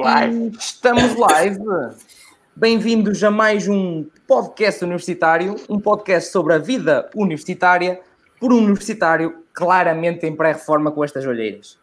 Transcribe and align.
Live. 0.00 0.56
Estamos 0.58 1.14
live. 1.14 1.58
Bem-vindos 2.56 3.22
a 3.22 3.30
mais 3.30 3.68
um 3.68 4.06
podcast 4.26 4.82
universitário, 4.82 5.56
um 5.68 5.78
podcast 5.78 6.32
sobre 6.32 6.54
a 6.54 6.58
vida 6.58 7.10
universitária 7.14 8.00
por 8.40 8.50
um 8.50 8.56
universitário 8.56 9.44
claramente 9.52 10.24
em 10.26 10.34
pré-reforma 10.34 10.90
com 10.90 11.04
estas 11.04 11.26
olheiras. 11.26 11.78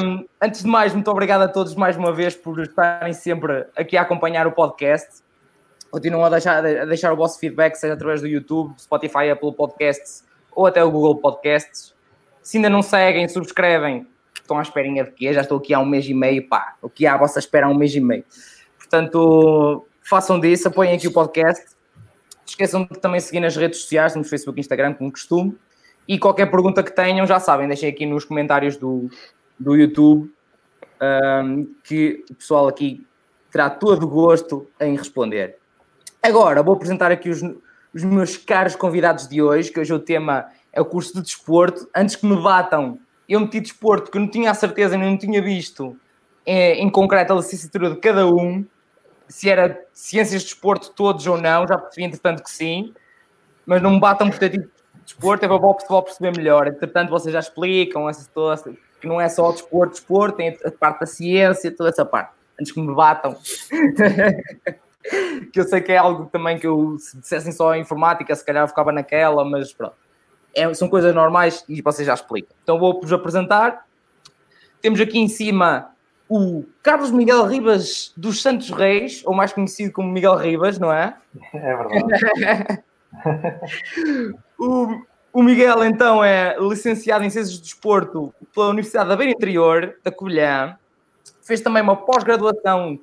Um, 0.00 0.24
antes 0.40 0.62
de 0.62 0.68
mais, 0.68 0.94
muito 0.94 1.10
obrigado 1.10 1.42
a 1.42 1.48
todos 1.48 1.74
mais 1.74 1.96
uma 1.96 2.12
vez 2.12 2.36
por 2.36 2.60
estarem 2.60 3.12
sempre 3.12 3.66
aqui 3.74 3.96
a 3.96 4.02
acompanhar 4.02 4.46
o 4.46 4.52
podcast. 4.52 5.24
Continuam 5.90 6.24
a 6.24 6.30
deixar, 6.30 6.64
a 6.64 6.84
deixar 6.84 7.12
o 7.12 7.16
vosso 7.16 7.36
feedback, 7.40 7.74
seja 7.74 7.94
através 7.94 8.20
do 8.20 8.28
YouTube, 8.28 8.80
Spotify, 8.80 9.28
Apple 9.28 9.52
Podcasts 9.56 10.24
ou 10.54 10.66
até 10.66 10.84
o 10.84 10.90
Google 10.90 11.16
Podcasts. 11.16 11.92
Se 12.40 12.58
ainda 12.58 12.70
não 12.70 12.80
seguem, 12.80 13.28
subscrevem, 13.28 14.06
estão 14.42 14.58
à 14.58 14.62
esperinha 14.62 15.04
de 15.04 15.10
quê? 15.10 15.32
Já 15.32 15.40
estou 15.40 15.58
aqui 15.58 15.72
há 15.72 15.78
um 15.78 15.86
mês 15.86 16.06
e 16.06 16.14
meio, 16.14 16.46
pá, 16.48 16.76
o 16.82 16.88
que 16.88 17.06
há 17.06 17.14
a 17.14 17.18
vossa 17.18 17.38
espera 17.38 17.66
há 17.66 17.70
um 17.70 17.74
mês 17.74 17.94
e 17.94 18.00
meio. 18.00 18.24
Portanto, 18.78 19.86
façam 20.02 20.38
disso, 20.38 20.68
apoiem 20.68 20.94
aqui 20.94 21.08
o 21.08 21.12
podcast. 21.12 21.64
Esqueçam 22.46 22.84
de 22.84 22.98
também 23.00 23.20
seguir 23.20 23.40
nas 23.40 23.56
redes 23.56 23.80
sociais, 23.80 24.14
no 24.14 24.24
Facebook 24.24 24.58
e 24.58 24.60
Instagram, 24.60 24.94
como 24.94 25.10
costume. 25.10 25.56
E 26.06 26.18
qualquer 26.18 26.50
pergunta 26.50 26.82
que 26.82 26.94
tenham, 26.94 27.26
já 27.26 27.40
sabem, 27.40 27.66
deixem 27.66 27.88
aqui 27.88 28.04
nos 28.04 28.24
comentários 28.24 28.76
do, 28.76 29.08
do 29.58 29.74
YouTube, 29.76 30.30
um, 31.00 31.74
que 31.84 32.24
o 32.30 32.34
pessoal 32.34 32.68
aqui 32.68 33.06
terá 33.50 33.70
todo 33.70 34.04
o 34.04 34.08
gosto 34.08 34.68
em 34.80 34.96
responder. 34.96 35.56
Agora, 36.22 36.62
vou 36.62 36.74
apresentar 36.74 37.10
aqui 37.10 37.30
os, 37.30 37.42
os 37.94 38.04
meus 38.04 38.36
caros 38.36 38.76
convidados 38.76 39.28
de 39.28 39.40
hoje, 39.40 39.70
que 39.70 39.80
hoje 39.80 39.92
o 39.92 39.98
tema 39.98 40.46
é 40.72 40.80
o 40.80 40.84
curso 40.84 41.14
de 41.14 41.22
desporto. 41.22 41.88
Antes 41.94 42.16
que 42.16 42.26
me 42.26 42.40
batam 42.40 42.98
eu 43.28 43.40
meti 43.40 43.60
desporto 43.60 44.10
que 44.10 44.16
eu 44.16 44.20
não 44.20 44.28
tinha 44.28 44.50
a 44.50 44.54
certeza, 44.54 44.96
não 44.96 45.16
tinha 45.16 45.40
visto 45.40 45.96
é, 46.44 46.74
em 46.74 46.90
concreto 46.90 47.32
a 47.32 47.36
licenciatura 47.36 47.90
de 47.90 47.96
cada 47.96 48.26
um, 48.26 48.64
se 49.28 49.48
era 49.48 49.80
ciências 49.92 50.42
de 50.42 50.48
desporto 50.48 50.90
todos 50.90 51.26
ou 51.26 51.38
não, 51.38 51.66
já 51.66 51.78
percebi 51.78 52.06
entretanto 52.06 52.42
que 52.42 52.50
sim, 52.50 52.92
mas 53.64 53.80
não 53.80 53.92
me 53.92 54.00
batam 54.00 54.28
por 54.28 54.38
ter 54.38 54.50
dito 54.50 54.68
desporto, 55.04 55.44
é 55.44 55.48
para 55.48 55.56
o 55.56 55.74
pessoal 55.74 56.02
perceber 56.02 56.36
melhor. 56.36 56.68
Entretanto, 56.68 57.10
vocês 57.10 57.32
já 57.32 57.40
explicam 57.40 58.08
essa, 58.08 58.28
que 59.00 59.06
não 59.06 59.20
é 59.20 59.28
só 59.28 59.48
o 59.48 59.52
desporto, 59.52 59.94
desporto, 59.94 60.36
tem 60.36 60.56
a 60.64 60.70
parte 60.70 61.00
da 61.00 61.06
ciência, 61.06 61.74
toda 61.74 61.90
essa 61.90 62.04
parte. 62.04 62.32
Antes 62.60 62.72
que 62.72 62.80
me 62.80 62.94
batam. 62.94 63.34
que 65.52 65.58
eu 65.58 65.64
sei 65.64 65.80
que 65.80 65.90
é 65.90 65.96
algo 65.96 66.26
também 66.26 66.58
que 66.58 66.66
eu, 66.66 66.96
se 66.98 67.18
dissessem 67.18 67.50
só 67.50 67.74
informática, 67.74 68.34
se 68.36 68.44
calhar 68.44 68.68
ficava 68.68 68.92
naquela, 68.92 69.44
mas 69.44 69.72
pronto 69.72 69.96
é, 70.54 70.72
são 70.74 70.88
coisas 70.88 71.14
normais 71.14 71.64
e 71.68 71.80
vocês 71.80 72.06
já 72.06 72.14
explicam. 72.14 72.54
Então 72.62 72.78
vou-vos 72.78 73.12
apresentar. 73.12 73.86
Temos 74.80 75.00
aqui 75.00 75.18
em 75.18 75.28
cima 75.28 75.92
o 76.28 76.64
Carlos 76.82 77.10
Miguel 77.10 77.46
Ribas 77.46 78.12
dos 78.16 78.40
Santos 78.40 78.70
Reis, 78.70 79.22
ou 79.24 79.34
mais 79.34 79.52
conhecido 79.52 79.92
como 79.92 80.10
Miguel 80.10 80.36
Ribas, 80.36 80.78
não 80.78 80.92
é? 80.92 81.14
É 81.52 81.76
verdade. 81.76 82.82
o, 84.58 85.02
o 85.32 85.42
Miguel, 85.42 85.84
então, 85.84 86.24
é 86.24 86.56
licenciado 86.58 87.24
em 87.24 87.30
Ciências 87.30 87.56
de 87.56 87.62
Desporto 87.62 88.34
pela 88.54 88.68
Universidade 88.68 89.08
da 89.10 89.16
Beira 89.16 89.32
Interior, 89.32 89.96
da 90.02 90.10
Covilhã. 90.10 90.76
Fez 91.42 91.60
também 91.60 91.82
uma 91.82 91.96
pós-graduação 91.96 92.98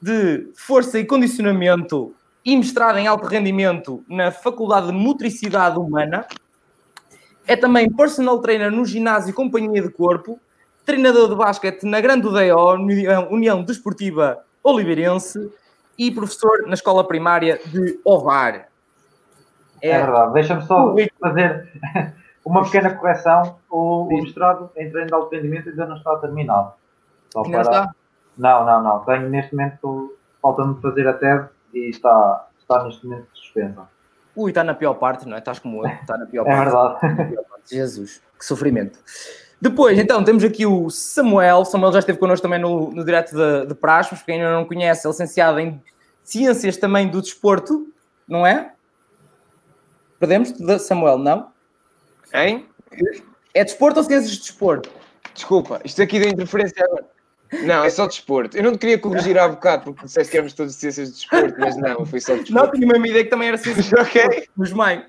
de 0.00 0.48
Força 0.54 0.98
e 0.98 1.04
Condicionamento 1.04 2.14
e 2.44 2.56
mestrado 2.56 2.98
em 2.98 3.06
Alto 3.06 3.26
Rendimento 3.26 4.04
na 4.08 4.30
Faculdade 4.30 4.86
de 4.86 4.92
Motricidade 4.92 5.78
Humana 5.78 6.26
é 7.48 7.56
também 7.56 7.90
personal 7.90 8.38
trainer 8.40 8.70
no 8.70 8.84
ginásio 8.84 9.30
e 9.30 9.32
companhia 9.32 9.80
de 9.80 9.88
corpo, 9.88 10.38
treinador 10.84 11.30
de 11.30 11.34
basquete 11.34 11.84
na 11.84 11.98
Grande 11.98 12.26
UDO, 12.26 12.74
União 13.30 13.64
Desportiva 13.64 14.38
Oliveirense, 14.62 15.50
e 15.98 16.10
professor 16.12 16.66
na 16.66 16.74
escola 16.74 17.02
primária 17.06 17.58
de 17.64 17.98
Ovar. 18.04 18.68
É, 19.82 19.90
é 19.90 19.98
verdade. 19.98 20.32
Deixa-me 20.34 20.62
só 20.62 20.94
fazer 21.20 21.72
uma 22.44 22.62
pequena 22.62 22.94
correção. 22.94 23.58
O, 23.68 24.04
o 24.04 24.22
mestrado 24.22 24.70
em 24.76 24.90
treino 24.90 25.08
de 25.08 25.14
alto 25.14 25.34
rendimento 25.34 25.70
ainda 25.70 25.86
não 25.86 25.96
está 25.96 26.16
terminado. 26.18 26.72
Só 27.32 27.42
para... 27.42 27.60
está? 27.62 27.94
Não, 28.36 28.64
não, 28.64 28.82
não. 28.82 29.00
Tenho 29.00 29.28
neste 29.28 29.56
momento, 29.56 30.16
falta-me 30.40 30.80
fazer 30.80 31.08
a 31.08 31.14
tese 31.14 31.48
e 31.74 31.88
está, 31.88 32.46
está 32.60 32.84
neste 32.84 33.04
momento 33.06 33.26
suspensa. 33.32 33.88
Ui, 34.38 34.52
está 34.52 34.62
na 34.62 34.72
pior 34.72 34.94
parte, 34.94 35.26
não 35.26 35.34
é? 35.34 35.40
Estás 35.40 35.58
como 35.58 35.84
eu, 35.84 35.90
está 35.90 36.16
na 36.16 36.24
pior 36.24 36.46
é 36.46 36.54
parte. 36.54 37.04
É 37.04 37.18
verdade. 37.18 37.38
Jesus, 37.68 38.22
que 38.38 38.44
sofrimento. 38.44 38.96
Depois, 39.60 39.98
então, 39.98 40.22
temos 40.22 40.44
aqui 40.44 40.64
o 40.64 40.88
Samuel. 40.90 41.64
Samuel 41.64 41.92
já 41.92 41.98
esteve 41.98 42.20
connosco 42.20 42.44
também 42.44 42.60
no, 42.60 42.92
no 42.92 43.04
direto 43.04 43.34
de, 43.34 43.66
de 43.66 43.74
Prasmos, 43.74 44.22
quem 44.22 44.36
ainda 44.36 44.52
não 44.52 44.64
conhece, 44.64 45.04
é 45.04 45.10
licenciado 45.10 45.58
em 45.58 45.82
Ciências 46.22 46.76
também 46.76 47.08
do 47.08 47.20
Desporto, 47.20 47.92
não 48.28 48.46
é? 48.46 48.72
Perdemos, 50.20 50.54
Samuel, 50.82 51.18
não? 51.18 51.50
Hein? 52.32 52.68
É 53.52 53.64
desporto 53.64 53.98
ou 53.98 54.04
ciências 54.04 54.30
de 54.30 54.38
desporto? 54.38 54.88
Desculpa, 55.34 55.80
isto 55.84 56.00
aqui 56.00 56.20
da 56.20 56.28
interferência 56.28 56.84
agora. 56.84 57.06
Não, 57.64 57.84
é 57.84 57.90
só 57.90 58.06
desporto. 58.06 58.56
Eu 58.56 58.62
não 58.62 58.72
te 58.72 58.78
queria 58.78 58.98
corrigir 58.98 59.38
há 59.38 59.48
bocado, 59.48 59.84
porque 59.84 60.04
disseste 60.04 60.30
que 60.30 60.36
éramos 60.36 60.52
todos 60.52 60.74
ciências 60.74 61.08
de 61.08 61.14
desporto, 61.14 61.54
mas 61.58 61.76
não, 61.76 62.04
foi 62.04 62.20
só 62.20 62.34
desporto. 62.34 62.52
Não, 62.54 62.70
tinha 62.70 62.86
uma 62.86 63.08
ideia 63.08 63.24
que 63.24 63.30
também 63.30 63.48
era 63.48 63.56
ciências 63.56 63.86
de 63.86 63.94
desporto. 63.94 64.18
ok. 64.18 64.48
Mas 64.56 64.72
mãe. 64.72 65.06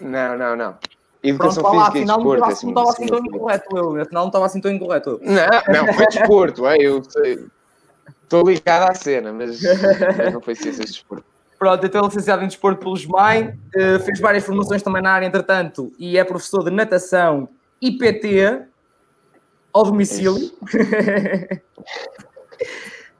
Não, 0.00 0.36
não, 0.36 0.56
não. 0.56 0.76
Educação 1.22 1.62
Pronto, 1.62 1.92
física 1.92 2.12
lá, 2.12 2.14
e 2.14 2.16
desporto. 2.16 2.40
Não, 2.40 2.48
assim, 2.48 2.66
não 2.66 2.72
estava 2.72 2.90
assim 2.90 3.06
tão 3.06 3.18
incorreto 3.18 3.76
eu. 3.76 4.00
Afinal, 4.00 4.22
não 4.22 4.26
estava 4.26 4.46
assim 4.46 4.60
tão 4.60 4.70
incorreto 4.72 5.20
Não, 5.22 5.86
não, 5.86 5.94
foi 5.94 6.06
desporto. 6.06 6.66
é, 6.66 6.76
eu 6.78 7.02
estou 8.22 8.48
ligado 8.48 8.90
à 8.90 8.94
cena, 8.94 9.32
mas, 9.32 9.60
mas 10.18 10.34
não 10.34 10.40
foi 10.40 10.54
ciências 10.54 10.86
de 10.86 10.92
desporto. 10.92 11.24
Pronto, 11.58 11.86
então 11.86 12.02
é 12.02 12.06
licenciado 12.06 12.42
em 12.42 12.48
desporto 12.48 12.80
pelo 12.80 12.96
SMAI, 12.96 13.56
eh, 13.72 13.98
fez 14.00 14.18
várias 14.18 14.44
formações 14.44 14.82
também 14.82 15.00
na 15.00 15.12
área, 15.12 15.26
entretanto, 15.26 15.92
e 15.96 16.18
é 16.18 16.24
professor 16.24 16.64
de 16.64 16.72
natação 16.72 17.48
e 17.80 17.92
PT 17.92 18.66
ao 19.72 19.84
domicílio. 19.84 20.52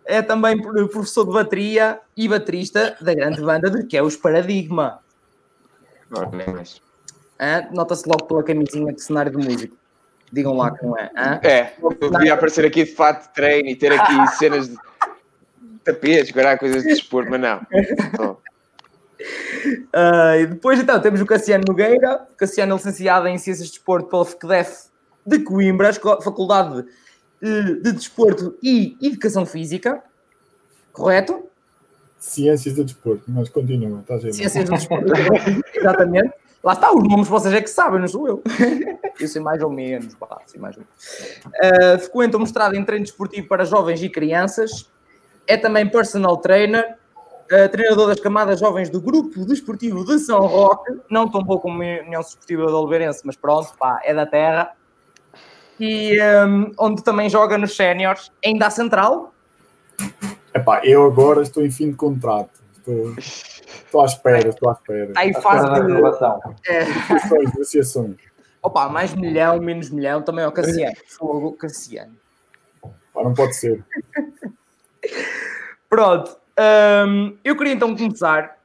é 0.04 0.20
também 0.22 0.60
professor 0.60 1.24
de 1.24 1.32
bateria 1.32 2.00
e 2.16 2.28
baterista 2.28 2.96
da 3.00 3.14
grande 3.14 3.40
banda 3.40 3.70
de 3.70 3.86
que 3.86 3.96
é 3.96 4.02
os 4.02 4.16
Paradigma. 4.16 5.00
Nota-se 7.72 8.08
logo 8.08 8.26
pela 8.26 8.42
camisinha 8.42 8.92
de 8.92 9.02
cenário 9.02 9.32
de 9.32 9.38
músico. 9.38 9.76
Digam 10.30 10.56
lá 10.56 10.70
que 10.70 10.84
não 10.84 10.96
é. 10.96 11.10
É, 11.42 11.72
eu 11.82 12.10
devia 12.10 12.34
aparecer 12.34 12.64
aqui 12.64 12.84
de 12.84 12.94
fato 12.94 13.28
de 13.28 13.34
treino 13.34 13.68
e 13.68 13.76
ter 13.76 13.92
aqui 13.92 14.28
cenas 14.36 14.68
de 14.68 14.76
tapetes, 15.84 16.30
guardar 16.30 16.58
coisas 16.58 16.82
de 16.82 16.88
desporto, 16.90 17.30
mas 17.30 17.40
não. 17.40 17.66
Uh, 19.94 20.40
e 20.40 20.46
depois 20.46 20.80
então 20.80 21.00
temos 21.00 21.20
o 21.20 21.26
Cassiano 21.26 21.64
Nogueira, 21.66 22.26
Cassiano 22.36 22.72
é 22.72 22.76
licenciado 22.76 23.28
em 23.28 23.38
Ciências 23.38 23.66
de 23.66 23.74
Desporto 23.74 24.08
pela 24.08 24.24
FECDEF 24.24 24.91
de 25.24 25.38
Coimbra, 25.40 25.92
Faculdade 25.92 26.84
eh, 27.42 27.74
de 27.82 27.92
Desporto 27.92 28.56
e 28.62 28.96
Educação 29.02 29.44
Física, 29.44 30.02
correto? 30.92 31.44
Ciências 32.18 32.74
do 32.74 32.84
Desporto, 32.84 33.24
mas 33.26 33.48
continua, 33.48 34.00
está 34.00 34.20
Ciências 34.20 34.64
do 34.64 34.72
Desporto, 34.72 35.12
exatamente. 35.74 36.32
Lá 36.62 36.74
está, 36.74 36.92
os 36.92 37.02
nomes 37.02 37.26
vocês 37.26 37.52
é 37.52 37.60
que 37.60 37.68
sabem, 37.68 37.98
não 37.98 38.06
sou 38.06 38.28
eu. 38.28 38.42
eu 39.18 39.26
sei 39.26 39.42
mais 39.42 39.60
ou 39.60 39.70
menos, 39.70 40.14
pá, 40.14 40.40
sei 40.46 40.60
mais 40.60 40.76
ou 40.76 40.84
menos. 40.84 41.44
Uh, 41.46 41.98
frequenta 41.98 42.36
o 42.36 42.40
mestrado 42.40 42.76
em 42.76 42.84
treino 42.84 43.04
desportivo 43.04 43.48
para 43.48 43.64
jovens 43.64 44.00
e 44.00 44.08
crianças. 44.08 44.88
É 45.44 45.56
também 45.56 45.88
personal 45.90 46.36
trainer, 46.36 46.96
uh, 47.50 47.68
treinador 47.68 48.06
das 48.06 48.20
camadas 48.20 48.60
jovens 48.60 48.88
do 48.88 49.00
Grupo 49.00 49.44
Desportivo 49.44 50.04
de 50.04 50.20
São 50.20 50.46
Roque, 50.46 50.92
não 51.10 51.28
tão 51.28 51.44
pouco 51.44 51.62
como 51.62 51.82
a 51.82 52.02
União 52.06 52.20
Desportiva 52.20 52.66
de 52.66 52.72
Oliveirense, 52.72 53.22
mas 53.24 53.34
pronto, 53.34 53.76
pá, 53.76 54.00
é 54.04 54.14
da 54.14 54.24
terra 54.24 54.72
e 55.82 56.16
um, 56.22 56.70
onde 56.78 57.02
também 57.02 57.28
joga 57.28 57.58
nos 57.58 57.74
séniores, 57.74 58.30
ainda 58.44 58.68
à 58.68 58.70
central. 58.70 59.34
Epá, 60.54 60.80
eu 60.84 61.04
agora 61.04 61.42
estou 61.42 61.66
em 61.66 61.70
fim 61.72 61.90
de 61.90 61.96
contrato. 61.96 62.62
Estou, 62.76 63.14
estou 63.18 64.00
à 64.00 64.04
espera, 64.04 64.48
estou 64.48 64.68
à 64.68 64.72
espera. 64.74 65.06
Está 65.06 65.26
em 65.26 65.34
fase 65.34 65.68
de 65.72 65.80
renovação. 65.80 66.40
É. 66.68 66.84
Negociações, 67.36 68.16
Opa, 68.62 68.88
mais 68.88 69.12
milhão, 69.12 69.58
menos 69.58 69.90
milhão, 69.90 70.22
também 70.22 70.44
é 70.44 70.46
o 70.48 70.52
Cassiano. 70.52 70.94
Fogo, 71.18 71.52
Cassiano. 71.54 72.14
Pá, 73.12 73.24
não 73.24 73.34
pode 73.34 73.56
ser. 73.56 73.84
Pronto. 75.90 76.36
Um, 77.08 77.36
eu 77.42 77.56
queria 77.56 77.72
então 77.72 77.96
começar 77.96 78.56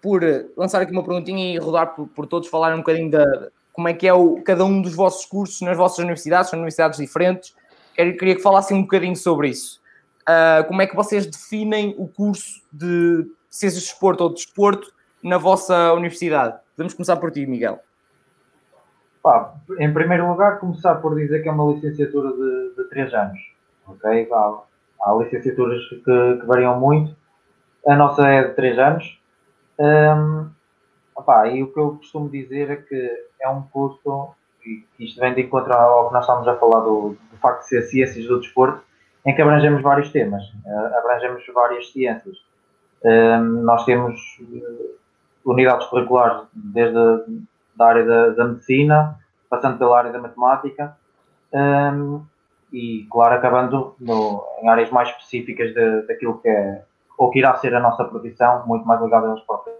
por 0.00 0.22
lançar 0.56 0.80
aqui 0.80 0.92
uma 0.92 1.02
perguntinha 1.02 1.54
e 1.54 1.58
rodar 1.58 1.96
por, 1.96 2.06
por 2.06 2.26
todos, 2.26 2.48
falar 2.48 2.72
um 2.72 2.78
bocadinho 2.78 3.10
da, 3.10 3.48
como 3.72 3.88
é 3.88 3.94
que 3.94 4.06
é 4.06 4.12
o, 4.12 4.42
cada 4.42 4.64
um 4.64 4.82
dos 4.82 4.94
vossos 4.94 5.24
cursos 5.24 5.60
nas 5.62 5.76
vossas 5.76 5.98
universidades, 5.98 6.50
são 6.50 6.58
universidades 6.58 6.98
diferentes. 6.98 7.54
Eu 7.96 8.16
queria 8.16 8.36
que 8.36 8.42
falassem 8.42 8.76
um 8.76 8.82
bocadinho 8.82 9.16
sobre 9.16 9.48
isso. 9.48 9.80
Uh, 10.22 10.64
como 10.68 10.82
é 10.82 10.86
que 10.86 10.94
vocês 10.94 11.26
definem 11.26 11.94
o 11.98 12.06
curso 12.06 12.62
de 12.72 13.26
Ciências 13.50 13.82
de 13.82 13.88
Desporto 13.88 14.24
ou 14.24 14.30
de 14.30 14.36
Desporto 14.36 14.92
na 15.22 15.38
vossa 15.38 15.92
universidade? 15.94 16.58
Podemos 16.76 16.94
começar 16.94 17.16
por 17.16 17.30
ti, 17.30 17.46
Miguel. 17.46 17.80
Pá, 19.22 19.54
em 19.78 19.92
primeiro 19.92 20.28
lugar, 20.28 20.58
começar 20.58 20.96
por 20.96 21.14
dizer 21.14 21.42
que 21.42 21.48
é 21.48 21.52
uma 21.52 21.72
licenciatura 21.72 22.32
de, 22.32 22.74
de 22.76 22.88
3 22.88 23.14
anos. 23.14 23.38
ok? 23.86 24.28
Há, 24.32 24.58
há 25.04 25.14
licenciaturas 25.14 25.80
que, 25.88 26.02
que, 26.40 26.46
variam 26.46 26.78
muito. 26.78 27.14
A 27.86 27.94
nossa 27.94 28.28
é 28.28 28.48
de 28.48 28.54
3 28.54 28.78
anos. 28.78 29.20
Um, 29.78 30.50
opá, 31.22 31.48
e 31.48 31.62
o 31.62 31.72
que 31.72 31.78
eu 31.78 31.96
costumo 31.96 32.28
dizer 32.28 32.70
é 32.70 32.76
que 32.76 33.10
é 33.40 33.48
um 33.48 33.62
curso, 33.62 34.34
e 34.66 34.84
isto 34.98 35.20
vem 35.20 35.34
de 35.34 35.42
encontro 35.42 35.72
ao 35.72 36.08
que 36.08 36.14
nós 36.14 36.24
estamos 36.24 36.46
a 36.46 36.56
falar 36.56 36.80
do, 36.80 37.16
do 37.30 37.36
facto 37.38 37.62
de 37.62 37.68
ser 37.68 37.82
ciências 37.82 38.26
do 38.26 38.40
desporto, 38.40 38.82
em 39.24 39.34
que 39.34 39.40
abrangemos 39.40 39.82
vários 39.82 40.10
temas, 40.10 40.42
uh, 40.66 40.98
abrangemos 40.98 41.44
várias 41.54 41.90
ciências. 41.92 42.36
Um, 43.04 43.62
nós 43.62 43.84
temos 43.84 44.20
uh, 44.40 45.50
unidades 45.50 45.86
curriculares 45.86 46.42
desde 46.52 46.98
a 47.78 47.84
área 47.84 48.04
da, 48.04 48.28
da 48.30 48.44
medicina, 48.44 49.18
passando 49.48 49.78
pela 49.78 49.98
área 49.98 50.12
da 50.12 50.18
matemática, 50.18 50.96
um, 51.52 52.24
e 52.72 53.06
claro, 53.10 53.34
acabando 53.34 53.94
no, 54.00 54.44
em 54.62 54.68
áreas 54.68 54.90
mais 54.90 55.08
específicas 55.10 55.74
de, 55.74 56.02
daquilo 56.02 56.38
que 56.38 56.48
é, 56.48 56.84
ou 57.18 57.30
que 57.30 57.38
irá 57.38 57.54
ser 57.56 57.74
a 57.74 57.80
nossa 57.80 58.04
profissão, 58.04 58.66
muito 58.66 58.86
mais 58.86 59.00
ligada 59.00 59.32
às 59.32 59.40
próprias 59.42 59.76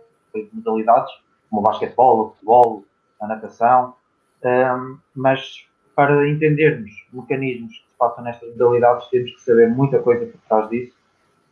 modalidades, 0.52 1.12
como 1.52 1.60
o 1.60 1.62
basquetebol, 1.62 2.20
o 2.20 2.30
futebol, 2.30 2.84
a 3.20 3.26
natação, 3.26 3.94
um, 4.42 4.98
mas 5.14 5.66
para 5.94 6.26
entendermos 6.26 6.90
mecanismos 7.12 7.72
que 7.72 7.90
se 7.90 7.96
passam 7.98 8.24
nestas 8.24 8.50
modalidades, 8.52 9.06
temos 9.08 9.30
que 9.32 9.42
saber 9.42 9.68
muita 9.68 9.98
coisa 9.98 10.24
por 10.24 10.40
trás 10.48 10.70
disso, 10.70 10.96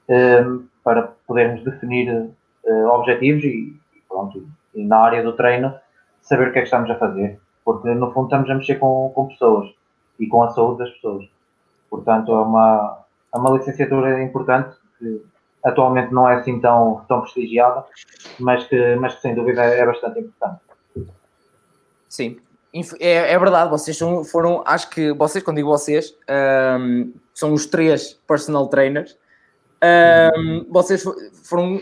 um, 0.08 0.66
para 0.82 1.12
podermos 1.26 1.62
definir 1.62 2.10
uh, 2.10 2.86
objetivos 2.88 3.44
e, 3.44 3.76
pronto, 4.08 4.48
e 4.74 4.84
na 4.84 4.96
área 4.96 5.22
do 5.22 5.34
treino 5.34 5.74
saber 6.22 6.48
o 6.48 6.52
que 6.52 6.58
é 6.58 6.62
que 6.62 6.68
estamos 6.68 6.90
a 6.90 6.96
fazer, 6.96 7.38
porque 7.62 7.92
no 7.92 8.10
fundo 8.12 8.26
estamos 8.26 8.50
a 8.50 8.54
mexer 8.54 8.76
com, 8.76 9.12
com 9.14 9.28
pessoas 9.28 9.70
e 10.18 10.26
com 10.26 10.42
a 10.42 10.48
saúde 10.48 10.78
das 10.78 10.90
pessoas. 10.94 11.28
Portanto, 11.90 12.32
é 12.32 12.40
uma, 12.40 13.04
é 13.34 13.38
uma 13.38 13.50
licenciatura 13.50 14.22
importante 14.22 14.76
que 14.98 15.22
atualmente 15.64 16.12
não 16.12 16.28
é 16.28 16.36
assim 16.36 16.60
tão, 16.60 17.04
tão 17.08 17.20
prestigiada, 17.22 17.84
mas 18.38 18.64
que, 18.64 18.96
mas 18.96 19.14
que 19.14 19.20
sem 19.20 19.34
dúvida 19.34 19.62
é 19.62 19.84
bastante 19.84 20.20
importante. 20.20 20.60
Sim, 22.08 22.40
é, 22.98 23.32
é 23.32 23.38
verdade, 23.38 23.70
vocês 23.70 23.96
são, 23.96 24.24
foram, 24.24 24.62
acho 24.66 24.90
que 24.90 25.12
vocês, 25.12 25.42
quando 25.42 25.56
digo 25.56 25.68
vocês, 25.68 26.16
um, 26.80 27.12
são 27.34 27.52
os 27.52 27.66
três 27.66 28.14
personal 28.26 28.68
trainers. 28.68 29.16
Um, 29.82 30.66
vocês 30.70 31.02
foram 31.44 31.80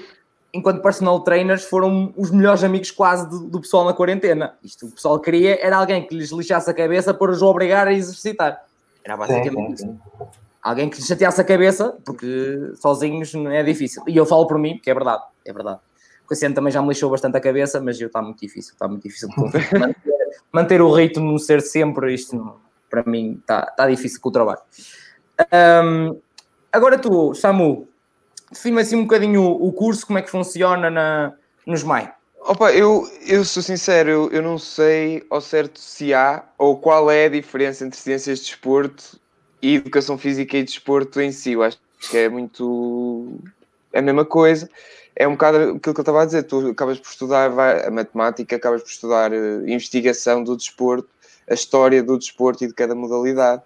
enquanto 0.53 0.81
personal 0.81 1.21
trainers, 1.21 1.65
foram 1.65 2.13
os 2.17 2.31
melhores 2.31 2.65
amigos 2.65 2.91
quase 2.91 3.29
do, 3.29 3.49
do, 3.49 3.61
pessoal 3.61 3.85
na 3.85 3.93
quarentena. 3.93 4.57
Isto 4.63 4.87
o 4.87 4.91
pessoal 4.93 5.19
queria 5.21 5.59
era 5.65 5.77
alguém 5.77 6.07
que 6.07 6.15
lhes 6.15 6.31
lixasse 6.31 6.71
a 6.71 6.75
cabeça 6.75 7.13
para 7.13 7.31
os 7.31 7.43
obrigar 7.43 7.87
a 7.87 7.93
exercitar. 7.93 8.65
Era 9.05 9.17
basicamente 9.17 9.75
isso. 9.75 9.99
Alguém 10.63 10.89
que 10.89 10.97
lhes 10.97 11.07
chateasse 11.07 11.41
a 11.41 11.45
cabeça, 11.45 11.97
porque 12.05 12.73
sozinhos 12.75 13.33
não 13.35 13.51
é 13.51 13.63
difícil. 13.63 14.03
E 14.07 14.17
eu 14.17 14.27
falo 14.27 14.47
por 14.47 14.59
mim, 14.59 14.79
que 14.83 14.91
é 14.91 14.95
verdade, 14.95 15.23
é 15.45 15.53
verdade. 15.53 15.81
O 16.25 16.29
Cassiano 16.29 16.55
também 16.55 16.73
já 16.73 16.83
me 16.83 16.89
lixou 16.89 17.11
bastante 17.11 17.37
a 17.37 17.41
cabeça, 17.41 17.81
mas 17.81 18.01
eu 18.01 18.09
está 18.09 18.21
muito 18.21 18.41
difícil, 18.41 18.73
está 18.73 18.87
muito 18.87 19.03
difícil 19.03 19.29
de 19.29 19.37
manter, 19.41 19.97
manter, 20.53 20.83
o 20.83 20.93
ritmo, 20.93 21.31
não 21.31 21.39
ser 21.39 21.63
sempre 21.63 22.13
isto, 22.13 22.61
para 22.91 23.03
mim 23.05 23.39
está, 23.41 23.67
está 23.71 23.89
difícil 23.89 24.21
com 24.21 24.29
o 24.29 24.33
trabalho. 24.33 24.61
Um, 25.85 26.21
agora 26.73 26.99
tu, 26.99 27.33
Samu, 27.35 27.89
define 28.51 28.81
assim 28.81 28.97
um 28.97 29.03
bocadinho 29.03 29.43
o, 29.43 29.69
o, 29.69 29.73
curso, 29.73 30.07
como 30.07 30.19
é 30.19 30.23
que 30.23 30.31
funciona 30.31 30.91
na, 30.91 31.33
nos 31.65 31.83
MAI. 31.83 32.13
Opa, 32.41 32.73
eu, 32.73 33.09
eu 33.27 33.45
sou 33.45 33.63
sincero, 33.63 34.11
eu, 34.11 34.31
eu 34.31 34.43
não 34.43 34.59
sei 34.59 35.25
ao 35.31 35.41
certo 35.41 35.79
se 35.81 36.13
há 36.13 36.45
ou 36.59 36.79
qual 36.79 37.11
é 37.11 37.27
a 37.27 37.29
diferença 37.31 37.85
entre 37.85 37.99
ciências 37.99 38.41
de 38.41 38.47
desporto 38.47 39.19
e 39.61 39.77
educação 39.77 40.17
física 40.17 40.57
e 40.57 40.65
desporto 40.65 41.21
em 41.21 41.33
si. 41.33 41.53
Eu 41.53 41.63
acho 41.63 41.79
que 42.11 42.17
é 42.17 42.29
muito. 42.29 43.39
É 43.93 43.99
a 43.99 44.03
mesma 44.03 44.25
coisa. 44.25 44.69
É 45.15 45.27
um 45.27 45.33
bocado 45.33 45.57
aquilo 45.59 45.81
que 45.81 45.89
eu 45.89 46.03
estava 46.03 46.23
a 46.23 46.27
dizer. 46.27 46.45
Tu 46.45 46.69
acabas 46.69 46.99
por 46.99 47.09
estudar 47.09 47.51
a 47.51 47.91
matemática, 47.91 48.57
acabas 48.57 48.83
por 48.83 48.91
estudar 48.91 49.33
a 49.33 49.37
eh, 49.37 49.63
investigação 49.67 50.45
do 50.45 50.57
desporto, 50.57 51.09
a 51.49 51.55
história 51.55 52.03
do 52.03 52.19
desporto 52.19 52.65
e 52.65 52.69
de 52.69 52.75
cada 52.75 52.95
modalidade. 52.95 53.63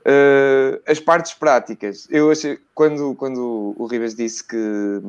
Uh, 0.00 0.80
as 0.86 0.98
partes 0.98 1.34
práticas. 1.34 2.06
Eu 2.10 2.30
achei, 2.30 2.58
quando, 2.74 3.14
quando 3.16 3.74
o 3.76 3.86
Ribas 3.86 4.14
disse 4.14 4.42
que 4.42 5.02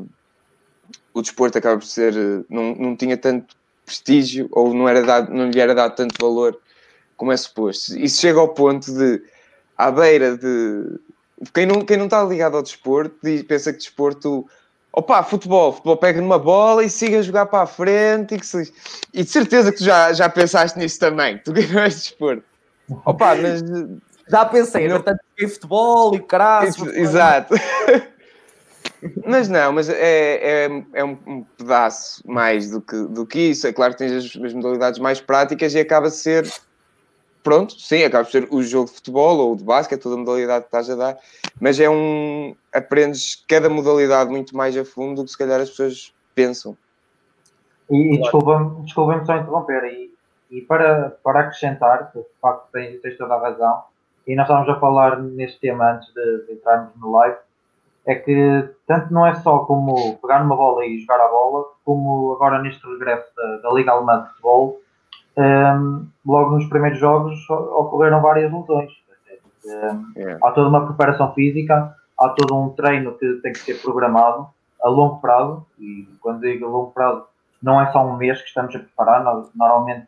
o 1.13 1.21
desporto 1.21 1.57
acaba 1.57 1.77
por 1.77 1.85
ser, 1.85 2.13
não, 2.49 2.75
não 2.75 2.95
tinha 2.95 3.15
tanto 3.15 3.55
prestígio 3.85 4.49
ou 4.51 4.73
não, 4.73 4.89
era 4.89 5.01
dado, 5.01 5.33
não 5.33 5.49
lhe 5.49 5.59
era 5.59 5.73
dado 5.73 5.95
tanto 5.95 6.15
valor 6.19 6.59
como 7.15 7.31
é 7.31 7.37
suposto. 7.37 7.97
Isso 7.97 8.19
chega 8.19 8.39
ao 8.39 8.49
ponto 8.49 8.91
de, 8.91 9.21
à 9.81 9.91
beira 9.91 10.37
de. 10.37 10.99
Quem 11.53 11.65
não, 11.65 11.81
quem 11.81 11.97
não 11.97 12.05
está 12.05 12.23
ligado 12.23 12.55
ao 12.55 12.61
desporto 12.61 13.15
diz, 13.23 13.41
pensa 13.43 13.73
que 13.73 13.79
desporto. 13.79 14.45
Opa, 14.93 15.23
futebol, 15.23 15.71
futebol 15.71 15.97
pega 15.97 16.21
numa 16.21 16.37
bola 16.37 16.83
e 16.83 16.89
siga 16.89 17.19
a 17.19 17.21
jogar 17.21 17.45
para 17.45 17.63
a 17.63 17.65
frente 17.65 18.35
e 18.35 18.39
que 18.39 18.45
se... 18.45 18.73
E 19.13 19.23
de 19.23 19.29
certeza 19.29 19.71
que 19.71 19.77
tu 19.77 19.85
já, 19.85 20.11
já 20.11 20.27
pensaste 20.27 20.77
nisso 20.77 20.99
também, 20.99 21.37
tu 21.37 21.53
que 21.53 21.65
não 21.67 21.81
és 21.81 21.95
desporto. 21.95 22.43
Opa, 23.05 23.33
mas 23.35 23.63
já 24.27 24.45
pensei, 24.45 24.89
não... 24.89 24.97
portanto, 24.97 25.21
em 25.39 25.47
futebol 25.47 26.13
e 26.13 26.19
crasso. 26.19 26.89
Exato. 26.89 27.55
mas 29.25 29.47
não, 29.47 29.71
mas 29.71 29.87
é, 29.87 30.65
é, 30.65 30.83
é 30.93 31.03
um, 31.05 31.45
pedaço 31.57 32.21
mais 32.29 32.69
do 32.69 32.81
que, 32.81 33.01
do 33.07 33.25
que 33.25 33.39
isso. 33.39 33.65
É 33.67 33.71
claro 33.71 33.93
que 33.93 33.99
tens 33.99 34.11
as, 34.11 34.43
as 34.43 34.53
modalidades 34.53 34.99
mais 34.99 35.21
práticas 35.21 35.73
e 35.73 35.79
acaba 35.79 36.09
de 36.09 36.15
ser 36.15 36.51
pronto, 37.43 37.73
sim, 37.79 38.03
acaba 38.03 38.23
de 38.23 38.31
ser 38.31 38.47
o 38.51 38.61
jogo 38.61 38.87
de 38.87 38.95
futebol 38.95 39.37
ou 39.37 39.55
de 39.55 39.63
basquete, 39.63 40.01
toda 40.01 40.15
a 40.15 40.19
modalidade 40.19 40.65
que 40.65 40.67
estás 40.67 40.89
a 40.89 40.95
dar, 40.95 41.17
mas 41.59 41.79
é 41.79 41.89
um. 41.89 42.55
aprendes 42.73 43.43
cada 43.47 43.69
modalidade 43.69 44.29
muito 44.29 44.55
mais 44.55 44.77
a 44.77 44.85
fundo 44.85 45.21
do 45.21 45.25
que 45.25 45.31
se 45.31 45.37
calhar 45.37 45.59
as 45.59 45.69
pessoas 45.69 46.13
pensam. 46.35 46.77
E, 47.89 48.15
e 48.15 48.21
desculpa-me 48.21 48.83
desculpa 48.83 49.25
só 49.25 49.35
interromper, 49.37 49.83
e, 49.85 50.13
e 50.49 50.61
para, 50.61 51.17
para 51.23 51.41
acrescentar, 51.41 52.11
de 52.15 52.23
facto 52.41 52.67
tens, 52.71 53.01
tens 53.01 53.17
toda 53.17 53.35
a 53.35 53.41
razão, 53.41 53.83
e 54.25 54.35
nós 54.35 54.45
estávamos 54.45 54.69
a 54.69 54.79
falar 54.79 55.19
neste 55.21 55.59
tema 55.59 55.93
antes 55.93 56.13
de, 56.13 56.45
de 56.45 56.53
entrarmos 56.53 56.91
no 56.95 57.11
live, 57.11 57.37
é 58.05 58.15
que 58.15 58.69
tanto 58.87 59.13
não 59.13 59.27
é 59.27 59.35
só 59.35 59.59
como 59.59 60.17
pegar 60.17 60.43
numa 60.43 60.55
bola 60.55 60.85
e 60.85 60.99
jogar 60.99 61.19
a 61.19 61.27
bola, 61.27 61.65
como 61.85 62.33
agora 62.33 62.61
neste 62.61 62.85
regresso 62.87 63.27
da, 63.35 63.57
da 63.57 63.71
Liga 63.71 63.91
Alemã 63.91 64.23
de 64.23 64.29
Futebol, 64.29 64.80
um, 65.37 66.07
logo 66.25 66.51
nos 66.51 66.67
primeiros 66.67 66.99
jogos 66.99 67.49
ocorreram 67.49 68.21
várias 68.21 68.51
lesões. 68.51 68.91
Um, 69.65 70.19
yeah. 70.19 70.39
Há 70.43 70.51
toda 70.51 70.69
uma 70.69 70.85
preparação 70.85 71.33
física, 71.33 71.95
há 72.19 72.29
todo 72.29 72.59
um 72.59 72.69
treino 72.69 73.13
que 73.17 73.33
tem 73.41 73.53
que 73.53 73.59
ser 73.59 73.81
programado 73.81 74.47
a 74.81 74.89
longo 74.89 75.21
prazo, 75.21 75.65
e 75.79 76.07
quando 76.19 76.41
digo 76.41 76.65
a 76.65 76.69
longo 76.69 76.91
prazo, 76.91 77.25
não 77.61 77.79
é 77.79 77.91
só 77.91 78.05
um 78.05 78.17
mês 78.17 78.41
que 78.41 78.47
estamos 78.47 78.75
a 78.75 78.79
preparar, 78.79 79.23
normalmente 79.55 80.07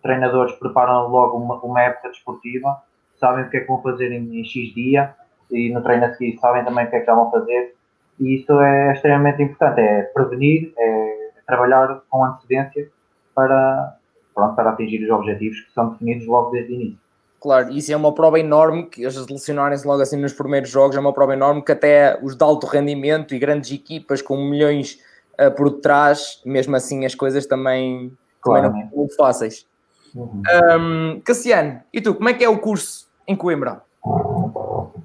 treinadores 0.00 0.54
preparam 0.54 1.08
logo 1.08 1.36
uma, 1.36 1.56
uma 1.56 1.82
época 1.82 2.10
desportiva 2.10 2.80
sabem 3.22 3.44
o 3.44 3.50
que 3.50 3.58
é 3.58 3.60
que 3.60 3.68
vão 3.68 3.80
fazer 3.80 4.10
em, 4.10 4.40
em 4.40 4.44
X 4.44 4.74
dia 4.74 5.14
e 5.48 5.72
no 5.72 5.80
treino 5.80 6.04
a 6.04 6.12
seguir 6.14 6.36
sabem 6.40 6.64
também 6.64 6.86
o 6.86 6.90
que 6.90 6.96
é 6.96 7.00
que 7.00 7.06
já 7.06 7.14
vão 7.14 7.30
fazer. 7.30 7.76
E 8.18 8.40
isso 8.40 8.52
é 8.60 8.92
extremamente 8.92 9.42
importante, 9.42 9.80
é 9.80 10.02
prevenir, 10.02 10.72
é 10.76 11.30
trabalhar 11.46 12.02
com 12.10 12.24
antecedência 12.24 12.90
para, 13.32 13.96
pronto, 14.34 14.54
para 14.54 14.70
atingir 14.70 15.02
os 15.04 15.10
objetivos 15.10 15.60
que 15.60 15.72
são 15.72 15.90
definidos 15.90 16.26
logo 16.26 16.50
desde 16.50 16.72
o 16.72 16.74
início. 16.74 16.98
Claro, 17.40 17.72
isso 17.72 17.92
é 17.92 17.96
uma 17.96 18.14
prova 18.14 18.38
enorme, 18.38 18.86
que 18.86 19.02
eles 19.02 19.14
selecionarem-se 19.14 19.84
logo 19.84 20.00
assim 20.00 20.16
nos 20.16 20.32
primeiros 20.32 20.70
jogos, 20.70 20.96
é 20.96 21.00
uma 21.00 21.12
prova 21.12 21.32
enorme 21.32 21.60
que 21.60 21.72
até 21.72 22.16
os 22.22 22.36
de 22.36 22.44
alto 22.44 22.68
rendimento 22.68 23.34
e 23.34 23.38
grandes 23.38 23.72
equipas 23.72 24.22
com 24.22 24.36
milhões 24.36 25.00
uh, 25.40 25.50
por 25.50 25.68
trás, 25.80 26.40
mesmo 26.46 26.76
assim 26.76 27.04
as 27.04 27.16
coisas 27.16 27.44
também, 27.44 28.16
claro, 28.40 28.68
também 28.68 28.82
não 28.82 28.88
são 28.90 28.98
muito 28.98 29.16
fáceis. 29.16 29.66
Uhum. 30.14 30.42
Um, 30.78 31.20
Cassiano, 31.20 31.80
e 31.92 32.00
tu, 32.00 32.14
como 32.14 32.28
é 32.28 32.34
que 32.34 32.44
é 32.44 32.48
o 32.48 32.58
curso 32.58 33.08
em 33.26 33.34
Coimbra? 33.34 33.82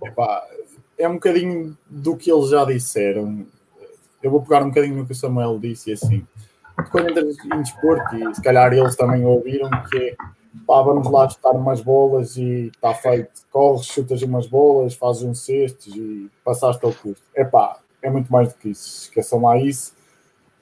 Epá, 0.03 0.43
é 0.97 1.07
um 1.07 1.13
bocadinho 1.13 1.77
do 1.89 2.15
que 2.15 2.31
eles 2.31 2.49
já 2.49 2.65
disseram. 2.65 3.47
Eu 4.21 4.29
vou 4.29 4.41
pegar 4.41 4.63
um 4.63 4.69
bocadinho 4.69 4.97
no 4.97 5.05
que 5.05 5.11
o 5.11 5.15
Samuel 5.15 5.57
disse 5.59 5.91
assim. 5.91 6.25
Quando 6.91 7.09
entras 7.09 7.37
em 7.43 7.61
desporto, 7.61 8.15
e 8.15 8.35
se 8.35 8.41
calhar 8.41 8.71
eles 8.71 8.95
também 8.95 9.25
ouviram, 9.25 9.69
que 9.89 9.97
é 9.97 10.15
pá, 10.65 10.81
vamos 10.81 11.09
lá 11.11 11.27
chutar 11.29 11.51
umas 11.51 11.81
bolas 11.81 12.37
e 12.37 12.67
está 12.67 12.93
feito. 12.93 13.29
Corres, 13.51 13.85
chutas 13.85 14.21
umas 14.21 14.47
bolas, 14.47 14.93
fazes 14.93 15.23
um 15.23 15.33
cestos 15.33 15.95
e 15.95 16.29
passaste 16.43 16.85
ao 16.85 16.93
curso. 16.93 17.23
É 17.35 17.43
pá, 17.43 17.79
é 18.01 18.09
muito 18.09 18.31
mais 18.31 18.49
do 18.49 18.55
que 18.55 18.69
isso. 18.69 19.03
Esqueçam 19.03 19.41
lá 19.41 19.57
isso. 19.57 19.93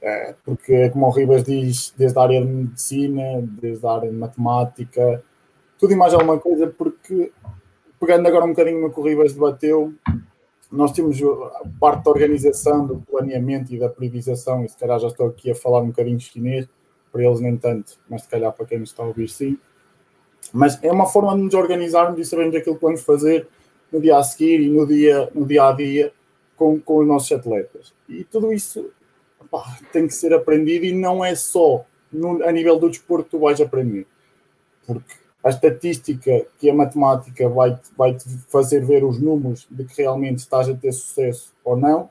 É, 0.01 0.36
porque, 0.45 0.89
como 0.91 1.07
o 1.07 1.10
Ribas 1.10 1.43
diz, 1.43 1.93
desde 1.98 2.17
a 2.19 2.22
área 2.22 2.39
de 2.39 2.48
medicina, 2.48 3.41
desde 3.41 3.86
a 3.88 3.91
área 3.91 4.10
de 4.10 4.15
matemática, 4.15 5.24
tudo 5.79 5.93
e 5.93 5.95
mais 5.95 6.13
alguma 6.13 6.39
coisa, 6.39 6.67
porque 6.67 7.31
pegando 8.00 8.27
agora 8.27 8.45
um 8.45 8.50
bocadinho 8.50 8.81
no 8.81 8.93
que 8.93 9.00
o 9.00 9.03
Ribas 9.03 9.34
debateu, 9.34 9.93
nós 10.75 10.91
temos 10.91 11.17
parte 11.79 12.03
da 12.03 12.12
organização, 12.12 12.86
do 12.86 12.98
planeamento 12.98 13.74
e 13.74 13.79
da 13.79 13.89
priorização, 13.89 14.63
e 14.63 14.70
se 14.70 14.77
calhar 14.77 15.00
já 15.00 15.08
estou 15.08 15.27
aqui 15.27 15.51
a 15.51 15.55
falar 15.55 15.82
um 15.82 15.88
bocadinho 15.88 16.20
chinês, 16.20 16.67
para 17.12 17.24
eles 17.24 17.39
nem 17.39 17.55
tanto, 17.55 17.98
mas 18.10 18.24
se 18.24 18.27
calhar 18.27 18.51
para 18.51 18.65
quem 18.65 18.79
nos 18.79 18.89
está 18.89 19.03
a 19.03 19.08
ouvir 19.08 19.29
sim. 19.29 19.58
Mas 20.51 20.82
é 20.84 20.91
uma 20.91 21.05
forma 21.05 21.36
de 21.36 21.44
nos 21.44 21.53
organizarmos 21.53 22.20
e 22.20 22.25
sabermos 22.25 22.55
aquilo 22.55 22.75
que 22.75 22.82
vamos 22.82 23.01
fazer 23.01 23.48
no 23.91 24.01
dia 24.01 24.17
a 24.17 24.24
seguir 24.24 24.60
e 24.60 24.70
no 24.70 24.86
dia, 24.86 25.29
no 25.34 25.46
dia 25.46 25.67
a 25.67 25.72
dia 25.72 26.13
com, 26.55 26.79
com 26.79 26.98
os 26.98 27.08
nossos 27.08 27.32
atletas. 27.32 27.94
E 28.08 28.24
tudo 28.25 28.51
isso 28.51 28.91
pá, 29.50 29.79
tem 29.91 30.08
que 30.08 30.13
ser 30.13 30.34
aprendido 30.34 30.86
e 30.86 30.94
não 30.94 31.24
é 31.24 31.36
só 31.36 31.86
no, 32.12 32.44
a 32.44 32.51
nível 32.51 32.77
do 32.77 32.89
desporto 32.89 33.25
que 33.25 33.32
tu 33.32 33.39
vais 33.39 33.60
aprender. 33.62 34.05
Porque 34.86 35.13
a 35.45 35.49
estatística 35.49 36.47
que 36.57 36.67
a 36.67 36.73
matemática 36.73 37.47
vai, 37.47 37.79
vai 37.95 38.15
te 38.15 38.27
fazer 38.47 38.83
ver 38.83 39.03
os 39.03 39.21
números 39.21 39.67
de 39.69 39.85
que 39.85 40.01
realmente 40.01 40.39
estás 40.39 40.67
a 40.67 40.73
ter 40.73 40.91
sucesso 40.91 41.53
ou 41.63 41.77
não, 41.77 42.09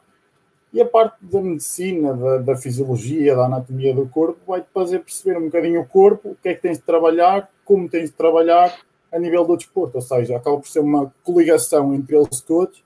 e 0.72 0.80
a 0.80 0.86
parte 0.86 1.16
da 1.20 1.40
medicina, 1.40 2.14
da, 2.14 2.38
da 2.38 2.56
fisiologia, 2.56 3.34
da 3.34 3.46
anatomia 3.46 3.92
do 3.92 4.08
corpo, 4.08 4.38
vai-te 4.46 4.68
fazer 4.72 5.00
perceber 5.00 5.36
um 5.36 5.46
bocadinho 5.46 5.80
o 5.80 5.86
corpo, 5.86 6.30
o 6.30 6.36
que 6.36 6.48
é 6.48 6.54
que 6.54 6.62
tens 6.62 6.78
de 6.78 6.84
trabalhar, 6.84 7.50
como 7.64 7.88
tens 7.88 8.10
de 8.10 8.16
trabalhar 8.16 8.72
a 9.12 9.18
nível 9.18 9.44
do 9.44 9.56
desporto. 9.56 9.96
Ou 9.96 10.02
seja, 10.02 10.36
acaba 10.36 10.56
por 10.56 10.68
ser 10.68 10.80
uma 10.80 11.12
coligação 11.24 11.92
entre 11.92 12.16
eles 12.16 12.40
todos 12.40 12.84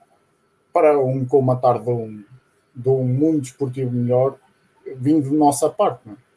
para 0.73 0.99
um 0.99 1.27
comatar 1.27 1.83
de 1.83 1.91
um, 1.91 2.25
de 2.75 2.89
um 2.89 3.05
mundo 3.05 3.41
desportivo 3.41 3.91
melhor, 3.91 4.37
vindo 4.97 5.29
de 5.29 5.37
nossa 5.37 5.69
parte. 5.69 6.01
Não 6.07 6.15
é? 6.15 6.28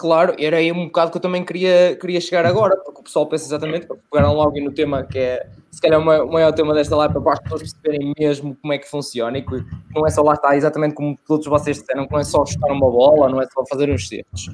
Claro, 0.00 0.34
era 0.38 0.56
aí 0.56 0.72
um 0.72 0.86
bocado 0.86 1.10
que 1.10 1.18
eu 1.18 1.20
também 1.20 1.44
queria, 1.44 1.94
queria 1.94 2.18
chegar 2.22 2.46
agora, 2.46 2.74
porque 2.74 3.00
o 3.02 3.04
pessoal 3.04 3.26
pensa 3.26 3.44
exatamente, 3.44 3.86
pegaram 4.10 4.32
logo 4.32 4.58
no 4.58 4.72
tema 4.72 5.04
que 5.04 5.18
é, 5.18 5.46
se 5.70 5.78
calhar, 5.78 6.00
o 6.00 6.32
maior 6.32 6.52
tema 6.52 6.72
desta 6.72 6.96
live, 6.96 7.20
para 7.20 7.34
as 7.34 7.40
pessoas 7.40 7.60
perceberem 7.60 8.14
mesmo 8.18 8.56
como 8.62 8.72
é 8.72 8.78
que 8.78 8.88
funciona 8.88 9.36
e 9.36 9.42
que 9.42 9.62
não 9.94 10.06
é 10.06 10.10
só 10.10 10.22
lá 10.22 10.32
estar, 10.32 10.56
exatamente 10.56 10.94
como 10.94 11.18
todos 11.26 11.46
vocês 11.46 11.78
disseram, 11.78 12.08
não 12.10 12.18
é 12.18 12.24
só 12.24 12.46
chutar 12.46 12.72
uma 12.72 12.90
bola, 12.90 13.28
não 13.28 13.42
é 13.42 13.46
só 13.52 13.62
fazer 13.66 13.90
uns 13.90 14.08
certos. 14.08 14.48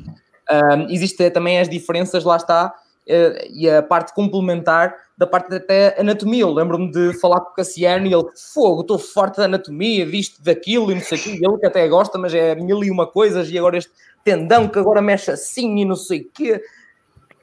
Um, 0.51 0.91
Existem 0.91 1.31
também 1.31 1.61
as 1.61 1.69
diferenças, 1.69 2.25
lá 2.25 2.35
está, 2.35 2.75
uh, 3.09 3.47
e 3.49 3.71
a 3.71 3.85
parte 3.85 4.13
complementar 4.17 4.97
da 5.17 5.29
parte 5.29 5.55
até 5.55 5.95
anatomia. 5.97 6.43
Eu 6.43 6.53
lembro-me 6.53 6.91
de 6.91 7.13
falar 7.21 7.41
com 7.41 7.53
o 7.53 7.55
Cassiano 7.55 8.05
e 8.05 8.13
ele, 8.13 8.25
fogo, 8.53 8.81
estou 8.81 8.99
forte 8.99 9.37
da 9.37 9.45
anatomia, 9.45 10.05
disto, 10.05 10.43
daquilo 10.43 10.91
e 10.91 10.97
não 10.97 11.03
sei 11.03 11.19
o 11.19 11.23
quê, 11.23 11.31
ele 11.41 11.59
que 11.59 11.67
até 11.67 11.87
gosta, 11.87 12.19
mas 12.19 12.35
é 12.35 12.57
mil 12.57 12.83
e 12.83 12.91
uma 12.91 13.07
coisas, 13.07 13.49
e 13.49 13.57
agora 13.57 13.79
este 13.79 13.93
tendão 14.27 14.69
que 14.69 14.77
agora 14.77 15.01
mexe 15.01 15.31
assim 15.31 15.79
e 15.79 15.85
não 15.85 15.95
sei 15.95 16.23
o 16.23 16.31
quê. 16.35 16.61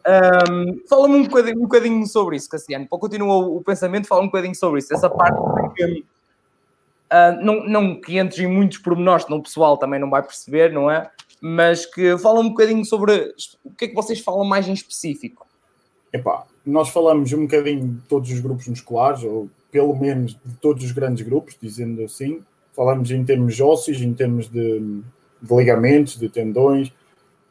Um, 0.06 0.82
fala-me 0.90 1.16
um 1.16 1.24
bocadinho, 1.24 1.58
um 1.58 1.62
bocadinho 1.62 2.06
sobre 2.06 2.36
isso, 2.36 2.50
Cassiano. 2.50 2.86
Para 2.86 3.00
continuar 3.00 3.38
o, 3.38 3.56
o 3.56 3.64
pensamento, 3.64 4.06
fala 4.06 4.22
um 4.22 4.26
bocadinho 4.26 4.54
sobre 4.54 4.80
isso. 4.80 4.94
Essa 4.94 5.10
parte 5.10 5.40
que, 5.76 5.86
uh, 5.86 7.42
não, 7.42 7.64
não 7.64 8.02
que 8.02 8.20
entres 8.20 8.40
em 8.40 8.48
muitos 8.48 8.80
pormenores, 8.80 9.30
não 9.30 9.38
o 9.38 9.42
pessoal 9.42 9.78
também 9.78 9.98
não 9.98 10.10
vai 10.10 10.22
perceber, 10.22 10.74
não 10.74 10.92
é? 10.92 11.10
Mas 11.40 11.86
que 11.86 12.18
fala 12.18 12.42
um 12.42 12.50
bocadinho 12.50 12.84
sobre 12.84 13.34
o 13.64 13.72
que 13.72 13.86
é 13.86 13.88
que 13.88 13.96
vocês 13.96 14.20
falam 14.20 14.44
mais 14.44 14.68
em 14.68 14.74
específico. 14.74 15.48
Epá, 16.12 16.44
nós 16.66 16.90
falamos 16.90 17.32
um 17.32 17.44
bocadinho 17.44 17.88
de 17.88 18.02
todos 18.10 18.30
os 18.30 18.42
grupos 18.42 18.68
musculares, 18.68 19.24
ou 19.24 19.50
pelo 19.72 19.96
menos 19.96 20.34
de 20.34 20.56
todos 20.60 20.84
os 20.84 20.92
grandes 20.92 21.26
grupos, 21.26 21.56
dizendo 21.62 22.04
assim. 22.04 22.42
Falamos 22.76 23.10
em 23.10 23.24
termos 23.24 23.58
ósseos, 23.62 24.02
em 24.02 24.14
termos 24.14 24.50
de 24.50 25.02
de 25.44 25.56
ligamentos, 25.56 26.18
de 26.18 26.30
tendões. 26.30 26.88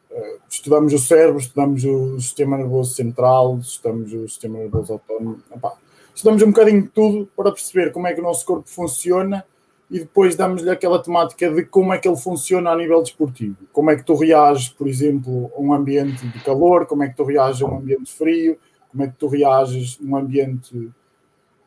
Uh, 0.09 0.39
estudamos 0.49 0.91
o 0.93 0.97
cérebro, 0.97 1.39
estudamos 1.39 1.85
o 1.85 2.19
sistema 2.19 2.57
nervoso 2.57 2.95
central, 2.95 3.59
estudamos 3.59 4.11
o 4.11 4.27
sistema 4.27 4.57
nervoso 4.57 4.93
autónomo. 4.93 5.39
Epá, 5.55 5.73
estudamos 6.13 6.41
um 6.41 6.47
bocadinho 6.47 6.81
de 6.81 6.87
tudo 6.89 7.29
para 7.35 7.51
perceber 7.51 7.91
como 7.91 8.07
é 8.07 8.13
que 8.13 8.19
o 8.19 8.23
nosso 8.23 8.45
corpo 8.45 8.67
funciona 8.67 9.45
e 9.91 9.99
depois 9.99 10.35
damos-lhe 10.35 10.69
aquela 10.71 11.01
temática 11.01 11.51
de 11.51 11.65
como 11.65 11.93
é 11.93 11.99
que 11.99 12.07
ele 12.07 12.17
funciona 12.17 12.71
a 12.71 12.75
nível 12.75 13.01
desportivo. 13.01 13.57
Como 13.71 13.91
é 13.91 13.95
que 13.95 14.03
tu 14.03 14.15
reages, 14.15 14.69
por 14.69 14.87
exemplo, 14.87 15.51
a 15.55 15.61
um 15.61 15.71
ambiente 15.71 16.25
de 16.27 16.39
calor, 16.39 16.87
como 16.87 17.03
é 17.03 17.09
que 17.09 17.15
tu 17.15 17.23
reages 17.23 17.61
a 17.61 17.65
um 17.65 17.77
ambiente 17.77 18.11
frio, 18.11 18.57
como 18.91 19.03
é 19.03 19.07
que 19.07 19.15
tu 19.15 19.27
reages 19.27 19.99
num 19.99 20.15
ambiente 20.15 20.89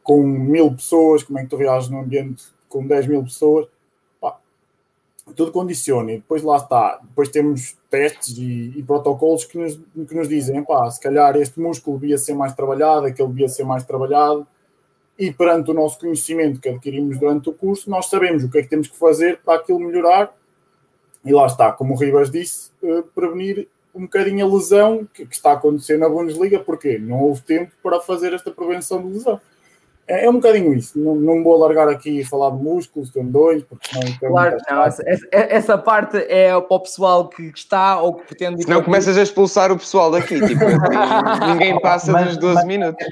com 0.03 0.23
mil 0.25 0.73
pessoas, 0.73 1.23
como 1.23 1.39
é 1.39 1.43
que 1.43 1.51
tu 1.51 1.57
reages 1.57 1.89
num 1.89 2.01
ambiente 2.01 2.45
com 2.69 2.85
10 2.85 3.07
mil 3.07 3.23
pessoas 3.23 3.69
tudo 5.35 5.51
condiciona 5.51 6.13
e 6.13 6.17
depois 6.17 6.43
lá 6.43 6.57
está. 6.57 7.01
Depois 7.03 7.29
temos 7.29 7.77
testes 7.91 8.37
e, 8.39 8.73
e, 8.77 8.83
protocolos 8.83 9.45
que 9.45 9.59
nos, 9.59 9.77
que 9.77 10.15
nos 10.15 10.29
dizem, 10.29 10.63
pá, 10.63 10.89
se 10.91 11.01
calhar 11.01 11.37
este 11.37 11.61
músculo 11.61 11.99
devia 11.99 12.19
ser 12.19 12.35
mais 12.35 12.55
trabalhado, 12.55 13.07
aquele 13.07 13.29
devia 13.29 13.49
ser 13.49 13.65
mais 13.65 13.85
trabalhado. 13.85 14.47
E 15.19 15.33
perante 15.33 15.71
o 15.71 15.75
nosso 15.75 15.99
conhecimento 15.99 16.61
que 16.61 16.69
adquirimos 16.69 17.19
durante 17.19 17.49
o 17.49 17.53
curso, 17.53 17.89
nós 17.89 18.07
sabemos 18.07 18.45
o 18.45 18.51
que 18.51 18.59
é 18.59 18.63
que 18.63 18.69
temos 18.69 18.87
que 18.87 18.97
fazer 18.97 19.41
para 19.45 19.59
aquilo 19.59 19.81
melhorar. 19.81 20.35
E 21.25 21.33
lá 21.33 21.47
está, 21.47 21.73
como 21.73 21.95
o 21.95 21.97
Ribas 21.97 22.31
disse, 22.31 22.71
uh, 22.83 23.03
prevenir 23.15 23.67
um 23.95 24.03
bocadinho 24.03 24.45
a 24.47 24.49
lesão 24.49 25.09
que, 25.13 25.25
que 25.25 25.35
está 25.35 25.53
a 25.53 25.55
acontecer 25.55 25.99
na 25.99 26.09
Bundesliga, 26.09 26.61
porque 26.61 26.99
não 26.99 27.19
houve 27.23 27.41
tempo 27.41 27.73
para 27.83 27.99
fazer 27.99 28.35
esta 28.35 28.51
prevenção 28.51 29.03
de 29.03 29.15
lesão. 29.15 29.41
É, 30.09 30.27
é 30.27 30.31
um 30.31 30.35
bocadinho 30.35 30.73
isso. 30.73 30.99
Não, 30.99 31.15
não 31.15 31.43
vou 31.43 31.55
alargar 31.55 31.89
aqui 31.89 32.21
e 32.21 32.25
falar 32.25 32.51
de 32.51 32.63
músculos, 32.63 33.11
tendões, 33.11 33.63
porque 33.65 33.89
senão. 33.89 34.19
Claro, 34.19 34.57
não, 34.71 34.83
essa, 34.83 35.03
essa, 35.33 35.79
parte 35.79 36.17
é 36.17 36.59
para 36.61 36.77
o 36.77 36.81
pessoal 36.81 37.29
que 37.29 37.43
está 37.43 38.01
ou 38.01 38.15
que 38.15 38.27
pretende. 38.27 38.63
Senão 38.63 38.83
começas 38.83 39.19
a 39.19 39.23
expulsar 39.23 39.73
o 39.73 39.79
pessoal 39.79 40.11
daqui, 40.11 40.41
tipo, 40.47 40.65
ninguém 41.51 41.81
passa 41.81 42.13
mas, 42.13 42.29
dos 42.29 42.39
12 42.39 42.55
mas, 42.55 42.65
minutos. 42.65 43.07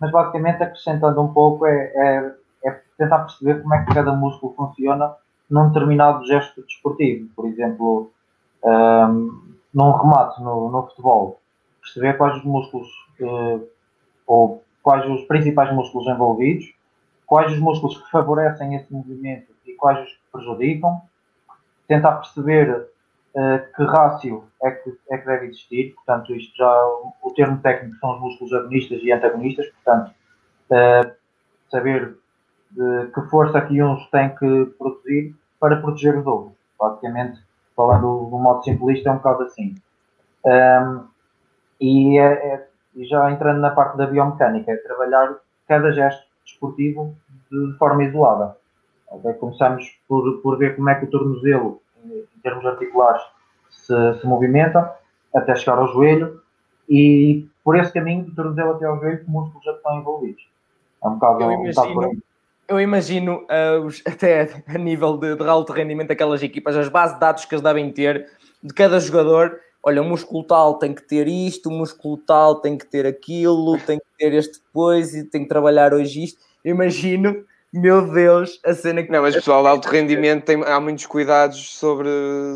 Mas 0.00 0.10
basicamente, 0.10 0.62
acrescentando 0.62 1.20
um 1.22 1.32
pouco, 1.32 1.66
é, 1.66 1.92
é, 1.94 2.32
é, 2.66 2.80
tentar 2.98 3.20
perceber 3.20 3.62
como 3.62 3.74
é 3.74 3.84
que 3.84 3.94
cada 3.94 4.12
músculo 4.12 4.54
funciona 4.54 5.14
num 5.48 5.68
determinado 5.68 6.26
gesto 6.26 6.62
desportivo. 6.62 7.28
Por 7.34 7.46
exemplo, 7.46 8.10
um, 8.62 9.54
num 9.72 9.92
remate 9.92 10.42
no, 10.42 10.70
no 10.70 10.86
futebol, 10.88 11.40
perceber 11.80 12.14
quais 12.14 12.36
os 12.36 12.44
músculos 12.44 12.88
uh, 13.20 13.66
ou 14.26 14.63
quais 14.84 15.04
os 15.10 15.22
principais 15.22 15.74
músculos 15.74 16.06
envolvidos, 16.06 16.72
quais 17.26 17.50
os 17.50 17.58
músculos 17.58 17.96
que 17.96 18.10
favorecem 18.10 18.76
esse 18.76 18.92
movimento 18.92 19.50
e 19.66 19.72
quais 19.72 19.98
os 20.06 20.12
que 20.12 20.20
prejudicam, 20.30 21.00
tentar 21.88 22.12
perceber 22.16 22.70
uh, 23.34 23.74
que 23.74 23.82
rácio 23.82 24.44
é 24.62 24.70
que, 24.70 24.94
é 25.10 25.16
que 25.16 25.26
deve 25.26 25.46
existir, 25.46 25.94
portanto, 25.94 26.34
isto 26.36 26.54
já, 26.54 26.70
o 27.22 27.30
termo 27.34 27.58
técnico 27.62 27.96
são 27.96 28.14
os 28.14 28.20
músculos 28.20 28.52
agonistas 28.52 29.00
e 29.02 29.10
antagonistas, 29.10 29.66
portanto, 29.70 30.12
uh, 30.70 31.12
saber 31.70 32.18
de 32.70 33.06
que 33.14 33.22
força 33.30 33.62
que 33.62 33.82
uns 33.82 34.06
têm 34.10 34.34
que 34.36 34.66
produzir 34.78 35.34
para 35.58 35.80
proteger 35.80 36.18
os 36.18 36.26
outros. 36.26 36.54
Basicamente, 36.78 37.40
falando 37.74 38.28
do 38.28 38.38
modo 38.38 38.62
simplista, 38.62 39.08
é 39.08 39.12
um 39.12 39.16
bocado 39.16 39.44
assim. 39.44 39.76
Um, 40.44 41.06
e 41.80 42.18
é, 42.18 42.54
é 42.54 42.68
e 42.94 43.04
já 43.06 43.30
entrando 43.30 43.60
na 43.60 43.70
parte 43.70 43.96
da 43.96 44.06
biomecânica, 44.06 44.72
é 44.72 44.76
trabalhar 44.76 45.36
cada 45.66 45.92
gesto 45.92 46.24
desportivo 46.44 47.14
de 47.50 47.76
forma 47.78 48.04
isolada. 48.04 48.56
Okay? 49.10 49.34
Começamos 49.34 49.84
por, 50.08 50.40
por 50.42 50.58
ver 50.58 50.76
como 50.76 50.90
é 50.90 50.94
que 50.94 51.04
o 51.04 51.10
tornozelo, 51.10 51.80
em 52.04 52.40
termos 52.42 52.64
articulares, 52.66 53.22
se, 53.70 54.20
se 54.20 54.26
movimenta 54.26 54.94
até 55.34 55.54
chegar 55.56 55.78
ao 55.78 55.88
joelho 55.88 56.40
e 56.88 57.48
por 57.64 57.76
esse 57.76 57.92
caminho, 57.92 58.24
do 58.24 58.34
tornozelo 58.34 58.72
até 58.72 58.86
ao 58.86 58.98
joelho, 58.98 59.24
que 59.24 59.30
músculos 59.30 59.64
já 59.64 59.72
estão 59.72 59.98
envolvidos. 59.98 60.46
É 61.02 61.08
um 61.08 61.14
bocado, 61.14 61.42
eu 61.42 61.50
imagino, 61.52 62.08
um 62.08 62.20
eu 62.68 62.80
imagino 62.80 63.46
uh, 63.50 63.84
os, 63.84 64.02
até 64.06 64.62
a 64.66 64.78
nível 64.78 65.16
de, 65.16 65.36
de 65.36 65.48
alto 65.48 65.72
rendimento 65.72 66.08
daquelas 66.08 66.42
equipas, 66.42 66.76
as 66.76 66.88
bases 66.88 67.14
de 67.14 67.20
dados 67.20 67.44
que 67.44 67.54
eles 67.54 67.62
devem 67.62 67.90
ter 67.90 68.26
de 68.62 68.72
cada 68.72 68.98
jogador 68.98 69.60
olha, 69.84 70.00
o 70.00 70.04
músculo 70.04 70.42
tal 70.42 70.78
tem 70.78 70.94
que 70.94 71.02
ter 71.02 71.28
isto, 71.28 71.68
o 71.68 71.72
músculo 71.72 72.16
tal 72.16 72.56
tem 72.56 72.78
que 72.78 72.86
ter 72.86 73.06
aquilo, 73.06 73.78
tem 73.78 73.98
que 73.98 74.06
ter 74.18 74.32
este 74.32 74.58
depois 74.58 75.14
e 75.14 75.24
tem 75.24 75.42
que 75.42 75.48
trabalhar 75.48 75.92
hoje 75.92 76.24
isto. 76.24 76.40
Eu 76.64 76.74
imagino, 76.74 77.44
meu 77.70 78.10
Deus, 78.10 78.58
a 78.64 78.72
cena 78.72 79.02
que. 79.02 79.12
Não, 79.12 79.20
mas 79.20 79.34
pessoal 79.34 79.62
de 79.62 79.68
alto 79.68 79.88
rendimento 79.88 80.44
tem, 80.44 80.62
há 80.64 80.80
muitos 80.80 81.04
cuidados 81.04 81.76
sobre, 81.76 82.08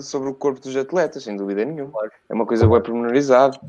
sobre 0.02 0.30
o 0.30 0.35
corpo 0.35 0.61
dos 0.61 0.75
atletas, 0.75 1.23
sem 1.23 1.37
dúvida 1.37 1.64
nenhuma. 1.66 1.92
É 2.28 2.35
uma 2.35 2.47
coisa 2.47 2.66
bem 2.66 2.80
pormenorizada. 2.80 3.61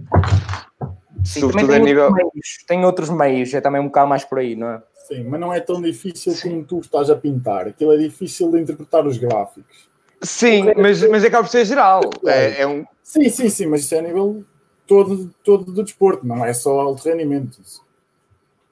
Sim, 1.26 1.42
Sobretudo 1.42 1.74
a 1.74 1.80
nível. 1.80 2.10
Meios, 2.14 2.64
tem 2.66 2.86
outros 2.86 3.10
meios, 3.10 3.54
é 3.54 3.60
também 3.60 3.82
um 3.82 3.88
bocado 3.88 4.08
mais 4.08 4.24
por 4.24 4.40
aí, 4.40 4.56
não 4.56 4.70
é? 4.70 4.82
Sim, 5.06 5.26
mas 5.26 5.40
não 5.40 5.54
é 5.54 5.60
tão 5.60 5.82
difícil 5.82 6.34
como 6.42 6.64
tu 6.64 6.80
estás 6.80 7.10
a 7.10 7.16
pintar. 7.16 7.68
Aquilo 7.68 7.92
é 7.92 7.98
difícil 7.98 8.50
de 8.52 8.62
interpretar 8.62 9.06
os 9.06 9.18
gráficos. 9.18 9.89
Sim, 10.22 10.74
mas, 10.76 11.02
mas 11.10 11.24
acaba 11.24 11.44
por 11.44 11.50
ser 11.50 11.66
geral. 11.66 12.02
É, 12.26 12.62
é 12.62 12.68
um, 12.68 12.86
Sim, 13.04 13.28
sim, 13.30 13.50
sim, 13.50 13.66
mas 13.66 13.82
isso 13.82 13.96
é 13.96 14.00
a 14.00 14.02
nível 14.04 14.44
todo, 14.86 15.34
todo 15.44 15.72
do 15.72 15.84
desporto, 15.84 16.26
não 16.28 16.46
é 16.46 16.54
só 16.54 16.80
alto 16.80 17.08
rendimento. 17.08 17.60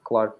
Claro. 0.04 0.32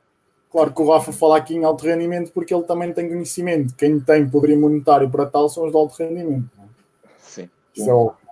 Claro 0.50 0.72
que 0.72 0.80
o 0.80 0.90
Rafa 0.90 1.12
fala 1.12 1.36
aqui 1.36 1.54
em 1.54 1.64
alto 1.64 1.84
rendimento 1.84 2.32
porque 2.32 2.54
ele 2.54 2.62
também 2.62 2.92
tem 2.92 3.08
conhecimento. 3.08 3.74
Quem 3.74 4.00
tem 4.00 4.28
poder 4.28 4.56
monetário 4.56 5.10
para 5.10 5.26
tal 5.26 5.48
são 5.48 5.64
os 5.64 5.72
de 5.72 5.76
alto 5.76 5.94
rendimento. 5.96 6.48
Não 6.56 6.64
é? 6.64 6.68
Sim. 7.18 7.50
Isso 7.74 7.90
é 7.90 8.28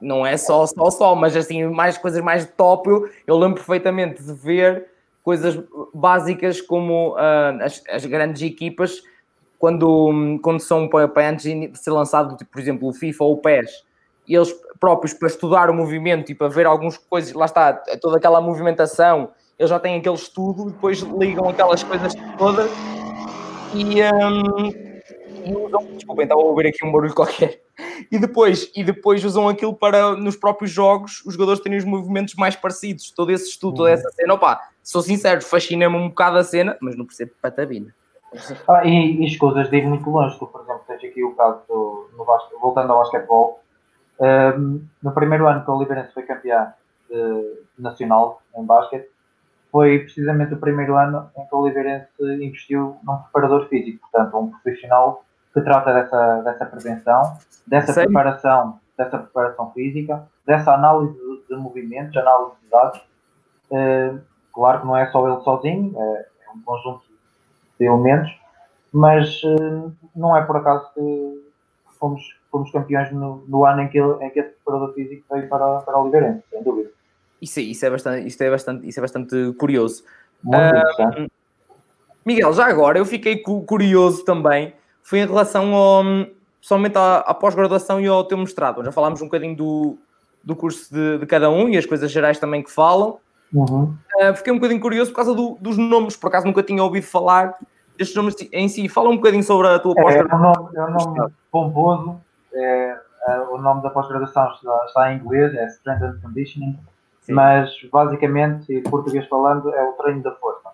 não 0.00 0.26
é 0.26 0.36
só, 0.36 0.66
só, 0.66 0.90
só, 0.90 1.14
mas 1.14 1.36
assim, 1.36 1.64
mais 1.64 1.98
coisas 1.98 2.22
mais 2.22 2.46
de 2.46 2.52
top. 2.52 2.88
Eu, 2.88 3.10
eu 3.26 3.36
lembro 3.36 3.56
perfeitamente 3.56 4.22
de 4.22 4.32
ver 4.32 4.86
coisas 5.22 5.58
básicas 5.92 6.60
como 6.60 7.14
uh, 7.14 7.62
as, 7.62 7.82
as, 7.88 8.04
grandes 8.06 8.42
equipas, 8.42 9.02
quando, 9.58 10.38
quando 10.42 10.60
são 10.60 10.88
para, 10.88 11.30
antes 11.30 11.44
de 11.44 11.76
ser 11.78 11.90
lançado, 11.90 12.36
tipo, 12.36 12.50
por 12.50 12.60
exemplo, 12.60 12.88
o 12.88 12.92
FIFA 12.92 13.24
ou 13.24 13.32
o 13.34 13.38
PES, 13.38 13.84
eles 14.28 14.54
próprios 14.80 15.14
para 15.14 15.28
estudar 15.28 15.70
o 15.70 15.74
movimento 15.74 16.30
e 16.30 16.34
para 16.34 16.48
ver 16.48 16.66
algumas 16.66 16.98
coisas, 16.98 17.32
lá 17.32 17.46
está, 17.46 17.72
toda 18.00 18.16
aquela 18.18 18.40
movimentação 18.40 19.30
eles 19.58 19.70
já 19.70 19.80
têm 19.80 19.96
aquele 19.96 20.14
estudo, 20.14 20.70
depois 20.70 21.00
ligam 21.00 21.48
aquelas 21.48 21.82
coisas 21.82 22.12
todas 22.36 22.70
e, 23.74 24.02
um, 24.02 24.68
e 25.44 25.56
usam. 25.56 25.84
Desculpem, 25.94 26.24
estava 26.24 26.40
a 26.40 26.44
ouvir 26.44 26.66
aqui 26.66 26.84
um 26.84 26.92
barulho 26.92 27.14
qualquer. 27.14 27.62
E 28.10 28.18
depois, 28.18 28.70
e 28.74 28.84
depois 28.84 29.24
usam 29.24 29.48
aquilo 29.48 29.74
para, 29.74 30.14
nos 30.14 30.36
próprios 30.36 30.70
jogos, 30.70 31.22
os 31.26 31.34
jogadores 31.34 31.60
terem 31.60 31.78
os 31.78 31.84
movimentos 31.84 32.34
mais 32.34 32.54
parecidos. 32.54 33.10
Todo 33.10 33.32
esse 33.32 33.48
estudo, 33.48 33.78
toda 33.78 33.90
essa 33.90 34.08
cena. 34.10 34.34
Opa, 34.34 34.60
sou 34.82 35.02
sincero, 35.02 35.42
fascina-me 35.42 35.96
um 35.96 36.08
bocado 36.08 36.38
a 36.38 36.44
cena, 36.44 36.76
mas 36.80 36.96
não 36.96 37.04
percebo 37.04 37.32
patabina. 37.40 37.94
Ah, 38.68 38.84
e, 38.84 39.20
e 39.20 39.26
escusas 39.26 39.70
de 39.70 39.76
ir 39.78 39.86
muito 39.86 40.08
longe. 40.10 40.38
Tu, 40.38 40.46
por 40.46 40.62
exemplo, 40.62 40.82
tens 40.86 41.04
aqui 41.04 41.24
o 41.24 41.34
caso 41.34 41.60
do, 41.68 42.10
no 42.16 42.24
basquete, 42.24 42.60
voltando 42.60 42.92
ao 42.92 42.98
basquetebol. 43.00 43.60
Um, 44.18 44.86
no 45.02 45.12
primeiro 45.12 45.46
ano 45.46 45.62
que 45.62 45.70
o 45.70 45.74
Oliveirense 45.74 46.12
foi 46.12 46.22
campeão 46.22 46.72
de, 47.10 47.60
nacional 47.78 48.40
em 48.56 48.64
basquete, 48.64 49.08
foi 49.70 50.00
precisamente 50.00 50.54
o 50.54 50.58
primeiro 50.58 50.96
ano 50.96 51.30
em 51.36 51.44
que 51.44 51.54
o 51.54 51.58
Oliveirense 51.58 52.08
investiu 52.20 52.96
num 53.02 53.18
preparador 53.18 53.68
físico, 53.68 54.08
portanto, 54.10 54.38
um 54.38 54.50
profissional 54.50 55.22
que 55.52 55.60
trata 55.60 55.92
dessa, 55.92 56.42
dessa 56.42 56.66
prevenção, 56.66 57.38
dessa 57.66 57.92
preparação, 57.92 58.80
dessa 58.96 59.18
preparação 59.18 59.70
física, 59.72 60.26
dessa 60.46 60.72
análise 60.72 61.12
de, 61.12 61.48
de 61.48 61.56
movimentos, 61.56 62.16
análise 62.16 62.56
de 62.62 62.70
dados. 62.70 63.00
Uh, 63.70 64.20
claro 64.52 64.80
que 64.80 64.86
não 64.86 64.96
é 64.96 65.10
só 65.10 65.28
ele 65.28 65.40
sozinho, 65.42 65.94
é, 65.94 66.26
é 66.46 66.50
um 66.54 66.62
conjunto 66.62 67.05
de 67.78 67.86
elementos, 67.86 68.30
mas 68.92 69.42
uh, 69.42 69.92
não 70.14 70.36
é 70.36 70.42
por 70.42 70.56
acaso 70.56 70.88
que 70.94 71.44
fomos, 71.98 72.22
fomos 72.50 72.70
campeões 72.70 73.12
no, 73.12 73.44
no 73.48 73.64
ano 73.64 73.82
em 73.82 73.88
que, 73.88 73.98
ele, 73.98 74.24
em 74.24 74.30
que 74.30 74.40
esse 74.40 74.50
preparador 74.50 74.94
físico 74.94 75.24
veio 75.30 75.48
para, 75.48 75.80
para 75.80 75.98
o 75.98 76.02
Oliveirense, 76.02 76.42
sem 76.50 76.62
dúvida. 76.62 76.90
Isso, 77.40 77.60
isso, 77.60 77.84
é 77.84 77.90
bastante, 77.90 78.26
isso, 78.26 78.42
é 78.42 78.50
bastante, 78.50 78.88
isso 78.88 78.98
é 78.98 79.02
bastante 79.02 79.52
curioso. 79.58 80.04
Muito 80.42 80.58
Ah. 80.58 81.26
Miguel, 82.24 82.52
já 82.54 82.66
agora 82.66 82.98
eu 82.98 83.04
fiquei 83.04 83.36
cu- 83.38 83.62
curioso 83.62 84.24
também, 84.24 84.74
foi 85.02 85.20
em 85.20 85.26
relação 85.26 85.74
ao, 85.74 86.02
somente 86.60 86.96
à, 86.98 87.18
à 87.18 87.32
pós-graduação 87.32 88.00
e 88.00 88.06
ao 88.06 88.24
teu 88.24 88.36
mestrado. 88.36 88.84
Já 88.84 88.90
falámos 88.90 89.20
um 89.22 89.26
bocadinho 89.26 89.54
do, 89.54 89.98
do 90.42 90.56
curso 90.56 90.92
de, 90.92 91.18
de 91.18 91.26
cada 91.26 91.50
um 91.50 91.68
e 91.68 91.76
as 91.76 91.86
coisas 91.86 92.10
gerais 92.10 92.38
também 92.40 92.62
que 92.62 92.70
falam. 92.72 93.18
Uhum. 93.56 93.94
Uh, 94.20 94.34
fiquei 94.36 94.52
um 94.52 94.56
bocadinho 94.56 94.80
curioso 94.80 95.10
por 95.10 95.16
causa 95.16 95.34
do- 95.34 95.56
dos 95.60 95.78
nomes, 95.78 96.14
por 96.16 96.28
acaso 96.28 96.46
nunca 96.46 96.62
tinha 96.62 96.82
ouvido 96.82 97.04
falar 97.06 97.54
destes 97.96 98.14
nomes 98.14 98.34
em 98.52 98.68
si. 98.68 98.86
Fala 98.88 99.08
um 99.08 99.16
bocadinho 99.16 99.42
sobre 99.42 99.68
a 99.68 99.78
tua 99.78 99.94
É, 99.96 100.00
é 100.00 100.02
pós-graduação. 100.02 100.38
um 100.38 100.42
nome, 100.42 100.76
é 100.76 100.84
um 100.84 100.90
nome 100.90 101.32
pomposo. 101.50 102.20
É, 102.52 102.98
é, 103.28 103.40
o 103.50 103.58
nome 103.58 103.82
da 103.82 103.88
pós-graduação 103.90 104.52
está, 104.52 104.84
está 104.86 105.12
em 105.12 105.18
inglês, 105.18 105.54
é 105.54 105.66
Strength 105.68 106.02
and 106.02 106.18
Conditioning, 106.22 106.78
Sim. 107.22 107.32
mas 107.32 107.70
basicamente, 107.90 108.72
e 108.72 108.82
português 108.82 109.26
falando, 109.26 109.74
é 109.74 109.82
o 109.82 109.92
treino 109.92 110.22
da 110.22 110.32
força. 110.32 110.68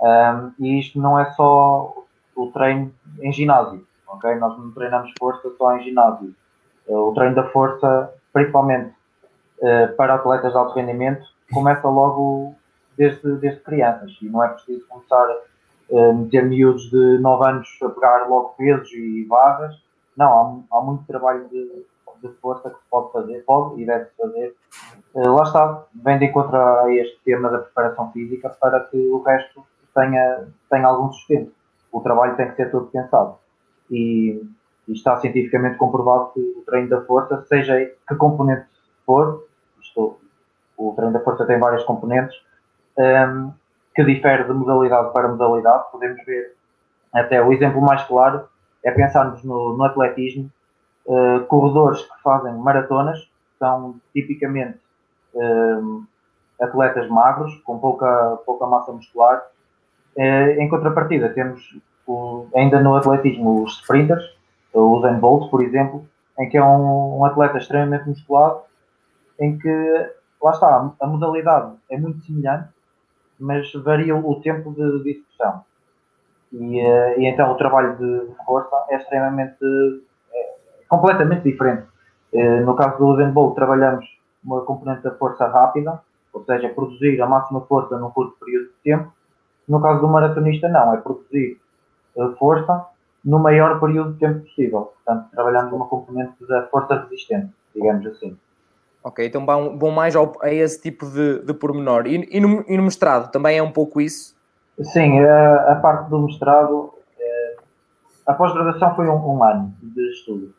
Um, 0.00 0.52
e 0.58 0.80
isto 0.80 1.00
não 1.00 1.16
é 1.18 1.26
só 1.32 1.94
o 2.34 2.46
treino 2.48 2.92
em 3.20 3.32
ginásio, 3.32 3.86
ok? 4.08 4.34
Nós 4.34 4.58
não 4.58 4.72
treinamos 4.72 5.12
força 5.18 5.48
só 5.56 5.76
em 5.76 5.84
ginásio. 5.84 6.34
O 6.88 7.12
treino 7.14 7.36
da 7.36 7.44
força, 7.50 8.12
principalmente 8.32 8.92
uh, 9.60 9.94
para 9.96 10.14
atletas 10.14 10.50
de 10.50 10.58
alto 10.58 10.74
rendimento, 10.74 11.24
começa 11.52 11.88
logo 11.88 12.54
desde, 12.96 13.36
desde 13.36 13.60
crianças 13.60 14.16
e 14.20 14.26
não 14.26 14.42
é 14.42 14.48
preciso 14.48 14.86
começar 14.88 15.26
a 15.92 16.12
meter 16.12 16.44
miúdos 16.44 16.90
de 16.90 17.18
9 17.18 17.48
anos 17.48 17.68
a 17.82 17.88
pegar 17.90 18.26
logo 18.28 18.54
pesos 18.56 18.90
e 18.92 19.24
barras. 19.28 19.74
Não, 20.16 20.66
há, 20.70 20.76
há 20.76 20.80
muito 20.80 21.04
trabalho 21.06 21.48
de, 21.48 21.84
de 22.22 22.28
força 22.40 22.70
que 22.70 22.76
se 22.76 22.84
pode 22.90 23.12
fazer, 23.12 23.44
pode 23.44 23.80
e 23.80 23.84
deve 23.84 24.06
fazer. 24.16 24.54
Eh, 25.14 25.28
lá 25.28 25.42
está, 25.42 25.84
vem 25.94 26.18
de 26.18 26.26
encontro 26.26 26.56
a 26.56 26.92
este 26.94 27.18
tema 27.24 27.50
da 27.50 27.58
preparação 27.58 28.10
física 28.12 28.48
para 28.60 28.80
que 28.80 28.96
o 28.96 29.22
resto 29.22 29.64
tenha, 29.94 30.48
tenha 30.70 30.86
algum 30.86 31.12
sustento. 31.12 31.52
O 31.90 32.00
trabalho 32.00 32.36
tem 32.36 32.48
que 32.48 32.56
ser 32.56 32.70
todo 32.70 32.86
pensado. 32.86 33.36
E, 33.90 34.42
e 34.88 34.92
está 34.92 35.16
cientificamente 35.18 35.76
comprovado 35.76 36.30
que 36.32 36.40
o 36.40 36.62
treino 36.64 36.88
da 36.88 37.02
força, 37.02 37.44
seja 37.46 37.78
que 38.08 38.14
componente 38.14 38.66
for, 39.04 39.44
o 40.90 40.94
treino 40.94 41.12
da 41.12 41.20
força 41.20 41.44
tem 41.46 41.58
várias 41.58 41.84
componentes, 41.84 42.36
ehm, 42.98 43.50
que 43.94 44.04
difere 44.04 44.44
de 44.44 44.52
modalidade 44.52 45.12
para 45.12 45.28
modalidade. 45.28 45.84
Podemos 45.92 46.24
ver 46.24 46.54
até 47.12 47.42
o 47.42 47.52
exemplo 47.52 47.80
mais 47.80 48.02
claro 48.04 48.44
é 48.84 48.90
pensarmos 48.90 49.42
no, 49.44 49.76
no 49.76 49.84
atletismo, 49.84 50.50
eh, 51.08 51.40
corredores 51.48 52.02
que 52.02 52.22
fazem 52.22 52.52
maratonas 52.54 53.18
são 53.58 53.96
tipicamente 54.12 54.78
eh, 55.34 55.80
atletas 56.64 57.08
magros, 57.08 57.54
com 57.64 57.78
pouca, 57.78 58.38
pouca 58.46 58.66
massa 58.66 58.92
muscular. 58.92 59.42
Eh, 60.16 60.56
em 60.62 60.68
contrapartida, 60.68 61.28
temos 61.30 61.60
o- 62.06 62.46
ainda 62.54 62.80
no 62.80 62.94
atletismo 62.96 63.62
os 63.62 63.78
sprinters, 63.80 64.24
o 64.72 64.80
Usain 64.96 65.18
Bolt, 65.18 65.50
por 65.50 65.62
exemplo, 65.62 66.04
em 66.38 66.48
que 66.48 66.56
é 66.56 66.64
um, 66.64 67.20
um 67.20 67.24
atleta 67.24 67.58
extremamente 67.58 68.08
musculado, 68.08 68.62
em 69.40 69.58
que, 69.58 70.10
lá 70.42 70.50
está, 70.52 70.90
a 71.00 71.06
modalidade 71.06 71.74
é 71.90 71.98
muito 71.98 72.20
semelhante, 72.24 72.68
mas 73.38 73.72
varia 73.74 74.16
o 74.16 74.40
tempo 74.40 74.72
de, 74.72 75.02
de 75.02 75.10
execução. 75.10 75.64
E, 76.52 76.80
eh, 76.80 77.20
e 77.20 77.26
então 77.26 77.50
o 77.50 77.56
trabalho 77.56 77.96
de 77.96 78.34
força 78.44 78.76
é 78.90 78.96
extremamente, 78.96 79.56
é 80.34 80.54
completamente 80.88 81.42
diferente. 81.44 81.86
Eh, 82.32 82.60
no 82.60 82.74
caso 82.74 82.98
do 82.98 83.06
Usain 83.06 83.30
Bolt, 83.30 83.54
trabalhamos 83.54 84.04
uma 84.44 84.62
componente 84.62 85.02
da 85.02 85.12
força 85.12 85.46
rápida, 85.46 86.00
ou 86.32 86.44
seja, 86.44 86.68
produzir 86.70 87.20
a 87.20 87.26
máxima 87.26 87.60
força 87.62 87.96
num 87.98 88.10
curto 88.10 88.36
período 88.44 88.66
de 88.66 88.74
tempo. 88.82 89.12
No 89.68 89.80
caso 89.80 90.00
do 90.00 90.08
maratonista, 90.08 90.68
não, 90.68 90.94
é 90.94 90.98
produzir 90.98 91.60
eh, 92.16 92.28
força 92.38 92.86
no 93.24 93.38
maior 93.38 93.80
período 93.80 94.12
de 94.12 94.18
tempo 94.18 94.40
possível. 94.40 94.92
Portanto, 95.04 95.30
trabalhamos 95.30 95.72
uma 95.72 95.86
componente 95.86 96.34
da 96.46 96.66
força 96.66 96.94
resistente, 97.00 97.52
digamos 97.74 98.06
assim. 98.06 98.36
Ok, 99.04 99.26
então 99.26 99.44
vão, 99.44 99.76
vão 99.78 99.90
mais 99.90 100.14
ao, 100.14 100.32
a 100.40 100.52
esse 100.52 100.80
tipo 100.80 101.06
de, 101.06 101.40
de 101.40 101.52
pormenor. 101.52 102.06
E, 102.06 102.28
e, 102.30 102.40
no, 102.40 102.64
e 102.68 102.76
no 102.76 102.84
mestrado 102.84 103.30
também 103.32 103.58
é 103.58 103.62
um 103.62 103.72
pouco 103.72 104.00
isso? 104.00 104.34
Sim, 104.80 105.18
a, 105.20 105.72
a 105.72 105.74
parte 105.76 106.08
do 106.08 106.20
mestrado, 106.20 106.94
eh, 107.18 107.56
a 108.26 108.32
pós-graduação 108.32 108.94
foi 108.94 109.08
um, 109.08 109.36
um 109.36 109.42
ano 109.42 109.74
de 109.82 110.10
estudo. 110.10 110.54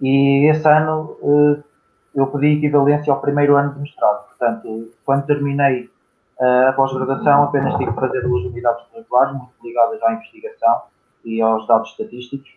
E 0.00 0.50
esse 0.50 0.66
ano 0.66 1.16
eh, 1.22 1.62
eu 2.14 2.26
pedi 2.28 2.58
equivalência 2.58 3.12
ao 3.12 3.20
primeiro 3.20 3.56
ano 3.56 3.74
de 3.74 3.80
mestrado. 3.80 4.26
Portanto, 4.28 4.90
quando 5.04 5.26
terminei 5.26 5.90
eh, 6.40 6.66
a 6.68 6.72
pós-graduação, 6.72 7.44
apenas 7.44 7.76
tive 7.76 7.92
que 7.92 8.00
fazer 8.00 8.22
duas 8.22 8.44
unidades 8.46 8.86
curriculares, 8.86 9.36
muito 9.36 9.52
ligadas 9.62 10.02
à 10.02 10.14
investigação 10.14 10.82
e 11.24 11.42
aos 11.42 11.66
dados 11.68 11.90
estatísticos, 11.90 12.50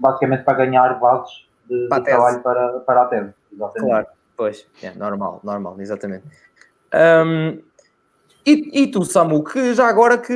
basicamente 0.00 0.42
para 0.42 0.54
ganhar 0.54 0.98
bases 0.98 1.46
de, 1.72 1.88
Para 1.88 1.98
de 2.00 2.04
trabalho 2.04 2.42
para, 2.42 2.80
para 2.80 3.02
a 3.02 3.04
tese. 3.06 3.34
Exatamente. 3.52 3.90
Claro, 3.90 4.06
pois, 4.36 4.66
é 4.82 4.94
normal, 4.94 5.40
normal, 5.42 5.76
exatamente. 5.80 6.24
Ahm, 6.92 7.58
e, 8.44 8.82
e 8.82 8.86
tu, 8.90 9.04
Samu, 9.04 9.42
que 9.44 9.74
já 9.74 9.86
agora 9.86 10.18
que, 10.18 10.34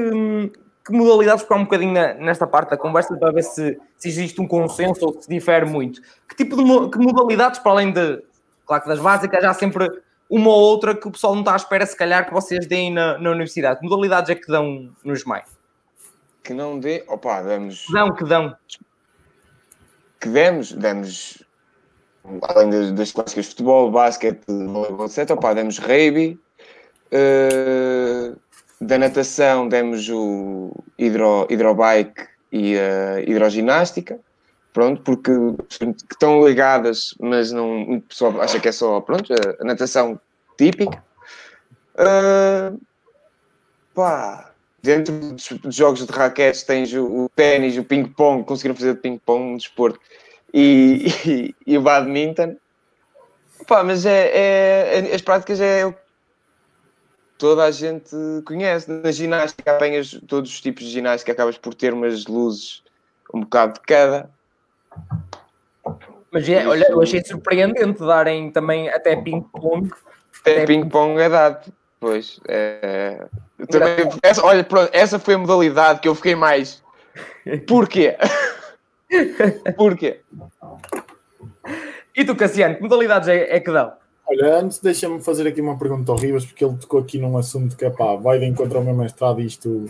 que 0.85 0.93
modalidades, 0.93 1.45
há 1.49 1.55
um 1.57 1.65
bocadinho 1.65 1.93
na- 1.93 2.15
nesta 2.15 2.47
parte 2.47 2.71
da 2.71 2.77
conversa 2.77 3.17
para 3.17 3.33
ver 3.33 3.43
se, 3.43 3.79
se 3.97 4.09
existe 4.09 4.41
um 4.41 4.47
consenso 4.47 5.05
ou 5.07 5.21
se 5.21 5.29
difere 5.29 5.67
muito. 5.67 6.01
Que 6.29 6.37
tipo 6.37 6.57
de 6.57 6.91
que 6.91 6.99
modalidades, 6.99 7.59
para 7.59 7.73
além 7.73 7.93
de, 7.93 8.23
claro 8.65 8.83
que 8.83 8.89
das 8.89 9.01
básicas, 9.01 9.43
já 9.43 9.51
há 9.51 9.55
sempre 9.55 9.89
uma 10.31 10.51
ou 10.51 10.61
outra 10.61 10.95
que 10.95 11.07
o 11.07 11.11
pessoal 11.11 11.35
não 11.35 11.41
está 11.43 11.53
à 11.53 11.57
espera, 11.57 11.85
se 11.87 11.97
calhar, 11.97 12.27
que 12.27 12.33
vocês 12.33 12.67
deem 12.67 12.93
na, 12.93 13.19
na 13.19 13.31
universidade. 13.31 13.81
Que 13.81 13.87
modalidades 13.87 14.31
é 14.31 14.35
que 14.35 14.47
dão 14.47 14.91
nos 15.05 15.25
mais? 15.25 15.45
Que 16.43 16.55
não 16.55 16.79
dê. 16.79 17.05
Opa, 17.09 17.43
damos. 17.43 17.87
Que 17.87 17.93
dão, 17.93 18.15
que 18.15 18.25
dão. 18.25 18.57
Que 20.21 20.29
demos, 20.29 20.73
demos. 20.73 21.43
Além 22.43 22.71
das, 22.71 22.93
das 22.93 23.13
clássicas 23.13 23.45
de 23.45 23.51
futebol, 23.51 23.91
basquete, 23.91 24.45
voleibol, 24.49 25.07
etc. 25.07 25.31
Opa, 25.31 25.55
demos 25.55 25.79
rugby. 25.79 26.39
eh, 27.13 28.33
da 28.81 28.99
natação 28.99 29.69
demos 29.69 30.09
o 30.09 30.73
hidro, 30.99 31.47
hidrobike 31.49 32.27
e 32.53 32.77
a 32.79 33.21
hidroginástica. 33.21 34.19
Pronto, 34.73 35.01
porque 35.03 35.33
que 35.79 36.13
estão 36.13 36.47
ligadas, 36.47 37.15
mas 37.19 37.51
não, 37.51 37.95
o 37.95 38.01
pessoal 38.03 38.43
acha 38.43 38.61
que 38.61 38.69
é 38.69 38.73
só 38.73 39.01
pronto, 39.01 39.33
a, 39.33 39.65
natação 39.65 40.21
típica. 40.59 41.03
Eh, 41.97 42.73
pá, 43.95 44.53
dentro 44.87 45.15
dos, 45.19 45.49
jogos 45.75 46.07
de 46.07 46.13
raquetes 46.13 46.63
tens 46.63 46.93
o, 46.95 47.29
ténis, 47.35 47.77
o 47.77 47.85
ping-pong, 47.85 48.45
conseguiram 48.45 48.75
fazer 48.75 48.95
de 48.95 49.01
ping-pong 49.01 49.43
um 49.53 49.57
desporto, 49.57 50.01
e, 50.53 51.07
e, 51.27 51.55
e 51.67 51.79
o 51.79 51.83
badminton. 51.83 52.57
Pá, 53.67 53.83
mas 53.83 54.07
é, 54.07 54.99
é- 54.99 55.15
as 55.15 55.23
práticas 55.23 55.61
é 55.61 55.85
o 55.85 55.93
que 55.93 55.99
toda 57.39 57.65
a 57.65 57.71
gente 57.71 58.15
conhece. 58.45 58.91
Na 58.91 59.11
ginástica 59.11 59.77
apanhas 59.77 60.19
todos 60.27 60.51
os 60.51 60.61
tipos 60.61 60.85
de 60.85 60.91
ginástica, 60.91 61.33
acabas 61.33 61.59
por 61.59 61.75
ter 61.75 61.93
umas 61.93 62.27
luzes, 62.27 62.83
um 63.35 63.41
bocado 63.41 63.75
de 63.75 63.81
cada. 63.81 64.31
Mas 66.31 66.49
é, 66.49 66.67
olha, 66.67 66.87
eu 66.89 67.01
achei 67.01 67.25
surpreendente 67.25 68.01
darem 68.01 68.51
também 68.51 68.89
até 68.89 69.17
ping-pong. 69.17 69.91
Até 70.41 70.53
Até 70.53 70.67
ping-pong 70.67 71.21
é 71.21 71.29
dado. 71.29 71.73
Pois, 71.99 72.41
é... 72.49 73.27
Também, 73.71 74.09
essa, 74.23 74.45
olha, 74.45 74.63
pronto, 74.63 74.91
essa 74.93 75.19
foi 75.19 75.35
a 75.35 75.39
modalidade 75.39 76.01
que 76.01 76.09
eu 76.09 76.15
fiquei 76.15 76.35
mais. 76.35 76.83
Porquê? 77.67 78.17
Porquê? 79.77 80.21
E 82.15 82.25
tu, 82.25 82.37
Cassiano, 82.37 82.77
que 82.77 82.83
modalidades 82.83 83.29
é, 83.29 83.57
é 83.57 83.61
que 83.61 83.71
dão? 83.71 83.93
Olha, 84.27 84.59
antes 84.59 84.81
deixa-me 84.81 85.23
fazer 85.23 85.47
aqui 85.47 85.61
uma 85.61 85.79
pergunta 85.79 86.11
ao 86.11 86.19
Rivas, 86.19 86.45
porque 86.45 86.65
ele 86.65 86.77
tocou 86.77 87.01
aqui 87.01 87.19
num 87.19 87.39
assunto 87.39 87.77
que 87.77 87.85
é 87.85 87.91
pá, 87.91 88.17
vai 88.17 88.39
de 88.39 88.47
encontro 88.47 88.77
ao 88.79 88.85
meu 88.85 88.95
mestrado 88.95 89.41
e 89.41 89.47
isto 89.47 89.87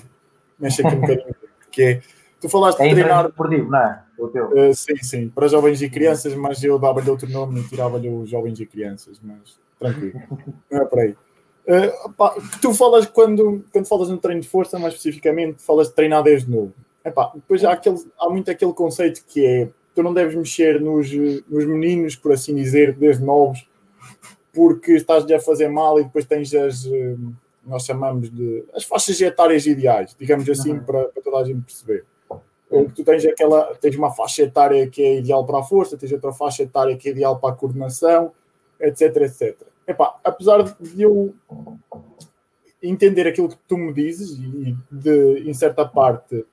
mexe 0.59 0.87
aqui 0.87 0.95
um 0.95 1.01
bocadinho. 1.01 1.37
Que 1.69 1.83
é, 1.83 2.01
tu 2.41 2.49
falaste 2.49 2.81
É 2.81 2.89
de 2.89 2.95
treinar. 2.95 3.27
esportivo, 3.27 3.71
não 3.71 3.79
é? 3.79 4.03
O 4.19 4.29
teu. 4.29 4.47
Uh, 4.47 4.75
sim, 4.75 4.97
sim, 5.03 5.29
para 5.29 5.47
jovens 5.47 5.83
e 5.83 5.91
crianças, 5.91 6.35
mas 6.35 6.65
eu 6.65 6.79
dava-lhe 6.79 7.11
outro 7.11 7.29
nome 7.29 7.61
e 7.61 7.69
tirava-lhe 7.69 8.09
os 8.09 8.31
jovens 8.31 8.59
e 8.59 8.65
crianças, 8.65 9.21
mas 9.23 9.59
tranquilo, 9.79 10.19
não 10.71 10.81
é 10.81 10.85
por 10.87 10.99
aí. 11.01 11.15
Uh, 11.67 12.13
pá, 12.13 12.35
que 12.35 12.61
tu 12.61 12.73
falas 12.73 13.07
quando, 13.07 13.65
quando 13.73 13.87
falas 13.87 14.09
no 14.09 14.19
treino 14.19 14.41
de 14.41 14.49
força, 14.49 14.79
mais 14.79 14.95
especificamente, 14.95 15.61
falas 15.63 15.89
de 15.89 15.95
treinar 15.95 16.23
desde 16.23 16.51
novo. 16.51 16.73
Epá, 17.05 17.33
depois 17.35 17.65
há, 17.65 17.73
aquele, 17.73 17.99
há 18.19 18.29
muito 18.29 18.51
aquele 18.51 18.73
conceito 18.73 19.25
que 19.27 19.45
é 19.45 19.69
tu 19.95 20.03
não 20.03 20.13
deves 20.13 20.35
mexer 20.35 20.81
nos, 20.81 21.11
nos 21.13 21.65
meninos, 21.65 22.15
por 22.15 22.33
assim 22.33 22.55
dizer, 22.55 22.95
desde 22.95 23.25
novos, 23.25 23.67
porque 24.53 24.93
estás-lhe 24.93 25.35
a 25.35 25.41
fazer 25.41 25.69
mal 25.69 25.99
e 25.99 26.05
depois 26.05 26.25
tens 26.27 26.55
as, 26.55 26.85
eh, 26.87 27.17
nós 27.65 27.85
chamamos 27.85 28.31
de 28.31 28.65
as 28.75 28.85
faixas 28.85 29.21
etárias 29.21 29.67
ideais, 29.67 30.15
digamos 30.19 30.49
assim, 30.49 30.73
Uhum. 30.73 30.85
para, 30.85 31.05
para 31.07 31.23
toda 31.23 31.39
a 31.39 31.45
gente 31.45 31.63
perceber. 31.63 32.05
Eh, 32.71 32.87
Tu 32.95 33.05
tens 33.05 33.25
aquela, 33.25 33.75
tens 33.81 33.97
uma 33.97 34.11
faixa 34.13 34.43
etária 34.43 34.87
que 34.89 35.03
é 35.03 35.19
ideal 35.19 35.47
para 35.47 35.61
a 35.61 35.63
força, 35.63 35.97
tens 35.97 36.13
outra 36.13 36.33
faixa 36.33 36.63
etária 36.63 36.97
que 36.97 37.09
é 37.09 37.13
ideal 37.13 37.39
para 37.39 37.55
a 37.55 37.57
coordenação, 37.57 38.33
etc, 38.79 39.17
etc. 39.17 39.57
Epá, 39.87 40.17
apesar 40.25 40.63
de 40.81 41.03
eu 41.03 41.35
entender 42.83 43.27
aquilo 43.27 43.49
que 43.49 43.59
tu 43.69 43.77
me 43.79 43.93
dizes 43.93 44.31
e 44.39 44.77
de, 44.91 45.49
em 45.49 45.55
certa 45.55 45.87
parte, 45.87 46.45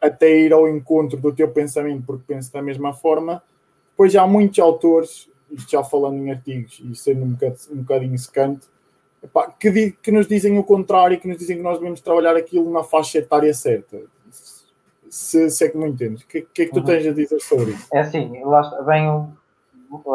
até 0.00 0.38
ir 0.38 0.52
ao 0.52 0.68
encontro 0.68 1.18
do 1.20 1.32
teu 1.32 1.48
pensamento, 1.50 2.04
porque 2.06 2.24
penso 2.26 2.52
da 2.52 2.62
mesma 2.62 2.92
forma, 2.92 3.42
pois 3.96 4.14
há 4.16 4.26
muitos 4.26 4.58
autores, 4.58 5.28
isto 5.50 5.70
já 5.70 5.82
falando 5.84 6.18
em 6.18 6.30
artigos 6.30 6.80
e 6.84 6.94
sendo 6.94 7.24
um, 7.24 7.32
bocado, 7.32 7.56
um 7.70 7.76
bocadinho 7.76 8.18
secante, 8.18 8.66
epá, 9.22 9.50
que, 9.50 9.92
que 9.92 10.10
nos 10.10 10.26
dizem 10.26 10.58
o 10.58 10.64
contrário, 10.64 11.18
que 11.20 11.28
nos 11.28 11.38
dizem 11.38 11.56
que 11.58 11.62
nós 11.62 11.78
devemos 11.78 12.00
trabalhar 12.00 12.36
aquilo 12.36 12.70
na 12.70 12.82
faixa 12.82 13.18
etária 13.18 13.52
certa. 13.54 14.00
Se, 15.08 15.48
se 15.50 15.64
é 15.64 15.68
que 15.68 15.78
me 15.78 15.88
entendes. 15.88 16.22
O 16.22 16.26
que, 16.26 16.42
que 16.42 16.62
é 16.62 16.64
que 16.66 16.72
tu 16.72 16.80
Uhum. 16.80 16.84
tens 16.84 17.06
a 17.06 17.12
dizer 17.12 17.40
sobre 17.40 17.70
isso? 17.70 17.86
É 17.92 18.00
assim, 18.00 18.42
lá 18.44 18.82
venho, 18.82 19.32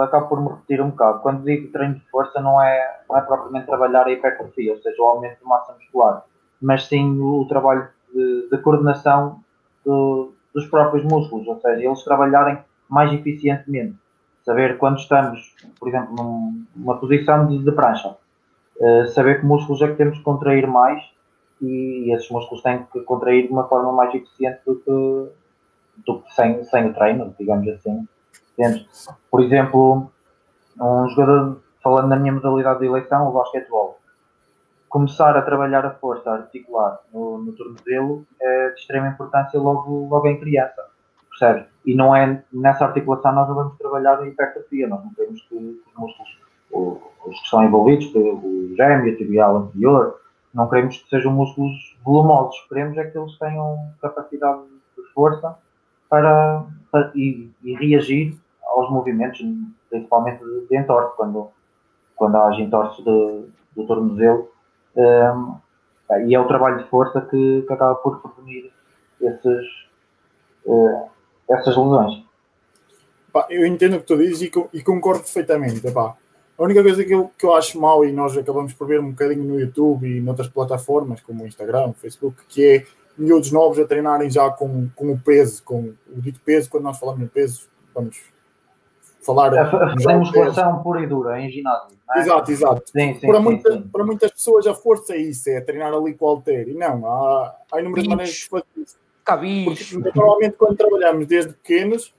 acabo 0.02 0.28
por 0.28 0.42
me 0.42 0.50
repetir 0.50 0.82
um 0.82 0.90
bocado. 0.90 1.20
Quando 1.22 1.44
digo 1.44 1.72
treino 1.72 1.96
de 1.96 2.10
força, 2.10 2.40
não 2.42 2.62
é, 2.62 3.02
não 3.10 3.18
é 3.18 3.22
propriamente 3.22 3.66
trabalhar 3.68 4.06
a 4.08 4.12
hipertrofia, 4.12 4.74
ou 4.74 4.80
seja, 4.82 5.02
o 5.02 5.06
aumento 5.06 5.40
de 5.40 5.46
massa 5.46 5.74
muscular, 5.74 6.24
mas 6.62 6.86
sim 6.86 7.20
o 7.20 7.46
trabalho 7.48 7.88
de, 8.14 8.50
de 8.50 8.58
coordenação 8.60 9.40
do- 9.86 10.34
dos 10.54 10.68
próprios 10.68 11.04
músculos, 11.06 11.48
ou 11.48 11.60
seja, 11.60 11.84
eles 11.86 12.04
trabalharem 12.04 12.60
mais 12.90 13.12
eficientemente. 13.14 13.96
Saber 14.44 14.78
quando 14.78 14.98
estamos, 14.98 15.56
por 15.80 15.88
exemplo, 15.90 16.16
num- 16.16 16.66
numa 16.76 16.98
posição 16.98 17.48
de, 17.48 17.60
de 17.60 17.72
prancha, 17.72 18.18
eh, 18.82 19.06
saber 19.08 19.40
que 19.40 19.46
músculos 19.46 19.82
é 19.82 19.88
que 19.88 19.96
temos 19.96 20.18
que 20.18 20.24
contrair 20.24 20.68
mais 20.68 21.04
e 21.62 22.14
esses 22.14 22.30
músculos 22.32 22.64
têm 22.64 22.84
que 22.92 23.02
contrair 23.02 23.48
de 23.48 23.54
uma 23.54 23.68
forma 23.68 23.92
mais 23.94 24.14
eficiente 24.16 24.60
do 24.66 24.76
que, 24.78 25.32
do 26.06 26.22
que 26.22 26.34
sem, 26.34 26.64
sem 26.66 26.88
o 26.90 26.94
treino, 26.94 27.34
digamos 27.40 27.68
assim. 27.70 28.08
Por 29.30 29.42
exemplo, 29.42 30.12
um 30.80 31.10
jogador, 31.10 31.62
falando 31.84 32.10
na 32.10 32.16
minha 32.16 32.34
modalidade 32.34 32.80
de 32.80 32.86
eleição, 32.86 33.28
o 33.28 33.32
basquetebol, 33.32 34.00
começar 34.90 35.38
a 35.38 35.42
trabalhar 35.42 35.86
a 35.86 35.92
força 35.92 36.30
articular 36.30 37.00
no, 37.14 37.38
no 37.38 37.54
tornozelo 37.54 38.26
é 38.42 38.70
de 38.70 38.80
extrema 38.80 39.08
importância 39.08 39.60
logo, 39.60 40.08
logo 40.10 40.28
em 40.28 40.40
criança, 40.40 40.86
percebes? 41.30 41.66
E 41.86 41.96
não 41.96 42.16
é 42.16 42.44
nessa 42.52 42.86
articulação 42.86 43.32
nós 43.32 43.48
não 43.48 43.56
vamos 43.56 43.78
trabalhar 43.78 44.20
a 44.20 44.28
hipertrofia, 44.28 44.88
nós 44.88 45.04
não 45.04 45.14
queremos 45.14 45.42
que 45.44 45.56
os 45.56 45.94
músculos, 45.98 46.40
os 47.26 47.36
que 47.40 47.44
estão 47.46 47.64
envolvidos, 47.64 48.14
o 48.14 48.74
gêmeo, 48.76 49.14
o 49.14 49.18
tibial 49.18 49.58
anterior, 49.58 50.20
não 50.54 50.70
queremos 50.70 50.98
que 50.98 51.10
sejam 51.10 51.32
músculos 51.32 51.98
volumosos, 52.04 52.60
queremos 52.68 52.98
é 52.98 53.06
que 53.06 53.18
eles 53.18 53.38
tenham 53.40 53.78
capacidade 54.02 54.62
de 54.98 55.14
força 55.14 55.58
para, 56.12 56.66
para- 56.92 57.12
e, 57.16 57.50
e 57.64 57.74
reagir 57.74 58.38
aos 58.66 58.92
movimentos, 58.92 59.42
principalmente 59.90 60.44
de, 60.44 60.68
de 60.68 60.84
quando, 61.16 61.48
quando 62.18 62.36
há 62.36 62.54
entorse 62.60 63.02
de, 63.02 63.46
do 63.76 63.88
tornozelo. 63.88 64.50
Hum, 64.96 65.56
e 66.28 66.36
é 66.36 66.40
o 66.40 66.48
trabalho 66.48 66.80
de 66.80 66.90
força 66.90 67.22
que, 67.22 67.64
que 67.66 67.74
acaba 67.74 67.96
por 67.96 68.22
prevenir 68.22 68.70
esses, 69.22 69.66
eh, 70.68 71.06
essas 71.50 71.78
lesões. 71.78 72.26
Eu 73.50 73.66
entendo 73.66 73.96
o 73.96 74.00
que 74.02 74.08
tu 74.08 74.18
dizes 74.18 74.42
e, 74.42 74.52
e 74.74 74.84
concordo 74.84 75.22
perfeitamente. 75.22 75.82
A 75.88 76.16
única 76.60 76.84
coisa 76.84 77.06
que 77.06 77.14
eu, 77.14 77.32
que 77.38 77.46
eu 77.46 77.54
acho 77.56 77.80
mal, 77.80 78.04
e 78.04 78.12
nós 78.12 78.38
acabamos 78.38 78.74
por 78.74 78.86
ver 78.86 79.00
um 79.00 79.12
bocadinho 79.12 79.46
no 79.46 79.58
YouTube 79.58 80.06
e 80.06 80.20
noutras 80.20 80.50
plataformas, 80.50 81.22
como 81.22 81.46
o 81.46 81.48
Instagram, 81.48 81.88
o 81.88 81.94
Facebook, 81.94 82.44
que 82.50 82.66
é 82.66 82.86
miúdos 83.18 83.52
novos 83.52 83.80
a 83.80 83.86
treinarem 83.86 84.30
já 84.30 84.50
com, 84.50 84.90
com 84.96 85.12
o 85.12 85.20
peso, 85.20 85.64
com 85.64 85.94
o 86.14 86.22
dito 86.22 86.40
peso, 86.44 86.70
quando 86.70 86.84
nós 86.84 86.98
falamos 87.00 87.22
em 87.22 87.28
peso, 87.28 87.68
vamos 87.94 88.20
falar. 89.22 89.52
O 89.54 90.20
musculação 90.20 90.82
pura 90.82 91.02
e 91.04 91.08
dura 91.08 91.40
em 91.40 91.50
ginásio. 91.50 91.98
é? 92.16 92.20
Exato, 92.20 92.52
exato. 92.52 92.84
Sim, 92.92 93.16
sim, 93.20 93.28
para, 93.28 93.38
sim, 93.38 93.44
muita- 93.44 93.72
sim. 93.74 93.82
para 93.92 94.04
muitas 94.06 94.32
pessoas 94.32 94.66
a 94.68 94.74
força 94.74 95.14
é 95.14 95.18
isso, 95.18 95.50
é 95.50 95.62
treinar 95.62 95.94
ali 95.94 96.14
com 96.14 96.26
o 96.26 96.30
halter. 96.30 96.68
E 96.70 96.74
não, 96.74 97.06
há, 97.06 97.56
há 97.72 97.80
inúmeras 97.80 98.04
Bicho. 98.04 98.10
maneiras 98.10 98.36
de 98.36 98.48
fazer 98.50 98.66
isso. 98.78 98.96
Cabicho. 99.24 100.02
Porque 100.02 100.20
normalmente 100.20 100.56
quando 100.58 100.78
trabalhamos 100.78 101.28
desde 101.28 101.54
pequenos, 101.54 102.14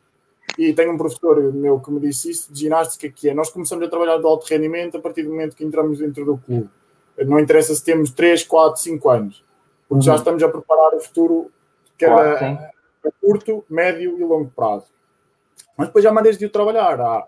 e 0.58 0.72
tenho 0.74 0.92
um 0.92 0.98
professor 0.98 1.52
meu 1.52 1.80
que 1.80 1.90
me 1.90 1.98
disse 1.98 2.30
isso, 2.30 2.52
de 2.52 2.60
ginástica, 2.60 3.08
que 3.08 3.28
é 3.30 3.34
nós 3.34 3.50
começamos 3.50 3.84
a 3.86 3.88
trabalhar 3.90 4.18
de 4.18 4.24
alto 4.26 4.46
rendimento 4.46 4.96
a 4.96 5.00
partir 5.00 5.22
do 5.22 5.30
momento 5.30 5.56
que 5.56 5.64
entramos 5.64 5.98
dentro 5.98 6.24
do 6.24 6.36
clube. 6.38 6.68
Não 7.26 7.38
interessa 7.38 7.74
se 7.74 7.82
temos 7.84 8.10
3, 8.10 8.44
4, 8.44 8.80
5 8.80 9.08
anos, 9.08 9.44
porque 9.92 10.04
já 10.06 10.12
Uhum. 10.12 10.18
estamos 10.18 10.42
a 10.42 10.48
preparar 10.48 10.94
o 10.94 11.00
futuro, 11.00 11.50
quer 11.98 12.06
Claro, 12.06 12.58
a, 13.04 13.10
curto, 13.20 13.64
médio 13.68 14.18
e 14.18 14.24
longo 14.24 14.50
prazo. 14.54 14.86
Mas 15.76 15.88
depois 15.88 16.04
há 16.06 16.12
maneiras 16.12 16.38
de 16.38 16.46
o 16.46 16.50
trabalhar. 16.50 17.00
Há 17.00 17.26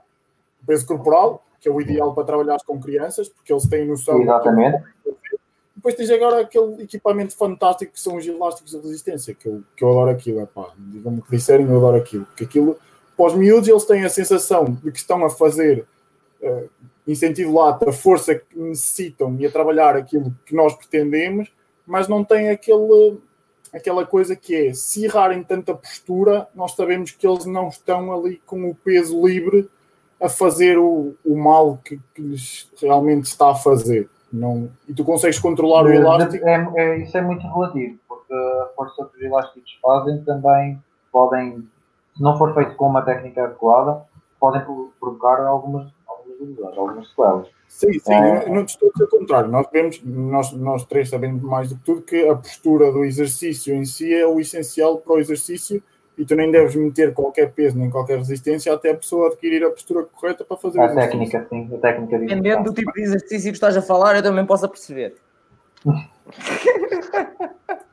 o 0.63 0.67
peso 0.67 0.87
corporal, 0.87 1.45
que 1.61 1.69
é 1.69 1.73
o 1.73 1.81
ideal 1.81 2.15
para 2.15 2.25
trabalhar 2.25 2.59
com 2.67 2.81
crianças, 2.81 3.29
porque 3.29 3.53
eles 3.53 3.67
têm 3.69 3.87
noção. 3.87 4.21
Exatamente. 4.23 4.83
Depois 5.77 5.95
tens 5.97 6.11
agora 6.11 6.41
aquele 6.41 6.83
equipamento 6.83 7.37
fantástico 7.37 7.93
que 7.93 8.01
são 8.01 8.17
os 8.17 8.27
elásticos 8.27 8.73
de 8.73 8.79
resistência, 8.79 9.35
que 9.35 9.47
eu, 9.47 9.63
que 9.77 9.85
eu 9.85 9.91
adoro 9.91 10.11
aquilo. 10.11 10.41
Epá, 10.41 10.69
digam-me 10.79 11.19
o 11.19 11.23
que 11.23 11.31
disserem, 11.37 11.67
eu 11.67 11.77
adoro 11.77 11.97
aquilo. 11.99 12.25
Porque 12.27 12.45
aquilo, 12.45 12.79
para 13.17 13.27
os 13.27 13.35
miúdos, 13.35 13.69
eles 13.69 13.85
têm 13.85 14.05
a 14.05 14.09
sensação 14.09 14.65
de 14.83 14.91
que 14.91 14.99
estão 14.99 15.23
a 15.25 15.29
fazer, 15.29 15.87
eh, 16.41 16.69
em 17.07 17.15
sentido 17.15 17.53
lato, 17.53 17.87
a 17.89 17.93
força 17.93 18.35
que 18.35 18.59
necessitam 18.59 19.37
e 19.39 19.45
a 19.47 19.51
trabalhar 19.51 19.95
aquilo 19.97 20.35
que 20.47 20.55
nós 20.55 20.75
pretendemos, 20.75 21.53
mas 21.87 22.09
não 22.09 22.25
têm 22.25 22.51
aquele, 22.51 23.19
aquela 23.73 24.07
coisa 24.07 24.35
que 24.37 24.55
é, 24.69 24.73
se 24.75 25.05
errarem 25.05 25.43
tanta 25.43 25.75
postura, 25.75 26.49
nós 26.55 26.73
sabemos 26.73 27.11
que 27.13 27.27
eles 27.27 27.45
não 27.47 27.69
estão 27.69 28.13
ali 28.13 28.37
com 28.47 28.69
o 28.71 28.75
peso 28.75 29.27
livre 29.27 29.69
a 30.21 30.29
fazer 30.29 30.79
o, 30.79 31.15
o 31.25 31.37
mal 31.37 31.79
que, 31.85 32.01
que 32.15 32.23
lhes 32.23 32.71
realmente 32.81 33.25
está 33.25 33.51
a 33.51 33.55
fazer. 33.55 34.09
Não, 34.33 34.69
e 34.89 34.93
tu 34.95 35.05
consegues 35.05 35.39
controlar 35.39 35.85
o 35.85 35.93
elástico. 35.93 36.45
é, 36.49 36.73
é- 36.77 36.97
isso 36.99 37.17
é 37.17 37.21
muito 37.23 37.47
relativo, 37.47 37.99
porque 38.09 38.33
a 38.35 38.69
força 38.75 39.05
que 39.07 39.17
os 39.19 39.23
elásticos 39.23 39.79
fazem 39.81 40.23
também 40.25 40.83
podem, 41.13 41.69
se 42.17 42.23
não 42.23 42.37
for 42.37 42.53
feito 42.55 42.75
com 42.75 42.87
uma 42.89 43.03
técnica 43.03 43.45
adequada, 43.45 44.03
podem 44.41 44.63
pro- 44.63 44.93
provocar 44.99 45.41
algumas, 45.47 45.89
lesões, 46.45 46.79
algumas 46.79 47.09
sequelas. 47.09 47.49
Sim, 47.69 47.93
sim, 47.99 48.13
É. 48.15 48.49
não 48.49 48.65
te 48.65 48.71
estou 48.71 48.89
a 48.89 48.93
dizer 48.93 49.05
o 49.05 49.09
contrário. 49.09 49.51
Nós, 49.51 49.67
vemos, 49.73 50.01
nós, 50.05 50.53
nós 50.53 50.85
três 50.85 51.09
sabemos 51.09 51.43
mais 51.43 51.69
do 51.71 51.77
que 51.77 51.85
tudo 51.85 52.03
que 52.03 52.29
a 52.29 52.37
postura 52.37 52.93
do 52.93 53.05
exercício 53.05 53.75
em 53.75 53.85
si 53.85 54.15
é 54.15 54.27
o 54.27 54.39
essencial 54.39 54.99
para 54.99 55.15
o 55.15 55.19
exercício 55.19 55.83
e 56.17 56.25
tu 56.25 56.37
nem 56.37 56.49
deves 56.53 56.77
meter 56.77 57.13
qualquer 57.13 57.53
peso 57.53 57.77
nem 57.77 57.91
qualquer 57.91 58.19
resistência 58.19 58.73
até 58.73 58.91
a 58.93 58.97
pessoa 58.97 59.27
adquirir 59.29 59.65
a 59.65 59.71
postura 59.71 60.05
correta 60.05 60.45
para 60.45 60.57
fazer 60.57 60.79
o 60.79 60.83
A 60.83 60.85
exercício. 60.85 61.11
técnica, 61.11 61.47
sim, 61.51 61.75
a 61.75 61.79
técnica 61.79 62.19
disso. 62.19 62.29
Dependendo 62.29 62.63
do 62.65 62.73
tipo 62.75 62.93
de 62.93 63.03
exercício 63.03 63.51
que 63.51 63.57
estás 63.57 63.77
a 63.77 63.83
falar, 63.83 64.15
eu 64.15 64.23
também 64.23 64.47
posso 64.47 64.69
perceber. 64.69 65.17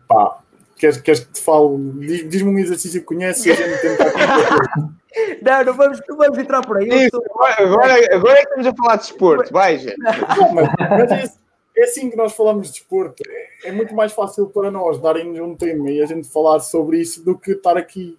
Pá, 0.07 0.39
queres, 0.81 0.97
queres 1.01 1.19
que 1.21 1.31
te 1.33 1.41
fale? 1.41 1.77
Diz- 1.99 2.29
Diz-me 2.29 2.49
um 2.49 2.57
exercício 2.59 2.99
que 2.99 3.05
conheces 3.05 3.45
e 3.45 3.51
a 3.51 3.55
gente 3.55 3.81
tenta 3.81 4.03
Não, 5.41 5.63
não 5.65 5.73
vamos, 5.73 6.01
não 6.07 6.17
vamos 6.17 6.37
entrar 6.37 6.65
por 6.65 6.77
aí. 6.77 6.87
Isso, 6.87 7.21
agora, 7.57 8.15
agora, 8.15 8.33
é 8.39 8.45
que 8.45 8.59
estamos 8.59 8.67
a 8.67 8.73
falar 8.75 8.95
de 8.95 9.01
desporto, 9.03 9.51
vai, 9.53 9.77
gente. 9.77 9.97
Não, 9.97 10.53
mas, 10.53 10.69
mas 10.79 11.11
é, 11.11 11.33
é 11.77 11.83
assim 11.83 12.09
que 12.09 12.15
nós 12.15 12.33
falamos 12.33 12.67
de 12.67 12.73
desporto. 12.73 13.21
É, 13.27 13.69
é 13.69 13.71
muito 13.73 13.93
mais 13.93 14.13
fácil 14.13 14.47
para 14.47 14.71
nós 14.71 14.99
darem-nos 15.01 15.39
um 15.39 15.55
tema 15.55 15.89
e 15.91 16.01
a 16.01 16.05
gente 16.05 16.29
falar 16.29 16.59
sobre 16.61 16.99
isso 16.99 17.23
do 17.23 17.37
que 17.37 17.51
estar 17.51 17.75
aqui. 17.77 18.17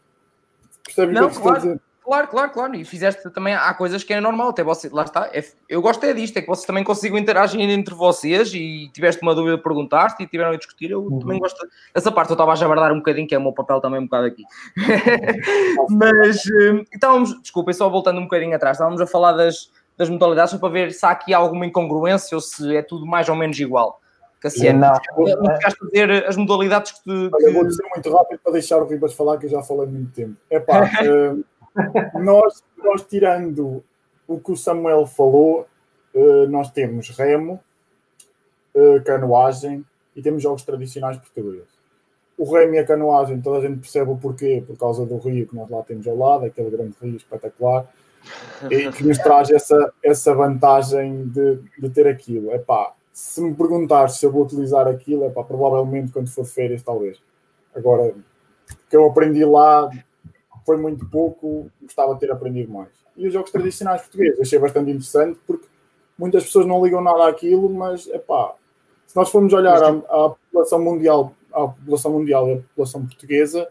Percebes 0.85 1.19
o 1.19 1.29
que 1.29 1.37
estou 1.37 1.53
a 1.53 1.57
dizer? 1.59 1.81
Claro, 2.05 2.27
claro, 2.27 2.51
claro. 2.51 2.75
E 2.75 2.85
fizeste 2.85 3.31
também, 3.31 3.55
há 3.55 3.73
coisas 3.75 4.03
que 4.03 4.13
é 4.13 4.21
normal, 4.21 4.49
até 4.49 4.65
você, 4.65 4.89
lá 4.89 5.05
está. 5.05 5.31
É, 5.33 5.45
eu 5.69 5.81
gosto 5.81 6.05
é 6.05 6.13
disto, 6.13 6.37
é 6.37 6.41
que 6.41 6.49
vocês 6.49 6.67
também 6.67 6.83
consigam 6.83 7.17
interagir 7.17 7.61
entre 7.61 7.95
vocês 7.95 8.53
e 8.53 8.91
tiveste 8.93 9.23
uma 9.23 9.35
dúvida, 9.35 9.57
perguntaste 9.57 10.23
e 10.23 10.27
tiveram 10.27 10.51
a 10.51 10.57
discutir. 10.57 10.91
Eu 10.91 11.03
uhum. 11.03 11.21
também 11.21 11.39
gosto 11.39 11.65
dessa 11.95 12.11
parte. 12.11 12.31
Eu 12.31 12.35
estava 12.35 12.53
a 12.53 12.57
jabardar 12.57 12.93
um 12.93 12.97
bocadinho, 12.97 13.29
que 13.29 13.35
é 13.35 13.39
o 13.39 13.43
meu 13.43 13.53
papel 13.53 13.81
também 13.81 14.01
um 14.01 14.05
bocado 14.05 14.27
aqui. 14.27 14.43
Mas 15.91 16.43
hum, 16.47 16.85
estávamos, 16.93 17.41
desculpem, 17.41 17.73
só 17.73 17.89
voltando 17.89 18.19
um 18.19 18.25
bocadinho 18.25 18.57
atrás, 18.57 18.77
estávamos 18.77 19.01
a 19.01 19.07
falar 19.07 19.33
das, 19.33 19.71
das 19.97 20.11
modalidades 20.11 20.51
só 20.51 20.59
para 20.59 20.69
ver 20.69 20.93
se 20.93 21.07
há 21.07 21.11
aqui 21.11 21.33
alguma 21.33 21.67
incongruência 21.67 22.35
ou 22.35 22.41
se 22.41 22.77
é 22.77 22.83
tudo 22.83 23.07
mais 23.07 23.29
ou 23.29 23.37
menos 23.37 23.59
igual. 23.61 24.01
Cassiano, 24.41 24.81
não, 24.81 24.91
não 25.37 25.55
ficaste 25.55 25.79
a 25.81 25.87
dizer 25.87 26.27
as 26.27 26.37
modalidades 26.37 26.91
que. 26.91 27.03
te. 27.05 27.45
Eu 27.45 27.53
vou 27.53 27.65
dizer 27.65 27.85
muito 27.95 28.13
rápido 28.13 28.41
para 28.43 28.53
deixar 28.55 28.83
o 28.83 28.87
Ribas 28.89 29.15
falar, 29.15 29.39
que 29.39 29.47
eu 29.47 29.51
já 29.51 29.63
falei 29.63 29.87
muito 29.87 30.13
tempo. 30.13 30.35
É 30.51 30.59
pá, 30.59 30.91
nós, 32.15 32.63
nós 32.79 33.03
tirando 33.03 33.83
o 34.27 34.39
que 34.39 34.53
o 34.53 34.57
Samuel 34.57 35.07
falou, 35.07 35.67
uh, 36.15 36.49
nós 36.49 36.71
temos 36.71 37.11
remo, 37.11 37.61
uh, 38.75 39.03
canoagem 39.05 39.85
e 40.15 40.23
temos 40.23 40.43
jogos 40.43 40.63
tradicionais 40.63 41.17
portugueses. 41.17 41.73
O 42.39 42.51
remo 42.51 42.75
e 42.75 42.79
a 42.79 42.87
canoagem, 42.87 43.41
toda 43.41 43.59
a 43.59 43.69
gente 43.69 43.81
percebe 43.81 44.11
o 44.11 44.17
porquê, 44.17 44.63
por 44.67 44.77
causa 44.77 45.05
do 45.05 45.19
rio 45.19 45.47
que 45.47 45.55
nós 45.55 45.69
lá 45.69 45.83
temos 45.83 46.07
ao 46.07 46.17
lado, 46.17 46.47
aquele 46.47 46.71
grande 46.71 46.95
rio 47.01 47.17
espetacular, 47.17 47.87
e 48.71 48.91
que 48.93 49.05
nos 49.05 49.19
traz 49.19 49.51
essa, 49.51 49.93
essa 50.03 50.35
vantagem 50.35 51.27
de, 51.29 51.59
de 51.79 51.91
ter 51.91 52.07
aquilo. 52.07 52.53
É 52.53 52.59
pá, 52.59 52.95
se 53.13 53.41
me 53.41 53.55
perguntar 53.55 54.09
se 54.09 54.25
eu 54.25 54.33
vou 54.33 54.45
utilizar 54.45 54.87
aquilo, 54.87 55.25
é 55.25 55.31
pá, 55.31 55.45
provavelmente 55.45 56.13
quando 56.13 56.31
for 56.31 56.45
férias, 56.45 56.83
talvez. 56.83 57.21
Agora, 57.75 58.15
que 58.89 58.97
eu 58.97 59.07
aprendi 59.07 59.45
lá 59.45 59.91
foi 60.65 60.77
muito 60.77 61.09
pouco, 61.09 61.71
gostava 61.81 62.15
de 62.15 62.21
ter 62.21 62.31
aprendido 62.31 62.73
mais. 62.73 62.91
E 63.17 63.27
os 63.27 63.33
jogos 63.33 63.51
tradicionais 63.51 64.03
portugueses 64.03 64.41
achei 64.41 64.59
bastante 64.59 64.91
interessante 64.91 65.39
porque 65.47 65.67
muitas 66.19 66.45
pessoas 66.45 66.67
não 66.67 66.83
ligam 66.85 67.01
nada 67.01 67.29
àquilo, 67.29 67.69
mas 67.69 68.09
é 68.09 68.19
pá, 68.19 68.55
se 69.07 69.17
nós 69.17 69.31
formos 69.31 69.53
olhar 69.53 69.83
à, 69.83 69.89
à, 69.89 70.31
população 70.31 70.83
mundial, 70.83 71.35
à 71.53 71.69
população 71.69 72.13
mundial 72.13 72.49
e 72.49 72.53
à 72.55 72.57
população 72.57 73.07
portuguesa, 73.07 73.69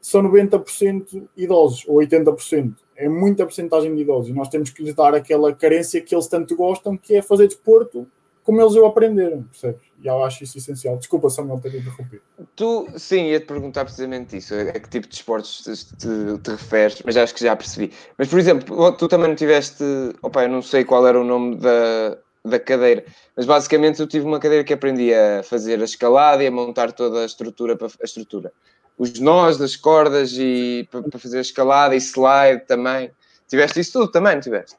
são 0.00 0.22
90% 0.22 1.28
idosos 1.36 1.84
ou 1.86 1.96
80%. 1.98 2.74
É 2.96 3.08
muita 3.08 3.44
porcentagem 3.44 3.94
de 3.94 4.02
idosos 4.02 4.30
e 4.30 4.32
nós 4.32 4.48
temos 4.48 4.70
que 4.70 4.82
lhes 4.82 4.94
dar 4.94 5.14
aquela 5.14 5.54
carência 5.54 6.00
que 6.00 6.14
eles 6.14 6.26
tanto 6.26 6.56
gostam, 6.56 6.96
que 6.96 7.14
é 7.14 7.22
fazer 7.22 7.46
desporto 7.46 8.06
como 8.44 8.60
eles 8.60 8.74
o 8.74 8.84
aprenderam, 8.84 9.42
percebes? 9.44 9.82
E 10.02 10.06
eu 10.08 10.22
acho 10.24 10.42
isso 10.42 10.58
essencial. 10.58 10.96
Desculpa, 10.96 11.30
Samuel, 11.30 11.60
ter 11.60 11.74
interrompido. 11.76 12.22
Tu, 12.56 12.88
sim, 12.96 13.26
ia-te 13.26 13.46
perguntar 13.46 13.84
precisamente 13.84 14.36
isso. 14.36 14.54
A 14.54 14.72
que 14.72 14.88
tipo 14.88 15.06
de 15.06 15.14
esportes 15.14 15.62
te, 15.62 15.96
te, 15.96 16.38
te, 16.42 16.50
referes, 16.50 17.02
mas 17.04 17.16
acho 17.16 17.34
que 17.34 17.44
já 17.44 17.54
percebi. 17.54 17.92
Mas, 18.18 18.28
por 18.28 18.38
exemplo, 18.38 18.92
tu 18.92 19.06
também 19.06 19.28
não 19.28 19.36
tiveste. 19.36 19.84
Opa, 20.20 20.42
eu 20.42 20.48
não 20.48 20.60
sei 20.60 20.84
qual 20.84 21.06
era 21.06 21.20
o 21.20 21.24
nome 21.24 21.56
da, 21.56 22.18
da 22.44 22.58
cadeira, 22.58 23.04
mas 23.36 23.46
basicamente 23.46 24.00
eu 24.00 24.08
tive 24.08 24.26
uma 24.26 24.40
cadeira 24.40 24.64
que 24.64 24.72
aprendi 24.72 25.14
a 25.14 25.42
fazer 25.44 25.80
a 25.80 25.84
escalada 25.84 26.42
e 26.42 26.48
a 26.48 26.50
montar 26.50 26.90
toda 26.92 27.22
a 27.22 27.24
estrutura 27.24 27.76
para 27.76 27.86
a 27.86 28.04
estrutura. 28.04 28.52
Os 28.98 29.18
nós 29.20 29.56
das 29.56 29.76
cordas 29.76 30.32
e 30.36 30.86
para, 30.90 31.02
para 31.02 31.18
fazer 31.18 31.38
a 31.38 31.42
escalada 31.42 31.94
e 31.94 31.98
slide 31.98 32.66
também. 32.66 33.10
Tiveste 33.48 33.80
isso 33.80 33.92
tudo 33.92 34.10
também, 34.10 34.34
não 34.34 34.40
tiveste? 34.40 34.76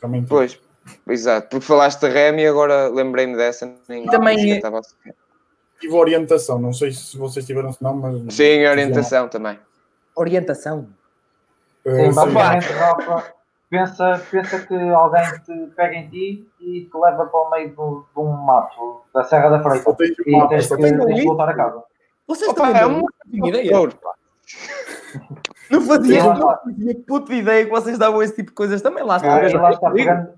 Também 0.00 0.20
tive. 0.20 0.30
Pois. 0.30 0.67
Exato, 1.06 1.48
porque 1.48 1.66
falaste 1.66 2.00
de 2.00 2.08
REM 2.08 2.40
e 2.40 2.46
agora 2.46 2.88
lembrei-me 2.88 3.36
dessa. 3.36 3.74
Nem 3.88 4.06
também 4.06 4.56
estava 4.56 4.80
Tive 5.80 5.94
orientação, 5.94 6.58
não 6.58 6.72
sei 6.72 6.90
se 6.90 7.16
vocês 7.16 7.46
tiveram 7.46 7.70
não, 7.80 7.94
mas. 7.94 8.34
Sim, 8.34 8.66
orientação 8.66 9.22
não. 9.22 9.28
também. 9.28 9.58
Orientação. 10.16 10.88
Sim, 11.86 12.12
basicamente, 12.12 12.72
Rafa, 12.72 13.32
pensa, 13.70 14.26
pensa 14.30 14.66
que 14.66 14.74
alguém 14.74 15.22
te 15.44 15.72
pega 15.76 15.94
em 15.94 16.08
ti 16.08 16.48
e 16.60 16.84
te 16.84 16.98
leva 16.98 17.26
para 17.26 17.40
o 17.40 17.50
meio 17.50 17.70
de 17.70 18.20
um 18.20 18.32
mato 18.32 19.02
da 19.14 19.22
Serra 19.22 19.50
da 19.50 19.62
Freita 19.62 19.90
e 19.90 20.48
tens, 20.48 20.66
que, 20.68 20.76
tens 20.76 21.14
que 21.14 21.24
voltar 21.24 21.48
a 21.48 21.54
casa. 21.54 21.82
Vocês 22.26 22.50
Opa, 22.50 22.70
é 22.70 22.84
uma 22.84 23.02
ideia. 23.32 23.72
Não 25.70 25.80
fazia, 25.82 26.22
não 26.22 26.40
fazia 26.40 26.94
puta 27.06 27.34
ideia 27.34 27.64
que 27.64 27.70
vocês 27.70 27.98
davam 27.98 28.22
esse 28.22 28.34
tipo 28.34 28.50
de 28.50 28.54
coisas 28.54 28.82
também 28.82 29.04
lá. 29.04 29.16
Ah, 29.16 29.60
lá 29.60 29.70
está, 29.70 29.90
pegando, 29.90 30.28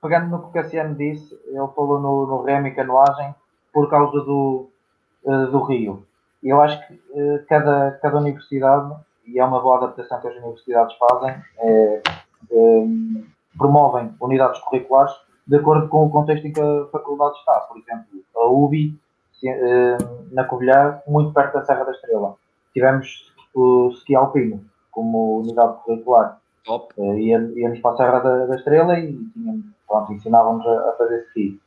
pegando 0.00 0.28
no 0.28 0.40
que 0.40 0.48
o 0.48 0.52
Cassiano 0.52 0.94
disse, 0.94 1.34
ele 1.46 1.56
falou 1.74 2.00
no, 2.00 2.26
no 2.26 2.42
remo 2.42 2.66
e 2.66 2.74
canoagem 2.74 3.34
por 3.72 3.88
causa 3.88 4.20
do, 4.20 4.68
uh, 5.24 5.46
do 5.46 5.62
Rio. 5.62 6.04
Eu 6.42 6.60
acho 6.60 6.86
que 6.86 6.94
uh, 6.94 7.44
cada, 7.48 7.92
cada 8.02 8.18
universidade, 8.18 8.94
e 9.26 9.38
é 9.38 9.44
uma 9.44 9.60
boa 9.60 9.78
adaptação 9.78 10.20
que 10.20 10.28
as 10.28 10.36
universidades 10.36 10.96
fazem, 10.96 11.34
é, 11.58 12.02
é, 12.50 12.86
promovem 13.58 14.14
unidades 14.20 14.58
curriculares 14.60 15.12
de 15.46 15.56
acordo 15.56 15.88
com 15.88 16.06
o 16.06 16.10
contexto 16.10 16.46
em 16.46 16.52
que 16.52 16.60
a 16.60 16.86
faculdade 16.92 17.36
está. 17.38 17.60
Por 17.60 17.78
exemplo, 17.78 18.06
a 18.36 18.46
UBI, 18.46 18.98
uh, 19.44 20.28
na 20.32 20.44
Covilhã, 20.44 21.00
muito 21.06 21.32
perto 21.32 21.54
da 21.54 21.64
Serra 21.64 21.84
da 21.84 21.92
Estrela. 21.92 22.36
Tivemos 22.72 23.32
o 23.54 23.88
ski 23.94 24.14
alpino 24.14 24.64
como 24.90 25.40
unidade 25.40 25.78
curricular. 25.84 26.38
Top. 26.64 26.92
Uh, 26.96 27.18
íamos 27.18 27.80
para 27.80 27.92
a 27.92 27.96
Serra 27.96 28.18
da, 28.20 28.46
da 28.46 28.56
Estrela 28.56 28.98
e 28.98 29.16
tínhamos 29.32 29.64
pronto, 29.88 30.12
ensinávamos 30.12 30.64
a, 30.66 30.90
a 30.90 30.92
fazer 30.92 31.24
ski. 31.28 31.60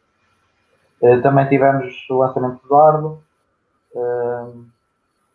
Uh, 1.02 1.22
também 1.22 1.50
tivemos 1.50 1.94
o 2.10 2.20
lançamento 2.20 2.62
do 2.62 2.70
dardo, 2.70 3.24
uh, 3.96 4.66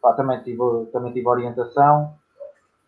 pá, 0.01 0.13
também, 0.13 0.41
tive, 0.43 0.87
também 0.93 1.13
tive 1.13 1.29
orientação, 1.29 2.15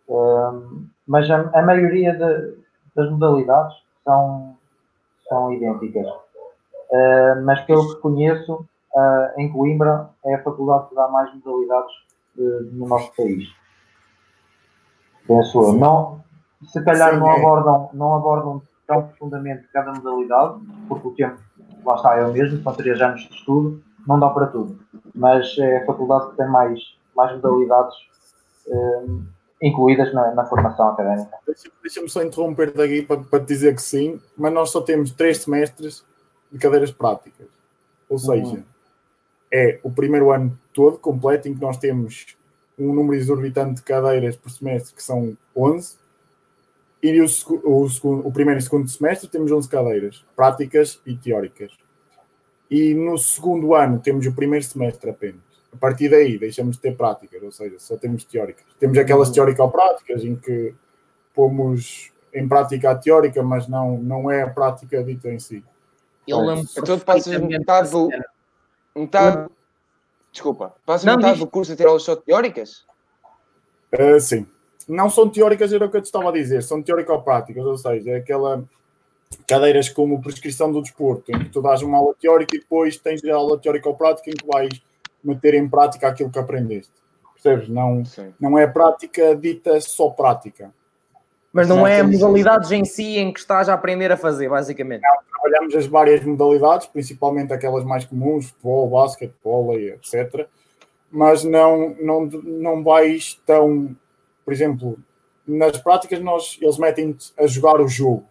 uh, 0.09 0.83
mas 1.07 1.29
a, 1.29 1.51
a 1.53 1.63
maioria 1.63 2.13
de, 2.13 2.59
das 2.95 3.11
modalidades 3.11 3.77
são, 4.05 4.57
são 5.29 5.53
idênticas. 5.53 6.07
mas 7.45 7.61
pelo 7.63 7.95
que 7.95 8.01
conheço, 8.01 8.65
em 9.37 9.53
Coimbra 9.53 10.11
é 10.25 10.35
a 10.35 10.43
faculdade 10.43 10.89
que 10.89 10.95
dá 10.95 11.09
mais 11.09 11.33
modalidades 11.35 11.93
no 12.37 12.87
nosso 12.87 13.15
país. 13.17 13.49
Penso 15.27 15.63
eu. 15.63 15.73
Não, 15.75 16.21
se 16.65 16.83
calhar 16.83 17.13
Sim, 17.13 17.21
não, 17.21 17.31
é. 17.31 17.39
abordam, 17.39 17.91
não 17.93 18.15
abordam 18.15 18.63
tão 18.89 19.07
profundamente 19.07 19.69
cada 19.73 19.93
modalidade, 19.93 20.61
porque 20.89 21.09
o 21.09 21.15
tempo, 21.15 21.39
lá 21.85 21.95
está, 21.95 22.17
é 22.17 22.25
o 22.25 22.33
mesmo, 22.33 22.63
são 22.63 22.75
três 22.75 23.01
anos 23.01 23.21
de 23.21 23.35
estudo, 23.35 23.83
não 24.07 24.19
dá 24.19 24.31
para 24.31 24.47
tudo. 24.47 24.81
Mas 25.15 25.57
é 25.59 25.83
a 25.83 25.87
faculdade 25.87 26.31
que 26.31 26.37
tem 26.39 26.49
mais, 26.49 26.81
mais 27.15 27.33
modalidades 27.37 27.95
um, 28.67 29.25
incluídas 29.63 30.13
na, 30.15 30.35
na, 30.35 30.47
formação 30.47 30.89
académica. 30.89 31.31
Deixa-me 31.83 32.09
só 32.09 32.23
interromper 32.23 32.73
daqui 32.73 33.03
para, 33.03 33.21
para 33.21 33.39
dizer 33.41 33.75
que 33.75 33.83
sim, 33.83 34.21
mas 34.37 34.53
nós 34.53 34.71
só 34.71 34.81
temos 34.81 35.11
três 35.13 35.39
semestres 35.39 36.05
de 36.51 36.59
cadeiras 36.59 36.91
práticas. 36.91 37.47
Ou 38.09 38.19
seja, 38.19 38.47
uhum. 38.47 38.63
é 39.53 39.79
o 39.83 39.91
primeiro 39.91 40.31
ano 40.33 40.59
todo 40.73 40.99
completo 40.99 41.47
em 41.47 41.55
que 41.55 41.61
nós 41.61 41.77
temos 41.77 42.39
um 42.79 42.95
número 42.95 43.17
exorbitante 43.17 43.77
de 43.77 43.83
cadeiras 43.83 44.37
por 44.37 44.51
semestre, 44.51 44.95
que 44.95 45.03
são 45.03 45.37
11, 45.55 45.97
e 47.03 47.21
o, 47.21 47.27
o, 47.65 48.29
o 48.29 48.33
primeiro 48.33 48.59
e 48.59 48.63
segundo 48.63 48.89
semestre 48.89 49.29
temos 49.29 49.53
11 49.53 49.69
cadeiras, 49.69 50.25
práticas 50.35 51.01
e 51.07 51.17
teóricas. 51.17 51.73
E 52.71 52.93
no 52.93 53.17
segundo 53.17 53.75
ano 53.75 54.01
temos 54.01 54.27
o 54.27 54.33
primeiro 54.33 54.65
semestre 54.65 55.11
apenas. 55.11 55.41
A 55.73 55.77
partir 55.77 56.09
daí 56.09 56.39
deixamos 56.39 56.77
de 56.77 56.83
ter 56.83 56.97
práticas, 56.97 57.43
ou 57.43 57.53
seja, 57.53 57.79
só 57.79 57.97
temos 57.97 58.25
teóricas. 58.25 58.65
Temos 58.81 58.99
aquelas 58.99 59.31
teórico-práticas 59.31 60.25
em 60.25 60.35
que 60.35 60.75
pomos 61.35 62.11
em 62.35 62.49
prática 62.49 62.91
a 62.91 62.95
teórica, 62.95 63.43
mas 63.43 63.69
não, 63.69 63.97
não 63.99 64.31
é 64.31 64.43
a 64.43 64.51
prática 64.51 65.03
dita 65.03 65.31
em 65.31 65.39
si. 65.39 65.65
Eu 66.27 66.41
lembro 66.41 66.67
então 66.77 66.99
passas 66.99 67.41
metade 67.41 67.91
do. 67.91 68.11
Metade, 68.95 69.49
desculpa, 70.33 70.75
passas 70.85 71.05
metade 71.05 71.39
do 71.39 71.47
curso 71.47 71.73
a 71.73 71.77
ter 71.77 71.87
aulas 71.87 72.03
só 72.03 72.17
teóricas? 72.17 72.85
Uh, 73.95 74.21
sim 74.21 74.47
não 74.89 75.11
são 75.11 75.29
teóricas, 75.29 75.73
era 75.73 75.85
o 75.85 75.91
que 75.91 75.97
eu 75.97 76.03
te 76.03 76.07
estava 76.07 76.31
a 76.31 76.33
dizer, 76.33 76.63
são 76.63 76.83
teórico-práticas, 76.83 77.65
ou 77.65 77.77
seja, 77.77 78.11
é 78.13 78.17
aquela 78.17 78.65
cadeiras 79.47 79.89
como 79.89 80.23
prescrição 80.23 80.73
do 80.73 80.81
desporto, 80.81 81.31
em 81.31 81.39
que 81.39 81.51
tu 81.51 81.61
dás 81.61 81.83
uma 81.83 81.99
aula 81.99 82.15
teórica 82.19 82.57
e 82.57 82.61
depois 82.61 82.97
tens 82.97 83.23
a 83.25 83.35
aula 83.35 83.59
teórico-prática 83.59 84.31
em 84.31 84.35
que 84.35 84.47
vais 84.47 84.71
meter 85.23 85.55
em 85.55 85.69
prática 85.69 86.09
aquilo 86.09 86.31
que 86.31 86.39
aprendeste. 86.39 86.93
Percebes? 87.35 87.69
Não, 87.69 88.03
não 88.41 88.59
é 88.59 88.67
prática 88.67 89.37
dita 89.37 89.81
só 89.81 90.09
prática. 90.11 90.73
Mas 91.53 91.69
não, 91.69 91.79
não 91.79 91.87
é 91.87 92.03
modalidades 92.03 92.73
em 92.73 92.85
si 92.85 93.19
em 93.19 93.33
que 93.33 93.41
estás 93.41 93.69
a 93.69 93.75
aprender 93.75 94.11
a 94.13 94.17
fazer, 94.17 94.49
basicamente. 94.49 95.03
Não, 95.03 95.17
trabalhamos 95.31 95.75
as 95.75 95.87
várias 95.87 96.23
modalidades, 96.25 96.87
principalmente 96.87 97.53
aquelas 97.53 97.85
mais 97.85 98.05
comuns, 98.05 98.51
futebol, 98.51 98.91
basquete, 98.91 99.35
vôlei, 99.43 99.93
etc. 99.93 100.47
Mas 101.11 101.45
não, 101.45 101.97
não, 102.01 102.27
não 102.27 102.83
vais 102.83 103.41
tão 103.47 103.97
por 104.49 104.55
exemplo, 104.55 104.99
nas 105.47 105.77
práticas 105.77 106.23
nós, 106.23 106.57
eles 106.59 106.79
metem 106.79 107.15
a 107.39 107.47
jogar 107.47 107.83
o 107.83 107.87
jogo. 107.87 108.25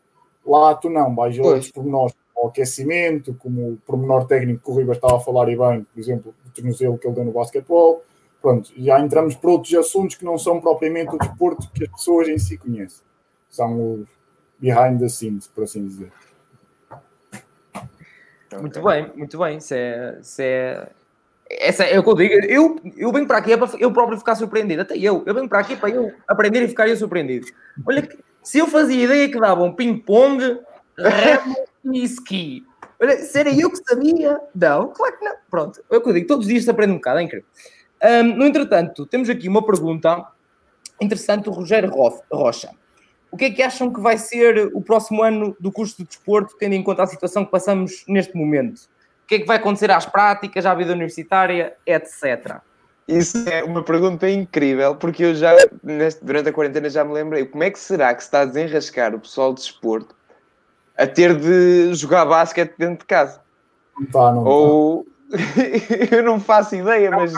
Lá 0.44 0.74
tu 0.74 0.90
não, 0.90 1.14
vais 1.14 1.38
outros 1.38 1.70
pormenores, 1.70 2.16
o 2.36 2.48
aquecimento, 2.48 3.36
como 3.36 3.74
o 3.74 3.78
pormenor 3.86 4.26
técnico 4.26 4.64
que 4.64 4.72
o 4.72 4.76
Ribas 4.76 4.98
estava 4.98 5.18
a 5.18 5.20
falar 5.20 5.48
e 5.50 5.56
bem, 5.56 5.84
por 5.84 6.00
exemplo, 6.00 6.34
o 6.44 6.50
tornozelo 6.50 6.98
que 6.98 7.06
ele 7.06 7.14
deu 7.14 7.24
no 7.24 7.32
basquetebol. 7.32 8.04
Pronto, 8.42 8.74
já 8.76 9.00
entramos 9.00 9.36
por 9.36 9.52
outros 9.52 9.72
assuntos 9.76 10.16
que 10.16 10.26
não 10.26 10.40
são 10.40 10.60
propriamente 10.60 11.14
o 11.14 11.20
desporto 11.20 11.70
que 11.70 11.84
as 11.84 11.92
pessoas 11.92 12.28
em 12.30 12.40
si 12.40 12.58
conhecem. 12.58 13.06
são 13.48 13.94
os 13.94 14.08
behind 14.58 15.00
the 15.00 15.10
scenes, 15.10 15.46
por 15.46 15.66
assim 15.66 15.86
dizer. 15.86 16.12
Muito 18.60 18.82
bem, 18.82 19.12
muito 19.16 19.38
bem. 19.38 19.58
Isso 19.58 19.76
é, 19.76 20.18
isso 20.20 20.42
é, 20.42 20.90
essa 21.50 21.84
é 21.84 21.98
o 21.98 22.04
que 22.04 22.10
eu 22.10 22.16
digo. 22.16 22.34
Eu, 22.46 22.80
eu 22.98 23.12
venho 23.12 23.28
para 23.28 23.38
aqui 23.38 23.54
é 23.54 23.58
para 23.58 23.70
eu 23.80 23.92
próprio 23.92 24.18
ficar 24.18 24.36
surpreendido. 24.36 24.82
Até 24.82 24.98
eu. 24.98 25.24
Eu 25.26 25.34
venho 25.34 25.48
para 25.48 25.60
aqui 25.60 25.76
para 25.76 25.90
eu 25.90 26.12
aprender 26.28 26.64
e 26.64 26.68
ficar 26.68 26.94
surpreendido. 26.96 27.48
Olha, 27.86 28.08
se 28.44 28.60
eu 28.60 28.68
fazia 28.68 29.04
ideia 29.04 29.30
que 29.30 29.40
davam 29.40 29.74
ping-pong, 29.74 30.60
remo 30.98 31.56
e 31.94 32.04
ski. 32.04 32.66
Olha, 33.00 33.18
se 33.18 33.40
era 33.40 33.50
eu 33.50 33.70
que 33.70 33.78
sabia. 33.78 34.40
Não, 34.54 34.90
claro 34.90 35.18
que 35.18 35.26
não. 35.26 35.36
Pronto, 35.50 35.82
é 35.90 35.98
o 35.98 36.02
que 36.02 36.10
eu 36.10 36.14
digo. 36.14 36.28
Todos 36.28 36.46
os 36.46 36.52
dias 36.52 36.64
se 36.64 36.70
aprende 36.70 36.94
um 36.94 36.98
bocado, 36.98 37.20
é 37.20 37.24
incrível. 37.24 37.46
Um, 38.04 38.24
no 38.38 38.46
entretanto, 38.46 39.06
temos 39.06 39.30
aqui 39.30 39.48
uma 39.48 39.66
pergunta 39.66 40.28
interessante 41.02 41.46
do 41.46 41.52
Rogério 41.52 41.92
Rocha. 42.32 42.72
O 43.32 43.38
que 43.38 43.46
é 43.46 43.52
que 43.52 43.62
acham 43.62 43.92
que 43.92 44.00
vai 44.00 44.18
ser 44.18 44.72
o 44.74 44.82
próximo 44.82 45.22
ano 45.22 45.56
do 45.60 45.72
curso 45.72 45.98
de 45.98 46.06
desporto, 46.06 46.56
tendo 46.58 46.74
em 46.74 46.84
conta 46.84 47.04
a 47.04 47.08
situação 47.08 47.46
que 47.46 47.52
passamos 47.52 48.04
neste 48.08 48.36
momento? 48.36 48.82
O 49.28 49.30
que 49.30 49.36
é 49.36 49.40
que 49.40 49.46
vai 49.46 49.58
acontecer 49.58 49.92
às 49.92 50.06
práticas, 50.06 50.66
à 50.66 50.74
vida 50.74 50.94
universitária, 50.94 51.76
etc. 51.86 52.62
Isso 53.06 53.38
é 53.50 53.62
uma 53.62 53.84
pergunta 53.84 54.30
incrível, 54.30 54.96
porque 54.96 55.26
eu 55.26 55.36
já, 55.36 55.54
neste, 55.84 56.24
durante 56.24 56.48
a 56.48 56.54
quarentena, 56.54 56.90
já 56.90 57.04
me 57.04 57.12
lembrei 57.12 57.46
como 57.46 57.62
é 57.62 57.70
que 57.70 57.78
será 57.78 58.16
que 58.16 58.22
se 58.22 58.28
está 58.30 58.40
a 58.40 58.46
desenrascar 58.46 59.14
o 59.14 59.20
pessoal 59.20 59.54
de 59.54 59.60
desporto 59.60 60.16
a 60.98 61.06
ter 61.06 61.38
de 61.38 61.94
jogar 61.94 62.24
basquete 62.24 62.76
dentro 62.78 63.00
de 63.00 63.06
casa? 63.06 63.42
Não 63.98 64.06
está, 64.06 64.32
não 64.32 64.46
Ou 64.46 65.06
eu 66.10 66.24
não 66.24 66.40
faço 66.40 66.78
ideia, 66.78 67.12
mas. 67.12 67.34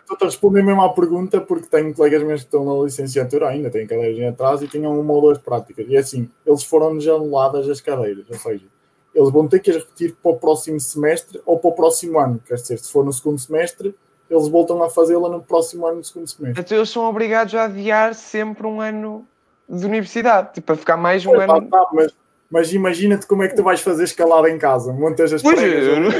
Estou 0.00 0.18
a 0.20 0.24
responder 0.26 0.62
mesmo 0.62 0.82
à 0.82 0.92
pergunta 0.92 1.40
porque 1.40 1.68
tenho 1.68 1.94
colegas 1.94 2.22
meus 2.22 2.40
que 2.42 2.48
estão 2.48 2.66
na 2.66 2.84
licenciatura 2.84 3.48
ainda, 3.48 3.70
têm 3.70 3.86
cadeiras 3.86 4.18
em 4.18 4.28
atrás 4.28 4.60
e 4.60 4.68
tinham 4.68 5.00
uma 5.00 5.14
ou 5.14 5.22
duas 5.22 5.38
práticas. 5.38 5.86
E 5.88 5.96
é 5.96 6.00
assim, 6.00 6.28
eles 6.44 6.64
foram-nos 6.64 7.08
anuladas 7.08 7.66
as 7.66 7.80
cadeiras, 7.80 8.26
ou 8.28 8.36
seja, 8.36 8.66
eles 9.14 9.30
vão 9.30 9.48
ter 9.48 9.58
que 9.60 9.70
as 9.70 9.76
repetir 9.78 10.14
para 10.22 10.30
o 10.32 10.36
próximo 10.38 10.78
semestre 10.80 11.40
ou 11.44 11.58
para 11.58 11.70
o 11.70 11.72
próximo 11.74 12.18
ano. 12.18 12.40
Quer 12.46 12.54
dizer, 12.54 12.78
se 12.78 12.90
for 12.92 13.04
no 13.04 13.12
segundo 13.12 13.38
semestre, 13.38 13.94
eles 14.28 14.48
voltam 14.48 14.82
a 14.82 14.88
fazê-la 14.90 15.28
no 15.28 15.42
próximo 15.42 15.86
ano, 15.86 15.98
no 15.98 16.04
segundo 16.04 16.28
semestre. 16.28 16.60
Então 16.62 16.76
eles 16.78 16.90
são 16.90 17.02
obrigados 17.08 17.54
a 17.54 17.64
adiar 17.64 18.14
sempre 18.14 18.66
um 18.66 18.80
ano 18.80 19.26
de 19.68 19.84
universidade, 19.86 20.52
tipo, 20.54 20.72
a 20.72 20.76
ficar 20.76 20.96
mais 20.96 21.24
um 21.26 21.34
ano. 21.40 21.68
Tá, 21.68 21.86
mas, 21.92 22.14
mas 22.50 22.72
imagina-te 22.72 23.26
como 23.26 23.42
é 23.42 23.48
que 23.48 23.56
tu 23.56 23.62
vais 23.64 23.80
fazer 23.80 24.04
escalada 24.04 24.48
em 24.48 24.58
casa, 24.58 24.92
montas 24.92 25.32
as 25.32 25.42
Pois, 25.42 25.58
pregas. 25.58 25.84
eu 25.86 26.00
não- 26.00 26.10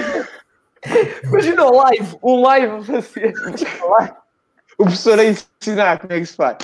Imagina 1.24 1.66
o 1.66 1.76
live, 1.76 2.16
o 2.22 2.40
live 2.42 2.74
a 2.74 2.82
fazer. 3.02 3.34
o 4.78 4.84
professor 4.84 5.18
a 5.18 5.24
ensinar 5.26 5.98
como 5.98 6.12
é 6.12 6.20
que 6.20 6.26
se 6.26 6.34
faz. 6.36 6.56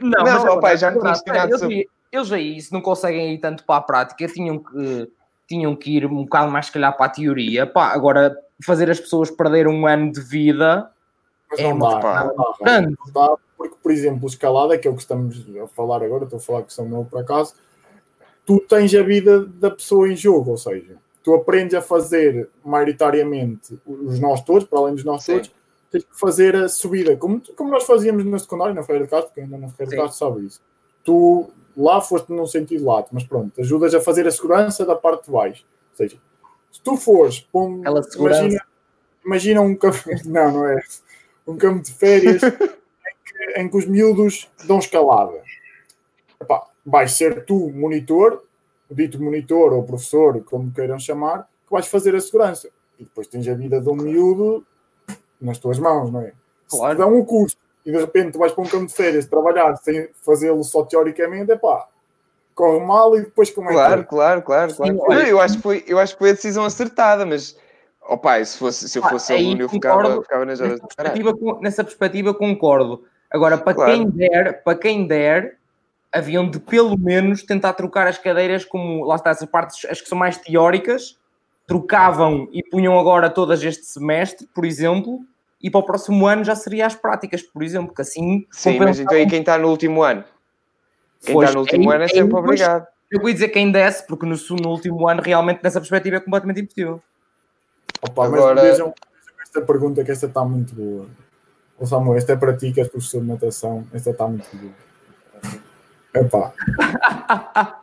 Não, 0.00 0.24
Não, 0.24 0.24
mas 0.24 0.44
é 0.44 0.50
ó 0.50 0.60
pai, 0.60 0.76
já 0.76 0.88
é 0.88 0.90
me 0.92 0.98
tinha 1.00 1.12
verdade. 1.12 1.30
ensinado 1.30 1.58
sobre- 1.58 1.88
eles 2.12 2.30
aí, 2.30 2.60
se 2.60 2.70
não 2.72 2.82
conseguem 2.82 3.32
ir 3.32 3.38
tanto 3.38 3.64
para 3.64 3.76
a 3.76 3.80
prática, 3.80 4.28
tinham 4.28 4.58
que, 4.58 5.10
tinham 5.48 5.74
que 5.74 5.96
ir 5.96 6.04
um 6.04 6.24
bocado 6.24 6.52
mais, 6.52 6.66
se 6.66 6.72
calhar, 6.72 6.94
para 6.94 7.06
a 7.06 7.08
teoria. 7.08 7.66
Pá, 7.66 7.86
agora, 7.88 8.36
fazer 8.62 8.90
as 8.90 9.00
pessoas 9.00 9.30
perderem 9.30 9.72
um 9.72 9.86
ano 9.86 10.12
de 10.12 10.20
vida 10.20 10.90
Mas 11.50 11.60
É 11.60 11.72
não 11.72 11.78
dá, 11.78 12.24
não 12.24 12.36
dá, 12.36 12.80
não 12.82 13.12
dá, 13.12 13.36
porque, 13.56 13.76
por 13.82 13.90
exemplo, 13.90 14.28
escalada, 14.28 14.76
que 14.78 14.86
é 14.86 14.90
o 14.90 14.94
que 14.94 15.00
estamos 15.00 15.42
a 15.62 15.66
falar 15.68 16.02
agora, 16.02 16.24
estou 16.24 16.36
a 16.36 16.40
falar 16.40 16.62
que 16.64 16.72
são 16.72 16.86
meu 16.86 17.06
por 17.06 17.20
acaso, 17.20 17.54
tu 18.44 18.60
tens 18.60 18.94
a 18.94 19.02
vida 19.02 19.46
da 19.46 19.70
pessoa 19.70 20.06
em 20.06 20.16
jogo, 20.16 20.50
ou 20.50 20.58
seja, 20.58 20.96
tu 21.24 21.34
aprendes 21.34 21.74
a 21.74 21.80
fazer 21.80 22.50
maioritariamente 22.62 23.78
os 23.86 24.18
nós 24.20 24.42
todos, 24.42 24.64
para 24.64 24.80
além 24.80 24.94
dos 24.94 25.04
nós 25.04 25.24
Sim. 25.24 25.34
todos, 25.34 25.52
tens 25.90 26.04
que 26.04 26.18
fazer 26.18 26.56
a 26.56 26.68
subida, 26.68 27.16
como, 27.16 27.40
como 27.56 27.70
nós 27.70 27.84
fazíamos 27.84 28.24
na 28.24 28.38
secundária, 28.38 28.74
na 28.74 28.82
Feira 28.82 29.04
de 29.04 29.10
Castro, 29.10 29.32
que 29.32 29.40
ainda 29.40 29.56
na 29.56 29.68
Feira 29.68 29.90
de. 29.90 29.96
Castro 29.96 30.18
sabe 30.18 30.46
isso. 30.46 30.60
Tu 31.04 31.50
lá 31.76 32.00
foste 32.00 32.30
num 32.30 32.46
sentido 32.46 32.84
lato, 32.84 33.08
mas 33.12 33.24
pronto, 33.24 33.60
ajudas 33.60 33.94
a 33.94 34.00
fazer 34.00 34.26
a 34.26 34.30
segurança 34.30 34.84
da 34.84 34.94
parte 34.94 35.26
de 35.26 35.30
baixo. 35.30 35.64
Ou 35.90 35.96
seja, 35.96 36.16
se 36.70 36.80
tu 36.80 36.96
fores 36.96 37.40
para 37.40 37.60
um, 37.60 37.82
imagina, 38.16 38.66
imagina 39.24 39.60
um 39.60 39.74
campo, 39.74 39.98
não, 40.24 40.52
não 40.52 40.66
é, 40.66 40.82
um 41.46 41.56
campo 41.56 41.82
de 41.82 41.92
férias 41.92 42.42
em, 42.44 42.50
que, 42.50 43.60
em 43.60 43.68
que 43.68 43.76
os 43.76 43.86
miúdos 43.86 44.50
dão 44.66 44.78
escalada. 44.78 45.42
Epá, 46.40 46.66
vais 46.84 47.12
ser 47.12 47.44
tu 47.44 47.70
monitor, 47.70 48.42
o 48.90 48.94
dito 48.94 49.22
monitor 49.22 49.72
ou 49.72 49.82
professor, 49.84 50.42
como 50.44 50.72
queiram 50.72 50.98
chamar, 50.98 51.48
que 51.66 51.72
vais 51.72 51.86
fazer 51.86 52.14
a 52.14 52.20
segurança. 52.20 52.68
E 52.98 53.04
depois 53.04 53.26
tens 53.26 53.46
a 53.48 53.54
vida 53.54 53.80
de 53.80 53.88
um 53.88 53.96
miúdo 53.96 54.66
nas 55.40 55.58
tuas 55.58 55.78
mãos, 55.78 56.10
não 56.10 56.20
é? 56.20 56.32
Claro. 56.68 56.90
Se 56.90 56.96
te 56.96 56.98
dão 56.98 57.18
um 57.18 57.24
curso 57.24 57.56
e 57.84 57.90
de 57.90 57.98
repente 57.98 58.32
tu 58.32 58.38
vais 58.38 58.52
para 58.52 58.62
um 58.64 58.68
campo 58.68 58.86
de 58.86 58.92
férias 58.94 59.26
trabalhar 59.26 59.74
sem 59.76 60.08
fazê-lo 60.24 60.62
só 60.62 60.84
teoricamente, 60.84 61.50
é 61.52 61.56
pá, 61.56 61.86
corre 62.54 62.84
mal 62.84 63.16
e 63.16 63.22
depois 63.22 63.50
como 63.50 63.70
é 63.70 63.72
Claro, 63.72 64.02
que 64.02 64.08
claro, 64.08 64.42
claro, 64.42 64.74
claro. 64.74 64.94
Não, 64.94 65.04
olha- 65.08 65.28
eu, 65.28 65.40
acho 65.40 65.56
que 65.56 65.62
foi, 65.62 65.84
eu 65.86 65.98
acho 65.98 66.12
que 66.14 66.18
foi 66.18 66.30
a 66.30 66.34
decisão 66.34 66.64
acertada, 66.64 67.24
mas 67.26 67.56
oh, 68.08 68.16
pai, 68.18 68.44
se, 68.44 68.58
fosse, 68.58 68.88
se 68.88 68.98
eu 68.98 69.04
Ah, 69.04 69.08
fosse 69.08 69.32
aí 69.32 69.44
aluno, 69.46 69.62
eu 69.62 69.68
ficava, 69.68 70.22
ficava 70.22 70.44
nas 70.44 70.60
horas 70.60 70.72
Nessa 70.74 70.82
de 70.82 70.94
perspectiva, 70.94 71.36
con- 71.36 71.60
nessa 71.60 71.84
perspectiva 71.84 72.34
concordo. 72.34 73.04
Agora, 73.30 73.56
para 73.56 73.74
Claro. 73.74 73.90
quem 73.92 74.10
der, 74.10 74.62
para 74.62 74.78
quem 74.78 75.06
der, 75.06 75.56
haviam 76.12 76.48
de 76.48 76.60
pelo 76.60 76.98
menos 76.98 77.42
tentar 77.42 77.72
trocar 77.72 78.06
as 78.06 78.18
cadeiras, 78.18 78.64
como 78.64 79.04
lá 79.04 79.16
está, 79.16 79.30
essas 79.30 79.48
partes, 79.48 79.84
as 79.90 80.00
que 80.00 80.08
são 80.08 80.18
mais 80.18 80.36
teóricas, 80.36 81.18
trocavam 81.66 82.48
e 82.52 82.62
punham 82.62 82.98
agora 82.98 83.30
todas 83.30 83.62
este 83.62 83.86
semestre, 83.86 84.46
por 84.54 84.66
exemplo, 84.66 85.20
e 85.62 85.70
para 85.70 85.80
o 85.80 85.82
próximo 85.84 86.26
ano 86.26 86.42
já 86.44 86.54
seria 86.54 86.86
as 86.86 86.94
práticas, 86.94 87.42
por 87.42 87.62
exemplo, 87.62 87.94
que 87.94 88.02
assim 88.02 88.46
Sim, 88.50 88.78
mas 88.80 88.98
então 88.98 89.16
aí 89.16 89.26
quem 89.26 89.40
está 89.40 89.56
no 89.56 89.68
último 89.68 90.02
ano? 90.02 90.24
Quem 91.24 91.34
Pois, 91.34 91.48
está 91.48 91.54
no 91.54 91.60
último 91.60 91.90
ano 91.90 92.02
é 92.04 92.08
sempre 92.08 92.34
obrigado. 92.36 92.86
Eu 93.10 93.28
ia 93.28 93.34
dizer 93.34 93.48
quem 93.48 93.70
desce, 93.70 94.06
porque 94.06 94.26
no, 94.26 94.34
no 94.60 94.70
último 94.70 95.06
ano 95.06 95.22
realmente 95.22 95.60
nessa 95.62 95.78
perspectiva 95.78 96.16
é 96.16 96.20
completamente 96.20 96.60
impossível. 96.62 97.00
Opa, 98.00 98.26
Agora- 98.26 98.54
Mas 98.54 98.64
vejam, 98.64 98.86
vejam 98.86 98.94
esta 99.42 99.60
pergunta 99.60 100.02
que 100.02 100.10
esta 100.10 100.26
está 100.26 100.44
muito 100.44 100.74
boa. 100.74 101.06
Ô 101.78 101.86
Samuel, 101.86 102.16
esta 102.18 102.32
é 102.32 102.36
para 102.36 102.56
ti 102.56 102.72
que 102.72 102.80
és 102.80 102.88
professor 102.88 103.20
de 103.20 103.28
natação. 103.28 103.86
Esta 103.92 104.10
está 104.10 104.26
muito 104.26 104.48
boa. 104.56 104.72
Epá. 106.14 106.52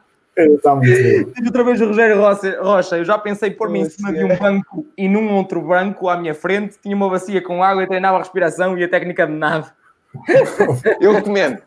Diz 1.36 1.46
outra 1.46 1.64
vez 1.64 1.82
o 1.82 1.88
Rogério 1.88 2.18
Rocha, 2.20 2.60
Rocha, 2.62 2.98
eu 2.98 3.06
já 3.06 3.18
pensei 3.18 3.52
pôr-me 3.52 3.80
em 3.82 3.90
cima 3.90 4.14
de 4.14 4.24
um 4.24 4.36
banco 4.38 4.86
e 4.98 5.08
num 5.10 5.36
outro 5.36 5.62
banco 5.62 6.08
à 6.10 6.18
minha 6.18 6.34
frente, 6.36 6.78
tinha 6.82 6.96
uma 6.96 7.10
bacia 7.10 7.42
com 7.42 7.64
água 7.64 7.84
e 7.84 7.88
treinava 7.88 8.18
a 8.18 8.20
respiração 8.20 8.78
e 8.78 8.84
a 8.84 8.90
técnica 8.90 9.26
de 9.28 9.34
nada. 9.34 9.74
Eu 11.00 11.12
recomendo. 11.14 11.60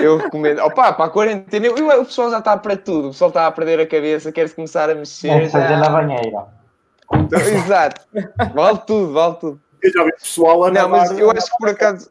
Eu 0.00 0.16
recomendo. 0.16 0.58
Opa, 0.62 0.92
para 0.92 1.04
a 1.04 1.10
quarentena, 1.10 1.66
eu- 1.66 1.76
eu- 1.78 2.02
o 2.02 2.04
pessoal 2.06 2.30
já 2.30 2.38
está 2.38 2.56
para 2.56 2.76
tudo. 2.76 3.08
O 3.08 3.10
pessoal 3.12 3.28
está 3.28 3.46
a 3.46 3.52
perder 3.52 3.78
a 3.80 3.86
cabeça, 3.86 4.32
quer-se 4.32 4.54
começar 4.54 4.90
a 4.90 4.94
mexer. 4.94 5.48
Já. 5.48 5.76
na 5.78 5.88
banheira. 5.88 6.46
Exato. 7.54 8.00
Vale 8.52 8.78
tudo, 8.86 9.12
vale 9.12 9.36
tudo. 9.36 9.60
Eu 9.80 9.92
já 9.92 10.04
vi 10.04 10.12
pessoal 10.12 10.64
a 10.64 10.70
Não, 10.72 10.88
mas 10.88 11.16
eu 11.16 11.30
acho 11.30 11.46
que 11.52 11.56
por 11.58 11.68
acaso, 11.68 12.10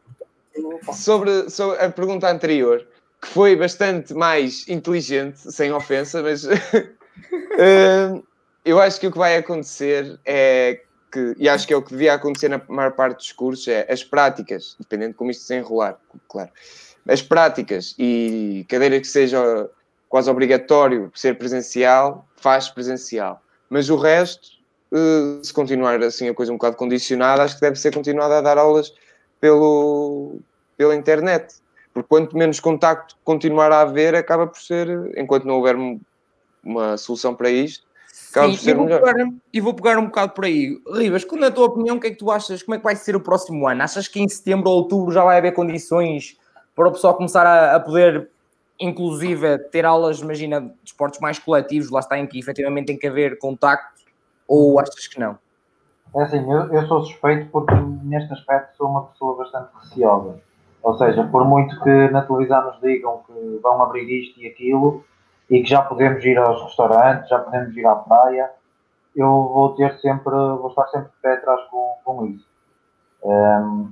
sobre, 0.92 1.50
sobre 1.50 1.84
a 1.84 1.90
pergunta 1.90 2.30
anterior, 2.30 2.86
que 3.20 3.28
foi 3.28 3.56
bastante 3.56 4.14
mais 4.14 4.68
inteligente, 4.68 5.52
sem 5.52 5.72
ofensa, 5.72 6.22
mas 6.22 6.44
eh, 7.58 8.22
eu 8.64 8.80
acho 8.80 9.00
que 9.00 9.06
o 9.06 9.12
que 9.12 9.18
vai 9.18 9.36
acontecer 9.36 10.18
é 10.24 10.80
que, 11.10 11.34
e 11.38 11.48
acho 11.48 11.66
que 11.66 11.72
é 11.72 11.76
o 11.76 11.82
que 11.82 11.92
devia 11.92 12.14
acontecer 12.14 12.48
na 12.48 12.60
maior 12.68 12.92
parte 12.92 13.18
dos 13.18 13.32
cursos, 13.32 13.66
é 13.68 13.86
as 13.90 14.04
práticas, 14.04 14.76
dependendo 14.78 15.12
de 15.12 15.16
como 15.16 15.30
isto 15.30 15.44
se 15.44 15.54
enrolar, 15.54 15.98
claro. 16.28 16.50
As 17.08 17.22
práticas 17.22 17.94
e 17.98 18.66
cadeira 18.68 18.98
que 19.00 19.06
seja 19.06 19.70
quase 20.08 20.28
obrigatório 20.28 21.10
ser 21.14 21.38
presencial, 21.38 22.26
faz 22.36 22.68
presencial. 22.68 23.40
Mas 23.70 23.88
o 23.88 23.96
resto, 23.96 24.48
eh, 24.92 25.40
se 25.42 25.52
continuar 25.52 26.02
assim 26.02 26.28
a 26.28 26.34
coisa 26.34 26.52
um 26.52 26.56
bocado 26.56 26.76
condicionada, 26.76 27.42
acho 27.42 27.54
que 27.54 27.60
deve 27.60 27.76
ser 27.76 27.94
continuada 27.94 28.38
a 28.38 28.40
dar 28.40 28.58
aulas 28.58 28.92
pelo, 29.40 30.38
pela 30.76 30.94
internet. 30.94 31.54
Porque 31.96 32.08
quanto 32.10 32.36
menos 32.36 32.60
contacto 32.60 33.16
continuar 33.24 33.72
a 33.72 33.80
haver, 33.80 34.14
acaba 34.14 34.46
por 34.46 34.60
ser, 34.60 34.86
enquanto 35.16 35.46
não 35.46 35.54
houver 35.54 35.74
um- 35.76 35.98
uma 36.62 36.98
solução 36.98 37.34
para 37.34 37.48
isto, 37.48 37.86
acaba 38.30 38.48
por 38.48 38.58
Sim, 38.58 38.64
ser 38.66 38.70
e 38.72 38.74
vou, 38.74 38.84
melhor. 38.84 39.00
pegar, 39.00 39.28
e 39.50 39.60
vou 39.62 39.74
pegar 39.74 39.98
um 39.98 40.04
bocado 40.04 40.32
por 40.34 40.44
aí. 40.44 40.78
Ribas, 40.92 41.24
qual 41.24 41.40
na 41.40 41.50
tua 41.50 41.64
opinião, 41.64 41.96
o 41.96 42.00
que 42.00 42.08
é 42.08 42.10
que 42.10 42.18
tu 42.18 42.30
achas? 42.30 42.62
Como 42.62 42.74
é 42.74 42.78
que 42.78 42.84
vai 42.84 42.94
ser 42.94 43.16
o 43.16 43.20
próximo 43.20 43.66
ano? 43.66 43.82
Achas 43.82 44.06
que 44.08 44.20
em 44.20 44.28
setembro 44.28 44.68
ou 44.68 44.76
outubro 44.76 45.10
já 45.10 45.24
vai 45.24 45.38
haver 45.38 45.54
condições 45.54 46.36
para 46.74 46.86
o 46.86 46.92
pessoal 46.92 47.14
começar 47.14 47.46
a, 47.46 47.76
a 47.76 47.80
poder, 47.80 48.28
inclusive, 48.78 49.56
ter 49.70 49.86
aulas, 49.86 50.20
imagina, 50.20 50.60
de 50.60 50.74
esportes 50.84 51.18
mais 51.18 51.38
coletivos, 51.38 51.90
lá 51.90 52.00
está 52.00 52.18
em 52.18 52.26
que 52.26 52.38
efetivamente 52.38 52.88
tem 52.88 52.98
que 52.98 53.06
haver 53.06 53.38
contacto, 53.38 54.02
ou 54.46 54.78
achas 54.78 55.06
que 55.06 55.18
não? 55.18 55.38
É 56.14 56.22
assim, 56.24 56.40
eu, 56.40 56.74
eu 56.74 56.86
sou 56.86 57.02
suspeito 57.06 57.48
porque 57.50 57.74
neste 58.02 58.30
aspecto 58.34 58.76
sou 58.76 58.86
uma 58.86 59.06
pessoa 59.06 59.34
bastante 59.38 59.70
receosa. 59.80 60.38
Ou 60.86 60.96
seja, 60.98 61.24
por 61.24 61.44
muito 61.44 61.78
que 61.82 62.08
na 62.10 62.22
televisão 62.22 62.64
nos 62.64 62.80
digam 62.80 63.22
que 63.26 63.60
vão 63.62 63.82
abrir 63.82 64.08
isto 64.08 64.40
e 64.40 64.46
aquilo 64.46 65.04
e 65.50 65.62
que 65.62 65.68
já 65.68 65.82
podemos 65.82 66.24
ir 66.24 66.38
aos 66.38 66.62
restaurantes, 66.62 67.28
já 67.28 67.38
podemos 67.40 67.76
ir 67.76 67.86
à 67.86 67.96
praia, 67.96 68.50
eu 69.14 69.26
vou 69.26 69.74
ter 69.74 69.98
sempre, 69.98 70.30
vou 70.30 70.68
estar 70.68 70.86
sempre 70.88 71.08
de 71.08 71.16
pé 71.22 71.32
atrás 71.34 71.60
com, 71.70 71.96
com 72.04 72.26
isso. 72.26 72.46
Ehm, 73.24 73.88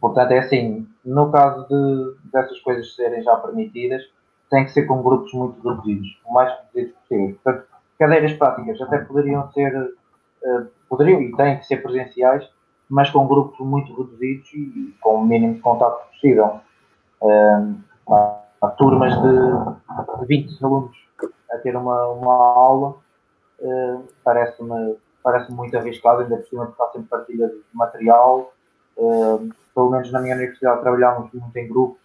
Portanto, 0.00 0.32
é 0.32 0.38
assim, 0.38 0.86
no 1.04 1.30
caso 1.30 1.66
de, 1.68 2.30
dessas 2.30 2.58
coisas 2.60 2.94
serem 2.94 3.22
já 3.22 3.36
permitidas, 3.36 4.02
tem 4.50 4.64
que 4.64 4.70
ser 4.70 4.84
com 4.86 5.02
grupos 5.02 5.32
muito 5.34 5.68
reduzidos, 5.68 6.20
o 6.24 6.32
mais 6.32 6.52
reduzidos 6.58 6.98
possível. 7.00 7.38
Portanto, 7.42 7.66
cadeiras 7.98 8.32
práticas 8.34 8.80
até 8.80 8.98
poderiam 8.98 9.50
ser, 9.52 9.76
uh, 9.76 10.66
poderiam 10.88 11.20
e 11.20 11.36
têm 11.36 11.58
que 11.58 11.66
ser 11.66 11.78
presenciais, 11.78 12.48
mas 12.88 13.10
com 13.10 13.26
grupos 13.26 13.58
muito 13.66 13.94
reduzidos 13.94 14.48
e 14.52 14.94
com 15.00 15.16
o 15.16 15.26
mínimo 15.26 15.54
de 15.54 15.60
contato 15.60 16.08
possível. 16.10 16.60
Uh, 17.20 17.74
há, 18.10 18.40
há, 18.62 18.68
turmas 18.70 19.12
de, 19.20 20.20
de 20.20 20.26
20 20.26 20.64
alunos 20.64 20.96
a 21.50 21.58
ter 21.58 21.76
uma, 21.76 22.08
uma 22.08 22.34
aula, 22.34 22.96
uh, 23.60 24.04
parece-me 24.24 24.96
parece 25.22 25.52
muito 25.52 25.76
arriscado, 25.76 26.22
ainda 26.22 26.36
por 26.36 26.46
cima 26.46 26.64
de 26.66 26.72
estar 26.72 26.86
sempre 26.86 27.08
partilha 27.08 27.48
de 27.48 27.60
material. 27.74 28.52
Uh, 28.96 29.50
pelo 29.74 29.90
menos 29.90 30.10
na 30.10 30.20
minha 30.20 30.34
universidade 30.34 30.80
trabalhámos 30.80 31.30
muito 31.32 31.56
em 31.56 31.68
grupo, 31.68 31.98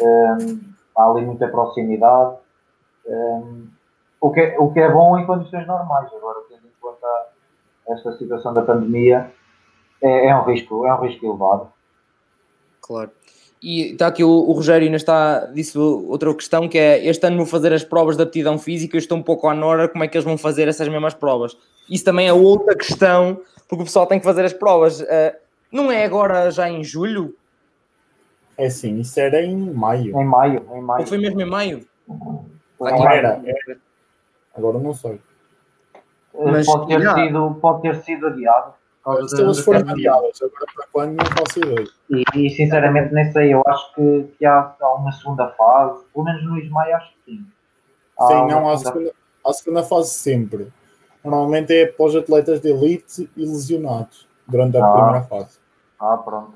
um, 0.00 0.60
há 0.96 1.04
ali 1.04 1.24
muita 1.24 1.46
proximidade, 1.46 2.36
o, 4.20 4.32
que 4.32 4.40
é, 4.40 4.58
o 4.58 4.72
que 4.72 4.80
é 4.80 4.90
bom 4.90 5.16
em 5.16 5.24
condições 5.24 5.66
normais. 5.68 6.12
Agora, 6.12 6.40
tendo 6.48 6.66
em 6.66 6.72
conta 6.80 7.06
esta 7.88 8.16
situação 8.16 8.52
da 8.52 8.62
pandemia, 8.62 9.30
é, 10.06 10.26
é 10.26 10.36
um 10.36 10.44
risco, 10.44 10.86
é 10.86 10.94
um 10.94 11.00
risco 11.00 11.26
elevado. 11.26 11.68
Claro. 12.80 13.10
E 13.62 13.92
está 13.92 14.08
aqui 14.08 14.22
o, 14.22 14.28
o 14.28 14.52
Rogério 14.52 14.84
ainda 14.84 14.96
está, 14.96 15.46
disse 15.46 15.76
outra 15.78 16.32
questão 16.34 16.68
que 16.68 16.78
é 16.78 17.04
este 17.06 17.26
ano 17.26 17.38
vão 17.38 17.46
fazer 17.46 17.72
as 17.72 17.82
provas 17.82 18.16
de 18.16 18.22
aptidão 18.22 18.58
física, 18.58 18.96
eu 18.96 18.98
estou 18.98 19.18
um 19.18 19.22
pouco 19.22 19.48
à 19.48 19.54
nora 19.54 19.88
como 19.88 20.04
é 20.04 20.08
que 20.08 20.16
eles 20.16 20.24
vão 20.24 20.38
fazer 20.38 20.68
essas 20.68 20.88
mesmas 20.88 21.14
provas. 21.14 21.56
Isso 21.90 22.04
também 22.04 22.28
é 22.28 22.32
outra 22.32 22.76
questão, 22.76 23.40
porque 23.68 23.82
o 23.82 23.84
pessoal 23.86 24.06
tem 24.06 24.18
que 24.18 24.24
fazer 24.24 24.44
as 24.44 24.52
provas. 24.52 25.00
Uh, 25.00 25.34
não 25.72 25.90
é 25.90 26.04
agora 26.04 26.50
já 26.50 26.68
em 26.68 26.84
julho? 26.84 27.34
É 28.56 28.70
sim, 28.70 29.00
isso 29.00 29.18
era 29.20 29.42
em 29.42 29.56
maio. 29.72 30.18
Em 30.18 30.24
maio, 30.24 30.66
em 30.72 30.80
maio. 30.80 31.00
Ou 31.00 31.06
foi 31.06 31.18
mesmo 31.18 31.40
em 31.40 31.44
maio? 31.44 31.86
Não 32.08 33.10
era, 33.10 33.42
era. 33.44 33.78
Agora 34.56 34.78
não 34.78 34.94
sei. 34.94 35.20
Mas, 36.38 36.66
pode, 36.66 36.88
ter 36.88 37.00
sido, 37.00 37.54
pode 37.60 37.82
ter 37.82 37.96
sido 38.02 38.26
adiado. 38.26 38.74
Se 39.28 39.40
elas 39.40 39.60
foram 39.60 39.88
adiadas, 39.88 40.42
agora 40.42 40.66
para 40.74 40.86
quando 40.92 41.16
não 41.16 41.26
faço 41.26 41.60
ideia. 41.60 41.86
E, 42.10 42.24
e, 42.34 42.50
sinceramente 42.50 43.14
nem 43.14 43.30
sei, 43.30 43.54
eu 43.54 43.62
acho 43.64 43.94
que, 43.94 44.34
que 44.36 44.44
há, 44.44 44.74
há, 44.80 44.94
uma 44.94 45.12
segunda 45.12 45.48
fase, 45.50 46.04
pelo 46.12 46.24
menos 46.24 46.44
no 46.44 46.58
Ismael 46.58 46.96
acho 46.96 47.12
que 47.12 47.32
sim. 47.32 47.46
Há 48.18 48.26
sim, 48.26 48.46
não, 48.46 48.68
há 48.68 48.76
segunda, 48.78 49.12
há 49.46 49.52
segunda 49.52 49.82
fase 49.84 50.10
sempre. 50.10 50.72
Normalmente 51.22 51.72
é 51.72 51.86
para 51.86 52.06
os 52.06 52.16
atletas 52.16 52.60
de 52.60 52.70
elite 52.70 53.30
e 53.36 53.44
lesionados 53.44 54.26
durante 54.46 54.76
a 54.76 54.84
ah. 54.84 54.92
primeira 54.92 55.22
fase. 55.22 55.58
Ah, 56.00 56.16
pronto. 56.16 56.54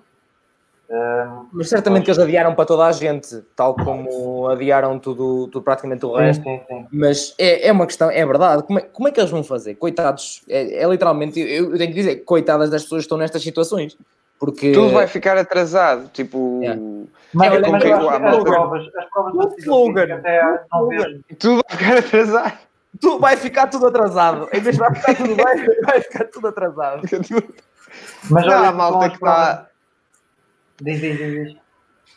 Um, 0.91 1.47
Mas 1.53 1.68
certamente 1.68 2.05
que 2.05 2.11
eles 2.11 2.18
adiaram 2.18 2.53
para 2.53 2.64
toda 2.64 2.84
a 2.84 2.91
gente, 2.91 3.43
tal 3.55 3.76
como 3.76 4.49
adiaram 4.49 4.99
tudo, 4.99 5.47
tudo 5.47 5.62
praticamente 5.62 6.05
o 6.05 6.16
resto. 6.16 6.43
Sim, 6.43 6.61
sim, 6.68 6.78
sim. 6.78 6.86
Mas 6.91 7.34
é, 7.38 7.68
é 7.68 7.72
uma 7.72 7.86
questão, 7.86 8.11
é 8.11 8.26
verdade. 8.26 8.64
Como 8.64 8.80
é, 8.80 8.82
como 8.82 9.07
é 9.07 9.12
que 9.12 9.20
eles 9.20 9.30
vão 9.30 9.45
fazer? 9.45 9.76
Coitados, 9.76 10.43
é, 10.49 10.82
é 10.82 10.88
literalmente, 10.88 11.38
eu, 11.38 11.70
eu, 11.70 11.78
tenho 11.78 11.91
que 11.91 11.97
dizer, 11.97 12.16
coitadas 12.24 12.70
das 12.70 12.82
pessoas 12.82 13.03
que 13.03 13.05
estão 13.05 13.18
nestas 13.18 13.41
situações. 13.41 13.97
Porque... 14.41 14.72
Tudo 14.72 14.91
vai 14.91 15.07
ficar 15.07 15.36
atrasado, 15.36 16.09
tipo. 16.12 16.61
Yeah. 16.61 16.80
Mas, 17.32 17.53
é, 17.53 17.61
mas 17.61 17.84
eu 17.84 18.11
acho 18.11 18.26
as 18.26 18.43
provas, 18.43 18.86
as 18.97 19.11
provas 19.11 19.32
do 19.32 19.59
slogan. 19.59 20.14
Até 20.14 20.43
não 20.72 20.88
Tudo 21.38 21.62
vai 21.68 21.76
ficar 21.76 21.99
atrasado. 21.99 22.59
Tu, 23.01 23.18
vai 23.20 23.36
ficar 23.36 23.66
tudo 23.68 23.86
atrasado. 23.86 24.49
Em 24.53 24.61
vez 24.61 24.74
de 24.74 24.80
vai 24.80 24.95
ficar 24.95 25.14
tudo 25.14 25.36
bem, 25.36 25.66
vai 25.86 26.01
ficar 26.01 26.24
tudo 26.24 26.49
atrasado. 26.49 27.03
Mas 28.28 28.45
olha, 28.45 28.68
a 28.68 28.72
malta 28.72 29.09
que 29.11 29.14
está. 29.14 29.69
Diz, 30.80 31.00
diz, 31.00 31.18
diz. 31.18 31.56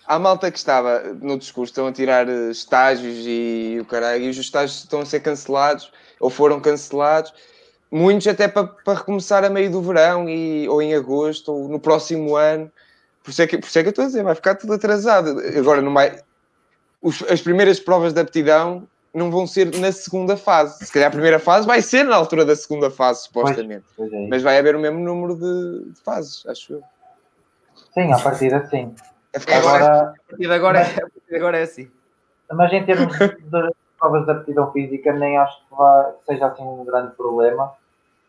Há 0.05 0.20
malta 0.20 0.51
que 0.51 0.57
estava 0.57 1.01
no 1.22 1.38
discurso, 1.38 1.72
estão 1.72 1.88
a 1.88 1.91
tirar 1.91 2.28
eh, 2.28 2.51
estágios 2.51 3.24
e 3.26 3.78
o 3.80 3.86
caralho, 3.86 4.24
e 4.26 4.30
os 4.30 4.38
estágios 4.38 4.80
estão 4.80 5.01
a 5.01 5.05
ser 5.05 5.22
cancelados 5.22 5.91
ou 6.20 6.30
foram 6.30 6.59
cancelados. 6.59 7.34
Muitos 7.89 8.28
até 8.28 8.47
para, 8.47 8.68
para 8.68 8.99
recomeçar 8.99 9.43
a 9.45 9.49
meio 9.49 9.72
do 9.72 9.82
verão 9.82 10.28
e, 10.28 10.68
ou 10.68 10.82
em 10.82 10.93
agosto 10.93 11.53
ou 11.53 11.70
no 11.70 11.80
próximo 11.80 12.36
ano. 12.36 12.70
Por 13.24 13.32
isso, 13.32 13.41
é 13.41 13.47
que, 13.47 13.57
por 13.57 13.68
isso 13.68 13.80
é 13.80 13.82
que 13.82 13.88
eu 13.88 13.91
estou 13.91 14.03
a 14.03 14.07
dizer, 14.07 14.24
vai 14.24 14.36
ficar 14.36 14.55
tudo 14.55 14.74
atrasado. 14.74 15.39
Agora, 15.57 15.82
não 15.82 15.93
vai, 15.93 16.20
os, 17.01 17.24
as 17.24 17.41
primeiras 17.41 17.80
provas 17.80 18.11
de 18.11 18.20
aptidão 18.20 18.88
não 19.14 19.30
vão 19.30 19.45
ser 19.45 19.74
na 19.78 19.91
segunda 19.91 20.36
fase. 20.36 20.86
Se 20.86 20.91
calhar 20.91 21.07
a 21.07 21.11
primeira 21.11 21.39
fase 21.39 21.68
vai 21.68 21.82
ser 21.82 22.03
na 22.03 22.16
altura 22.16 22.43
da 22.43 22.55
segunda 22.55 22.89
fase, 22.89 23.24
supostamente. 23.24 23.86
Pois, 23.95 24.09
pois 24.09 24.24
é 24.24 24.28
Mas 24.28 24.41
vai 24.41 24.57
haver 24.57 24.76
o 24.76 24.80
mesmo 24.80 24.99
número 24.99 25.36
de, 25.36 25.91
de 25.91 26.01
fases, 26.01 26.43
acho 26.47 26.74
eu. 26.74 26.84
Sim, 27.94 28.12
a 28.12 28.20
partir 28.20 28.54
assim. 28.54 28.96
Agora, 29.56 30.02
a 30.02 30.14
partir 30.30 30.48
de 30.48 30.54
agora, 30.54 30.80
mas, 30.80 30.89
é, 30.89 30.98
a 30.98 31.02
partir 31.02 31.22
de 31.30 31.36
agora 31.36 31.58
é 31.58 31.64
assim. 31.64 31.91
Mas 32.52 32.74
em 32.74 32.86
termos 32.86 33.18
de 33.18 33.30
provas 34.00 34.26
de 34.26 34.32
aptidão 34.32 34.72
física, 34.72 35.14
nem 35.14 35.38
acho 35.38 35.58
que, 35.68 35.76
vai, 35.76 36.12
seja 36.26 36.48
assim 36.48 36.64
um 36.64 36.84
grande 36.84 37.16
problema. 37.16 37.74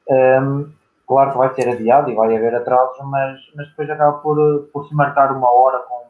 Um, 0.09 0.71
claro 1.07 1.33
que 1.33 1.39
vai 1.39 1.55
ser 1.55 1.69
adiado 1.69 2.11
e 2.11 2.15
vai 2.15 2.37
haver 2.37 2.55
atrasos, 2.55 2.99
mas, 3.07 3.41
mas 3.55 3.69
depois 3.69 3.91
acaba 3.91 4.19
por, 4.19 4.69
por 4.73 4.87
se 4.87 4.95
marcar 4.95 5.33
uma 5.33 5.51
hora 5.51 5.79
com, 5.81 6.05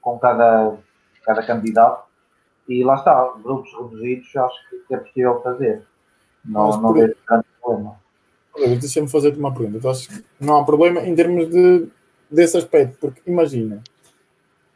com 0.00 0.18
cada, 0.18 0.74
cada 1.24 1.42
candidato 1.42 2.04
e 2.68 2.84
lá 2.84 2.94
está, 2.94 3.32
grupos 3.42 3.72
reduzidos 3.72 4.34
acho 4.36 4.56
que 4.86 4.94
é 4.94 4.98
possível 4.98 5.40
fazer. 5.42 5.82
Não, 6.44 6.70
não 6.80 6.92
vejo 6.92 7.14
grande 7.28 7.44
problema. 7.60 7.96
Deixa-me 8.56 9.08
fazer-te 9.08 9.38
uma 9.38 9.52
pergunta. 9.52 9.88
Não 10.40 10.58
há 10.58 10.64
problema 10.64 11.00
em 11.00 11.14
termos 11.14 11.48
de, 11.50 11.88
desse 12.30 12.56
aspecto? 12.56 12.96
Porque 13.00 13.20
imagina, 13.26 13.82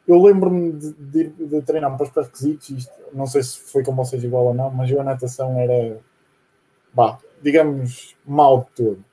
eu 0.07 0.21
lembro-me 0.21 0.71
de, 0.73 0.93
de, 0.93 1.29
de, 1.29 1.61
treinar 1.61 1.95
para 1.95 2.03
os 2.03 2.09
pré-requisitos, 2.11 2.69
isto, 2.69 2.93
não 3.13 3.25
sei 3.25 3.41
se 3.41 3.59
foi 3.59 3.83
com 3.83 3.95
vocês 3.95 4.23
igual 4.23 4.45
ou 4.45 4.53
não, 4.53 4.69
mas 4.69 4.89
eu 4.91 5.01
a 5.01 5.03
natação 5.03 5.57
era, 5.59 5.99
bah, 6.93 7.17
digamos, 7.41 8.15
mal 8.25 8.61
de 8.61 8.83
todo. 8.83 9.05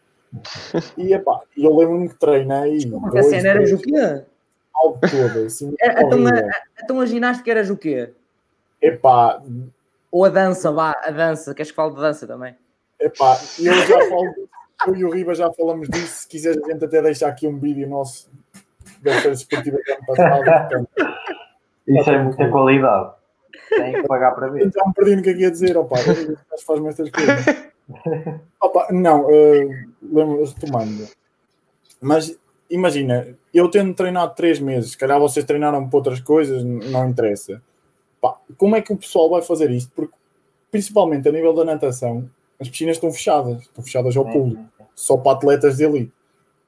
E 0.97 1.13
epá, 1.13 1.41
eu 1.57 1.77
lembro-me 1.77 2.09
que 2.09 2.15
treinei. 2.15 2.79
A 3.17 3.23
cena 3.23 3.49
eras 3.51 3.73
o 3.73 3.79
quê? 3.79 4.25
Mal 4.73 4.99
de 5.03 5.11
todo. 5.11 5.47
Assim, 5.47 5.75
então, 5.81 6.27
a, 6.27 6.63
então 6.83 7.01
a 7.01 7.07
ginástica 7.07 7.51
eras 7.51 7.71
o 7.71 7.77
quê? 7.77 8.13
Epá. 8.81 9.43
Ou 10.11 10.25
a 10.25 10.29
dança, 10.29 10.71
vá, 10.71 10.99
a 11.03 11.11
dança, 11.11 11.55
queres 11.55 11.71
que 11.71 11.77
fale 11.77 11.95
de 11.95 12.01
dança 12.01 12.27
também? 12.27 12.57
Epá, 12.99 13.39
eu 13.59 13.75
já 13.75 14.09
falo, 14.09 14.35
eu 14.87 14.97
e 14.97 15.05
o 15.05 15.11
Riva 15.11 15.35
já 15.35 15.53
falamos 15.53 15.89
disso. 15.89 16.23
Se 16.23 16.29
quiseres, 16.29 16.63
a 16.63 16.73
gente 16.73 16.85
até 16.85 17.03
deixa 17.03 17.27
aqui 17.27 17.47
um 17.47 17.59
vídeo 17.59 17.89
nosso 17.89 18.31
da 19.03 19.13
Feira 19.15 19.33
Esportiva 19.33 19.79
do 19.79 19.93
ano 19.93 20.07
passado. 20.07 20.89
Isso 21.87 22.11
é 22.11 22.23
muita 22.23 22.49
qualidade. 22.51 23.13
Tem 23.69 23.93
que 23.93 24.07
pagar 24.07 24.33
para 24.33 24.49
ver. 24.49 24.67
Então 24.67 24.93
perdi 24.93 25.17
no 25.17 25.23
que 25.23 25.31
é 25.31 25.35
que 25.35 25.41
ia 25.41 25.51
dizer, 25.51 25.77
opá, 25.77 25.97
faz-me 26.67 26.89
estas 26.89 27.11
coisas. 27.11 27.73
Opa, 28.61 28.89
não, 28.91 29.27
uh, 29.27 29.71
lembro, 30.03 30.45
retomando. 30.45 31.09
Mas 32.01 32.39
imagina, 32.71 33.37
eu 33.53 33.69
tendo 33.69 33.93
treinado 33.95 34.35
três 34.35 34.59
meses, 34.59 34.93
se 34.93 34.99
calhar 34.99 35.19
vocês 35.19 35.45
treinaram 35.45 35.89
para 35.89 35.97
outras 35.99 36.21
coisas, 36.21 36.65
não 36.65 37.09
interessa. 37.09 37.63
Pá, 38.21 38.37
como 38.57 38.77
é 38.77 38.81
que 38.81 38.93
o 38.93 38.97
pessoal 38.97 39.29
vai 39.29 39.43
fazer 39.43 39.71
isto? 39.71 39.93
Porque, 39.95 40.15
principalmente 40.71 41.29
a 41.29 41.33
nível 41.33 41.53
da 41.53 41.65
natação, 41.65 42.31
as 42.63 42.71
piscinas 42.71 42.97
estão 42.97 43.13
fechadas, 43.13 43.63
estão 43.63 43.85
fechadas 43.85 44.17
ao 44.17 44.25
público, 44.25 44.65
só 44.95 45.17
para 45.17 45.33
atletas 45.33 45.77
de 45.77 45.85
elite. 45.85 46.13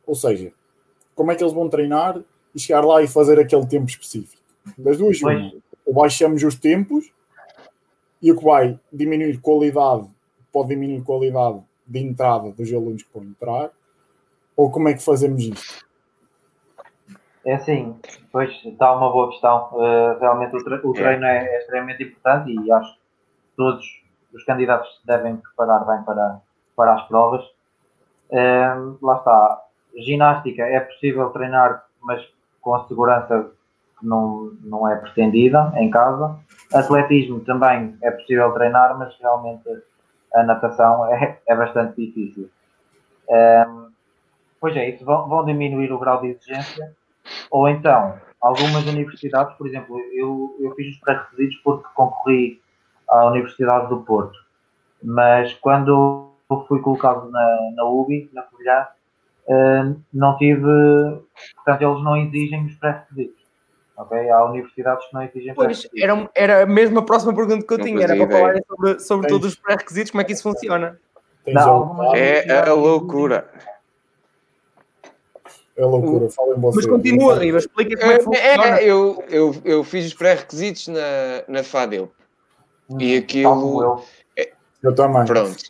Ou 0.06 0.14
seja, 0.14 0.52
como 1.14 1.32
é 1.32 1.34
que 1.34 1.42
eles 1.42 1.54
vão 1.54 1.68
treinar 1.68 2.20
e 2.54 2.60
chegar 2.60 2.84
lá 2.84 3.02
e 3.02 3.08
fazer 3.08 3.38
aquele 3.38 3.66
tempo 3.66 3.88
específico? 3.88 4.42
Das 4.76 4.98
duas, 4.98 5.20
uma. 5.22 5.52
Ou 5.86 5.94
baixamos 5.94 6.42
os 6.42 6.54
tempos 6.54 7.12
e 8.20 8.32
o 8.32 8.36
que 8.38 8.44
vai 8.44 8.78
diminuir 8.92 9.38
qualidade, 9.38 10.08
pode 10.50 10.68
diminuir 10.68 11.02
qualidade 11.02 11.60
de 11.86 11.98
entrada 11.98 12.50
dos 12.52 12.72
alunos 12.72 13.02
que 13.02 13.08
vão 13.12 13.22
entrar, 13.22 13.70
ou 14.56 14.70
como 14.70 14.88
é 14.88 14.94
que 14.94 15.02
fazemos 15.02 15.42
isto? 15.44 15.84
É 17.44 17.54
assim, 17.54 17.94
pois 18.32 18.50
está 18.64 18.96
uma 18.96 19.12
boa 19.12 19.30
questão. 19.30 19.68
Uh, 19.72 20.18
realmente 20.18 20.56
o, 20.56 20.64
tre 20.64 20.80
o 20.82 20.92
treino 20.94 21.24
é, 21.26 21.44
é, 21.44 21.58
extremamente 21.58 22.02
importante 22.02 22.50
e 22.50 22.72
acho 22.72 22.94
que 22.94 23.00
todos 23.56 24.03
os 24.34 24.44
candidatos 24.44 24.88
devem 25.04 25.36
preparar 25.36 25.84
bem 25.86 26.02
para, 26.04 26.40
para 26.76 26.94
as 26.94 27.02
provas. 27.06 27.44
Uh, 28.30 28.98
lá 29.00 29.16
está. 29.16 29.62
Ginástica 29.96 30.62
é 30.62 30.80
possível 30.80 31.30
treinar, 31.30 31.84
mas 32.02 32.20
com 32.60 32.74
a 32.74 32.86
segurança 32.88 33.50
que 33.98 34.06
não, 34.06 34.50
não 34.62 34.88
é 34.88 34.96
pretendida 34.96 35.72
em 35.76 35.88
casa. 35.90 36.36
Atletismo 36.72 37.40
também 37.40 37.96
é 38.02 38.10
possível 38.10 38.50
treinar, 38.52 38.98
mas 38.98 39.16
realmente 39.20 39.68
a 40.34 40.42
natação 40.42 41.06
é, 41.14 41.38
é 41.46 41.54
bastante 41.54 41.94
difícil. 41.94 42.50
Um, 43.28 43.88
pois 44.60 44.76
é, 44.76 44.90
isso 44.90 45.04
vão, 45.04 45.28
vão 45.28 45.44
diminuir 45.44 45.92
o 45.92 45.98
grau 45.98 46.20
de 46.20 46.28
exigência 46.28 46.92
ou 47.50 47.68
então, 47.68 48.18
algumas 48.40 48.86
universidades, 48.86 49.56
por 49.56 49.66
exemplo, 49.66 49.98
eu, 50.12 50.56
eu 50.60 50.74
fiz 50.74 50.94
os 50.94 51.00
pré-requisitos 51.00 51.56
porque 51.62 51.86
concorri 51.94 52.60
à 53.18 53.26
Universidade 53.26 53.88
do 53.88 54.00
Porto, 54.00 54.38
mas 55.02 55.52
quando 55.54 56.32
fui 56.68 56.80
colocado 56.80 57.30
na, 57.30 57.70
na 57.76 57.84
UBI, 57.84 58.30
na 58.32 58.42
Covilhã, 58.42 58.86
Uh, 59.46 60.00
não 60.12 60.38
tive, 60.38 60.62
portanto, 61.56 61.82
eles 61.82 62.02
não 62.02 62.16
exigem 62.16 62.64
os 62.64 62.74
pré-requisitos. 62.76 63.44
Ok? 63.96 64.30
Há 64.30 64.44
universidades 64.44 65.06
que 65.06 65.14
não 65.14 65.22
exigem 65.22 65.54
Pois, 65.54 65.86
era, 65.96 66.30
era 66.34 66.66
mesmo 66.66 66.98
a 66.98 67.02
próxima 67.02 67.34
pergunta 67.34 67.64
que 67.64 67.72
eu 67.72 67.78
Não 67.78 67.84
tinha, 67.84 68.04
era 68.04 68.16
para 68.16 68.30
falar 68.30 68.54
sobre, 68.66 69.00
sobre 69.00 69.28
todos 69.28 69.48
os 69.48 69.56
pré-requisitos, 69.56 70.10
como 70.10 70.22
é 70.22 70.24
que 70.24 70.32
isso 70.32 70.42
funciona. 70.42 70.98
Não, 71.46 72.14
É 72.14 72.58
a 72.58 72.72
loucura. 72.72 73.50
É 75.76 75.84
loucura, 75.84 76.30
falem 76.30 76.58
vocês. 76.58 76.86
Mas 76.86 76.86
continua, 76.86 77.34
Riva, 77.38 77.58
explica 77.58 78.00
como 78.00 78.12
é 78.12 78.18
que 78.18 78.24
funciona. 78.24 78.64
É, 78.64 78.82
é, 78.82 78.90
eu, 78.90 79.22
eu, 79.28 79.54
eu 79.64 79.84
fiz 79.84 80.06
os 80.06 80.14
pré-requisitos 80.14 80.88
na, 80.88 81.44
na 81.48 81.62
E 82.98 83.16
aquilo- 83.16 83.50
Tal 83.50 83.60
como 83.60 83.82
eu. 83.82 84.04
Eu 84.82 84.94
também. 84.94 85.24
Pronto. 85.24 85.64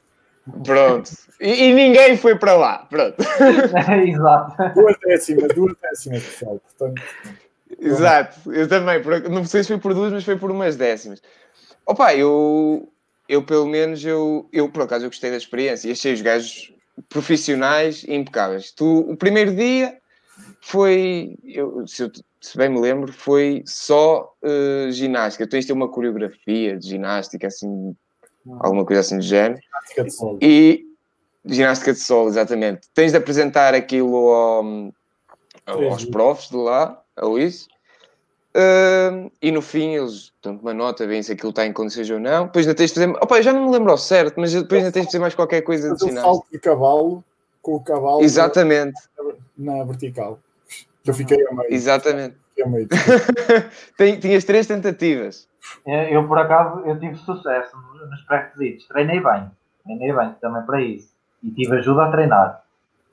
Pronto. 0.64 1.10
E, 1.40 1.64
e 1.64 1.72
ninguém 1.74 2.16
foi 2.16 2.36
para 2.38 2.54
lá. 2.54 2.78
Pronto. 2.90 3.16
Exato. 4.06 4.74
Duas 4.74 4.96
décimas, 5.04 5.54
duas 5.54 5.74
décimas, 5.80 6.22
pessoal. 6.22 6.60
Portanto, 6.60 7.02
Exato. 7.80 8.52
Eu 8.52 8.68
também. 8.68 9.00
Não 9.30 9.44
sei 9.44 9.62
se 9.62 9.68
foi 9.68 9.78
por 9.78 9.94
duas, 9.94 10.12
mas 10.12 10.24
foi 10.24 10.36
por 10.36 10.50
umas 10.50 10.76
décimas. 10.76 11.22
Opa, 11.86 12.14
eu, 12.14 12.88
eu 13.28 13.42
pelo 13.42 13.66
menos, 13.66 14.04
eu, 14.04 14.48
eu 14.52 14.68
por 14.70 14.82
acaso 14.82 15.04
eu 15.04 15.10
gostei 15.10 15.30
da 15.30 15.36
experiência 15.36 15.88
e 15.88 15.92
achei 15.92 16.12
os 16.12 16.20
gajos 16.22 16.72
profissionais 17.08 18.04
e 18.04 18.14
impecáveis. 18.14 18.70
Tu, 18.72 18.84
o 19.00 19.16
primeiro 19.16 19.54
dia 19.54 19.96
foi, 20.60 21.36
eu, 21.44 21.86
se, 21.86 22.02
eu, 22.04 22.10
se 22.45 22.59
bem 22.59 22.68
me 22.68 22.78
lembro, 22.78 23.11
foi 23.12 23.62
só 23.66 24.30
eh, 24.42 24.88
ginástica. 24.90 25.47
Tu 25.47 25.51
tens 25.51 25.61
de 25.64 25.68
ter 25.68 25.72
uma 25.72 25.88
coreografia 25.88 26.76
de 26.76 26.86
ginástica, 26.88 27.47
assim, 27.47 27.97
alguma 28.61 28.84
coisa 28.84 29.01
assim 29.01 29.16
do 29.16 29.22
género. 29.22 29.59
prática 29.70 30.05
de 30.05 30.11
solo. 30.11 30.38
E 30.42 30.84
ginástica 31.47 31.92
de 31.95 31.99
solo, 32.01 32.28
exatamente. 32.28 32.86
Tens 32.92 33.12
de 33.12 33.18
apresentar 33.18 33.72
aquilo 33.74 34.14
ao- 34.28 34.92
ao- 35.66 35.82
aos 35.84 36.05
profs 36.05 36.51
de 36.51 36.57
lá, 36.57 37.03
ao 37.16 37.38
isso. 37.38 37.66
Ahm, 38.55 39.30
e 39.42 39.51
no 39.51 39.61
fim 39.62 39.95
eles 39.95 40.30
dão 40.42 40.57
uma 40.57 40.74
nota, 40.74 41.07
veem 41.07 41.22
se 41.22 41.32
aquilo 41.32 41.51
está 41.51 41.66
em 41.66 41.72
condições 41.72 42.09
ou 42.11 42.20
não. 42.20 42.45
Depois 42.47 42.66
ainda 42.66 42.76
tens 42.76 42.92
de 42.92 43.01
fazer. 43.01 43.11
Opa, 43.22 43.40
já 43.42 43.53
não 43.53 43.64
me 43.66 43.70
lembro 43.72 43.90
ao 43.90 43.99
certo, 43.99 44.38
mas 44.38 44.53
depois 44.53 44.80
ainda 44.80 44.92
tens 44.92 45.03
de 45.03 45.09
fazer 45.09 45.18
mais 45.18 45.34
qualquer 45.34 45.62
coisa 45.62 45.92
de 45.95 45.99
ginástica. 45.99 46.20
salto 46.22 46.47
de 46.53 46.59
cavalo 46.59 47.24
com 47.62 47.74
o 47.76 47.80
cavalo 47.80 48.20
Exatamente, 48.20 49.01
na 49.57 49.82
vertical. 49.84 50.38
Eu 51.07 51.14
fiquei 51.14 51.46
a 51.46 51.55
meio. 51.55 51.72
exatamente. 51.72 52.36
A 52.62 52.68
meio. 52.68 52.88
Tinhas 54.20 54.44
três 54.44 54.66
tentativas. 54.66 55.48
Eu, 55.86 55.94
eu, 55.94 56.28
por 56.28 56.38
acaso, 56.38 56.80
eu 56.86 56.98
tive 56.98 57.16
sucesso 57.16 57.76
nos 58.11 58.22
pré-requisitos. 58.22 58.86
Treinei 58.88 59.20
bem. 59.20 59.50
Treinei 59.84 60.12
bem 60.12 60.34
também 60.40 60.62
para 60.62 60.80
isso. 60.80 61.12
E 61.42 61.50
tive 61.50 61.78
ajuda 61.78 62.05
a 62.05 62.11
treinar. 62.11 62.64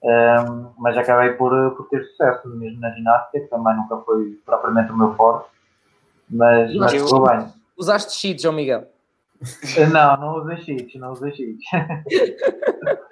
Ahm, 0.03 0.69
mas 0.77 0.97
acabei 0.97 1.33
por, 1.33 1.51
por 1.75 1.87
ter 1.89 2.03
sucesso 2.05 2.47
mesmo 2.49 2.79
na 2.79 2.91
ginástica, 2.91 3.39
que 3.39 3.47
também 3.47 3.75
nunca 3.75 3.97
foi 3.97 4.39
propriamente 4.45 4.91
o 4.91 4.97
meu 4.97 5.13
forte. 5.15 5.49
Mas, 6.29 6.73
mas 6.75 6.91
ficou 6.91 7.27
bem. 7.27 7.47
Usaste 7.77 8.13
cheats, 8.13 8.41
João 8.41 8.55
Miguel. 8.55 8.87
Não, 9.91 10.17
não 10.17 10.35
usei 10.37 10.57
cheats, 10.57 10.99
não 10.99 11.11
usei 11.11 11.31
cheats. 11.33 11.65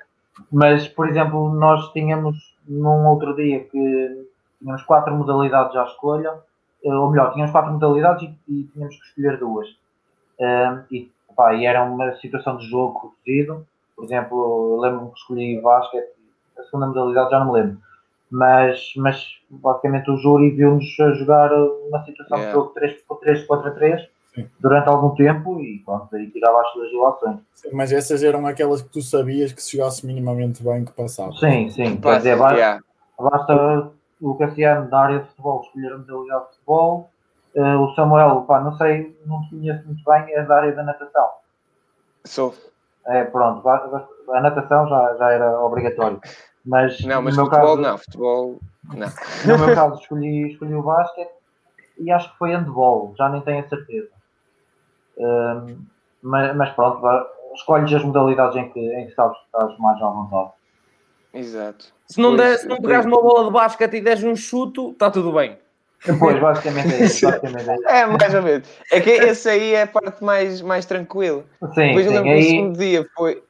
Mas, 0.52 0.88
por 0.88 1.10
exemplo, 1.10 1.54
nós 1.54 1.92
tínhamos 1.92 2.38
num 2.68 3.08
outro 3.08 3.36
dia 3.36 3.64
que 3.66 4.29
tínhamos 4.60 4.84
quatro 4.84 5.14
modalidades 5.16 5.76
à 5.76 5.84
escolha, 5.86 6.34
eh, 6.84 6.94
ou 6.94 7.10
melhor, 7.10 7.32
tínhamos 7.34 7.52
quatro 7.52 7.72
modalidades 7.74 8.30
e, 8.48 8.60
e 8.60 8.64
tínhamos 8.66 8.96
que 8.98 9.06
escolher 9.08 9.38
duas. 9.40 9.68
Ahm, 10.40 10.84
e, 10.92 11.12
pá, 11.36 11.54
e 11.56 11.66
era 11.66 11.84
uma 11.84 12.14
situação 12.18 12.58
de 12.58 12.66
jogo 12.70 13.14
reduzido. 13.26 13.66
Por 13.96 14.06
exemplo, 14.06 14.38
eu 14.76 14.80
lembro-me 14.82 15.12
que 15.12 15.18
escolhi 15.20 15.62
basquete, 15.62 16.10
a 16.58 16.64
segunda 16.64 16.88
modalidade 16.88 17.32
já 17.32 17.40
não 17.40 17.52
me 17.54 17.60
lembro. 17.62 17.78
Mas, 18.32 18.94
mas 18.96 19.26
basicamente 19.50 20.12
o 20.12 20.18
júri 20.18 20.52
viu-nos 20.52 20.86
a 21.00 21.12
jogar 21.14 21.52
uma 21.52 22.04
situação 22.06 22.38
Yeah. 22.38 22.48
de 22.48 22.54
jogo 22.54 22.74
3, 22.76 22.98
3 23.22 23.48
contra 23.48 23.72
3 23.72 24.08
Sim. 24.36 24.48
durante 24.60 24.88
algum 24.88 25.16
tempo 25.16 25.60
e 25.60 25.80
pronto, 25.84 26.16
aí 26.16 26.30
tirava 26.30 26.62
as 26.62 26.72
suas 26.72 26.92
ilações. 26.92 27.40
Mas 27.74 27.92
essas 27.92 28.22
eram 28.22 28.46
aquelas 28.46 28.84
que 28.84 28.90
tu 28.90 29.02
sabias 29.02 29.52
que 29.52 29.62
se 29.64 29.76
jogasse 29.76 30.06
minimamente 30.06 30.64
bem 30.64 30.86
que 30.86 30.92
passava. 30.92 31.32
Sim, 31.34 31.70
sim. 31.72 31.96
Quer 31.96 32.02
Passa, 32.02 32.18
dizer, 32.18 32.38
ba- 32.38 32.52
yeah. 32.54 32.80
basta 33.20 33.92
o 34.22 34.36
Cassiano 34.36 34.90
da 34.90 35.00
área 35.00 35.20
de 35.20 35.28
futebol 35.30 35.62
escolher 35.62 35.94
a 35.94 35.98
modalidade 35.98 36.44
de 36.46 36.50
futebol. 36.52 37.10
Eh, 37.56 37.76
o 37.76 37.94
Samuel, 37.96 38.42
pá, 38.42 38.60
não 38.62 38.78
sei, 38.78 39.18
não 39.26 39.42
te 39.44 39.50
conheço 39.52 39.86
muito 39.86 40.04
bem, 40.04 40.34
é 40.34 40.44
da 40.44 40.58
área 40.58 40.76
da 40.76 40.84
natação. 40.84 41.30
Sou. 42.26 42.54
É, 43.08 43.24
pronto, 43.24 43.68
a 43.68 44.42
natação 44.42 44.88
já, 44.88 45.16
já 45.18 45.32
era 45.32 45.60
obrigatório. 45.62 46.22
Mas, 46.66 47.00
Não, 47.02 47.22
mas 47.22 47.36
futebol 47.36 47.60
caso, 47.60 47.82
não. 47.82 47.98
Futebol 47.98 48.60
não. 48.94 49.08
No 49.46 49.66
meu 49.66 49.76
caso, 49.76 50.02
escolhi, 50.02 50.52
escolhi 50.52 50.76
o 50.76 50.84
basquete 50.84 51.32
e 51.98 52.12
acho 52.12 52.32
que 52.32 52.38
foi 52.38 52.54
handball, 52.56 53.14
já 53.18 53.30
nem 53.30 53.42
tenho 53.42 53.64
a 53.64 53.68
certeza. 53.68 54.10
Ahm, 55.20 55.86
mas, 56.22 56.56
mas 56.56 56.70
pronto, 56.72 57.02
escolhes 57.54 57.94
as 57.94 58.04
modalidades 58.04 58.56
em 58.56 58.70
que, 58.70 58.80
em 58.80 59.08
que 59.08 59.14
sabes 59.14 59.38
que 59.38 59.46
estás 59.46 59.78
mais 59.80 60.02
à 60.02 60.08
vontade. 60.08 60.52
Exato. 61.34 61.86
Se 62.08 62.20
não, 62.20 62.36
der, 62.36 62.48
Pois, 62.50 62.62
se 62.62 62.68
não 62.68 62.76
eu- 62.78 62.82
pegares 62.82 63.06
uma 63.06 63.22
bola 63.22 63.46
de 63.46 63.52
basquete 63.52 63.94
e 63.98 64.02
deres 64.02 64.24
um 64.24 64.36
chuto, 64.36 64.92
está 64.92 65.12
tudo 65.12 65.32
bem. 65.32 65.58
Depois, 66.06 66.40
basicamente 66.40 66.94
é 66.94 67.04
isso. 67.06 67.26
Basicamente 67.30 67.70
é 67.70 67.76
isso. 67.76 67.88
É, 67.90 68.06
mais 68.08 68.34
ou 68.34 68.42
menos. 68.42 68.70
É 68.92 69.02
que 69.02 69.10
esse 69.10 69.50
aí 69.50 69.74
é 69.74 69.82
a 69.84 69.88
parte 69.88 70.24
mais, 70.24 70.62
mais 70.62 70.86
tranquila. 70.86 71.44
Sim, 71.74 71.88
Depois 71.88 72.06
eu 72.06 72.12
sim. 72.12 72.18
lembro 72.18 72.24
que 72.24 72.30
o 72.30 72.38
Aí, 72.38 72.44
segundo 72.44 72.78
dia 72.80 73.08
foi. 73.16 73.44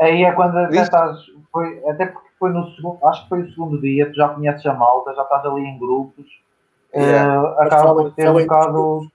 aí 0.00 0.22
é 0.24 0.32
quando 0.32 0.56
até 0.56 0.76
estás. 0.82 1.18
Foi, 1.50 1.82
até 1.88 2.06
porque 2.06 2.28
foi 2.38 2.50
no 2.52 2.70
segundo. 2.76 3.04
Acho 3.06 3.22
que 3.24 3.28
foi 3.28 3.42
o 3.42 3.50
segundo 3.50 3.80
dia, 3.80 4.06
tu 4.08 4.14
já 4.14 4.28
conheces 4.28 4.64
a 4.66 4.72
malta, 4.74 5.14
já 5.14 5.22
estás 5.22 5.44
ali 5.44 5.62
em 5.62 5.78
grupos. 5.78 6.24
Yeah. 6.94 7.42
eh, 7.58 7.64
acaba 7.64 7.92
por 7.94 8.12
ter 8.12 8.30
um 8.30 8.34
bocado. 8.34 9.08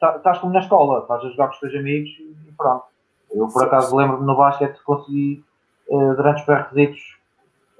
tá- 0.00 0.16
Estás 0.16 0.38
como 0.38 0.54
na 0.54 0.60
escola, 0.60 1.00
estás 1.00 1.22
a 1.22 1.28
jogar 1.28 1.48
com 1.48 1.52
os 1.54 1.60
teus 1.60 1.74
amigos 1.74 2.08
e 2.18 2.52
pronto. 2.56 2.84
Eu, 3.30 3.46
por 3.48 3.62
acaso, 3.64 3.94
lembro-me 3.94 4.24
no 4.26 4.34
basquete 4.36 4.78
consegui, 4.84 5.44
eh, 5.90 6.14
durante 6.16 6.38
os 6.40 6.46
pré-requisitos, 6.46 7.15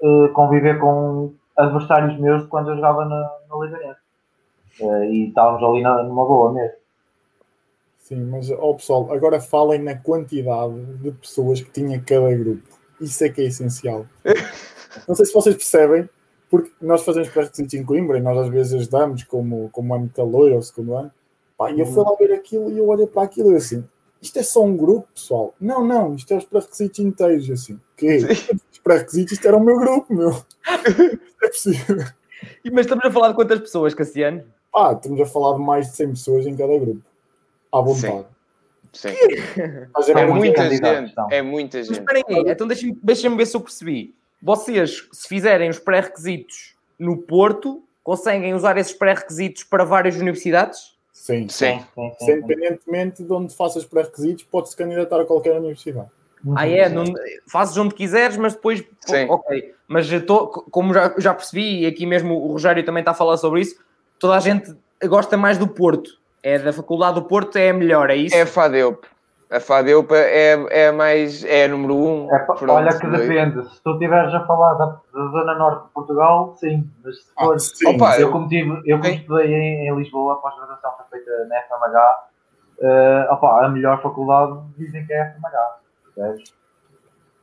eh, 0.01 0.27
conviver 0.33 0.79
com 0.79 1.33
adversários 1.55 2.19
meus 2.19 2.43
de 2.43 2.47
quando 2.47 2.69
eu 2.69 2.75
jogava 2.75 3.05
na, 3.05 3.31
na 3.49 3.65
Liga 3.65 3.97
uh, 4.81 5.03
E 5.05 5.29
estávamos 5.29 5.63
ali 5.63 5.81
na- 5.81 6.03
numa 6.03 6.25
boa 6.25 6.53
mesmo. 6.53 6.75
Sim, 7.99 8.23
mas 8.25 8.49
ó 8.51 8.73
pessoal, 8.73 9.11
agora 9.11 9.39
falem 9.41 9.81
na 9.81 9.95
quantidade 9.95 10.73
de 11.01 11.11
pessoas 11.11 11.61
que 11.61 11.69
tinha 11.71 12.01
cada 12.01 12.33
grupo. 12.33 12.63
Isso 13.01 13.23
é 13.23 13.29
que 13.29 13.41
é 13.41 13.45
essencial. 13.45 14.05
Não 15.07 15.13
sei 15.15 15.25
se 15.25 15.33
vocês 15.33 15.55
percebem, 15.55 16.09
porque 16.49 16.71
nós 16.81 17.03
fazemos 17.03 17.29
pré-requisitos 17.29 17.73
em 17.73 17.83
Coimbra 17.83 18.17
e 18.17 18.21
nós 18.21 18.37
às 18.37 18.47
vezes 18.49 18.73
ajudamos 18.73 19.23
como, 19.23 19.69
como 19.71 19.93
ano 19.93 20.09
calor 20.15 20.51
ou 20.53 20.61
segundo 20.61 20.95
ano. 20.95 21.11
Pá, 21.57 21.71
e 21.71 21.79
eu 21.79 21.85
fui 21.85 22.03
lá 22.03 22.15
ver 22.15 22.33
aquilo 22.33 22.71
e 22.71 22.77
eu 22.77 22.87
olhei 22.87 23.07
para 23.07 23.23
aquilo 23.23 23.49
e 23.49 23.53
eu 23.53 23.57
assim, 23.57 23.83
isto 24.21 24.37
é 24.39 24.43
só 24.43 24.63
um 24.63 24.75
grupo, 24.75 25.07
pessoal? 25.13 25.53
Não, 25.59 25.85
não, 25.85 26.15
isto 26.15 26.31
é 26.33 26.37
os 26.37 26.45
pré-requisitos 26.45 26.99
inteiros. 26.99 27.49
Assim, 27.49 27.79
que 27.95 28.17
Os 28.17 28.79
pré-requisitos, 28.83 29.33
isto 29.33 29.47
era 29.47 29.57
o 29.57 29.63
meu 29.63 29.77
grupo, 29.79 30.13
meu. 30.13 30.29
Isto 30.31 30.49
é 31.43 31.47
possível. 31.47 31.97
E- 32.63 32.71
Mas 32.71 32.85
estamos 32.85 33.05
a 33.05 33.11
falar 33.11 33.29
de 33.29 33.35
quantas 33.35 33.59
pessoas, 33.59 33.93
Cassiano? 33.93 34.43
Pá, 34.71 34.93
estamos 34.93 35.19
a 35.21 35.25
falar 35.25 35.57
de 35.57 35.63
mais 35.63 35.87
de 35.89 35.95
100 35.95 36.09
pessoas 36.09 36.45
em 36.47 36.55
cada 36.55 36.77
grupo. 36.77 37.01
À 37.71 37.81
vontade. 37.81 38.25
Sim. 38.93 39.09
Mas 39.93 40.07
É 40.07 40.11
era 40.11 40.21
muito 40.27 40.37
muita 40.45 40.69
gente. 40.69 41.11
então. 41.11 41.27
É 41.31 41.41
muita 41.41 41.77
Mas 41.79 41.87
gente. 41.87 41.99
esperem 41.99 42.23
aí, 42.29 42.43
então 42.47 42.67
deixem-me 42.67 42.97
deixem 43.03 43.35
ver 43.35 43.45
se 43.45 43.55
eu 43.55 43.61
percebi. 43.61 44.15
Vocês, 44.41 45.07
se 45.11 45.27
fizerem 45.27 45.69
os 45.69 45.77
pré-requisitos 45.79 46.75
no 46.97 47.17
Porto, 47.17 47.83
conseguem 48.03 48.53
usar 48.53 48.77
esses 48.77 48.93
pré-requisitos 48.93 49.63
para 49.63 49.83
várias 49.83 50.15
universidades? 50.15 50.96
Sim. 51.17 51.49
Sim. 51.49 51.81
sim, 52.19 52.31
independentemente 52.31 53.23
de 53.23 53.33
onde 53.33 53.53
faças 53.53 53.83
pré-requisitos, 53.83 54.43
podes 54.45 54.73
candidatar 54.75 55.19
a 55.19 55.25
qualquer 55.25 55.57
universidade. 55.57 56.07
Ah, 56.55 56.67
é? 56.67 56.87
Não, 56.87 57.03
fazes 57.47 57.75
onde 57.75 57.95
quiseres, 57.95 58.37
mas 58.37 58.53
depois. 58.53 58.83
Sim. 59.01 59.25
Ok. 59.27 59.73
Mas 59.87 60.09
eu 60.11 60.25
tô, 60.25 60.47
como 60.47 60.93
já, 60.93 61.13
já 61.17 61.33
percebi, 61.33 61.81
e 61.81 61.85
aqui 61.85 62.05
mesmo 62.05 62.35
o 62.35 62.51
Rogério 62.53 62.85
também 62.85 63.01
está 63.01 63.11
a 63.11 63.15
falar 63.15 63.35
sobre 63.37 63.61
isso, 63.61 63.77
toda 64.19 64.35
a 64.35 64.39
gente 64.39 64.73
gosta 65.05 65.35
mais 65.35 65.57
do 65.57 65.67
Porto. 65.67 66.17
É 66.43 66.59
da 66.59 66.71
Faculdade 66.71 67.15
do 67.15 67.23
Porto, 67.23 67.57
é 67.57 67.69
a 67.69 67.73
melhor, 67.73 68.09
é 68.09 68.15
isso? 68.15 68.35
É 68.35 68.41
a 68.43 68.47
FADEUP. 68.47 69.05
A 69.49 69.59
FADEUP 69.61 70.11
é, 70.13 70.53
é 70.69 70.87
a 70.89 70.91
mais. 70.93 71.43
É 71.45 71.65
a 71.65 71.67
número 71.69 71.95
um. 71.95 72.35
É, 72.35 72.39
Pronto, 72.39 72.69
olha 72.69 72.97
que 72.99 73.07
daí. 73.07 73.21
depende. 73.27 73.69
Se 73.73 73.81
tu 73.81 73.93
estiveres 73.93 74.33
a 74.33 74.45
falar 74.45 74.73
da, 74.73 74.85
da 74.87 75.27
zona 75.29 75.55
norte 75.55 75.85
de 75.87 75.93
Portugal, 75.93 76.55
sim. 76.59 76.89
Mas 77.03 77.17
se 77.17 77.31
Ah, 77.37 77.45
for. 77.45 77.59
sim. 77.59 77.87
Opa, 77.87 78.19
eu, 78.19 78.29
como, 78.31 78.49
tive, 78.49 78.81
eu 78.85 78.99
como 78.99 79.13
estudei 79.13 79.53
em, 79.53 79.87
em 79.87 79.95
Lisboa, 79.95 80.33
a 80.33 80.35
pós-graduação 80.37 80.91
foi 80.97 81.19
feita 81.19 81.45
na 81.45 81.55
FMH, 81.61 82.15
eh, 82.81 83.27
opá, 83.31 83.65
a 83.65 83.69
melhor 83.69 84.01
faculdade 84.01 84.59
dizem 84.77 85.05
que 85.05 85.13
é 85.13 85.21
a 85.21 85.25
FMH. 85.31 85.77
percebes? 86.13 86.53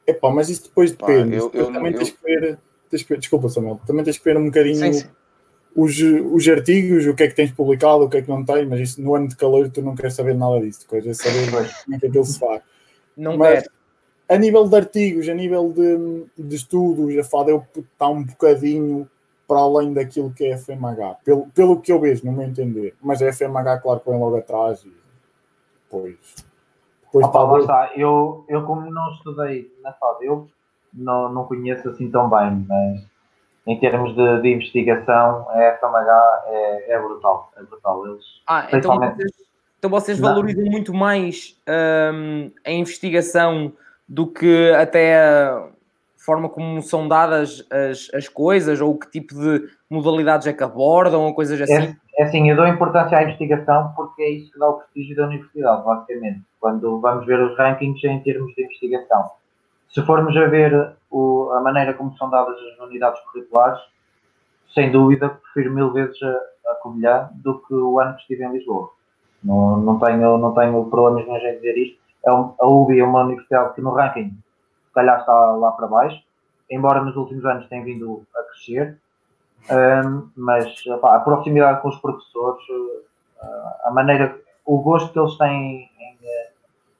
Epá, 0.06 0.30
mas 0.30 0.50
isso 0.50 0.64
depois 0.64 0.92
Pá, 0.94 1.06
depende. 1.06 1.36
eu- 1.36 1.50
eu- 1.54 1.72
também 1.72 1.92
eu- 1.92 1.98
tens 1.98 2.10
que 2.10 2.22
ver. 2.22 2.58
Tens 2.90 3.02
que 3.02 3.08
ver- 3.08 3.18
desculpa, 3.18 3.48
Samuel. 3.48 3.80
Também 3.86 4.04
tens 4.04 4.18
que 4.18 4.24
ver 4.24 4.36
um 4.36 4.44
bocadinho 4.44 4.76
Sim, 4.76 4.92
sim. 4.92 5.08
Os, 5.76 5.98
os 5.98 6.48
artigos, 6.48 7.04
o 7.06 7.14
que 7.14 7.24
é 7.24 7.28
que 7.28 7.34
tens 7.34 7.50
publicado, 7.50 8.04
o 8.04 8.08
que 8.08 8.18
é 8.18 8.22
que 8.22 8.28
não 8.28 8.44
tens, 8.44 8.68
mas 8.68 8.80
isso 8.80 9.02
no 9.02 9.14
ano 9.14 9.28
de 9.28 9.36
calor 9.36 9.68
tu 9.70 9.82
não 9.82 9.94
queres 9.94 10.14
saber 10.14 10.34
nada 10.34 10.60
disso. 10.60 10.86
Queres 10.88 11.06
é 11.06 11.14
saber 11.14 11.50
como 11.50 11.96
é 11.96 11.98
que 11.98 12.06
aquilo 12.06 12.24
se 12.24 12.38
faz. 12.38 12.62
Não 13.16 13.36
Mas 13.36 13.62
quero. 13.62 13.74
a 14.28 14.38
nível 14.38 14.68
de 14.68 14.76
artigos, 14.76 15.28
a 15.28 15.34
nível 15.34 15.72
de, 15.72 16.26
de 16.38 16.56
estudos, 16.56 17.16
a 17.18 17.24
FADEU 17.24 17.66
está 17.76 18.08
um 18.08 18.22
bocadinho 18.22 19.08
para 19.46 19.60
além 19.60 19.92
daquilo 19.92 20.32
que 20.32 20.44
é 20.44 20.54
a 20.54 20.58
FMH, 20.58 21.16
pelo, 21.24 21.46
pelo 21.48 21.80
que 21.80 21.92
eu 21.92 22.00
vejo, 22.00 22.24
no 22.24 22.32
meu 22.32 22.46
entender. 22.46 22.94
Mas 23.02 23.20
a 23.20 23.32
FMH, 23.32 23.80
claro, 23.82 24.00
põe 24.00 24.18
logo 24.18 24.36
atrás 24.36 24.84
e 24.84 24.92
depois. 25.84 26.16
depois 27.04 27.26
Opa, 27.26 27.42
lá 27.42 27.58
está. 27.58 27.90
Eu, 27.96 28.44
eu, 28.48 28.64
como 28.64 28.90
não 28.90 29.12
estudei 29.12 29.72
na 29.82 29.92
FADEU, 29.92 30.48
não, 30.92 31.32
não 31.32 31.44
conheço 31.44 31.88
assim 31.88 32.10
tão 32.10 32.30
bem, 32.30 32.64
mas 32.66 33.13
em 33.66 33.78
termos 33.78 34.14
de, 34.14 34.42
de 34.42 34.52
investigação, 34.52 35.48
a 35.50 35.78
FMH 35.78 36.44
é, 36.48 36.92
é 36.92 36.98
brutal. 37.00 37.52
É 37.56 37.62
brutal. 37.62 38.06
Eles, 38.06 38.24
ah, 38.46 38.66
então 38.72 38.98
vocês, 38.98 39.32
então 39.78 39.90
vocês 39.90 40.18
valorizam 40.18 40.64
muito 40.64 40.92
mais 40.92 41.60
um, 41.68 42.50
a 42.64 42.70
investigação 42.70 43.72
do 44.08 44.26
que 44.26 44.70
até 44.72 45.18
a 45.18 45.68
forma 46.24 46.48
como 46.48 46.80
são 46.82 47.06
dadas 47.06 47.66
as, 47.70 48.10
as 48.14 48.28
coisas 48.28 48.80
ou 48.80 48.98
que 48.98 49.10
tipo 49.10 49.34
de 49.34 49.68
modalidades 49.90 50.46
é 50.46 50.52
que 50.52 50.62
abordam 50.62 51.22
ou 51.22 51.34
coisas 51.34 51.60
assim? 51.60 51.74
É, 51.74 52.22
é 52.22 52.24
assim, 52.24 52.48
eu 52.48 52.56
dou 52.56 52.66
importância 52.66 53.16
à 53.16 53.22
investigação 53.22 53.92
porque 53.94 54.22
é 54.22 54.30
isso 54.30 54.52
que 54.52 54.58
dá 54.58 54.68
o 54.68 54.78
prestígio 54.78 55.16
da 55.16 55.26
universidade, 55.26 55.84
basicamente. 55.84 56.42
Quando 56.60 57.00
vamos 57.00 57.26
ver 57.26 57.40
os 57.40 57.56
rankings 57.56 58.06
em 58.06 58.20
termos 58.20 58.54
de 58.54 58.64
investigação. 58.64 59.30
Se 59.94 60.02
formos 60.02 60.36
a 60.36 60.46
ver 60.46 60.96
o, 61.08 61.52
a 61.52 61.60
maneira 61.60 61.94
como 61.94 62.16
são 62.18 62.28
dadas 62.28 62.56
as 62.56 62.78
unidades 62.84 63.20
curriculares, 63.20 63.80
sem 64.74 64.90
dúvida 64.90 65.28
prefiro 65.28 65.72
mil 65.72 65.92
vezes 65.92 66.20
a, 66.20 66.72
a 66.72 66.74
Covilhã 66.82 67.30
do 67.34 67.60
que 67.60 67.74
o 67.74 68.00
ano 68.00 68.14
que 68.16 68.22
estive 68.22 68.44
em 68.44 68.52
Lisboa. 68.52 68.90
Não, 69.42 69.76
não, 69.76 69.98
tenho, 70.00 70.36
não 70.36 70.52
tenho 70.52 70.84
problemas 70.86 71.24
nenhum 71.24 71.36
em 71.36 71.54
dizer 71.56 71.78
isto. 71.78 71.98
É 72.26 72.32
um, 72.32 72.54
a 72.58 72.66
UBI 72.66 72.98
é 72.98 73.04
uma 73.04 73.22
universidade 73.22 73.74
que 73.74 73.80
no 73.80 73.90
ranking 73.90 74.30
se 74.30 74.92
calhar 74.92 75.20
está 75.20 75.32
lá 75.32 75.70
para 75.72 75.86
baixo, 75.86 76.20
embora 76.68 77.00
nos 77.00 77.14
últimos 77.14 77.44
anos 77.44 77.68
tenha 77.68 77.84
vindo 77.84 78.22
a 78.34 78.42
crescer. 78.42 78.98
Um, 79.70 80.28
mas 80.36 80.66
a 81.02 81.20
proximidade 81.20 81.80
com 81.82 81.88
os 81.88 81.98
professores, 81.98 82.62
a 83.84 83.90
maneira, 83.92 84.36
o 84.66 84.78
gosto 84.78 85.12
que 85.12 85.18
eles 85.18 85.38
têm 85.38 85.88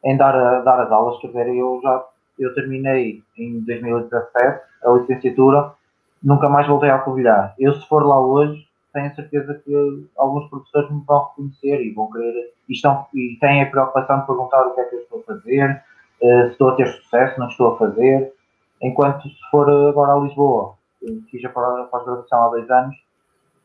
em, 0.05 0.13
em 0.13 0.17
dar, 0.17 0.63
dar 0.63 0.81
as 0.81 0.93
aulas, 0.93 1.19
quer 1.21 1.27
dizer, 1.29 1.49
eu 1.49 1.81
já 1.83 2.05
eu 2.39 2.55
terminei 2.55 3.23
em 3.37 3.61
2017 3.61 4.61
a 4.85 4.91
licenciatura, 4.91 5.73
nunca 6.23 6.49
mais 6.49 6.67
voltei 6.67 6.91
a 6.91 6.99
Covilhar. 6.99 7.55
Eu, 7.59 7.75
se 7.75 7.87
for 7.89 8.05
lá 8.05 8.21
hoje, 8.21 8.67
tenho 8.93 9.15
certeza 9.15 9.55
que 9.65 10.07
alguns 10.17 10.49
professores 10.49 10.91
me 10.91 11.03
vão 11.07 11.29
reconhecer 11.29 11.81
e 11.85 11.93
vão 11.93 12.11
querer, 12.11 12.53
e, 12.69 12.73
estão, 12.73 13.07
e 13.15 13.37
têm 13.41 13.63
a 13.63 13.71
preocupação 13.71 14.21
de 14.21 14.27
perguntar 14.27 14.67
o 14.67 14.75
que 14.75 14.81
é 14.81 14.85
que 14.85 14.97
eu 14.97 15.01
estou 15.01 15.21
a 15.21 15.23
fazer, 15.25 15.83
uh, 16.23 16.47
se 16.47 16.53
estou 16.53 16.69
a 16.69 16.77
ter 16.77 16.87
sucesso, 16.89 17.41
não 17.41 17.49
estou 17.49 17.75
a 17.75 17.79
fazer. 17.79 18.33
Enquanto 18.81 19.23
se 19.23 19.51
for 19.51 19.69
agora 19.69 20.13
a 20.13 20.21
Lisboa, 20.21 20.75
fiz 21.31 21.45
a 21.45 21.49
pós-graduação 21.49 22.45
há 22.45 22.49
dois 22.49 22.71
anos, 22.71 22.97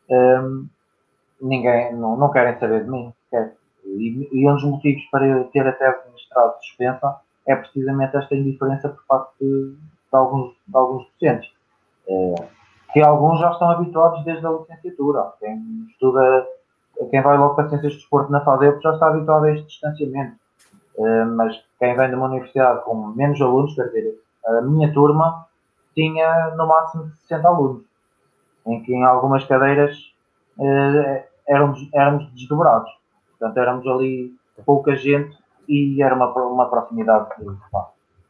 um, 0.10 0.16
ehm, 0.16 0.66
ninguém, 1.42 1.94
não, 1.96 2.18
não 2.18 2.32
querem 2.32 2.58
saber 2.60 2.84
de 2.84 2.90
mim. 2.90 3.14
E, 3.86 4.30
e 4.32 4.50
um 4.50 4.54
dos 4.54 4.64
motivos 4.64 5.04
para 5.12 5.26
eu 5.26 5.46
ter 5.46 5.66
a 5.68 5.72
tese 5.72 5.98
de 6.14 6.68
suspensa 6.68 7.20
é 7.50 7.56
precisamente 7.56 8.16
esta 8.16 8.36
indiferença 8.36 8.90
por 8.90 9.04
parte 9.08 9.34
de, 9.42 9.72
de 9.72 9.78
alguns, 10.12 10.54
de 10.68 10.78
alguns 10.78 11.08
docentes. 11.12 11.52
É, 12.08 12.36
que 12.94 13.02
alguns 13.02 13.40
já 13.40 13.52
estão 13.52 13.72
habituados 13.72 14.24
desde 14.24 14.46
a 14.46 14.52
licenciatura. 14.52 15.34
Quem 15.40 15.88
estuda, 15.90 16.48
quem 17.10 17.22
vai 17.22 17.38
logo 17.38 17.56
para 17.56 17.70
Ciências 17.70 17.94
de 17.94 18.00
Desporto 18.00 18.32
na 18.32 18.42
FADEP 18.42 18.82
já 18.82 18.94
está 18.94 19.08
habituado 19.08 19.46
a 19.46 19.52
este 19.52 19.68
distanciamento. 19.68 20.36
É, 20.98 21.26
mas 21.26 21.60
quem 21.80 21.96
vem 21.96 22.10
de 22.10 22.16
uma 22.16 22.28
universidade 22.28 22.84
com 22.84 23.08
menos 23.08 23.42
alunos, 23.42 23.74
quer 23.74 23.88
dizer, 23.88 24.20
a 24.46 24.62
minha 24.62 24.92
turma 24.94 25.48
tinha 25.96 26.54
no 26.56 26.68
máximo 26.68 27.12
60 27.28 27.48
alunos, 27.48 27.84
em 28.66 28.84
que 28.84 28.94
em 28.94 29.04
algumas 29.04 29.44
cadeiras 29.46 29.96
é, 30.60 31.28
éramos, 31.48 31.90
éramos 31.94 32.32
desdobrados. 32.34 32.92
Portanto, 33.38 33.58
éramos 33.58 33.88
ali 33.88 34.34
pouca 34.66 34.96
gente 34.96 35.38
e 35.70 36.02
era 36.02 36.16
uma, 36.16 36.34
uma 36.34 36.70
proximidade 36.70 37.28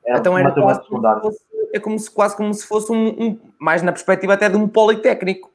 era 0.06 0.20
então 0.20 0.38
era 0.38 0.52
quase 0.52 0.82
como 0.88 1.22
fosse, 1.22 1.40
é 1.74 1.80
como 1.80 2.00
se, 2.00 2.12
quase 2.12 2.36
como 2.36 2.54
se 2.54 2.66
fosse 2.66 2.92
um, 2.92 3.08
um, 3.08 3.40
mais 3.60 3.82
na 3.82 3.92
perspectiva 3.92 4.34
até 4.34 4.50
de 4.50 4.58
um 4.58 4.68
politécnico. 4.68 5.52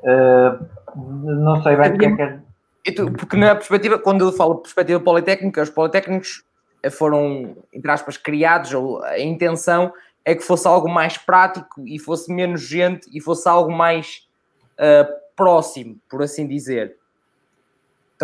Uh, 0.00 0.64
não 0.94 1.62
sei 1.62 1.76
bem 1.76 1.94
o 1.94 1.98
que 1.98 2.04
é 2.06 2.16
que 2.16 2.22
é. 2.22 3.04
Porque 3.16 3.36
na 3.36 3.54
perspectiva, 3.54 3.98
quando 3.98 4.26
eu 4.26 4.32
falo 4.32 4.56
perspectiva 4.56 5.00
politécnica, 5.00 5.62
os 5.62 5.70
politécnicos 5.70 6.44
foram, 6.90 7.56
entre 7.72 7.90
aspas, 7.90 8.18
criados, 8.18 8.74
ou 8.74 9.02
a 9.02 9.18
intenção 9.18 9.92
é 10.22 10.34
que 10.34 10.42
fosse 10.42 10.68
algo 10.68 10.88
mais 10.88 11.16
prático 11.16 11.82
e 11.86 11.98
fosse 11.98 12.32
menos 12.32 12.60
gente 12.60 13.08
e 13.12 13.20
fosse 13.20 13.48
algo 13.48 13.72
mais 13.72 14.28
uh, 14.74 15.10
próximo, 15.34 15.96
por 16.10 16.22
assim 16.22 16.46
dizer. 16.46 16.96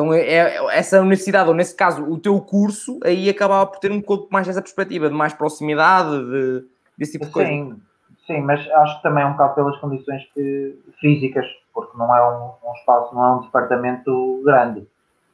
Então, 0.01 0.15
é, 0.15 0.21
é, 0.21 0.79
essa 0.79 0.99
universidade, 0.99 1.51
ou 1.51 1.55
nesse 1.55 1.77
caso, 1.77 2.03
o 2.03 2.19
teu 2.19 2.41
curso, 2.41 2.99
aí 3.05 3.29
acabava 3.29 3.67
por 3.67 3.79
ter 3.79 3.93
um 3.93 4.01
pouco 4.01 4.29
mais 4.33 4.49
essa 4.49 4.63
perspectiva, 4.63 5.11
de 5.11 5.15
mais 5.15 5.35
proximidade, 5.35 6.11
de, 6.25 6.65
desse 6.97 7.13
tipo 7.13 7.27
de 7.27 7.31
coisa. 7.31 7.51
Sim, 7.51 7.81
sim, 8.27 8.41
mas 8.41 8.67
acho 8.71 8.97
que 8.97 9.03
também 9.03 9.23
é 9.23 9.27
um 9.27 9.33
bocado 9.33 9.55
pelas 9.57 9.77
condições 9.79 10.23
que, 10.33 10.79
físicas, 10.99 11.45
porque 11.75 11.99
não 11.99 12.17
é 12.17 12.31
um, 12.31 12.53
um, 12.67 12.73
espaço, 12.73 13.15
não 13.15 13.25
é 13.25 13.31
um 13.33 13.41
departamento 13.43 14.43
grande. 14.43 14.87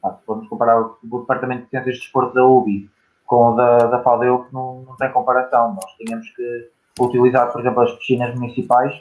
Ah, 0.03 0.11
se 0.11 0.25
formos 0.25 0.49
comparar 0.49 0.81
o, 0.81 0.97
o, 1.09 1.19
departamento 1.21 1.63
de 1.63 1.69
Ciências 1.69 1.95
de 1.95 2.01
Desporto 2.01 2.33
da 2.33 2.43
UBI 2.43 2.89
com 3.25 3.53
o 3.53 3.55
da, 3.55 3.77
da 3.77 4.03
FADEU, 4.03 4.47
não, 4.51 4.83
não 4.85 4.95
tem 4.97 5.09
comparação. 5.13 5.75
Nós 5.75 5.91
tínhamos 5.97 6.29
que 6.31 6.69
utilizar, 6.99 7.51
por 7.53 7.61
exemplo, 7.61 7.83
as 7.83 7.91
piscinas 7.93 8.35
municipais 8.35 8.93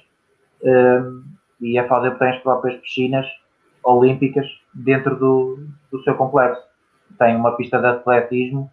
um, 0.63 1.25
e 1.61 1.77
a 1.77 1.89
FADEU 1.89 2.17
tem 2.19 2.31
as 2.31 2.43
próprias 2.43 2.81
piscinas 2.81 3.27
olímpicas 3.83 4.47
dentro 4.77 5.17
do, 5.17 5.59
do 5.91 6.03
seu 6.03 6.15
complexo. 6.15 6.63
Tem 7.19 7.35
uma 7.35 7.57
pista 7.57 7.79
de 7.79 7.87
atletismo 7.87 8.71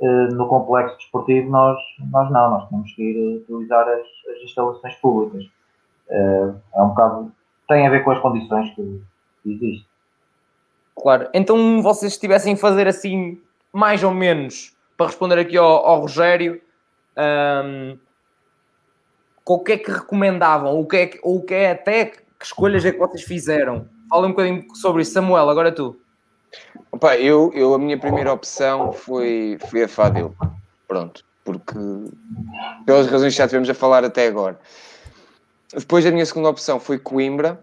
uh, 0.00 0.34
no 0.34 0.46
complexo 0.48 0.96
desportivo, 0.98 1.50
nós, 1.50 1.78
nós 2.10 2.30
não, 2.30 2.50
nós 2.50 2.68
temos 2.68 2.92
que 2.94 3.02
ir 3.02 3.36
utilizar 3.42 3.88
as, 3.88 4.06
as 4.36 4.42
instalações 4.42 4.94
públicas. 4.96 5.44
Uh, 6.08 6.54
é 6.74 6.82
um 6.82 6.88
bocado. 6.88 7.32
tem 7.68 7.86
a 7.86 7.90
ver 7.90 8.04
com 8.04 8.10
as 8.10 8.20
condições 8.20 8.70
que, 8.74 9.02
que 9.42 9.52
existem. 9.52 9.86
Claro, 11.00 11.28
então 11.32 11.80
vocês 11.80 12.12
estivessem 12.12 12.54
a 12.54 12.56
fazer 12.56 12.88
assim, 12.88 13.40
mais 13.72 14.02
ou 14.02 14.12
menos, 14.12 14.76
para 14.96 15.06
responder 15.06 15.38
aqui 15.38 15.56
ao, 15.56 15.66
ao 15.66 16.00
Rogério, 16.00 16.60
um, 17.64 17.96
o 19.46 19.58
que 19.60 19.72
é 19.72 19.78
que 19.78 19.90
recomendavam? 19.90 20.78
O 20.78 20.86
que 20.86 20.96
é 20.96 21.06
que, 21.06 21.20
ou 21.22 21.38
o 21.38 21.42
que 21.42 21.54
é 21.54 21.70
até 21.70 22.06
que 22.06 22.22
escolhas 22.42 22.84
é 22.84 22.92
que 22.92 22.98
vocês 22.98 23.22
fizeram? 23.22 23.88
Fala 24.08 24.26
um 24.26 24.30
bocadinho 24.30 24.64
sobre 24.74 25.02
isso. 25.02 25.12
Samuel, 25.12 25.48
agora 25.48 25.72
tu. 25.72 25.98
Opa, 26.90 27.16
eu, 27.16 27.52
eu, 27.54 27.74
a 27.74 27.78
minha 27.78 27.98
primeira 27.98 28.32
opção 28.32 28.92
foi, 28.92 29.58
foi 29.68 29.84
a 29.84 29.88
Fadeu. 29.88 30.34
Pronto. 30.86 31.24
Porque, 31.44 31.78
pelas 32.84 33.06
razões 33.06 33.34
que 33.34 33.38
já 33.38 33.46
tivemos 33.46 33.68
a 33.68 33.74
falar 33.74 34.04
até 34.04 34.26
agora. 34.26 34.58
Depois 35.74 36.04
a 36.06 36.10
minha 36.10 36.24
segunda 36.24 36.48
opção 36.48 36.80
foi 36.80 36.98
Coimbra. 36.98 37.62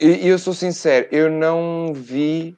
E, 0.00 0.26
e 0.26 0.28
eu 0.28 0.38
sou 0.38 0.52
sincero, 0.52 1.06
eu 1.10 1.30
não 1.30 1.92
vi, 1.94 2.56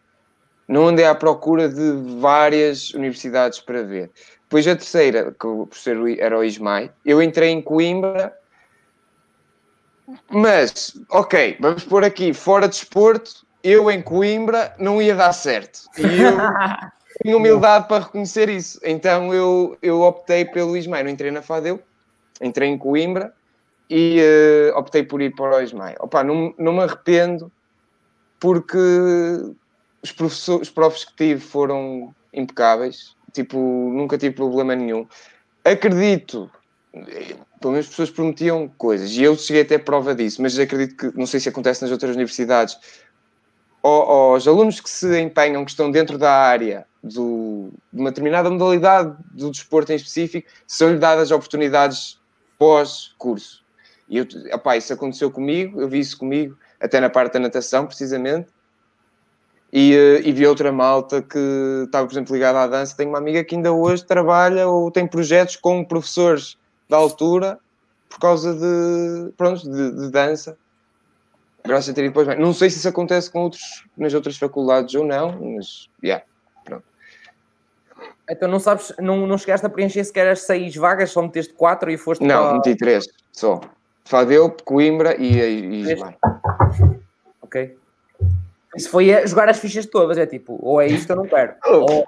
não 0.67 0.89
andei 0.89 1.05
à 1.05 1.15
procura 1.15 1.69
de 1.69 2.19
várias 2.19 2.93
universidades 2.95 3.61
para 3.61 3.83
ver. 3.83 4.11
Depois 4.43 4.67
a 4.67 4.75
terceira, 4.75 5.31
que 5.31 5.47
por 5.47 5.75
ser 5.75 5.97
era 6.19 6.39
o 6.39 6.43
Ismael, 6.43 6.91
eu 7.05 7.23
entrei 7.23 7.51
em 7.51 7.61
Coimbra 7.61 8.35
mas, 10.31 10.99
ok, 11.11 11.57
vamos 11.61 11.85
pôr 11.85 12.05
aqui, 12.05 12.33
fora 12.33 12.69
de 12.69 12.77
esporto, 12.77 13.47
eu 13.63 13.91
em 13.91 14.01
Coimbra 14.01 14.75
não 14.79 15.03
ia 15.03 15.15
dar 15.15 15.33
certo. 15.33 15.81
E 15.99 16.23
eu 16.23 16.33
tenho 17.23 17.37
humildade 17.37 17.89
para 17.89 18.05
reconhecer 18.05 18.49
isso. 18.49 18.81
Então 18.83 19.35
eu, 19.35 19.77
eu 19.83 20.03
optei 20.03 20.45
pelo 20.45 20.77
Ismael. 20.77 21.05
Não 21.05 21.11
entrei 21.11 21.31
na 21.31 21.43
Fadeu, 21.43 21.83
entrei 22.41 22.69
em 22.69 22.79
Coimbra 22.79 23.35
e 23.91 24.21
uh, 24.73 24.79
optei 24.79 25.03
por 25.03 25.21
ir 25.21 25.35
para 25.35 25.57
o 25.57 25.61
Ismael. 25.61 25.97
Opa, 26.01 26.23
não, 26.23 26.55
não 26.59 26.73
me 26.73 26.83
arrependo 26.83 27.51
porque 28.41 28.79
os, 30.03 30.13
professores, 30.13 30.69
os 30.69 30.71
profs 30.71 31.05
que 31.05 31.17
tive 31.17 31.41
foram 31.41 32.15
impecáveis. 32.33 33.17
Tipo, 33.33 33.59
nunca 33.59 34.17
tive 34.17 34.35
problema 34.35 34.75
nenhum. 34.75 35.07
Acredito 35.65 36.51
pelo 36.93 37.73
menos 37.73 37.87
as 37.87 37.91
pessoas 37.91 38.11
prometiam 38.11 38.69
coisas 38.79 39.11
e 39.11 39.23
eu 39.23 39.37
cheguei 39.37 39.63
até 39.63 39.79
prova 39.79 40.15
disso, 40.15 40.41
mas 40.41 40.59
acredito 40.59 40.97
que, 40.97 41.19
não 41.19 41.27
sei 41.27 41.41
se 41.41 41.49
acontece 41.49 41.83
nas 41.83 41.91
outras 41.91 42.15
universidades, 42.15 42.79
os 43.83 44.49
alunos 44.49 44.81
que 44.81 44.91
se 44.91 45.21
empenham, 45.21 45.65
que 45.65 45.71
estão 45.71 45.91
dentro 45.91 46.19
da 46.19 46.33
área 46.33 46.87
do, 47.03 47.71
de 47.93 48.01
uma 48.01 48.11
determinada 48.11 48.51
modalidade 48.51 49.15
do 49.31 49.51
desporto 49.51 49.93
em 49.93 49.97
específico, 49.97 50.49
são-lhe 50.67 50.99
dadas 50.99 51.31
oportunidades 51.31 52.19
pós-curso. 52.59 53.63
E 54.09 54.19
eu, 54.19 54.27
opá, 54.53 54.77
isso 54.77 54.93
aconteceu 54.93 55.31
comigo, 55.31 55.81
eu 55.81 55.89
vi 55.89 56.01
isso 56.01 56.19
comigo, 56.19 56.57
até 56.81 56.99
na 56.99 57.09
parte 57.09 57.35
da 57.35 57.41
natação, 57.41 57.87
precisamente. 57.87 58.49
E, 59.71 59.95
eh, 59.95 60.23
e 60.25 60.33
vi 60.33 60.47
outra 60.47 60.73
malta 60.73 61.21
que 61.21 61.39
estava, 61.85 62.07
por 62.07 62.15
exemplo, 62.15 62.35
ligada 62.35 62.63
à 62.63 62.67
dança. 62.67 62.97
Tenho 62.97 63.11
uma 63.11 63.19
amiga 63.19 63.45
que 63.45 63.55
ainda 63.55 63.71
hoje 63.71 64.05
trabalha 64.05 64.67
ou 64.67 64.91
tem 64.91 65.07
projetos 65.07 65.57
com 65.57 65.85
professores 65.85 66.57
da 66.89 66.97
altura 66.97 67.59
por 68.09 68.19
causa 68.19 68.55
de, 68.55 69.33
pronto, 69.37 69.63
de, 69.71 69.91
de 69.93 70.11
dança. 70.11 70.57
Graças 71.65 71.91
a 71.91 71.93
ter 71.93 72.03
depois 72.03 72.27
bem. 72.27 72.39
Não 72.39 72.55
sei 72.55 72.71
se 72.71 72.79
isso 72.79 72.89
acontece 72.89 73.31
com 73.31 73.43
outros, 73.43 73.85
nas 73.97 74.15
outras 74.15 74.37
faculdades 74.39 74.95
ou 74.95 75.05
não, 75.05 75.39
mas, 75.55 75.91
yeah, 76.03 76.25
pronto. 76.65 76.85
Então 78.31 78.49
não 78.49 78.59
sabes, 78.59 78.93
não, 78.99 79.27
não 79.27 79.37
chegaste 79.37 79.67
a 79.67 79.69
preencher 79.69 80.05
sequer 80.05 80.29
as 80.29 80.43
seis 80.43 80.75
vagas, 80.75 81.11
só 81.11 81.21
meteste 81.21 81.53
quatro 81.53 81.91
e 81.91 81.99
foste 81.99 82.25
Não, 82.25 82.45
para... 82.45 82.55
meti 82.55 82.77
três, 82.77 83.07
só. 83.33 83.61
Fadeu, 84.05 84.51
Coimbra 84.65 85.17
e, 85.21 85.39
e, 85.39 85.93
e. 85.93 85.97
Ok. 87.43 87.77
Isso 88.75 88.91
foi 88.91 89.13
a 89.13 89.27
jogar 89.27 89.49
as 89.49 89.59
fichas 89.59 89.87
todas, 89.87 90.17
é 90.17 90.27
tipo, 90.27 90.59
ou 90.63 90.81
é 90.81 90.87
isto 90.87 91.11
ou 91.11 91.17
não 91.17 91.27
quero. 91.27 91.55
Ou, 91.67 92.05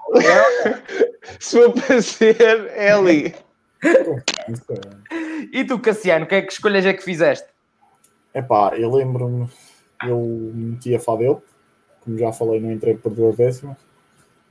Se 1.39 1.59
for 1.59 1.73
para 1.73 2.01
ser, 2.01 2.71
é 2.75 2.91
ali. 2.91 3.35
É- 3.83 5.41
E 5.51 5.63
tu, 5.65 5.79
Cassiano, 5.79 6.25
que, 6.25 6.35
é 6.35 6.41
que 6.41 6.53
escolhas 6.53 6.85
é 6.85 6.93
que 6.93 7.03
fizeste? 7.03 7.47
Epá, 8.33 8.73
eu 8.77 8.93
lembro-me, 8.93 9.49
eu 10.05 10.51
meti 10.53 10.95
a 10.95 10.99
Fadel, 10.99 11.43
como 12.01 12.17
já 12.17 12.31
falei, 12.31 12.59
não 12.59 12.71
entrei 12.71 12.95
por 12.95 13.13
duas 13.13 13.35
décimas. 13.35 13.77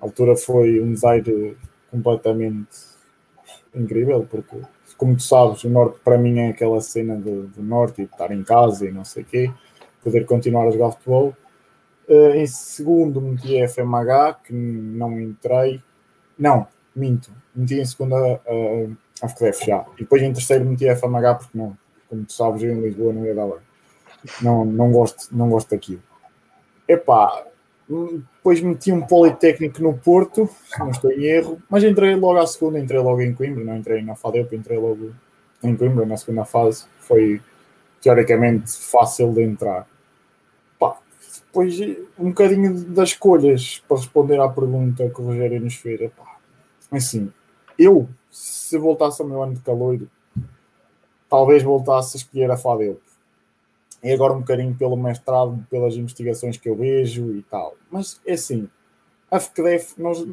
A 0.00 0.04
altura 0.04 0.36
foi 0.36 0.80
um 0.80 0.92
desaire 0.92 1.56
completamente 1.90 2.68
incrível, 3.74 4.26
porque, 4.28 4.56
como 4.96 5.16
tu 5.16 5.22
sabes, 5.22 5.64
o 5.64 5.70
Norte 5.70 5.98
para 6.04 6.18
mim 6.18 6.38
é 6.40 6.50
aquela 6.50 6.80
cena 6.80 7.16
do, 7.16 7.46
do 7.48 7.62
Norte 7.62 8.02
e 8.02 8.04
estar 8.04 8.30
em 8.32 8.42
casa 8.42 8.86
e 8.86 8.92
não 8.92 9.04
sei 9.04 9.22
o 9.22 9.26
quê, 9.26 9.50
poder 10.02 10.26
continuar 10.26 10.66
a 10.66 10.70
jogar 10.70 10.92
futebol. 10.92 11.34
Eh, 12.08 12.42
em 12.42 12.46
segundo, 12.46 13.20
meti 13.20 13.60
a 13.60 13.64
FMH, 13.68 14.34
que 14.44 14.52
não 14.52 15.18
entrei. 15.20 15.80
Não, 16.38 16.66
minto, 16.94 17.30
meti 17.54 17.74
em 17.80 17.84
segunda 17.84 18.16
a 18.16 18.86
FCDF 19.22 19.66
já. 19.66 19.84
E 19.96 20.00
depois 20.00 20.22
em 20.22 20.32
terceiro 20.32 20.64
meti 20.64 20.88
a 20.88 20.96
FMH, 20.96 21.34
porque 21.34 21.58
não, 21.58 21.76
como 22.08 22.24
tu 22.24 22.32
sabes, 22.32 22.62
eu 22.62 22.72
em 22.72 22.80
Lisboa 22.80 23.12
não 23.12 23.24
ia 23.24 23.34
dar 23.34 23.46
bem. 23.46 23.58
Não, 24.42 24.64
não, 24.64 24.90
gosto, 24.90 25.28
não 25.34 25.48
gosto 25.48 25.70
daquilo. 25.70 26.02
Epá, 26.88 27.44
hum, 27.88 28.22
depois 28.36 28.60
meti 28.60 28.92
um 28.92 29.00
Politécnico 29.00 29.82
no 29.82 29.96
Porto, 29.96 30.48
se 30.64 30.78
não 30.78 30.90
estou 30.90 31.10
em 31.12 31.24
erro, 31.24 31.62
mas 31.68 31.84
entrei 31.84 32.14
logo 32.14 32.38
à 32.38 32.46
segunda, 32.46 32.78
entrei 32.78 33.00
logo 33.00 33.20
em 33.20 33.34
Coimbra, 33.34 33.64
não 33.64 33.76
entrei 33.76 34.02
na 34.02 34.14
FADEP, 34.14 34.56
entrei 34.56 34.78
logo 34.78 35.12
em 35.62 35.76
Coimbra 35.76 36.04
na 36.04 36.16
segunda 36.16 36.44
fase. 36.44 36.84
Foi 37.00 37.40
teoricamente 38.00 38.72
fácil 38.72 39.32
de 39.32 39.42
entrar. 39.42 39.86
Pá, 40.78 40.96
depois 41.46 41.78
um 42.18 42.28
bocadinho 42.28 42.74
das 42.74 43.10
escolhas 43.10 43.82
para 43.86 43.96
responder 43.98 44.40
à 44.40 44.48
pergunta 44.48 45.08
que 45.08 45.20
o 45.20 45.26
Rogério 45.26 45.60
nos 45.60 45.74
fez. 45.74 46.00
Epá, 46.00 46.36
assim, 46.90 47.32
eu, 47.78 48.08
se 48.30 48.78
voltasse 48.78 49.20
ao 49.20 49.28
meu 49.28 49.42
ano 49.42 49.54
de 49.54 49.60
caloiro, 49.60 50.08
talvez 51.28 51.62
voltasse 51.62 52.16
a 52.16 52.20
escolher 52.20 52.50
a 52.50 52.56
FADEP. 52.56 53.00
E 54.02 54.12
agora 54.12 54.32
um 54.32 54.40
bocadinho 54.40 54.74
pelo 54.74 54.96
mestrado, 54.96 55.64
pelas 55.70 55.94
investigações 55.94 56.56
que 56.56 56.68
eu 56.68 56.76
vejo 56.76 57.34
e 57.36 57.42
tal. 57.42 57.76
Mas 57.90 58.20
é 58.26 58.32
assim, 58.32 58.68
a 59.30 59.38
FCDEF, 59.38 60.00
nós, 60.00 60.26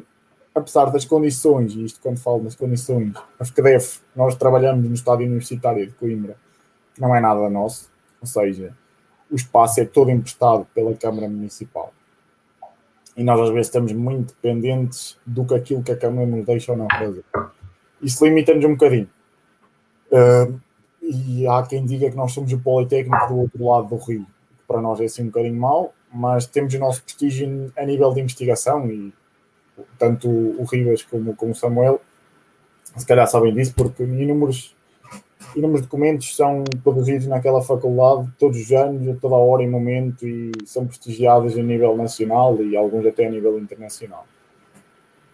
apesar 0.56 0.86
das 0.86 1.06
condições, 1.06 1.74
e 1.74 1.84
isto 1.84 2.00
quando 2.00 2.18
falo 2.18 2.43
das 2.43 2.56
condições, 2.56 3.14
a 3.39 3.45
FCDEF, 3.45 4.02
nós 4.16 4.36
trabalhamos 4.36 4.88
no 4.88 4.93
estádio 4.93 5.28
universitário 5.28 5.86
de 5.86 5.93
Coimbra, 5.93 6.38
que 6.95 7.02
não 7.02 7.16
é 7.16 7.20
nada 7.20 7.50
nosso, 7.50 7.91
ou 8.22 8.28
seja, 8.28 8.74
o 9.30 9.36
espaço 9.36 9.82
é 9.82 9.86
todo 9.86 10.10
emprestado 10.10 10.66
pela 10.74 10.95
Câmara 10.95 11.28
Municipal. 11.28 11.93
E 13.16 13.24
nós 13.24 13.39
às 13.39 13.50
vezes 13.50 13.68
estamos 13.68 13.91
muito 13.91 14.34
dependentes 14.34 15.18
do 15.26 15.43
que 15.45 15.56
aquilo 15.56 15.84
que 15.84 15.91
a 15.91 15.98
Câmara 15.98 16.26
nos 16.26 16.45
deixa 16.45 16.72
ou 16.72 16.78
não 16.78 16.88
fazer. 16.88 17.26
Isso 18.02 18.24
limita-nos 18.26 18.64
um 18.66 18.72
bocadinho. 18.72 19.10
Uh, 20.12 20.60
e 21.02 21.48
há 21.48 21.64
quem 21.64 21.86
diga 21.86 22.10
que 22.10 22.16
nós 22.16 22.34
somos 22.34 22.52
o 22.52 22.60
Politécnico 22.60 23.28
do 23.28 23.39
outro 23.39 23.66
lado 23.66 23.88
do 23.89 23.95
Rio, 23.98 24.26
que 24.26 24.64
para 24.68 24.82
nós 24.82 25.00
é 25.00 25.06
assim 25.06 25.24
um 25.24 25.28
bocadinho 25.28 25.56
mau, 25.56 25.93
mas 26.12 26.45
temos 26.45 26.74
o 26.74 26.80
nosso 26.80 27.04
prestígio 27.04 27.72
a 27.78 27.86
nível 27.86 28.14
de 28.14 28.22
investigação 28.22 28.89
e 28.89 29.14
tanto 29.98 30.28
o 30.28 30.64
Rivas 30.64 31.04
como, 31.04 31.36
como 31.36 31.52
o 31.52 31.56
Samuel 31.56 32.02
se 32.95 33.06
calhar 33.06 33.28
sabem 33.28 33.54
disso, 33.54 33.74
porque 33.76 34.04
inúmeros, 34.04 34.76
inúmeros 35.56 35.82
documentos 35.82 36.36
são 36.36 36.64
produzidos 36.84 37.28
naquela 37.28 37.62
faculdade 37.62 38.30
todos 38.39 38.60
os 38.60 38.72
anos, 38.72 39.08
a 39.08 39.20
toda 39.20 39.36
hora 39.36 39.64
e 39.64 39.68
momento, 39.68 40.28
e 40.28 40.52
são 40.66 40.86
prestigiados 40.88 41.58
a 41.58 41.62
nível 41.62 41.95
nacional 41.95 42.60
e 42.62 42.76
alguns 42.76 43.06
até 43.06 43.28
a 43.28 43.30
nível 43.30 43.58
internacional. 43.60 44.26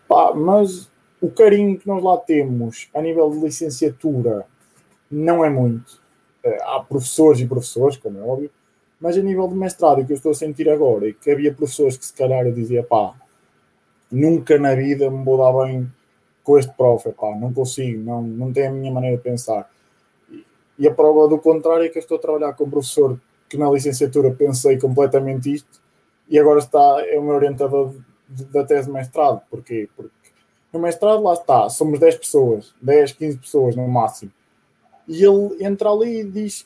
Pá, 0.07 0.33
mas 0.35 0.89
o 1.25 1.31
carinho 1.31 1.77
que 1.79 1.87
nós 1.87 2.03
lá 2.03 2.17
temos 2.17 2.89
a 2.93 3.01
nível 3.01 3.29
de 3.31 3.39
licenciatura 3.39 4.45
não 5.09 5.43
é 5.45 5.49
muito. 5.49 6.01
Eh, 6.43 6.57
Há 6.63 6.79
professores 6.81 7.39
e 7.39 7.47
professores, 7.47 7.97
como 7.97 8.19
é 8.19 8.21
óbvio, 8.21 8.51
mas 8.99 9.17
a 9.17 9.21
nível 9.21 9.47
de 9.47 9.55
mestrado, 9.55 10.05
que 10.05 10.11
eu 10.13 10.17
estou 10.17 10.31
a 10.31 10.35
sentir 10.35 10.69
agora 10.69 11.09
é 11.09 11.13
que 11.13 11.31
havia 11.31 11.53
professores 11.53 11.97
que 11.97 12.05
se 12.05 12.13
calhar 12.13 12.45
eu 12.45 12.53
dizia, 12.53 12.83
pá, 12.83 13.13
nunca 14.11 14.57
na 14.57 14.75
vida 14.75 15.09
me 15.09 15.23
vou 15.23 15.37
dar 15.37 15.65
bem 15.65 15.91
com 16.43 16.57
este 16.57 16.73
prof, 16.73 17.09
pá, 17.13 17.35
não 17.35 17.53
consigo, 17.53 18.03
não, 18.03 18.21
não 18.21 18.51
tem 18.51 18.67
a 18.67 18.71
minha 18.71 18.91
maneira 18.91 19.17
de 19.17 19.23
pensar. 19.23 19.69
E- 20.31 20.45
E 20.79 20.87
a 20.87 20.93
prova 20.93 21.27
do 21.27 21.39
contrário 21.39 21.85
é 21.85 21.89
que 21.89 21.97
eu 21.97 22.01
estou 22.01 22.17
a 22.17 22.21
trabalhar 22.21 22.53
com 22.53 22.65
um 22.65 22.69
professor 22.69 23.19
que 23.49 23.57
na 23.57 23.69
licenciatura 23.69 24.31
pensei 24.31 24.77
completamente 24.79 25.53
isto 25.53 25.81
e 26.27 26.37
agora 26.39 26.59
está, 26.59 26.97
é 27.07 27.17
o 27.19 27.23
meu 27.23 27.35
orientador 27.35 27.93
da 28.51 28.63
tese 28.65 28.87
de 28.87 28.93
mestrado. 28.93 29.41
Porquê? 29.49 29.87
Porque 29.95 30.11
no 30.73 30.79
mestrado 30.79 31.21
lá 31.21 31.33
está, 31.33 31.69
somos 31.69 31.99
10 31.99 32.17
pessoas, 32.17 32.73
10, 32.81 33.11
15 33.13 33.37
pessoas 33.37 33.75
no 33.75 33.87
máximo. 33.87 34.31
E 35.07 35.23
ele 35.23 35.63
entra 35.63 35.89
ali 35.89 36.21
e 36.21 36.23
diz: 36.23 36.65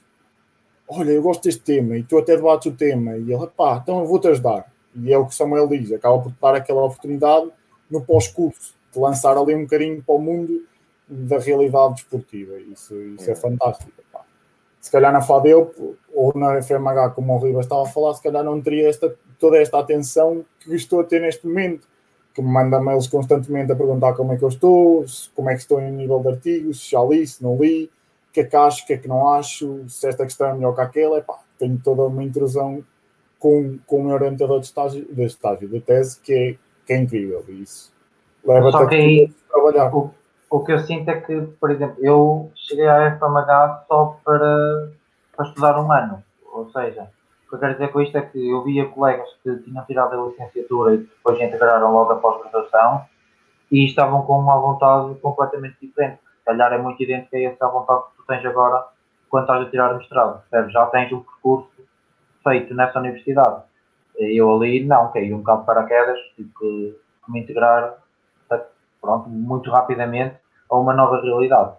Olha, 0.87 1.11
eu 1.11 1.21
gosto 1.21 1.43
deste 1.43 1.61
tema, 1.61 1.97
e 1.97 2.03
tu 2.03 2.17
até 2.17 2.37
debates 2.37 2.71
o 2.71 2.75
tema. 2.75 3.17
E 3.17 3.33
ele, 3.33 3.47
pá, 3.47 3.81
então 3.83 3.99
eu 3.99 4.05
vou-te 4.05 4.29
ajudar. 4.29 4.71
E 4.95 5.11
é 5.11 5.17
o 5.17 5.25
que 5.25 5.35
Samuel 5.35 5.67
diz: 5.67 5.91
acaba 5.91 6.19
por 6.19 6.31
dar 6.41 6.55
aquela 6.55 6.83
oportunidade 6.83 7.51
no 7.91 8.01
pós-curso, 8.01 8.73
de 8.93 8.99
lançar 8.99 9.37
ali 9.37 9.53
um 9.53 9.63
bocadinho 9.63 10.01
para 10.01 10.15
o 10.15 10.19
mundo 10.19 10.65
da 11.09 11.37
realidade 11.37 11.95
desportiva. 11.95 12.57
Isso, 12.59 12.95
isso 12.95 13.29
é 13.29 13.35
fantástico. 13.35 13.91
pá. 14.11 14.21
Se 14.79 14.89
calhar 14.89 15.11
na 15.11 15.21
FADEUP 15.21 15.97
ou 16.13 16.33
na 16.33 16.61
FMH, 16.61 17.09
como 17.09 17.35
o 17.35 17.39
Ribas 17.39 17.65
estava 17.65 17.83
a 17.83 17.87
falar, 17.87 18.13
se 18.13 18.23
calhar 18.23 18.43
não 18.43 18.61
teria 18.61 18.87
esta, 18.87 19.13
toda 19.37 19.57
esta 19.57 19.79
atenção 19.79 20.45
que 20.61 20.73
estou 20.75 21.01
a 21.01 21.03
ter 21.03 21.19
neste 21.19 21.45
momento 21.45 21.87
que 22.37 22.41
me 22.43 22.51
manda 22.51 22.79
mails 22.79 23.07
constantemente 23.07 23.71
a 23.71 23.75
perguntar 23.75 24.13
como 24.13 24.31
é 24.31 24.37
que 24.37 24.43
eu 24.43 24.49
estou, 24.49 25.03
como 25.35 25.49
é 25.49 25.55
que 25.55 25.61
estou 25.61 25.81
em 25.81 25.91
nível 25.91 26.19
de 26.19 26.29
artigos, 26.29 26.81
se 26.81 26.91
já 26.91 27.03
li, 27.03 27.25
se 27.25 27.41
não 27.41 27.57
li, 27.57 27.85
o 28.29 28.31
que 28.31 28.41
é 28.41 28.43
que 28.43 28.55
acho, 28.55 28.83
o 28.83 28.85
que 28.85 28.93
é 28.93 28.97
que 28.99 29.07
não 29.07 29.27
acho, 29.27 29.89
se 29.89 30.07
esta 30.07 30.23
questão 30.23 30.49
é 30.49 30.53
melhor 30.53 30.75
que 30.75 30.81
aquela, 30.81 31.17
epá, 31.17 31.39
tenho 31.57 31.81
toda 31.83 32.03
uma 32.03 32.23
intrusão 32.23 32.83
com, 33.39 33.79
com 33.87 34.01
o 34.01 34.03
meu 34.03 34.13
orientador 34.13 34.59
de 34.59 34.67
estágio, 34.67 35.03
de 35.11 35.23
estágio, 35.23 35.67
de 35.67 35.81
tese, 35.81 36.19
que 36.19 36.31
é, 36.31 36.55
que 36.85 36.93
é 36.93 36.97
incrível, 36.97 37.43
e 37.49 37.63
isso 37.63 37.91
leva-te 38.45 38.77
a 38.77 38.85
que 38.85 39.33
trabalhar. 39.49 39.95
O, 39.95 40.11
o 40.47 40.63
que 40.63 40.73
eu 40.73 40.79
sinto 40.81 41.09
é 41.09 41.19
que, 41.19 41.41
por 41.59 41.71
exemplo, 41.71 41.97
eu 41.99 42.51
cheguei 42.53 42.87
à 42.87 43.17
FMH 43.17 43.85
só 43.87 44.19
para, 44.23 44.91
para 45.35 45.47
estudar 45.47 45.79
um 45.83 45.91
ano. 45.91 46.23
Ou 46.53 46.69
seja, 46.69 47.09
o 47.47 47.49
que 47.49 47.55
eu 47.55 47.59
quero 47.59 47.73
dizer 47.73 47.91
com 47.93 48.01
isto 48.01 48.17
é 48.17 48.21
que 48.21 48.49
eu 48.49 48.61
via 48.63 48.85
colegas 48.89 49.29
que 49.41 49.55
tinham 49.59 49.85
tirado 49.85 50.13
a 50.13 50.27
licenciatura 50.27 50.95
e 50.95 50.97
depois 50.97 51.39
integraram 51.39 51.93
logo 51.93 52.11
a 52.11 52.17
pós-graduação 52.17 53.05
e 53.71 53.85
estavam 53.85 54.21
com 54.23 54.37
uma 54.37 54.59
vontade 54.59 55.15
completamente 55.21 55.77
diferente. 55.81 56.19
Se 56.39 56.45
calhar 56.45 56.73
é 56.73 56.77
muito 56.77 57.01
idêntica 57.01 57.37
a 57.37 57.43
essa 57.43 57.67
vontade 57.69 58.01
que 58.01 58.17
tu 58.17 58.23
tens 58.27 58.45
agora 58.45 58.85
quando 59.29 59.43
estás 59.43 59.65
a 59.65 59.69
tirar 59.69 59.93
o 59.93 59.97
mestrado. 59.97 60.43
Percebes? 60.49 60.73
Já 60.73 60.85
tens 60.87 61.11
um 61.13 61.21
percurso 61.21 61.69
feito 62.43 62.73
nessa 62.73 62.99
universidade. 62.99 63.63
Eu 64.17 64.53
ali 64.53 64.83
não, 64.83 65.11
caí 65.13 65.33
um 65.33 65.37
bocado 65.37 65.61
de 65.61 65.65
paraquedas, 65.67 66.19
tive 66.35 66.49
que, 66.59 66.99
me 67.29 67.39
integrar 67.39 67.97
pronto, 69.01 69.29
muito 69.29 69.71
rapidamente 69.71 70.35
a 70.69 70.77
uma 70.77 70.93
nova 70.93 71.21
realidade. 71.21 71.75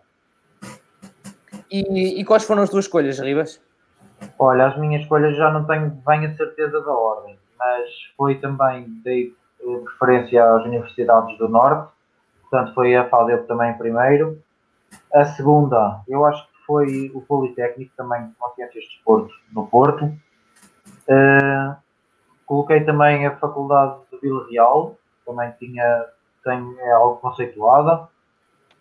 E, 1.70 2.20
e 2.20 2.24
quais 2.24 2.44
foram 2.44 2.62
as 2.62 2.70
tuas 2.70 2.86
escolhas, 2.86 3.18
Ribas? 3.18 3.60
Olha, 4.38 4.68
as 4.68 4.78
minhas 4.78 5.02
escolhas 5.02 5.36
já 5.36 5.50
não 5.50 5.64
tenho 5.64 5.90
bem 6.06 6.26
a 6.26 6.36
certeza 6.36 6.80
da 6.80 6.92
ordem, 6.92 7.38
mas 7.58 7.90
foi 8.16 8.36
também, 8.36 8.86
dei 9.02 9.34
eh, 9.60 9.78
preferência 9.84 10.44
às 10.44 10.64
universidades 10.64 11.36
do 11.38 11.48
Norte, 11.48 11.92
portanto 12.42 12.74
foi 12.74 12.94
a 12.94 13.08
FADEP 13.08 13.46
também 13.46 13.76
primeiro. 13.76 14.40
A 15.12 15.24
segunda, 15.24 16.00
eu 16.08 16.24
acho 16.24 16.46
que 16.46 16.66
foi 16.66 17.10
o 17.14 17.20
Politécnico 17.20 17.92
também 17.96 18.32
com 18.38 18.48
Ciências 18.54 18.84
de 18.84 18.90
Desporto 18.90 19.34
no 19.52 19.66
Porto. 19.66 20.12
Eh, 21.08 21.76
coloquei 22.46 22.84
também 22.84 23.26
a 23.26 23.36
Faculdade 23.36 24.00
de 24.12 24.18
Vila 24.20 24.46
Real, 24.48 24.96
também 25.26 25.52
tinha, 25.58 26.06
tem, 26.44 26.76
é 26.80 26.92
algo 26.92 27.16
conceituada. 27.16 28.08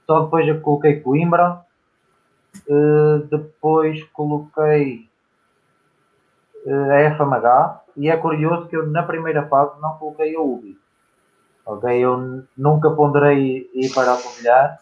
Só 0.05 0.21
depois 0.21 0.47
eu 0.47 0.61
coloquei 0.61 1.01
Coimbra. 1.01 1.65
Eh, 2.69 3.21
depois 3.29 4.03
coloquei 4.13 5.07
a 6.67 7.15
FMH, 7.15 7.81
e 7.95 8.09
é 8.09 8.17
curioso 8.17 8.67
que 8.67 8.75
eu 8.75 8.87
na 8.87 9.03
primeira 9.03 9.47
fase 9.47 9.79
não 9.81 9.97
coloquei 9.97 10.35
a 10.35 10.41
UBI. 10.41 10.77
Ok? 11.65 11.89
Eu 11.89 12.43
nunca 12.57 12.91
ponderei 12.91 13.69
ir 13.73 13.93
para 13.93 14.13
a 14.13 14.21
Covilhar 14.21 14.79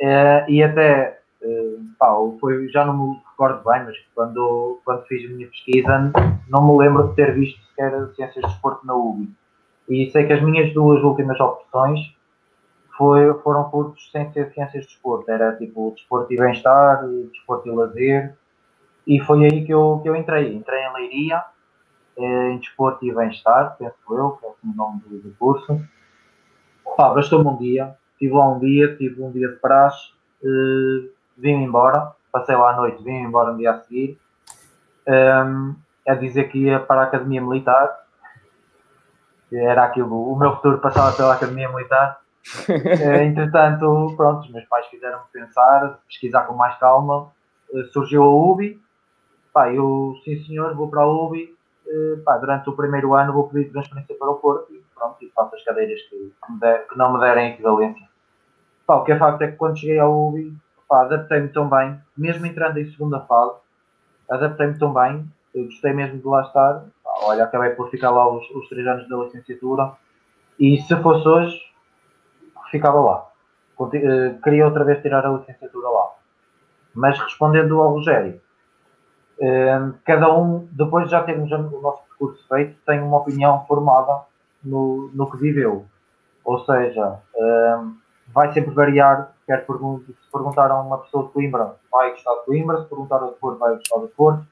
uh, 0.00 0.50
e 0.50 0.62
até 0.62 1.20
uh, 1.42 1.84
pá, 1.98 2.14
foi, 2.40 2.68
já 2.68 2.84
não 2.84 2.96
me 2.96 3.20
recordo 3.30 3.68
bem, 3.68 3.84
mas 3.84 3.96
quando, 4.14 4.80
quando 4.84 5.04
fiz 5.04 5.28
a 5.28 5.34
minha 5.34 5.48
pesquisa 5.48 6.12
não 6.48 6.66
me 6.66 6.78
lembro 6.78 7.08
de 7.08 7.14
ter 7.14 7.34
visto 7.34 7.60
sequer 7.68 7.92
Ciências 8.14 8.44
de 8.44 8.50
Desporto 8.50 8.86
na 8.86 8.94
UBI. 8.94 9.28
E 9.88 10.10
sei 10.10 10.26
que 10.26 10.32
as 10.32 10.42
minhas 10.42 10.72
duas 10.72 11.02
últimas 11.02 11.38
opções 11.38 12.00
foi, 12.96 13.32
foram 13.40 13.64
cursos 13.70 14.10
sem 14.10 14.32
ser 14.32 14.52
Ciências 14.52 14.84
de 14.84 14.88
Desporto. 14.90 15.30
Era 15.30 15.56
tipo 15.56 15.92
Desporto 15.94 16.32
e 16.32 16.36
Bem-Estar, 16.36 17.06
Desporto 17.32 17.68
e 17.68 17.72
Lazer. 17.72 18.34
E 19.06 19.20
foi 19.20 19.44
aí 19.44 19.64
que 19.64 19.72
eu, 19.72 20.00
que 20.02 20.08
eu 20.08 20.16
entrei. 20.16 20.54
Entrei 20.54 20.82
em 20.82 20.92
Leiria, 20.92 21.44
eh, 22.18 22.50
em 22.50 22.58
Desporto 22.58 23.04
e 23.04 23.14
Bem-Estar, 23.14 23.76
penso 23.78 23.94
eu, 24.10 24.30
que 24.32 24.46
é 24.46 24.48
o 24.48 24.74
nome 24.74 25.00
do, 25.06 25.18
do 25.18 25.34
curso. 25.38 25.80
Pá, 26.96 27.10
bastou-me 27.10 27.48
um 27.48 27.56
dia. 27.56 27.94
Tive 28.18 28.34
lá 28.34 28.48
um 28.48 28.58
dia, 28.58 28.96
tive 28.96 29.22
um 29.22 29.30
dia 29.30 29.48
de 29.48 29.56
praxe. 29.56 30.10
Eh, 30.42 31.08
vim 31.36 31.62
embora. 31.62 32.12
Passei 32.32 32.56
lá 32.56 32.72
à 32.72 32.76
noite, 32.76 33.02
vim 33.02 33.12
embora 33.12 33.52
no 33.52 33.58
dia 33.58 33.70
a 33.70 33.80
seguir. 33.80 34.18
Um, 35.06 35.12
ehm, 35.12 35.76
a 36.06 36.14
dizer 36.14 36.44
que 36.50 36.58
ia 36.58 36.80
para 36.80 37.02
a 37.02 37.04
Academia 37.04 37.40
Militar. 37.40 38.04
Era 39.52 39.84
aquilo, 39.84 40.32
o 40.32 40.36
meu 40.36 40.54
futuro 40.56 40.78
passava 40.78 41.16
pela 41.16 41.34
Academia 41.34 41.68
Militar. 41.68 42.20
Eh, 42.68 43.24
entretanto, 43.24 44.14
pronto, 44.16 44.40
os 44.42 44.52
meus 44.52 44.64
pais 44.66 44.86
fizeram-me 44.86 45.24
pensar, 45.32 45.98
pesquisar 46.06 46.42
com 46.42 46.54
mais 46.54 46.76
calma. 46.78 47.32
Surgiu 47.92 48.22
a 48.22 48.28
UBI. 48.28 48.80
Pá, 49.56 49.72
eu, 49.72 50.14
sim 50.22 50.44
senhor, 50.44 50.74
vou 50.74 50.90
para 50.90 51.00
a 51.00 51.06
UBI. 51.06 51.56
Eh, 51.88 52.20
pá, 52.22 52.36
durante 52.36 52.68
o 52.68 52.76
primeiro 52.76 53.14
ano 53.14 53.32
vou 53.32 53.48
pedir 53.48 53.72
transferência 53.72 54.14
para 54.14 54.30
o 54.30 54.34
Porto 54.34 54.70
e 54.70 54.82
pronto, 54.94 55.16
e 55.22 55.30
faço 55.30 55.56
as 55.56 55.64
cadeiras 55.64 55.98
que, 56.02 56.30
que, 56.46 56.60
der, 56.60 56.86
que 56.86 56.98
não 56.98 57.14
me 57.14 57.20
derem 57.20 57.52
equivalência. 57.52 58.06
Pá, 58.86 58.96
o 58.96 59.04
que 59.04 59.12
é 59.12 59.18
facto 59.18 59.40
é 59.40 59.50
que 59.50 59.56
quando 59.56 59.78
cheguei 59.78 59.98
à 59.98 60.06
UBI, 60.06 60.54
adaptei-me 60.90 61.48
tão 61.48 61.70
bem, 61.70 61.98
mesmo 62.14 62.44
entrando 62.44 62.76
em 62.76 62.90
segunda 62.90 63.20
fase, 63.20 63.56
adaptei-me 64.28 64.78
tão 64.78 64.92
bem, 64.92 65.26
gostei 65.54 65.94
mesmo 65.94 66.18
de 66.18 66.26
lá 66.26 66.42
estar. 66.42 66.84
Pá, 67.02 67.10
olha, 67.22 67.44
acabei 67.44 67.70
por 67.70 67.88
ficar 67.88 68.10
lá 68.10 68.30
os, 68.30 68.46
os 68.50 68.68
três 68.68 68.86
anos 68.86 69.08
da 69.08 69.16
licenciatura 69.16 69.92
e 70.60 70.82
se 70.82 70.94
fosse 70.96 71.26
hoje, 71.26 71.58
ficava 72.70 73.00
lá. 73.00 73.26
Eh, 73.94 74.34
queria 74.44 74.66
outra 74.66 74.84
vez 74.84 75.00
tirar 75.00 75.24
a 75.24 75.30
licenciatura 75.30 75.88
lá. 75.88 76.10
Mas 76.94 77.18
respondendo 77.18 77.80
ao 77.80 77.94
Rogério, 77.94 78.38
cada 80.04 80.32
um, 80.34 80.66
depois 80.72 81.04
de 81.04 81.10
já 81.10 81.22
termos 81.22 81.50
o 81.52 81.80
nosso 81.80 82.02
percurso 82.08 82.46
feito, 82.48 82.76
tem 82.86 83.02
uma 83.02 83.18
opinião 83.18 83.64
formada 83.66 84.22
no, 84.64 85.10
no 85.14 85.30
que 85.30 85.36
viveu. 85.36 85.84
Ou 86.44 86.64
seja, 86.64 87.18
eh, 87.36 87.80
vai 88.28 88.52
sempre 88.52 88.72
variar. 88.72 89.32
Quer 89.46 89.60
se 89.60 89.66
perguntar 90.32 90.70
a 90.70 90.80
uma 90.80 90.98
pessoa 90.98 91.24
de 91.24 91.30
Coimbra, 91.30 91.76
vai 91.92 92.10
gostar 92.10 92.34
de 92.34 92.44
Coimbra, 92.46 92.82
se 92.82 92.88
perguntar 92.88 93.16
ao 93.16 93.32
de 93.32 93.36
Porto, 93.36 93.58
vai 93.58 93.74
gostar 93.74 94.00
de 94.00 94.08
Porto. 94.08 94.46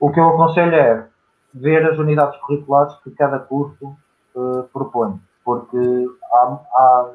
O 0.00 0.10
que 0.10 0.18
eu 0.18 0.28
aconselho 0.28 0.74
é 0.74 1.06
ver 1.52 1.86
as 1.86 1.98
unidades 1.98 2.38
curriculares 2.40 2.94
que 3.04 3.10
cada 3.10 3.38
curso 3.38 3.96
uh, 4.34 4.64
propõe 4.72 5.20
porque 5.44 6.06
há, 6.32 6.58
há, 6.74 7.10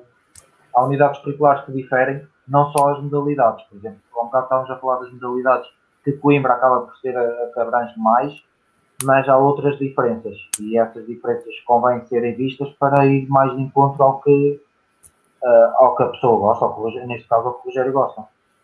há, 0.76 0.84
unidades 0.84 1.20
curriculares 1.22 1.64
que 1.66 1.72
diferem, 1.72 2.28
não 2.48 2.72
só 2.72 2.94
as 2.94 3.02
modalidades. 3.02 3.66
Por 3.66 3.78
exemplo, 3.78 4.00
há 4.14 4.24
um 4.24 4.26
estávamos 4.26 4.70
a 4.70 4.78
falar 4.78 5.00
das 5.00 5.12
modalidades 5.12 5.70
que 6.08 6.18
Coimbra 6.20 6.54
acaba 6.54 6.82
por 6.82 6.96
ser 7.00 7.18
a, 7.18 7.52
que 7.54 7.60
abrange 7.60 7.94
mais, 8.00 8.34
mas 9.04 9.28
há 9.28 9.38
outras 9.38 9.78
diferenças 9.78 10.38
e 10.60 10.78
essas 10.78 11.06
diferenças 11.06 11.54
convém 11.66 12.06
serem 12.06 12.34
vistas 12.34 12.70
para 12.80 13.06
ir 13.06 13.28
mais 13.28 13.54
de 13.56 13.62
encontro 13.62 14.02
ao 14.02 14.22
que, 14.22 14.62
uh, 15.44 15.76
ao 15.76 15.96
que 15.98 16.04
a 16.04 16.08
pessoa 16.08 16.40
gosta, 16.40 16.66
ao 16.66 16.74
que, 16.74 17.06
neste 17.06 17.28
caso 17.28 17.48
ao 17.48 17.54
que 17.56 17.60
o 17.60 17.66
Rogério 17.66 17.92
gosta. 17.92 18.24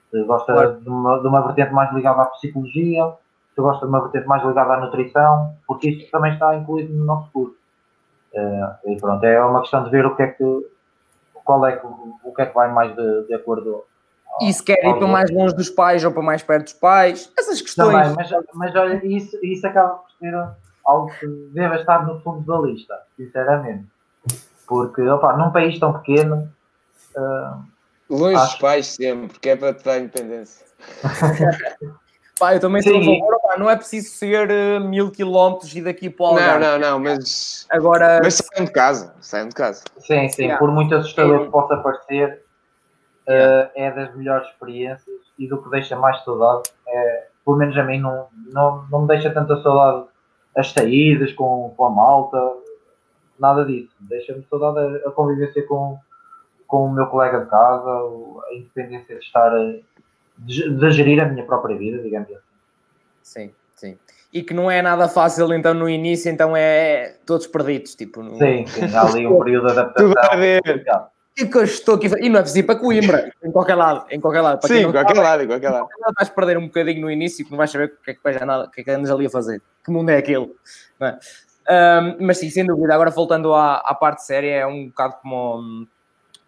Se 0.09 0.23
gosta 0.23 0.53
claro. 0.53 0.79
de, 0.79 0.87
uma, 0.89 1.19
de 1.19 1.27
uma 1.27 1.41
vertente 1.41 1.73
mais 1.73 1.93
ligada 1.93 2.21
à 2.21 2.25
psicologia, 2.27 3.13
se 3.53 3.61
gosta 3.61 3.85
de 3.85 3.91
uma 3.91 4.01
vertente 4.01 4.27
mais 4.27 4.43
ligada 4.43 4.73
à 4.73 4.79
nutrição, 4.79 5.53
porque 5.67 5.89
isso 5.89 6.09
também 6.09 6.33
está 6.33 6.55
incluído 6.55 6.93
no 6.93 7.03
nosso 7.03 7.29
curso. 7.31 7.57
Uh, 8.33 8.89
e 8.89 8.97
pronto, 8.99 9.23
é 9.23 9.43
uma 9.43 9.61
questão 9.61 9.83
de 9.83 9.89
ver 9.89 10.05
o 10.05 10.15
que 10.15 10.23
é 10.23 10.27
que 10.27 10.67
qual 11.43 11.65
é 11.65 11.75
que, 11.75 11.85
o 11.85 12.33
que 12.33 12.41
é 12.41 12.45
que 12.45 12.55
vai 12.55 12.71
mais 12.71 12.95
de, 12.95 13.27
de 13.27 13.33
acordo 13.33 13.83
e 14.41 14.51
se 14.51 14.63
quer 14.63 14.83
ir 14.83 14.97
para 14.97 15.07
mais 15.07 15.29
longe 15.31 15.55
dos 15.55 15.69
pais 15.69 16.03
ou 16.03 16.11
para 16.11 16.23
mais 16.23 16.41
perto 16.41 16.63
dos 16.65 16.73
pais, 16.73 17.31
essas 17.37 17.61
questões. 17.61 17.91
Também, 17.91 18.15
mas, 18.15 18.45
mas 18.53 18.75
olha, 18.75 19.05
isso, 19.05 19.37
isso 19.43 19.65
acaba 19.67 19.95
por 19.95 20.11
ser 20.19 20.33
algo 20.85 21.11
que 21.19 21.27
deve 21.53 21.75
estar 21.75 22.05
no 22.05 22.19
fundo 22.21 22.41
da 22.41 22.67
lista, 22.67 22.95
sinceramente. 23.15 23.87
Porque, 24.67 25.01
opa, 25.01 25.35
num 25.37 25.51
país 25.51 25.79
tão 25.79 25.93
pequeno. 25.93 26.49
Uh, 27.15 27.63
longe 28.09 28.35
acho... 28.35 28.51
dos 28.51 28.55
pais 28.55 28.87
sempre, 28.87 29.39
que 29.39 29.49
é 29.49 29.55
para 29.55 29.73
te 29.73 29.83
dar 29.83 29.99
independência. 29.99 30.65
Pá, 32.39 32.55
eu 32.55 32.59
também 32.59 32.81
sou 32.81 32.97
a 32.97 32.99
favor, 32.99 33.39
pá, 33.41 33.57
não 33.57 33.69
é 33.69 33.75
preciso 33.75 34.09
ser 34.09 34.49
uh, 34.49 34.83
mil 34.83 35.11
quilómetros 35.11 35.73
e 35.75 35.81
daqui 35.81 36.09
para 36.09 36.23
o 36.23 36.27
Algarve. 36.29 36.65
Não, 36.65 36.79
não, 36.79 36.91
não, 36.91 36.99
mas... 36.99 37.67
Agora... 37.69 38.19
Mas 38.23 38.35
saiam 38.35 38.65
de 38.65 38.71
casa, 38.71 39.13
saiam 39.21 39.49
de 39.49 39.55
casa. 39.55 39.83
Sim, 39.99 40.27
sim, 40.29 40.43
yeah. 40.43 40.57
por 40.57 40.71
muito 40.71 40.95
assustador 40.95 41.45
que 41.45 41.51
possa 41.51 41.77
parecer, 41.77 42.42
uh, 43.27 43.71
é 43.75 43.91
das 43.91 44.15
melhores 44.15 44.47
experiências 44.49 45.21
e 45.37 45.47
do 45.47 45.61
que 45.61 45.69
deixa 45.69 45.95
mais 45.95 46.23
saudade, 46.23 46.63
é, 46.87 47.27
pelo 47.43 47.57
menos 47.57 47.77
a 47.77 47.83
mim 47.83 47.99
não, 47.99 48.27
não, 48.51 48.85
não 48.89 49.01
me 49.01 49.07
deixa 49.07 49.31
tanta 49.31 49.61
saudade 49.61 50.05
as 50.55 50.71
saídas 50.71 51.33
com, 51.33 51.73
com 51.75 51.85
a 51.85 51.89
malta, 51.89 52.39
nada 53.39 53.65
disso. 53.65 53.93
Deixa-me 54.01 54.45
saudade 54.49 55.01
a, 55.03 55.09
a 55.09 55.11
convivência 55.11 55.65
com, 55.67 55.97
com 56.67 56.85
o 56.85 56.91
meu 56.91 57.07
colega 57.07 57.39
de 57.39 57.49
casa, 57.49 57.89
a 57.89 58.53
independência 58.53 59.15
de 59.15 59.23
estar... 59.23 59.51
Uh, 59.53 59.83
de, 60.37 60.69
de 60.69 60.91
gerir 60.91 61.21
a 61.21 61.25
minha 61.25 61.45
própria 61.45 61.77
vida, 61.77 62.01
digamos 62.01 62.29
assim. 62.29 62.41
Sim, 63.21 63.51
sim. 63.75 63.97
E 64.31 64.41
que 64.41 64.53
não 64.53 64.69
é 64.69 64.81
nada 64.81 65.07
fácil, 65.07 65.53
então, 65.53 65.73
no 65.73 65.87
início, 65.87 66.31
então 66.31 66.57
é 66.57 67.17
todos 67.25 67.45
perdidos, 67.47 67.95
tipo... 67.95 68.23
No... 68.23 68.35
Sim, 68.37 68.65
sim, 68.65 68.95
há 68.95 69.07
ali 69.07 69.27
um 69.27 69.37
período 69.43 69.67
de 69.67 69.71
adaptação. 69.73 70.09
Tudo 70.09 70.19
a 70.19 70.35
ver. 70.35 70.61
E 70.65 70.79
que 71.33 71.57
eu 71.57 71.63
estou 71.63 71.95
aqui... 71.95 72.07
E 72.19 72.29
não 72.29 72.39
é 72.39 72.43
preciso 72.43 72.65
para 72.65 72.79
Coimbra, 72.79 73.33
em 73.43 73.51
qualquer 73.51 73.75
lado, 73.75 74.05
em 74.09 74.19
qualquer 74.19 74.41
lado. 74.41 74.67
Sim, 74.67 74.79
em 74.79 74.91
qualquer 74.91 75.17
lado, 75.17 75.43
em 75.43 75.47
qualquer 75.47 75.69
lado. 75.69 75.87
Vais 76.17 76.29
perder 76.29 76.57
um 76.57 76.67
bocadinho 76.67 77.01
no 77.01 77.11
início, 77.11 77.43
que 77.43 77.51
não 77.51 77.57
vais 77.57 77.71
saber 77.71 77.85
o 77.85 78.03
que 78.03 78.11
é 78.11 78.13
que 78.13 78.19
vais 78.23 78.39
nada, 78.41 78.65
o 78.65 78.69
que 78.69 78.81
é 78.81 78.83
que 78.83 78.91
andas 78.91 79.09
ali 79.09 79.25
a 79.25 79.29
fazer. 79.29 79.61
Que 79.83 79.91
mundo 79.91 80.09
é 80.09 80.17
aquele, 80.17 80.51
é? 81.01 81.17
Um, 81.65 82.25
mas 82.25 82.37
sim, 82.37 82.49
sem 82.49 82.65
dúvida. 82.65 82.93
Agora, 82.93 83.09
voltando 83.09 83.53
à, 83.53 83.77
à 83.77 83.95
parte 83.95 84.23
séria, 84.23 84.51
é 84.51 84.67
um 84.67 84.87
bocado 84.87 85.15
como, 85.21 85.87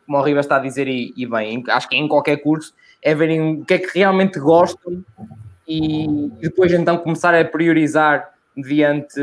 como 0.05 0.17
o 0.17 0.21
Riva 0.21 0.41
está 0.41 0.57
a 0.57 0.59
dizer, 0.59 0.88
e, 0.88 1.13
e 1.15 1.25
bem, 1.25 1.63
acho 1.69 1.88
que 1.88 1.95
em 1.95 2.07
qualquer 2.07 2.38
curso 2.38 2.73
é 3.01 3.15
verem 3.15 3.61
o 3.61 3.65
que 3.65 3.75
é 3.75 3.77
que 3.79 3.97
realmente 3.97 4.39
gostam 4.39 5.03
e 5.67 6.29
depois 6.41 6.71
então 6.73 6.97
começar 6.97 7.33
a 7.33 7.43
priorizar 7.43 8.34
mediante, 8.56 9.20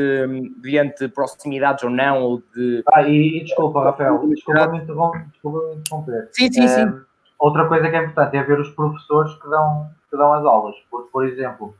mediante 0.62 1.08
proximidades 1.08 1.82
ou 1.84 1.90
não, 1.90 2.22
ou 2.22 2.42
de... 2.54 2.82
Ah, 2.92 3.02
e, 3.02 3.38
e 3.38 3.44
desculpa, 3.44 3.84
Rafael, 3.84 4.18
desculpa 4.28 4.66
me 4.68 4.78
interromper. 4.78 6.28
Sim, 6.32 6.52
sim, 6.52 6.68
sim. 6.68 7.00
outra 7.38 7.66
coisa 7.66 7.88
que 7.88 7.96
é 7.96 8.04
importante 8.04 8.36
é 8.36 8.42
ver 8.42 8.60
os 8.60 8.70
professores 8.70 9.34
que 9.36 9.48
dão, 9.48 9.90
que 10.10 10.16
dão 10.16 10.32
as 10.34 10.44
aulas, 10.44 10.76
porque, 10.90 11.08
por 11.10 11.26
exemplo, 11.26 11.74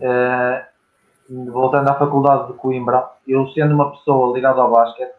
uh, 0.00 1.50
voltando 1.50 1.88
à 1.88 1.94
faculdade 1.94 2.48
de 2.48 2.54
Coimbra, 2.54 3.08
eu 3.26 3.48
sendo 3.50 3.74
uma 3.74 3.92
pessoa 3.92 4.34
ligada 4.34 4.60
ao 4.60 4.70
basquete, 4.70 5.14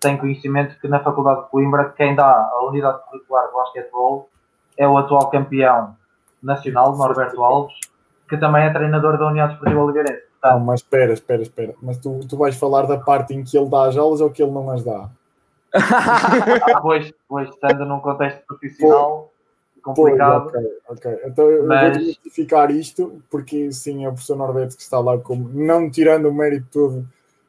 tenho 0.00 0.18
conhecimento 0.18 0.78
que 0.78 0.88
na 0.88 1.00
faculdade 1.00 1.42
de 1.42 1.50
Coimbra, 1.50 1.92
quem 1.96 2.14
dá 2.14 2.48
a 2.52 2.64
unidade 2.66 3.00
curricular 3.08 3.48
de 3.48 3.52
basquetebol 3.52 4.30
é 4.76 4.86
o 4.86 4.96
atual 4.96 5.30
campeão 5.30 5.96
nacional, 6.42 6.96
Norberto 6.96 7.42
Alves, 7.42 7.74
que 8.28 8.36
também 8.36 8.64
é 8.64 8.70
treinador 8.70 9.18
da 9.18 9.26
União 9.28 9.48
Desportiva 9.48 9.80
Oliveirense. 9.80 10.26
Não, 10.52 10.60
mas 10.60 10.80
espera, 10.80 11.12
espera, 11.12 11.42
espera. 11.42 11.74
Mas 11.82 11.98
tu, 11.98 12.20
tu 12.28 12.36
vais 12.36 12.54
falar 12.56 12.86
da 12.86 12.98
parte 12.98 13.34
em 13.34 13.42
que 13.42 13.56
ele 13.56 13.68
dá 13.68 13.86
as 13.86 13.96
aulas 13.96 14.20
ou 14.20 14.30
que 14.30 14.42
ele 14.42 14.52
não 14.52 14.70
as 14.70 14.82
dá? 14.82 15.08
pois, 16.82 17.12
pois, 17.28 17.48
estando 17.48 17.84
num 17.84 18.00
contexto 18.00 18.44
profissional 18.46 19.30
complicado. 19.82 20.50
Pois, 20.50 20.64
ok, 20.88 21.10
ok. 21.12 21.20
Então 21.26 21.44
eu 21.50 21.66
mas... 21.66 21.96
vou 21.96 22.06
justificar 22.06 22.70
isto, 22.70 23.22
porque 23.30 23.70
sim, 23.72 24.04
é 24.04 24.08
o 24.08 24.12
professor 24.12 24.36
Norberto 24.36 24.76
que 24.76 24.82
está 24.82 24.98
lá 24.98 25.16
como, 25.18 25.48
não 25.48 25.90
tirando 25.90 26.28
o 26.28 26.34
mérito 26.34 26.66
todo 26.72 27.06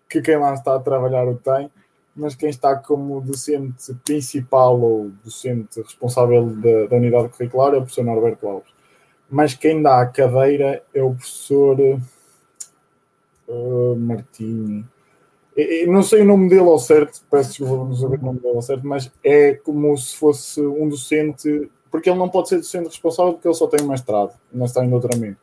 que 0.09 0.21
quem 0.21 0.37
lá 0.37 0.53
está 0.53 0.75
a 0.75 0.79
trabalhar 0.79 1.27
o 1.27 1.35
tem, 1.35 1.69
mas 2.15 2.35
quem 2.35 2.49
está 2.49 2.75
como 2.75 3.21
docente 3.21 3.93
principal 4.05 4.79
ou 4.79 5.11
docente 5.23 5.81
responsável 5.81 6.45
da, 6.45 6.87
da 6.87 6.95
unidade 6.95 7.29
curricular 7.29 7.73
é 7.73 7.77
o 7.77 7.81
professor 7.81 8.05
Norberto 8.05 8.47
Alves. 8.47 8.71
Mas 9.29 9.53
quem 9.53 9.81
dá 9.81 10.01
a 10.01 10.07
cadeira 10.07 10.81
é 10.93 11.03
o 11.03 11.13
professor 11.13 11.77
uh, 13.47 13.95
Martinho. 13.95 14.87
Eu 15.55 15.91
não 15.91 16.03
sei 16.03 16.21
o 16.21 16.25
nome 16.25 16.49
dele 16.49 16.69
ao 16.69 16.77
certo, 16.77 17.19
peço 17.31 17.49
desculpa 17.49 17.85
não 17.85 17.95
saber 17.95 18.19
o 18.19 18.25
nome 18.25 18.39
dele 18.39 18.55
ao 18.55 18.61
certo, 18.61 18.85
mas 18.85 19.11
é 19.23 19.55
como 19.55 19.97
se 19.97 20.15
fosse 20.15 20.61
um 20.61 20.87
docente, 20.87 21.69
porque 21.89 22.09
ele 22.11 22.19
não 22.19 22.29
pode 22.29 22.49
ser 22.49 22.57
docente 22.57 22.89
responsável 22.89 23.33
porque 23.33 23.47
ele 23.47 23.55
só 23.55 23.65
tem 23.65 23.83
um 23.83 23.89
mestrado, 23.89 24.33
não 24.53 24.67
está 24.67 24.85
em 24.85 24.89
doutoramento. 24.89 25.39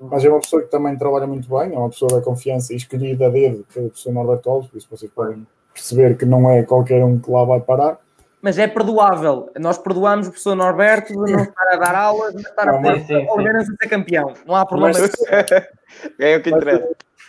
mas 0.00 0.24
é 0.24 0.28
uma 0.28 0.40
pessoa 0.40 0.62
que 0.62 0.68
também 0.68 0.96
trabalha 0.96 1.28
muito 1.28 1.48
bem, 1.48 1.72
é 1.72 1.78
uma 1.78 1.90
pessoa 1.90 2.10
da 2.10 2.20
confiança 2.20 2.72
e 2.72 2.76
escolhida 2.76 3.26
a 3.26 3.28
dedo 3.28 3.64
pelo 3.72 3.88
professor 3.88 4.12
Norberto 4.12 4.50
Alves, 4.50 4.68
por 4.68 4.78
isso 4.78 4.88
vocês 4.90 5.12
podem 5.12 5.46
perceber 5.72 6.18
que 6.18 6.24
não 6.24 6.50
é 6.50 6.64
qualquer 6.64 7.04
um 7.04 7.20
que 7.20 7.30
lá 7.30 7.44
vai 7.44 7.60
parar. 7.60 8.00
Mas 8.42 8.58
é 8.58 8.66
perdoável. 8.66 9.50
Nós 9.56 9.78
perdoamos 9.78 10.26
o 10.26 10.30
professor 10.30 10.56
Norberto 10.56 11.12
de 11.24 11.32
não 11.32 11.42
estar 11.44 11.68
a 11.72 11.76
dar 11.76 11.94
aulas, 11.94 12.34
de 12.34 12.42
estar 12.42 12.68
a 12.68 12.72
Não, 12.72 12.82
pôr 12.82 12.90
mas 12.90 13.00
sim, 13.02 13.06
sim. 13.06 13.26
o 13.28 13.34
Oliveirense 13.34 13.70
a 13.70 13.76
ser 13.80 13.88
campeão. 13.88 14.34
Não 14.44 14.56
há 14.56 14.66
problema. 14.66 14.98
é 16.18 16.36
o 16.36 16.42
que 16.42 16.50
interessa. 16.50 16.88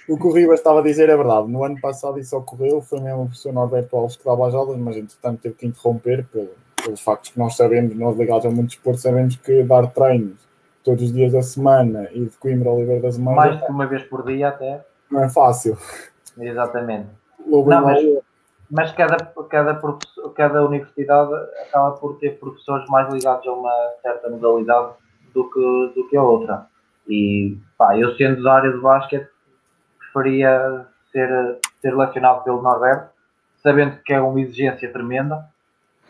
O 0.09 0.17
que 0.17 0.27
o 0.27 0.31
Ribas 0.33 0.59
estava 0.59 0.79
a 0.79 0.83
dizer 0.83 1.09
é 1.09 1.15
verdade. 1.15 1.47
No 1.49 1.63
ano 1.63 1.79
passado 1.79 2.19
isso 2.19 2.35
ocorreu, 2.37 2.81
foi 2.81 2.99
mesmo 2.99 3.21
o 3.23 3.25
professor 3.25 3.53
Norberto 3.53 3.95
Alves 3.95 4.15
que 4.17 4.25
dava 4.25 4.47
as 4.47 4.53
aulas, 4.53 4.77
mas 4.77 4.97
entretanto 4.97 5.41
teve 5.41 5.55
que 5.55 5.65
interromper 5.65 6.25
pelo, 6.25 6.49
pelos 6.83 6.99
factos 7.01 7.31
que 7.31 7.39
nós 7.39 7.55
sabemos, 7.55 7.95
nós 7.95 8.17
ligados 8.17 8.45
ao 8.45 8.51
mundo 8.51 8.67
de 8.67 8.73
esporte, 8.75 8.99
sabemos 9.01 9.35
que 9.37 9.63
dar 9.63 9.87
treinos 9.91 10.37
todos 10.83 11.03
os 11.03 11.13
dias 11.13 11.31
da 11.31 11.41
semana 11.41 12.09
e 12.11 12.25
de 12.25 12.37
Coimbra 12.37 12.69
ao 12.69 12.75
Oliveira 12.75 13.01
das 13.01 13.17
Mãos 13.17 13.35
Mais 13.35 13.57
de 13.57 13.71
uma 13.71 13.85
vez 13.87 14.03
por 14.03 14.25
dia 14.25 14.49
até. 14.49 14.83
não 15.09 15.23
é 15.23 15.29
fácil. 15.29 15.77
Exatamente. 16.37 17.07
Não, 17.45 17.63
mas- 17.63 18.23
Mas 18.71 18.91
cada, 18.93 19.17
cada, 19.49 19.79
cada 20.35 20.65
universidade 20.65 21.31
acaba 21.67 21.91
por 21.91 22.17
ter 22.17 22.39
professores 22.39 22.89
mais 22.89 23.13
ligados 23.13 23.45
a 23.47 23.51
uma 23.53 23.71
certa 24.01 24.29
modalidade 24.29 24.93
do 25.33 25.47
que, 25.49 25.93
do 25.95 26.07
que 26.09 26.17
a 26.17 26.23
outra. 26.23 26.65
E 27.07 27.55
pá, 27.77 27.95
eu 27.97 28.15
sendo 28.15 28.41
da 28.41 28.53
área 28.55 28.71
do 28.71 28.81
basquete, 28.81 29.27
preferia 30.13 30.85
ser, 31.11 31.57
ser 31.81 31.95
lecionado 31.95 32.43
pelo 32.43 32.61
Norberto, 32.61 33.09
sabendo 33.61 33.97
que 34.05 34.13
é 34.13 34.21
uma 34.21 34.39
exigência 34.39 34.91
tremenda, 34.91 35.45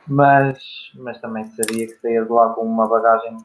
mas, 0.08 0.60
mas 0.96 1.20
também 1.22 1.46
sabia 1.46 1.88
que 1.88 1.94
saía 2.02 2.24
de 2.24 2.32
lá 2.32 2.50
com 2.50 2.62
uma 2.62 2.88
bagagem 2.88 3.38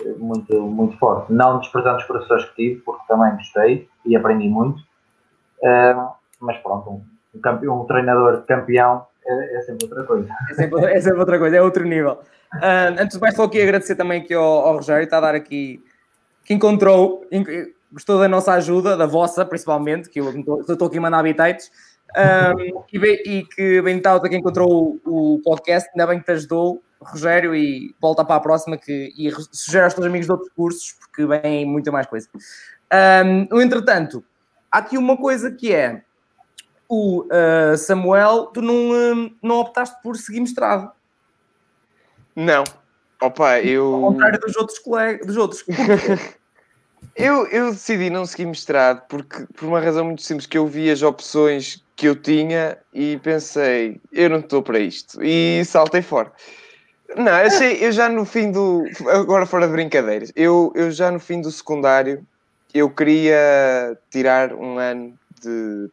eh, 0.00 0.14
muito, 0.16 0.60
muito 0.62 0.96
forte. 0.98 1.32
Não 1.32 1.58
desprezando 1.58 1.98
os 1.98 2.04
professores 2.04 2.44
que 2.46 2.54
tive, 2.54 2.80
porque 2.80 3.04
também 3.06 3.32
gostei 3.32 3.88
e 4.06 4.16
aprendi 4.16 4.48
muito. 4.48 4.82
Ah, 5.62 6.14
mas 6.40 6.56
pronto, 6.58 6.90
um, 6.90 7.04
um, 7.34 7.40
campeão, 7.40 7.82
um 7.82 7.86
treinador 7.86 8.42
campeão 8.46 9.06
é, 9.26 9.56
é 9.56 9.60
sempre 9.62 9.84
outra 9.86 10.04
coisa. 10.04 10.28
É 10.50 10.54
sempre, 10.54 10.84
é 10.86 11.00
sempre 11.00 11.18
outra 11.20 11.38
coisa, 11.38 11.56
é 11.56 11.62
outro 11.62 11.84
nível. 11.84 12.20
Ah, 12.54 12.88
antes 12.98 13.16
de 13.16 13.20
mais, 13.20 13.34
só 13.34 13.44
aqui 13.44 13.60
agradecer 13.60 13.96
também 13.96 14.22
aqui 14.22 14.32
ao, 14.32 14.42
ao 14.44 14.74
Rogério, 14.76 15.04
está 15.04 15.18
a 15.18 15.22
dar 15.22 15.34
aqui 15.34 15.84
que 16.44 16.54
encontrou, 16.54 17.26
en- 17.32 17.44
gostou 17.94 18.18
da 18.18 18.28
nossa 18.28 18.52
ajuda, 18.52 18.96
da 18.96 19.06
vossa 19.06 19.44
principalmente, 19.44 20.10
que 20.10 20.20
eu 20.20 20.30
estou 20.68 20.88
aqui 20.88 20.98
a 20.98 21.00
mandar 21.00 21.20
habitats, 21.20 21.70
um, 22.16 22.60
e, 22.92 23.22
e 23.26 23.44
que 23.46 23.80
bem 23.80 23.96
está 23.96 24.20
que 24.20 24.36
encontrou 24.36 25.00
o, 25.04 25.36
o 25.36 25.42
podcast, 25.42 25.88
ainda 25.90 26.06
bem 26.06 26.18
que 26.18 26.26
te 26.26 26.32
ajudou, 26.32 26.82
Rogério, 27.00 27.54
e 27.54 27.94
volta 28.00 28.24
para 28.24 28.36
a 28.36 28.40
próxima 28.40 28.76
que, 28.76 29.12
e 29.16 29.30
re- 29.30 29.46
sugere 29.50 29.84
aos 29.84 29.94
teus 29.94 30.06
amigos 30.06 30.26
de 30.26 30.32
outros 30.32 30.50
cursos, 30.54 30.92
porque 30.92 31.24
vem 31.26 31.64
muita 31.64 31.90
mais 31.90 32.06
coisa. 32.06 32.28
Um, 32.92 33.60
entretanto, 33.60 34.22
há 34.70 34.78
aqui 34.78 34.98
uma 34.98 35.16
coisa 35.16 35.50
que 35.50 35.72
é 35.72 36.02
o 36.88 37.26
ah, 37.30 37.76
Samuel, 37.76 38.46
tu 38.46 38.60
não, 38.62 38.74
hum, 38.74 39.36
não 39.42 39.60
optaste 39.60 39.96
por 40.02 40.16
seguir 40.16 40.40
mestrado. 40.40 40.90
Não. 42.36 42.64
Opa, 43.20 43.54
Ao 43.54 43.58
eu. 43.58 44.00
contrário 44.00 44.38
dos 44.40 44.56
outros 44.56 44.78
colegas, 44.78 45.26
dos 45.26 45.36
outros. 45.36 45.64
Eu, 47.16 47.46
eu 47.46 47.70
decidi 47.70 48.10
não 48.10 48.26
seguir 48.26 48.46
mestrado 48.46 49.02
porque, 49.08 49.46
por 49.54 49.66
uma 49.66 49.80
razão 49.80 50.04
muito 50.04 50.22
simples, 50.22 50.46
que 50.46 50.58
eu 50.58 50.66
vi 50.66 50.90
as 50.90 51.02
opções 51.02 51.82
que 51.96 52.06
eu 52.06 52.16
tinha 52.16 52.76
e 52.92 53.18
pensei, 53.18 54.00
eu 54.12 54.28
não 54.28 54.40
estou 54.40 54.62
para 54.62 54.78
isto. 54.78 55.22
E 55.22 55.64
saltei 55.64 56.02
fora. 56.02 56.32
Não, 57.16 57.32
achei, 57.32 57.84
eu 57.84 57.92
já 57.92 58.08
no 58.08 58.24
fim 58.24 58.50
do. 58.50 58.84
Agora 59.08 59.46
fora 59.46 59.66
de 59.66 59.72
brincadeiras, 59.72 60.32
eu, 60.34 60.72
eu 60.74 60.90
já 60.90 61.10
no 61.10 61.20
fim 61.20 61.40
do 61.40 61.50
secundário 61.50 62.26
eu 62.74 62.90
queria 62.90 63.96
tirar 64.10 64.52
um 64.52 64.78
ano 64.78 65.16
de 65.40 65.88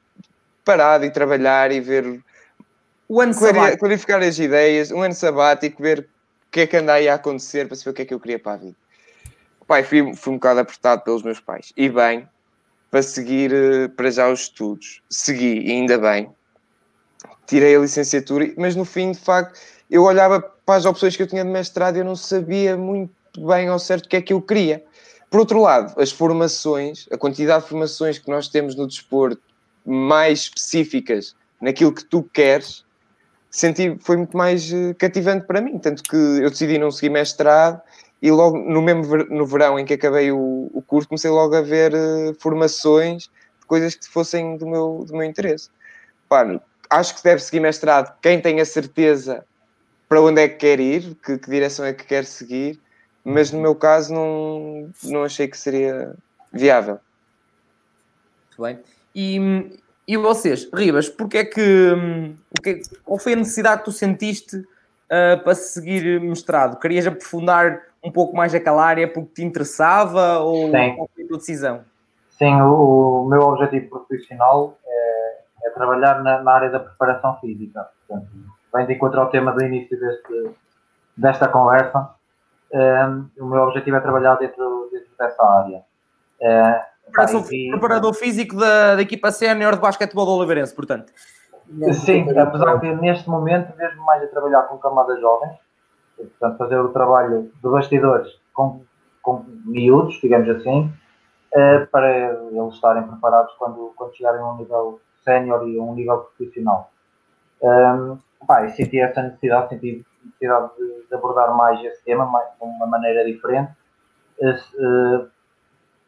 parado 0.65 1.05
e 1.05 1.11
trabalhar 1.11 1.71
e 1.71 1.79
ver 1.79 2.19
O 3.07 3.21
ano 3.21 3.35
sabático. 3.35 3.79
clarificar 3.81 4.23
as 4.23 4.39
ideias, 4.39 4.91
um 4.91 5.01
ano 5.01 5.13
sabático, 5.13 5.81
ver 5.81 5.99
o 5.99 6.05
que 6.51 6.61
é 6.61 6.67
que 6.67 6.77
anda 6.77 6.93
aí 6.93 7.07
a 7.07 7.15
acontecer 7.15 7.67
para 7.67 7.77
saber 7.77 7.91
o 7.91 7.93
que 7.93 8.01
é 8.01 8.05
que 8.05 8.13
eu 8.15 8.19
queria 8.19 8.39
para 8.39 8.53
a 8.53 8.57
vida. 8.57 8.75
Pai, 9.71 9.83
fui, 9.83 10.13
fui 10.15 10.33
um 10.33 10.35
bocado 10.35 10.59
apertado 10.59 11.01
pelos 11.01 11.23
meus 11.23 11.39
pais. 11.39 11.71
E 11.77 11.87
bem, 11.87 12.27
para 12.89 13.01
seguir 13.01 13.53
eh, 13.53 13.87
para 13.87 14.11
já 14.11 14.29
os 14.29 14.41
estudos. 14.41 15.01
Segui, 15.09 15.61
e 15.65 15.71
ainda 15.71 15.97
bem. 15.97 16.29
Tirei 17.47 17.77
a 17.77 17.79
licenciatura, 17.79 18.51
mas 18.57 18.75
no 18.75 18.83
fim, 18.83 19.13
de 19.13 19.19
facto, 19.19 19.57
eu 19.89 20.03
olhava 20.03 20.41
para 20.41 20.75
as 20.75 20.83
opções 20.83 21.15
que 21.15 21.23
eu 21.23 21.27
tinha 21.27 21.45
de 21.45 21.49
mestrado 21.49 21.95
e 21.95 21.99
eu 21.99 22.03
não 22.03 22.17
sabia 22.17 22.75
muito 22.75 23.13
bem 23.47 23.69
ao 23.69 23.79
certo 23.79 24.07
o 24.07 24.09
que 24.09 24.17
é 24.17 24.21
que 24.21 24.33
eu 24.33 24.41
queria. 24.41 24.83
Por 25.29 25.39
outro 25.39 25.61
lado, 25.61 25.97
as 25.97 26.11
formações, 26.11 27.07
a 27.09 27.17
quantidade 27.17 27.63
de 27.63 27.69
formações 27.69 28.19
que 28.19 28.29
nós 28.29 28.49
temos 28.49 28.75
no 28.75 28.85
desporto, 28.85 29.41
mais 29.85 30.39
específicas 30.39 31.33
naquilo 31.61 31.93
que 31.93 32.03
tu 32.03 32.23
queres, 32.33 32.83
senti 33.49 33.97
foi 34.01 34.17
muito 34.17 34.35
mais 34.35 34.69
eh, 34.73 34.93
cativante 34.95 35.47
para 35.47 35.61
mim. 35.61 35.79
Tanto 35.79 36.03
que 36.03 36.17
eu 36.17 36.49
decidi 36.49 36.77
não 36.77 36.91
seguir 36.91 37.09
mestrado 37.09 37.81
e 38.21 38.29
logo 38.31 38.57
no 38.57 38.81
mesmo 38.81 39.03
ver- 39.03 39.29
no 39.29 39.45
verão 39.45 39.79
em 39.79 39.85
que 39.85 39.93
acabei 39.93 40.31
o, 40.31 40.69
o 40.73 40.81
curso, 40.81 41.09
comecei 41.09 41.31
logo 41.31 41.55
a 41.55 41.61
ver 41.61 41.93
eh, 41.93 42.33
formações 42.39 43.23
de 43.23 43.65
coisas 43.65 43.95
que 43.95 44.07
fossem 44.07 44.57
do 44.57 44.67
meu, 44.67 45.03
do 45.07 45.13
meu 45.13 45.23
interesse. 45.23 45.69
Pá, 46.29 46.45
acho 46.89 47.15
que 47.15 47.23
deve 47.23 47.41
seguir 47.41 47.59
mestrado 47.59 48.15
quem 48.21 48.39
tem 48.39 48.61
a 48.61 48.65
certeza 48.65 49.43
para 50.07 50.21
onde 50.21 50.41
é 50.41 50.47
que 50.47 50.57
quer 50.57 50.79
ir, 50.79 51.15
que, 51.23 51.37
que 51.37 51.49
direção 51.49 51.85
é 51.85 51.93
que 51.93 52.03
quer 52.05 52.25
seguir, 52.25 52.79
mas 53.23 53.51
no 53.51 53.61
meu 53.61 53.73
caso 53.73 54.13
não, 54.13 54.89
não 55.03 55.23
achei 55.23 55.47
que 55.47 55.57
seria 55.57 56.13
viável. 56.51 56.99
Muito 58.49 58.61
bem. 58.61 58.79
E, 59.15 59.79
e 60.07 60.17
vocês, 60.17 60.69
Ribas, 60.73 61.07
porque 61.09 61.37
é 61.39 61.45
que, 61.45 61.91
o 62.49 62.61
que 62.61 62.81
qual 63.03 63.17
foi 63.17 63.33
a 63.33 63.37
necessidade 63.37 63.79
que 63.79 63.85
tu 63.85 63.91
sentiste 63.91 64.61
ah, 65.09 65.39
para 65.43 65.55
seguir 65.55 66.19
mestrado? 66.19 66.79
Querias 66.79 67.07
aprofundar 67.07 67.90
um 68.03 68.11
pouco 68.11 68.35
mais 68.35 68.53
aquela 68.55 68.83
área 68.83 69.07
porque 69.07 69.33
te 69.35 69.43
interessava 69.43 70.39
ou 70.39 70.71
Sim. 70.71 70.95
qual 70.95 71.09
foi 71.13 71.23
a 71.23 71.27
tua 71.27 71.37
decisão? 71.37 71.81
Sim, 72.29 72.59
o, 72.61 73.23
o 73.23 73.29
meu 73.29 73.41
objetivo 73.41 73.89
profissional 73.89 74.77
é, 74.85 75.67
é 75.67 75.69
trabalhar 75.71 76.23
na, 76.23 76.41
na 76.41 76.51
área 76.51 76.69
da 76.69 76.79
preparação 76.79 77.37
física. 77.39 77.87
Portanto, 78.07 78.29
vem 78.73 78.87
de 78.87 78.93
encontro 78.93 79.19
ao 79.21 79.29
tema 79.29 79.51
do 79.51 79.63
início 79.63 79.99
deste, 79.99 80.51
desta 81.15 81.47
conversa. 81.47 82.09
Um, 82.73 83.29
o 83.39 83.45
meu 83.45 83.61
objetivo 83.63 83.97
é 83.97 83.99
trabalhar 83.99 84.35
dentro, 84.35 84.89
dentro 84.91 85.09
dessa 85.19 85.43
área. 85.43 85.83
Eh, 86.39 86.81
Preparador, 87.05 87.43
pá, 87.43 87.47
e- 87.51 87.69
preparador 87.69 88.13
físico 88.13 88.55
da, 88.55 88.95
da 88.95 89.01
equipa 89.01 89.31
sénior 89.31 89.75
de 89.75 89.81
basquetebol 89.81 90.25
do 90.25 90.31
Oliveirense, 90.31 90.73
portanto. 90.73 91.11
Sim, 92.05 92.27
apesar 92.37 92.79
que 92.79 92.93
neste 92.95 93.29
momento 93.29 93.75
vejo 93.75 94.01
mais 94.01 94.23
a 94.23 94.27
trabalhar 94.27 94.63
com 94.63 94.77
camadas 94.77 95.19
jovens, 95.19 95.53
portanto 96.15 96.57
fazer 96.57 96.77
o 96.79 96.89
trabalho 96.89 97.51
de 97.61 97.69
bastidores 97.69 98.31
com, 98.53 98.83
com 99.21 99.45
miúdos, 99.65 100.19
digamos 100.21 100.49
assim, 100.49 100.91
eh, 101.53 101.87
para 101.91 102.09
eles 102.09 102.73
estarem 102.73 103.03
preparados 103.03 103.53
quando, 103.55 103.93
quando 103.95 104.15
chegarem 104.15 104.41
a 104.41 104.51
um 104.51 104.57
nível 104.57 104.99
sénior 105.23 105.67
e 105.67 105.77
a 105.77 105.81
um 105.81 105.93
nível 105.95 106.17
profissional. 106.37 106.91
Um, 107.61 108.17
pá, 108.47 108.65
e 108.65 108.71
senti 108.71 108.99
essa 108.99 109.21
necessidade, 109.21 109.69
senti 109.69 110.05
necessidade 110.25 110.71
de, 110.77 111.07
de 111.07 111.15
abordar 111.15 111.55
mais 111.55 111.83
esse 111.83 112.03
tema 112.03 112.25
mais, 112.25 112.47
de 112.47 112.63
uma 112.63 112.87
maneira 112.87 113.25
diferente. 113.25 113.71
Eh, 114.41 115.25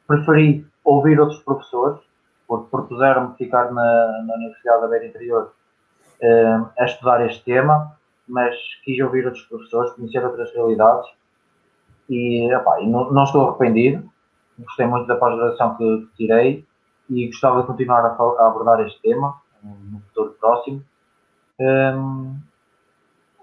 preferi 0.08 0.66
ouvir 0.84 1.20
outros 1.20 1.42
professores, 1.44 2.00
porque 2.48 2.70
propuseram-me 2.70 3.36
ficar 3.36 3.72
na, 3.72 4.24
na 4.26 4.36
Universidade 4.36 4.82
da 4.82 4.88
Beira 4.88 5.06
Interior 5.06 5.54
eh, 6.22 6.60
a 6.80 6.86
estudar 6.86 7.26
este 7.26 7.44
tema, 7.44 7.96
mas 8.28 8.56
quis 8.84 9.00
ouvir 9.00 9.26
outros 9.26 9.44
professores, 9.46 9.92
conhecer 9.94 10.24
outras 10.24 10.54
realidades 10.54 11.10
e, 12.10 12.52
epá, 12.54 12.82
e 12.82 12.88
não, 12.88 13.12
não 13.12 13.24
estou 13.24 13.50
arrependido. 13.50 14.10
Gostei 14.60 14.86
muito 14.86 15.08
da 15.08 15.16
pós-graduação 15.16 15.76
que, 15.76 16.08
que 16.08 16.18
tirei 16.18 16.66
e 17.10 17.28
gostava 17.28 17.62
de 17.62 17.68
continuar 17.68 18.06
a, 18.06 18.10
a 18.10 18.48
abordar 18.48 18.80
este 18.82 19.02
tema 19.02 19.42
no 19.64 20.00
futuro 20.02 20.36
próximo. 20.40 20.84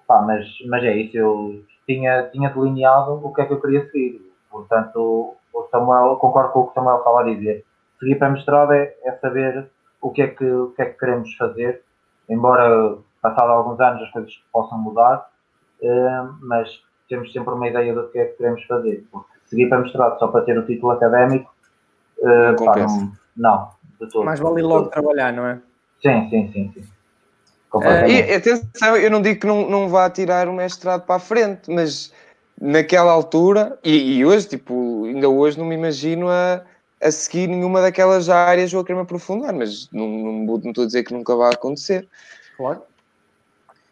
Pá, 0.06 0.22
mas, 0.22 0.46
mas 0.66 0.82
é 0.84 0.96
isso, 0.96 1.16
eu 1.16 1.64
tinha, 1.86 2.28
tinha 2.30 2.50
delineado 2.50 3.12
o 3.24 3.32
que 3.32 3.42
é 3.42 3.46
que 3.46 3.52
eu 3.52 3.60
queria 3.60 3.88
seguir. 3.90 4.20
Portanto, 4.50 5.36
o 5.52 5.62
Samuel, 5.70 6.16
concordo 6.16 6.52
com 6.52 6.60
o 6.60 6.64
que 6.64 6.70
o 6.70 6.74
Samuel 6.74 6.98
estava 6.98 7.20
a 7.20 7.24
dizer. 7.24 7.64
Seguir 7.98 8.16
para 8.16 8.30
mestrado 8.30 8.72
é, 8.72 8.94
é 9.04 9.12
saber 9.18 9.70
o 10.00 10.10
que 10.10 10.22
é 10.22 10.28
que, 10.28 10.44
o 10.44 10.70
que 10.72 10.82
é 10.82 10.86
que 10.86 10.98
queremos 10.98 11.34
fazer, 11.36 11.82
embora 12.28 12.98
passado 13.20 13.50
alguns 13.50 13.78
anos 13.80 14.02
as 14.02 14.10
coisas 14.10 14.32
possam 14.52 14.78
mudar, 14.78 15.28
eh, 15.82 16.22
mas 16.42 16.68
temos 17.08 17.32
sempre 17.32 17.52
uma 17.54 17.68
ideia 17.68 17.94
do 17.94 18.08
que 18.08 18.18
é 18.18 18.26
que 18.26 18.36
queremos 18.36 18.64
fazer. 18.66 19.04
Porque 19.10 19.28
seguir 19.46 19.68
para 19.68 19.80
mestrado 19.80 20.18
só 20.18 20.28
para 20.28 20.44
ter 20.44 20.58
o 20.58 20.66
título 20.66 20.92
académico, 20.92 21.52
eh, 22.22 22.52
Não 22.52 22.56
pá, 22.56 22.72
compensa. 22.72 22.96
não, 22.96 23.12
não, 23.36 23.70
de 24.00 24.12
todo. 24.12 24.24
Mais 24.24 24.40
vale 24.40 24.62
logo 24.62 24.88
trabalhar, 24.88 25.32
não 25.32 25.46
é? 25.46 25.60
Sim, 26.02 26.28
sim, 26.30 26.50
sim. 26.52 26.72
sim. 26.74 26.80
E 26.80 27.70
Completamente. 27.70 28.32
atenção, 28.32 28.96
eu 28.96 29.10
não 29.10 29.22
digo 29.22 29.40
que 29.40 29.46
não, 29.46 29.70
não 29.70 29.88
vá 29.88 30.10
tirar 30.10 30.48
o 30.48 30.52
mestrado 30.52 31.06
para 31.06 31.16
a 31.16 31.20
frente, 31.20 31.70
mas 31.70 32.12
naquela 32.60 33.12
altura, 33.12 33.78
e, 33.84 34.18
e 34.18 34.26
hoje, 34.26 34.48
tipo, 34.48 35.04
ainda 35.04 35.28
hoje 35.28 35.56
não 35.56 35.64
me 35.64 35.76
imagino 35.76 36.28
a, 36.28 36.62
a 37.00 37.10
seguir 37.12 37.46
nenhuma 37.46 37.80
daquelas 37.80 38.28
áreas 38.28 38.72
vou 38.72 38.82
querer 38.82 38.96
me 38.96 39.02
aprofundar, 39.02 39.54
mas 39.54 39.88
não, 39.92 40.08
não, 40.08 40.32
não 40.58 40.70
estou 40.70 40.82
a 40.82 40.86
dizer 40.86 41.04
que 41.04 41.14
nunca 41.14 41.34
vai 41.36 41.52
acontecer. 41.54 42.08
Claro. 42.56 42.82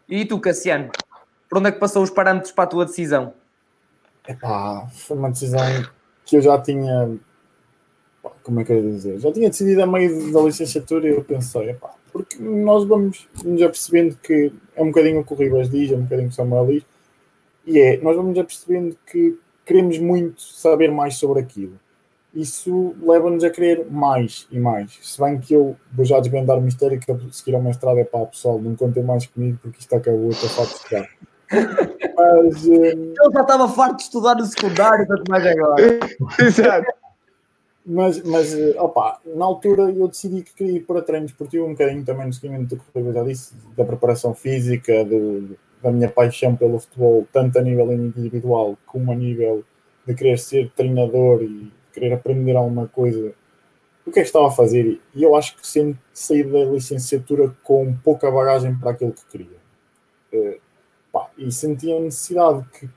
E 0.08 0.24
tu, 0.24 0.40
Cassiano, 0.40 0.90
por 1.48 1.58
onde 1.58 1.68
é 1.68 1.72
que 1.72 1.78
passou 1.78 2.02
os 2.02 2.10
parâmetros 2.10 2.52
para 2.52 2.64
a 2.64 2.68
tua 2.68 2.86
decisão? 2.86 3.34
Epá, 4.26 4.86
foi 4.92 5.16
uma 5.16 5.30
decisão 5.30 5.60
que 6.24 6.36
eu 6.36 6.42
já 6.42 6.58
tinha. 6.60 7.18
Como 8.42 8.60
é 8.60 8.64
que 8.64 8.72
eu 8.72 8.76
ia 8.76 8.90
dizer? 8.90 9.18
Já 9.20 9.32
tinha 9.32 9.48
decidido 9.48 9.82
a 9.82 9.86
meio 9.86 10.32
da 10.32 10.40
licenciatura 10.40 11.08
e 11.08 11.12
eu 11.12 11.24
pensei, 11.24 11.70
epá, 11.70 11.90
porque 12.12 12.36
nós 12.38 12.84
vamos 12.84 13.28
nos 13.44 13.62
apercebendo 13.62 14.16
que 14.22 14.52
é 14.74 14.82
um 14.82 14.86
bocadinho 14.86 15.20
o 15.20 15.24
que 15.24 15.32
o 15.32 15.36
Ribas 15.36 15.70
diz, 15.70 15.92
é 15.92 15.96
um 15.96 16.02
bocadinho 16.02 16.28
o 16.28 16.30
que 16.30 16.34
o 16.34 16.36
Samuel 16.36 16.66
diz, 16.66 16.82
e 17.66 17.78
é, 17.78 17.96
nós 17.98 18.16
vamos 18.16 18.38
apercebendo 18.38 18.96
que 19.06 19.38
queremos 19.64 19.98
muito 19.98 20.40
saber 20.40 20.90
mais 20.90 21.16
sobre 21.16 21.40
aquilo. 21.40 21.78
Isso 22.34 22.94
leva-nos 23.00 23.42
a 23.42 23.50
querer 23.50 23.86
mais 23.90 24.46
e 24.50 24.58
mais. 24.58 24.98
Se 25.02 25.20
bem 25.20 25.38
que 25.38 25.54
eu 25.54 25.76
vou 25.92 26.04
já 26.04 26.20
desvendar 26.20 26.58
o 26.58 26.60
mistério 26.60 27.00
que 27.00 27.10
a 27.10 27.18
seguir 27.32 27.54
ao 27.54 27.62
mestrado 27.62 27.98
é 27.98 28.04
para 28.04 28.20
o 28.20 28.26
pessoal, 28.26 28.58
não 28.58 28.76
contem 28.76 29.02
mais 29.02 29.26
comigo 29.26 29.58
porque 29.62 29.80
isto 29.80 29.94
acabou, 29.94 30.28
estou 30.28 30.48
farto 30.48 30.70
de 30.70 30.76
estudar. 30.76 31.08
Mas. 32.16 32.66
Um... 32.66 32.84
Ele 32.84 33.14
já 33.32 33.40
estava 33.40 33.68
farto 33.68 33.96
de 33.96 34.02
estudar 34.02 34.34
no 34.34 34.44
secundário, 34.44 35.06
tanto 35.06 35.30
mais 35.30 35.46
agora. 35.46 35.82
Exato. 36.38 36.92
Mas, 37.90 38.22
mas 38.22 38.54
opa, 38.76 39.18
na 39.24 39.46
altura 39.46 39.84
eu 39.90 40.06
decidi 40.08 40.42
que 40.42 40.54
queria 40.54 40.76
ir 40.76 40.80
para 40.80 41.00
treino 41.00 41.24
esportivo 41.24 41.64
um 41.64 41.70
bocadinho 41.70 42.04
também 42.04 42.26
no 42.26 42.32
seguimento 42.34 42.76
do 42.76 42.82
que 42.82 42.84
eu 42.94 43.12
já 43.14 43.22
disse, 43.24 43.54
da 43.74 43.82
preparação 43.82 44.34
física, 44.34 45.06
do, 45.06 45.56
da 45.82 45.90
minha 45.90 46.10
paixão 46.10 46.54
pelo 46.54 46.78
futebol, 46.78 47.26
tanto 47.32 47.58
a 47.58 47.62
nível 47.62 47.90
individual 47.90 48.76
como 48.84 49.10
a 49.10 49.14
nível 49.14 49.64
de 50.06 50.14
querer 50.14 50.38
ser 50.38 50.70
treinador 50.76 51.42
e 51.42 51.72
querer 51.92 52.12
aprender 52.12 52.56
alguma 52.56 52.86
coisa. 52.88 53.32
O 54.06 54.10
que 54.10 54.20
é 54.20 54.22
que 54.22 54.28
estava 54.28 54.48
a 54.48 54.50
fazer? 54.50 55.00
E 55.14 55.22
eu 55.22 55.34
acho 55.36 55.56
que 55.56 55.66
sempre 55.66 55.98
saí 56.12 56.42
da 56.42 56.64
licenciatura 56.64 57.54
com 57.62 57.94
pouca 58.02 58.30
bagagem 58.30 58.74
para 58.74 58.92
aquilo 58.92 59.12
que 59.12 59.24
queria. 59.26 59.58
Uh, 60.32 60.60
pá, 61.12 61.28
e 61.36 61.50
sentia 61.52 61.96
a 61.96 62.00
necessidade 62.00 62.64
que 62.78 62.88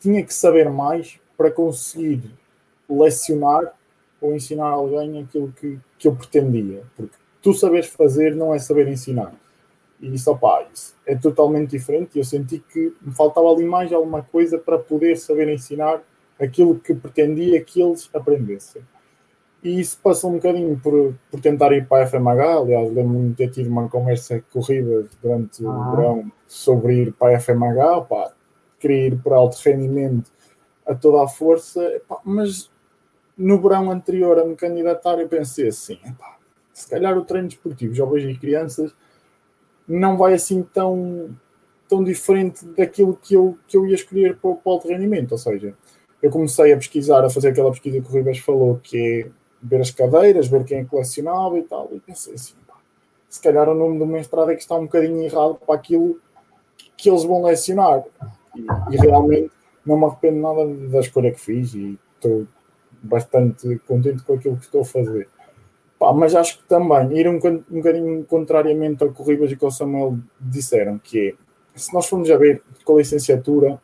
tinha 0.00 0.24
que 0.24 0.32
saber 0.32 0.70
mais 0.70 1.18
para 1.36 1.50
conseguir 1.50 2.22
lecionar 2.88 3.74
ou 4.20 4.34
ensinar 4.34 4.68
alguém 4.68 5.22
aquilo 5.22 5.52
que, 5.52 5.78
que 5.98 6.08
eu 6.08 6.14
pretendia. 6.14 6.82
Porque 6.96 7.16
tu 7.42 7.52
saberes 7.52 7.86
fazer 7.86 8.34
não 8.34 8.54
é 8.54 8.58
saber 8.58 8.88
ensinar. 8.88 9.34
E 10.00 10.14
isso, 10.14 10.30
opá, 10.30 10.66
isso 10.72 10.94
é 11.06 11.14
totalmente 11.14 11.70
diferente. 11.70 12.16
E 12.16 12.18
eu 12.18 12.24
senti 12.24 12.58
que 12.58 12.94
me 13.00 13.12
faltava 13.14 13.50
ali 13.50 13.64
mais 13.64 13.92
alguma 13.92 14.22
coisa 14.22 14.58
para 14.58 14.78
poder 14.78 15.16
saber 15.16 15.48
ensinar 15.48 16.02
aquilo 16.40 16.78
que 16.78 16.94
pretendia 16.94 17.62
que 17.62 17.80
eles 17.80 18.10
aprendessem. 18.14 18.82
E 19.62 19.80
isso 19.80 19.98
passou 20.02 20.30
um 20.30 20.34
bocadinho 20.34 20.78
por, 20.78 21.14
por 21.30 21.40
tentar 21.40 21.72
ir 21.72 21.88
para 21.88 22.04
a 22.04 22.06
FMH. 22.06 22.58
Aliás, 22.58 22.92
lembro-me 22.92 23.30
de 23.30 23.34
ter 23.34 23.50
tido 23.50 23.68
uma 23.68 23.88
conversa 23.88 24.42
corrida 24.52 25.06
durante 25.22 25.66
ah. 25.66 25.70
o 25.70 25.90
verão 25.90 26.32
sobre 26.46 27.02
ir 27.02 27.12
para 27.12 27.36
a 27.36 27.40
FMH, 27.40 28.02
pá, 28.02 28.32
queria 28.78 29.08
ir 29.08 29.18
para 29.18 29.36
alto 29.36 29.58
rendimento 29.64 30.30
a 30.86 30.94
toda 30.94 31.24
a 31.24 31.28
força, 31.28 32.00
pá, 32.06 32.20
mas 32.24 32.70
no 33.36 33.60
verão 33.60 33.90
anterior 33.90 34.38
a 34.38 34.44
me 34.44 34.54
candidatar, 34.54 35.18
eu 35.18 35.28
pensei 35.28 35.68
assim: 35.68 35.98
pá, 36.18 36.36
se 36.72 36.88
calhar 36.88 37.16
o 37.18 37.24
treino 37.24 37.48
desportivo, 37.48 37.94
jovens 37.94 38.24
e 38.24 38.38
crianças, 38.38 38.94
não 39.88 40.16
vai 40.16 40.34
assim 40.34 40.62
tão, 40.62 41.36
tão 41.88 42.04
diferente 42.04 42.64
daquilo 42.66 43.16
que 43.16 43.34
eu, 43.34 43.58
que 43.66 43.76
eu 43.76 43.86
ia 43.86 43.94
escolher 43.94 44.36
para, 44.36 44.54
para 44.54 44.70
o 44.70 44.72
alto 44.72 44.88
rendimento. 44.88 45.32
Ou 45.32 45.38
seja, 45.38 45.74
eu 46.22 46.30
comecei 46.30 46.72
a 46.72 46.76
pesquisar, 46.76 47.24
a 47.24 47.30
fazer 47.30 47.48
aquela 47.48 47.70
pesquisa 47.70 48.00
que 48.00 48.08
o 48.08 48.12
Ribas 48.12 48.38
falou, 48.38 48.80
que 48.82 48.96
é 48.96 49.30
ver 49.62 49.80
as 49.80 49.90
cadeiras, 49.90 50.48
ver 50.48 50.64
quem 50.64 50.78
é 50.78 50.84
colecionável 50.84 51.58
e 51.58 51.62
tal, 51.62 51.88
e 51.92 52.00
pensei 52.00 52.34
assim, 52.34 52.54
pá, 52.66 52.74
se 53.28 53.40
calhar 53.40 53.68
o 53.68 53.74
nome 53.74 53.98
do 53.98 54.06
mestrado 54.06 54.50
é 54.50 54.54
que 54.54 54.62
está 54.62 54.76
um 54.76 54.84
bocadinho 54.84 55.22
errado 55.22 55.58
para 55.66 55.74
aquilo 55.74 56.18
que 56.96 57.10
eles 57.10 57.24
vão 57.24 57.42
lecionar. 57.42 58.02
E, 58.54 58.94
e 58.94 58.96
realmente 58.96 59.50
não 59.84 59.98
me 59.98 60.06
arrependo 60.06 60.40
nada 60.40 60.66
da 60.88 61.00
escolha 61.00 61.30
que 61.30 61.40
fiz 61.40 61.74
e 61.74 61.98
estou 62.14 62.46
bastante 63.02 63.78
contente 63.86 64.22
com 64.22 64.34
aquilo 64.34 64.56
que 64.56 64.64
estou 64.64 64.80
a 64.80 64.84
fazer. 64.84 65.28
Pá, 65.98 66.12
mas 66.12 66.34
acho 66.34 66.58
que 66.58 66.64
também 66.64 67.16
ir 67.16 67.28
um, 67.28 67.36
um 67.36 67.76
bocadinho 67.76 68.24
contrariamente 68.24 69.02
ao 69.02 69.12
que 69.12 69.20
o 69.20 69.24
Ribas 69.24 69.50
e 69.50 69.56
que 69.56 69.64
o 69.64 69.70
Samuel 69.70 70.18
disseram, 70.40 70.98
que 70.98 71.28
é, 71.28 71.34
se 71.74 71.92
nós 71.94 72.06
formos 72.06 72.30
a 72.30 72.36
ver 72.36 72.62
com 72.84 72.94
a 72.94 72.98
licenciatura, 72.98 73.80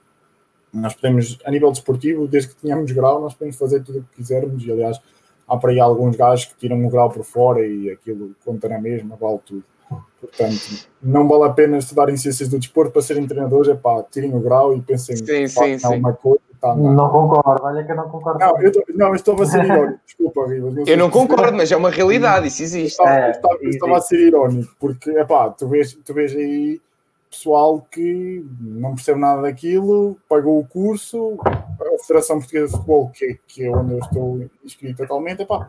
nós 0.72 0.94
podemos, 0.94 1.38
a 1.44 1.50
nível 1.50 1.70
desportivo, 1.70 2.26
desde 2.26 2.50
que 2.50 2.62
tenhamos 2.62 2.90
grau, 2.92 3.20
nós 3.20 3.34
podemos 3.34 3.56
fazer 3.56 3.82
tudo 3.82 3.98
o 3.98 4.02
que 4.02 4.16
quisermos. 4.16 4.64
E 4.64 4.72
aliás, 4.72 5.00
há 5.46 5.56
para 5.56 5.70
aí 5.70 5.80
alguns 5.80 6.16
gajos 6.16 6.46
que 6.46 6.56
tiram 6.56 6.84
o 6.84 6.90
grau 6.90 7.10
por 7.10 7.24
fora 7.24 7.66
e 7.66 7.90
aquilo 7.90 8.34
conta 8.44 8.68
na 8.68 8.80
mesma, 8.80 9.16
vale 9.16 9.38
tudo. 9.44 9.64
Portanto, 10.18 10.88
não 11.02 11.28
vale 11.28 11.44
a 11.44 11.52
pena 11.52 11.76
estudar 11.76 12.08
em 12.08 12.16
ciências 12.16 12.48
do 12.48 12.58
desporto 12.58 12.92
para 12.92 13.02
serem 13.02 13.26
treinadores, 13.26 13.68
é 13.68 13.74
pá, 13.74 14.02
tirem 14.10 14.34
o 14.34 14.40
grau 14.40 14.74
e 14.74 14.80
pensem 14.80 15.16
sim, 15.16 15.46
sim, 15.46 15.78
sim. 15.78 15.98
uma 15.98 16.14
coisa. 16.14 16.40
Tá, 16.60 16.76
não 16.76 17.10
concordo, 17.10 17.64
olha 17.64 17.82
que 17.84 17.90
eu 17.90 17.96
não 17.96 18.08
concordo. 18.08 18.38
Não, 18.38 18.62
eu, 18.62 18.70
tô, 18.70 18.84
não, 18.94 19.08
eu 19.08 19.14
estou 19.16 19.42
a 19.42 19.44
ser 19.44 19.64
irónico, 19.64 20.00
desculpa, 20.06 20.46
Rivas. 20.46 20.74
Não 20.74 20.84
eu 20.86 20.96
não 20.96 21.10
concordo, 21.10 21.56
mas 21.56 21.72
é 21.72 21.76
uma 21.76 21.90
realidade, 21.90 22.46
isso 22.46 22.62
existe. 22.62 23.02
Eu 23.02 23.30
estava, 23.30 23.58
é, 23.60 23.68
estava 23.68 23.96
a 23.96 24.00
ser 24.00 24.28
irónico, 24.28 24.72
porque, 24.78 25.10
é 25.10 25.24
pá, 25.24 25.50
tu 25.50 25.66
vês, 25.66 25.92
tu 25.92 26.14
vês 26.14 26.32
aí 26.36 26.80
pessoal 27.32 27.80
que 27.90 28.44
não 28.60 28.94
percebe 28.94 29.18
nada 29.18 29.40
daquilo, 29.40 30.18
pagou 30.28 30.60
o 30.60 30.66
curso, 30.66 31.38
a 31.42 32.04
Federação 32.06 32.38
Portuguesa 32.38 32.66
de 32.66 32.72
Futebol, 32.72 33.08
que, 33.08 33.40
que 33.48 33.64
é 33.64 33.70
onde 33.70 33.94
eu 33.94 33.98
estou 33.98 34.44
inscrito 34.62 35.02
atualmente, 35.02 35.42
epá, 35.42 35.66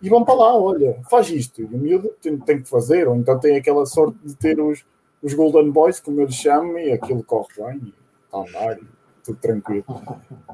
e 0.00 0.08
vão 0.08 0.24
para 0.24 0.34
lá, 0.34 0.56
olha, 0.56 1.00
faz 1.10 1.28
isto, 1.28 1.60
e 1.60 1.64
o 1.64 1.78
miúdo 1.78 2.10
tem, 2.22 2.38
tem 2.38 2.62
que 2.62 2.68
fazer, 2.68 3.08
ou 3.08 3.16
então 3.16 3.38
tem 3.38 3.56
aquela 3.56 3.84
sorte 3.84 4.16
de 4.24 4.34
ter 4.36 4.60
os, 4.60 4.84
os 5.20 5.34
Golden 5.34 5.72
Boys, 5.72 5.98
como 5.98 6.20
eu 6.20 6.26
lhes 6.26 6.36
chamo, 6.36 6.78
e 6.78 6.92
aquilo 6.92 7.24
corre 7.24 7.48
bem, 7.56 7.80
e 7.82 7.94
está 8.24 8.38
a 8.38 8.40
andar, 8.40 8.78
e 8.78 8.86
tudo 9.24 9.38
tranquilo. 9.38 9.84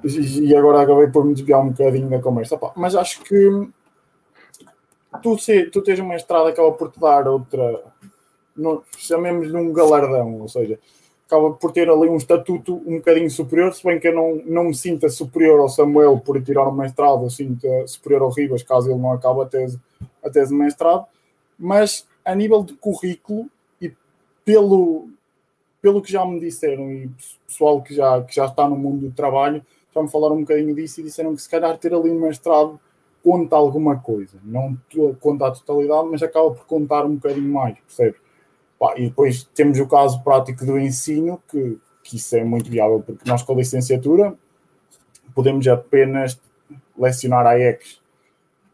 E, 0.03 0.49
e, 0.49 0.57
agora 0.57 0.82
acabei 0.82 1.09
por 1.09 1.24
me 1.24 1.34
desviar 1.34 1.61
um 1.61 1.70
bocadinho 1.70 2.09
da 2.09 2.22
conversa, 2.22 2.55
epá, 2.55 2.72
mas 2.74 2.96
acho 2.96 3.22
que 3.22 3.68
tu, 5.22 5.38
se, 5.38 5.66
tu 5.66 5.82
tens 5.82 5.99
uma 5.99 6.16
estrada 6.16 6.49
acaba 6.49 6.72
por 6.72 6.90
te 6.90 6.99
dar 6.99 7.28
outra 7.28 7.82
no, 8.59 8.82
chamemos 8.98 9.48
de 9.48 9.56
um 9.56 9.72
galardão, 9.72 10.40
ou 10.40 10.48
seja, 10.48 10.78
acaba 11.26 11.52
por 11.52 11.72
ter 11.72 11.88
ali 11.88 12.09
um 12.09 12.16
estatuto 12.16 12.82
um 12.86 12.96
bocadinho 12.96 13.30
superior, 13.30 13.72
se 13.74 13.84
bem 13.84 14.00
que 14.00 14.09
eu 14.09 14.14
não, 14.14 14.42
não 14.46 14.64
me 14.64 14.74
sinta 14.74 15.09
superior 15.09 15.61
ao 15.61 15.68
Samuel 15.68 16.18
por 16.18 16.42
tirar 16.42 16.66
o 16.66 16.72
mestrado, 16.72 17.24
eu 17.24 17.30
sinto 17.30 17.66
superior 17.86 18.22
ao 18.22 18.30
Ribas, 18.30 18.62
caso 18.62 18.90
ele 18.90 18.98
não 18.98 19.12
acabe 19.12 19.42
a 19.42 19.44
tese, 19.46 19.78
a 20.24 20.30
tese 20.30 20.50
de 20.50 20.59
mestrado, 20.59 21.06
mas 21.59 22.06
a 22.24 22.34
nível 22.34 22.62
de 22.64 22.74
currículo 22.74 23.46
e 23.80 23.92
pelo, 24.44 25.09
pelo 25.80 26.02
que 26.02 26.11
já 26.11 26.24
me 26.24 26.40
disseram 26.40 26.90
e 26.90 27.10
pessoal 27.47 27.82
que 27.82 27.94
já, 27.94 28.22
que 28.22 28.35
já 28.35 28.47
está 28.47 28.68
no 28.68 28.76
mundo 28.76 29.09
do 29.09 29.12
trabalho, 29.12 29.64
já 29.94 30.02
me 30.02 30.10
falaram 30.10 30.36
um 30.36 30.40
bocadinho 30.40 30.74
disso 30.74 31.01
e 31.01 31.05
disseram 31.05 31.35
que 31.35 31.43
se 31.43 31.48
calhar 31.48 31.76
ter 31.78 31.94
ali 31.94 32.10
um 32.10 32.20
mestrado 32.20 32.80
conta 33.22 33.56
alguma 33.56 33.98
coisa, 33.98 34.39
não 34.43 34.78
conta 35.20 35.48
a 35.48 35.51
totalidade, 35.51 36.09
mas 36.10 36.22
acaba 36.22 36.51
por 36.52 36.64
contar 36.66 37.05
um 37.05 37.16
bocadinho 37.16 37.52
mais, 37.52 37.78
percebes? 37.80 38.27
E 38.96 39.09
depois 39.09 39.44
temos 39.55 39.78
o 39.78 39.86
caso 39.86 40.22
prático 40.22 40.64
do 40.64 40.78
ensino, 40.78 41.42
que, 41.50 41.78
que 42.02 42.16
isso 42.16 42.36
é 42.36 42.44
muito 42.44 42.70
viável, 42.70 43.02
porque 43.05 43.28
nós 43.28 43.42
com 43.42 43.52
a 43.52 43.56
licenciatura 43.56 44.34
podemos 45.34 45.66
apenas 45.68 46.40
lecionar 46.96 47.46
a 47.46 47.59
EX. 47.59 48.00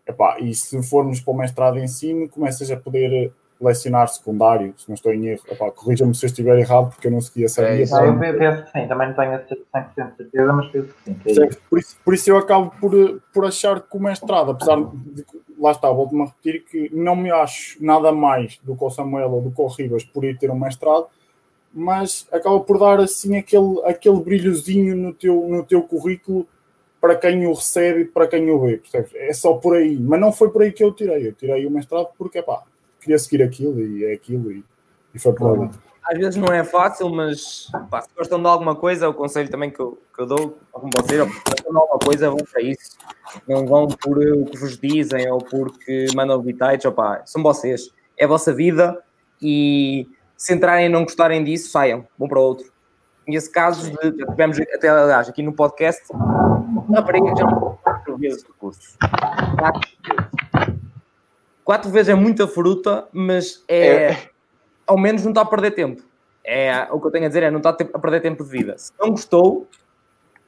Epá, 0.06 0.38
e 0.38 0.54
se 0.54 0.82
formos 0.82 1.20
para 1.20 1.32
o 1.32 1.36
mestrado 1.36 1.78
em 1.78 1.84
ensino, 1.84 2.28
começas 2.28 2.70
a 2.70 2.76
poder 2.76 3.32
lecionar 3.60 4.08
secundário, 4.08 4.74
se 4.76 4.88
não 4.88 4.94
estou 4.94 5.12
em 5.12 5.26
erro. 5.26 5.42
Corrija-me 5.74 6.14
se 6.14 6.26
eu 6.26 6.28
estiver 6.28 6.58
errado, 6.58 6.90
porque 6.90 7.06
eu 7.06 7.12
não 7.12 7.20
seguia 7.20 7.46
essa 7.46 7.62
é, 7.62 7.82
Eu 7.82 8.18
penso 8.18 8.64
que 8.64 8.70
sim, 8.72 8.88
também 8.88 9.08
não 9.08 9.14
tenho 9.14 9.32
100% 9.32 10.10
de 10.10 10.16
certeza, 10.16 10.52
mas 10.52 10.66
penso 10.70 10.88
que 10.88 11.04
sim. 11.04 11.14
Que 11.14 11.42
é 11.42 11.48
por, 11.70 11.78
isso, 11.78 11.96
por 12.04 12.14
isso 12.14 12.30
eu 12.30 12.36
acabo 12.36 12.72
por, 12.80 13.22
por 13.32 13.46
achar 13.46 13.80
que 13.80 13.96
o 13.96 14.00
mestrado, 14.00 14.50
apesar 14.50 14.76
de 14.76 15.24
lá 15.64 15.72
está, 15.72 15.90
volto-me 15.90 16.22
a 16.22 16.26
repetir 16.26 16.64
que 16.64 16.94
não 16.94 17.16
me 17.16 17.30
acho 17.30 17.82
nada 17.82 18.12
mais 18.12 18.58
do 18.62 18.76
que 18.76 18.84
o 18.84 18.90
Samuel 18.90 19.32
ou 19.32 19.40
do 19.40 19.50
que 19.50 19.60
o 19.60 19.66
Ribas 19.66 20.04
por 20.04 20.24
ir 20.24 20.38
ter 20.38 20.50
um 20.50 20.58
mestrado, 20.58 21.06
mas 21.72 22.28
acaba 22.30 22.60
por 22.60 22.78
dar 22.78 23.00
assim 23.00 23.36
aquele, 23.38 23.80
aquele 23.84 24.20
brilhozinho 24.20 24.94
no 24.94 25.14
teu, 25.14 25.48
no 25.48 25.64
teu 25.64 25.82
currículo 25.82 26.46
para 27.00 27.16
quem 27.16 27.46
o 27.46 27.52
recebe 27.52 28.02
e 28.02 28.04
para 28.04 28.26
quem 28.26 28.50
o 28.50 28.60
vê, 28.60 28.76
percebes? 28.76 29.10
É 29.14 29.32
só 29.32 29.54
por 29.54 29.76
aí, 29.76 29.96
mas 29.98 30.20
não 30.20 30.32
foi 30.32 30.50
por 30.50 30.62
aí 30.62 30.70
que 30.70 30.84
eu 30.84 30.92
tirei, 30.92 31.28
eu 31.28 31.32
tirei 31.32 31.66
o 31.66 31.70
mestrado 31.70 32.08
porque, 32.18 32.42
pá, 32.42 32.62
queria 33.00 33.18
seguir 33.18 33.42
aquilo 33.42 33.80
e 33.80 34.04
é 34.04 34.12
aquilo 34.12 34.52
e, 34.52 34.62
e 35.14 35.18
foi 35.18 35.32
por 35.32 35.62
aí 35.62 35.70
às 36.04 36.18
vezes 36.18 36.36
não 36.36 36.52
é 36.52 36.62
fácil, 36.62 37.08
mas 37.10 37.70
pá, 37.90 38.02
se 38.02 38.08
gostam 38.16 38.40
de 38.40 38.46
alguma 38.46 38.76
coisa, 38.76 39.08
o 39.08 39.14
conselho 39.14 39.48
também 39.48 39.70
que 39.70 39.80
eu, 39.80 39.98
que 40.14 40.20
eu 40.22 40.26
dou, 40.26 40.58
como 40.70 40.90
vocês, 40.94 41.22
se 41.22 41.40
gostam 41.50 41.72
de 41.72 41.78
alguma 41.78 41.98
coisa, 41.98 42.30
vão 42.30 42.38
para 42.38 42.62
isso. 42.62 42.96
Não 43.48 43.66
vão 43.66 43.88
por 43.88 44.18
o 44.18 44.44
que 44.44 44.58
vos 44.58 44.78
dizem 44.78 45.30
ou 45.30 45.38
porque 45.38 46.06
mandam 46.14 46.40
bitites, 46.40 46.84
opá, 46.84 47.22
são 47.24 47.42
vocês. 47.42 47.90
É 48.18 48.24
a 48.26 48.28
vossa 48.28 48.52
vida 48.52 49.02
e 49.40 50.06
se 50.36 50.54
entrarem 50.54 50.86
e 50.86 50.88
não 50.88 51.04
gostarem 51.04 51.42
disso, 51.42 51.70
saiam, 51.70 52.06
vão 52.18 52.28
para 52.28 52.38
outro. 52.40 52.72
Nesse 53.26 53.50
caso, 53.50 53.90
tivemos 53.96 54.60
até 54.60 54.88
aliás 54.88 55.28
aqui 55.28 55.42
no 55.42 55.54
podcast, 55.54 56.02
uma 56.12 56.96
rapariga 56.96 57.34
já 57.34 57.46
quatro 57.82 58.18
vezes 58.18 58.42
de 58.42 58.52
cursos. 58.52 58.96
Quatro 59.58 59.90
vezes. 60.06 60.80
Quatro 61.64 61.90
vezes 61.90 62.10
é 62.10 62.14
muita 62.14 62.46
fruta, 62.46 63.08
mas 63.10 63.64
é, 63.66 63.86
É. 63.86 64.33
ao 64.86 64.98
menos 64.98 65.22
não 65.22 65.30
está 65.30 65.42
a 65.42 65.46
perder 65.46 65.72
tempo. 65.72 66.02
É, 66.44 66.86
o 66.90 67.00
que 67.00 67.06
eu 67.06 67.10
tenho 67.10 67.24
a 67.24 67.28
dizer 67.28 67.42
é 67.42 67.50
não 67.50 67.58
está 67.58 67.70
a, 67.70 67.98
perder 67.98 68.20
tempo 68.20 68.44
de 68.44 68.50
vida. 68.50 68.74
Se 68.76 68.92
não 69.00 69.10
gostou, 69.10 69.66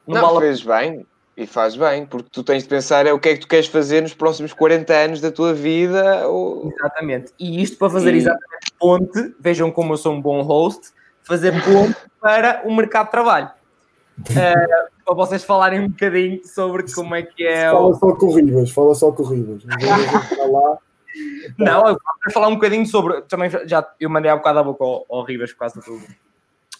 não, 0.07 0.15
Não, 0.15 0.27
vale 0.27 0.37
a 0.37 0.41
fez 0.41 0.63
bem 0.63 1.05
e 1.35 1.45
faz 1.45 1.75
bem, 1.75 2.05
porque 2.05 2.29
tu 2.31 2.43
tens 2.43 2.63
de 2.63 2.69
pensar 2.69 3.05
é 3.05 3.13
o 3.13 3.19
que 3.19 3.29
é 3.29 3.33
que 3.33 3.41
tu 3.41 3.47
queres 3.47 3.67
fazer 3.67 4.01
nos 4.01 4.13
próximos 4.13 4.53
40 4.53 4.93
anos 4.93 5.21
da 5.21 5.31
tua 5.31 5.53
vida. 5.53 6.27
Ou... 6.27 6.71
Exatamente. 6.71 7.33
E 7.39 7.61
isto 7.61 7.77
para 7.77 7.89
fazer 7.89 8.13
E- 8.13 8.17
exatamente 8.17 8.71
ponte, 8.79 9.35
vejam 9.39 9.71
como 9.71 9.93
eu 9.93 9.97
sou 9.97 10.13
um 10.13 10.21
bom 10.21 10.41
host, 10.41 10.89
fazer 11.23 11.51
ponte 11.63 11.95
para 12.21 12.61
o 12.65 12.73
mercado 12.73 13.05
de 13.05 13.11
trabalho. 13.11 13.49
Eh, 14.35 14.87
para 15.05 15.13
vocês 15.13 15.43
falarem 15.43 15.79
um 15.79 15.89
bocadinho 15.89 16.41
sobre 16.43 16.91
como 16.91 17.13
é 17.13 17.21
que 17.21 17.45
é. 17.45 17.69
Fala 17.69 17.87
O... 17.87 17.93
só 17.93 18.15
com 18.15 18.25
o 18.25 18.35
Ribas, 18.35 18.71
fala 18.71 18.95
só 18.95 19.11
com 19.11 19.21
o 19.21 19.25
Ribas. 19.27 19.61
Gente 19.61 19.75
estar 19.77 20.45
lá, 20.45 20.77
Não, 21.57 21.87
eu 21.87 21.97
quero 21.97 22.33
falar 22.33 22.47
um 22.47 22.55
bocadinho 22.55 22.85
sobre. 22.85 23.21
Também 23.23 23.49
já 23.65 23.87
eu 23.99 24.09
mandei 24.09 24.29
há 24.29 24.35
bocado 24.35 24.59
a 24.59 24.63
boca 24.63 24.83
ao, 24.83 25.05
ao 25.09 25.23
Ribas 25.23 25.51
por 25.53 25.59
causa 25.59 25.79
da 25.79 25.85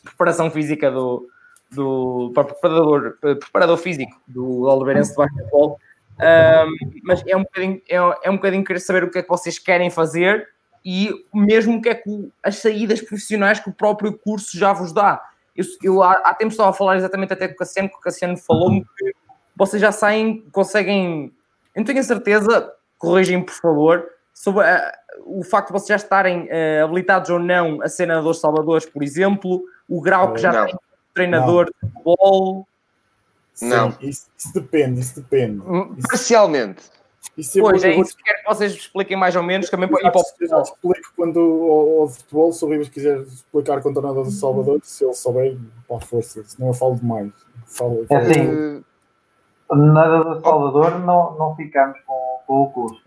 preparação 0.03 0.49
física 0.51 0.91
do, 0.91 1.27
do 1.71 2.31
para 2.33 2.43
preparador, 2.43 3.17
preparador 3.19 3.77
físico 3.77 4.19
do 4.27 4.61
Oliveirense 4.63 5.11
de 5.11 5.17
basquetebol. 5.17 5.79
Ahm, 6.19 6.71
mas 7.03 7.23
é 7.27 7.37
um 7.37 7.43
bocadinho, 7.43 7.81
é, 7.87 7.95
é 7.95 8.29
um 8.29 8.35
bocadinho 8.35 8.63
querer 8.63 8.79
saber 8.79 9.03
o 9.03 9.11
que 9.11 9.19
é 9.19 9.23
que 9.23 9.29
vocês 9.29 9.59
querem 9.59 9.89
fazer 9.89 10.47
e 10.83 11.11
mesmo 11.33 11.77
o 11.77 11.81
que 11.81 11.89
é 11.89 11.95
que 11.95 12.31
as 12.41 12.57
saídas 12.57 13.01
profissionais 13.01 13.59
que 13.59 13.69
o 13.69 13.73
próprio 13.73 14.17
curso 14.17 14.57
já 14.57 14.73
vos 14.73 14.91
dá. 14.91 15.21
Eu, 15.55 15.65
eu 15.83 16.03
há, 16.03 16.13
há 16.13 16.33
tempo 16.33 16.51
estava 16.51 16.69
a 16.69 16.73
falar 16.73 16.97
exatamente 16.97 17.33
até 17.33 17.47
com 17.47 17.55
o 17.55 17.57
Cassiano, 17.57 17.89
que 17.89 17.95
o 17.95 17.99
Cassiano 17.99 18.37
falou-me 18.37 18.85
que 18.97 19.13
vocês 19.55 19.81
já 19.81 19.91
saem, 19.91 20.45
conseguem. 20.51 21.33
Eu 21.75 21.79
não 21.81 21.83
tenho 21.83 21.99
a 21.99 22.03
certeza, 22.03 22.71
corrigem 22.97 23.43
por 23.43 23.53
favor, 23.53 24.07
sobre 24.39 24.63
ah, 24.65 24.93
o 25.25 25.43
facto 25.43 25.67
de 25.67 25.73
vocês 25.73 25.87
já 25.89 25.95
estarem 25.95 26.47
ah, 26.51 26.83
habilitados 26.83 27.29
ou 27.29 27.39
não 27.39 27.81
a 27.81 27.89
ser 27.89 28.05
nadadores 28.05 28.39
salvadores, 28.39 28.85
por 28.85 29.01
exemplo, 29.03 29.63
o 29.89 29.99
grau 30.01 30.33
que 30.33 30.41
já 30.41 30.51
Não. 30.53 30.65
tem 30.65 30.75
treinador 31.13 31.65
de 31.65 31.73
futebol. 31.89 32.67
sim, 33.53 33.69
Não. 33.69 33.89
Isso, 34.01 34.27
isso 34.37 34.53
depende, 34.53 34.99
isso 35.01 35.15
depende. 35.19 35.61
Isso, 35.97 36.07
Parcialmente. 36.07 36.83
isso 37.35 37.57
eu 37.57 37.63
Pois 37.63 37.83
é 37.83 37.95
isso 37.95 38.15
que 38.15 38.23
quero 38.23 38.37
que 38.43 38.45
vocês 38.47 38.71
expliquem 38.73 39.17
mais 39.17 39.35
ou 39.35 39.41
menos 39.43 39.69
também 39.69 39.89
para 39.89 39.99
Eu 40.01 40.07
ir 40.07 40.11
para 40.11 40.21
o 40.21 40.23
já 40.23 40.29
te- 40.33 40.43
eu 40.43 40.47
já 40.49 40.61
te 40.61 40.69
futebol. 40.69 40.91
explico 40.91 41.13
quando 41.15 41.39
ao, 41.39 42.01
ao 42.01 42.07
futebol, 42.09 42.51
se 42.53 42.63
o 42.63 42.69
Ribas 42.69 42.89
quiser 42.89 43.19
explicar 43.21 43.81
com 43.81 43.89
o 43.89 43.93
treinador 43.93 44.23
do 44.23 44.31
Salvador, 44.31 44.79
se 44.83 45.03
ele 45.03 45.13
souber, 45.15 45.57
para 45.87 45.97
a 45.97 46.01
força, 46.01 46.43
senão 46.45 46.67
eu 46.69 46.73
falo 46.75 46.95
demais. 46.95 47.31
Falo, 47.65 48.03
É 48.03 48.05
falo- 48.07 48.21
assim. 48.21 48.83
Eh, 49.71 49.75
Nada 49.75 50.23
do 50.23 50.39
Salvador 50.41 50.99
não, 50.99 51.35
não 51.37 51.55
ficamos 51.55 51.99
com, 52.05 52.39
com 52.47 52.61
o 52.61 52.71
curso. 52.71 53.01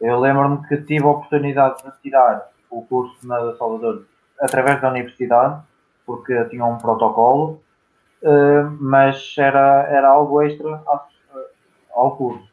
Eu 0.00 0.20
lembro-me 0.20 0.66
que 0.66 0.76
tive 0.78 1.04
a 1.04 1.08
oportunidade 1.08 1.82
de 1.82 1.92
tirar 2.02 2.48
o 2.70 2.82
curso 2.82 3.14
do 3.26 3.56
Salvador 3.56 4.04
através 4.40 4.80
da 4.80 4.90
universidade, 4.90 5.62
porque 6.04 6.44
tinha 6.46 6.64
um 6.64 6.78
protocolo, 6.78 7.60
eh, 8.22 8.62
mas 8.80 9.34
era, 9.38 9.86
era 9.88 10.08
algo 10.08 10.42
extra 10.42 10.82
ao, 10.86 11.08
ao 11.94 12.16
curso. 12.16 12.52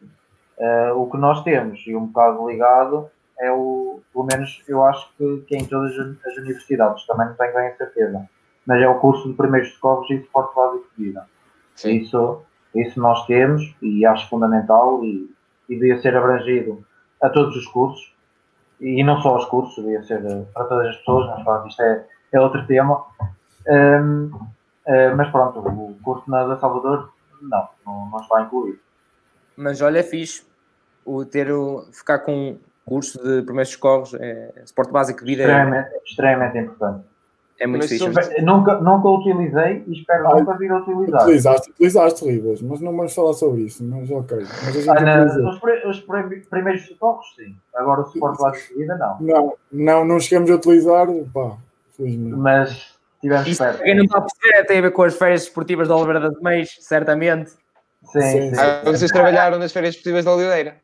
Eh, 0.60 0.92
o 0.94 1.10
que 1.10 1.18
nós 1.18 1.44
temos, 1.44 1.82
e 1.88 1.96
um 1.96 2.06
bocado 2.06 2.48
ligado, 2.48 3.10
é 3.40 3.52
o, 3.52 4.00
pelo 4.14 4.26
menos 4.26 4.64
eu 4.68 4.86
acho 4.86 5.12
que, 5.18 5.44
que 5.48 5.56
é 5.56 5.60
em 5.60 5.66
todas 5.66 5.98
as 5.98 6.38
universidades, 6.38 7.06
também 7.08 7.28
não 7.28 7.34
tenho 7.34 7.54
bem 7.54 7.68
a 7.68 7.76
certeza, 7.76 8.30
mas 8.66 8.82
é 8.82 8.88
o 8.88 9.00
curso 9.00 9.28
de 9.28 9.34
primeiros 9.34 9.74
socorros 9.74 10.10
e 10.12 10.22
suporte 10.22 10.56
básico 10.56 10.88
de 10.96 11.06
vida. 11.06 11.28
Sim. 11.76 11.98
Isso, 11.98 12.42
isso 12.76 13.00
nós 13.00 13.26
temos 13.26 13.76
e 13.82 14.06
acho 14.06 14.30
fundamental 14.30 15.04
e, 15.04 15.34
e 15.68 15.76
devia 15.76 16.00
ser 16.00 16.16
abrangido 16.16 16.86
a 17.22 17.30
todos 17.30 17.56
os 17.56 17.68
cursos 17.68 18.12
e 18.80 19.04
não 19.04 19.22
só 19.22 19.30
aos 19.30 19.46
cursos, 19.46 19.76
devia 19.76 20.02
ser 20.04 20.26
eh, 20.26 20.44
para 20.54 20.66
todas 20.66 20.88
as 20.88 20.98
pessoas, 20.98 21.28
mas 21.28 21.44
pronto, 21.44 21.68
isto 21.68 21.82
é, 21.82 22.06
é 22.32 22.40
outro 22.40 22.66
tema. 22.66 23.06
Hum, 23.68 24.32
eh, 24.88 25.14
mas 25.14 25.30
pronto, 25.30 25.60
o 25.60 25.96
curso 26.02 26.30
na 26.30 26.46
da 26.46 26.58
Salvador 26.58 27.14
não, 27.42 27.70
não, 27.86 28.10
não 28.10 28.20
está 28.20 28.42
incluído. 28.42 28.80
Mas 29.56 29.82
olha, 29.82 30.00
é 30.00 30.04
fixe 30.04 30.44
o 31.06 31.24
ter 31.24 31.52
o, 31.52 31.86
ficar 31.92 32.20
com 32.20 32.52
um 32.52 32.60
curso 32.86 33.22
de 33.24 33.44
primeiros 33.44 33.72
socorros, 33.72 34.14
é, 34.16 34.64
suporte 34.66 34.92
básico 34.92 35.20
de 35.20 35.26
vida, 35.26 35.44
é, 35.44 35.46
Extremamente, 35.46 35.90
extremamente 36.06 36.58
importante. 36.58 37.06
É 37.64 37.68
muito 37.68 37.88
fixe. 37.88 38.04
Espe- 38.08 38.42
Nunca, 38.42 38.76
nunca 38.80 39.08
o 39.08 39.18
utilizei 39.20 39.84
e 39.88 39.94
espero 39.94 40.28
Ah, 40.28 40.36
nunca 40.36 40.58
vir 40.58 40.72
a 40.72 40.78
utilizar. 40.80 41.22
Utilizaste, 41.24 41.70
utilizaste 41.72 42.26
mas 42.64 42.82
não 42.82 42.96
vamos 42.96 43.14
falar 43.14 43.34
sobre 43.34 43.62
isso, 43.62 43.84
mas 43.84 44.10
ok. 44.10 44.38
Mas 44.40 44.68
a 44.68 44.72
gente 44.72 44.90
Ah, 44.90 45.26
utilizou. 45.26 45.50
os, 45.50 45.98
os 45.98 46.00
pri- 46.02 46.42
primeiros 46.50 46.88
socorros, 46.88 47.26
sim. 47.36 47.56
Agora 47.76 48.02
o 48.02 48.06
suporte 48.06 48.42
básico 48.42 48.74
de 48.74 48.80
vida, 48.80 48.98
não. 48.98 49.18
Não, 49.22 49.54
não, 49.72 50.06
não 50.06 50.20
chegamos 50.20 50.50
a 50.50 50.56
utilizar, 50.56 51.08
pá, 51.34 51.58
felizmente. 51.96 52.36
Mas 52.36 52.96
tivemos 53.22 53.48
Isso, 53.48 53.64
perto. 53.64 53.84
quem 53.84 53.96
não 53.96 54.04
está 54.06 54.18
a 54.18 54.22
perceber, 54.22 54.66
tem 54.66 54.80
a 54.80 54.82
ver 54.82 54.92
com 54.92 55.04
as 55.04 55.16
férias 55.16 55.44
esportivas 55.44 55.88
da 55.88 55.96
Oliveira 55.96 56.20
das 56.20 56.42
Meias, 56.42 56.76
certamente. 56.80 57.52
Sim, 58.04 58.20
Sim, 58.22 58.42
sim. 58.50 58.56
sim. 58.56 58.62
Ah, 58.62 58.82
vocês 58.84 59.12
trabalharam 59.12 59.60
nas 59.60 59.72
férias 59.72 59.94
esportivas 59.96 60.26
da 60.26 60.34
Oliveira. 60.34 60.78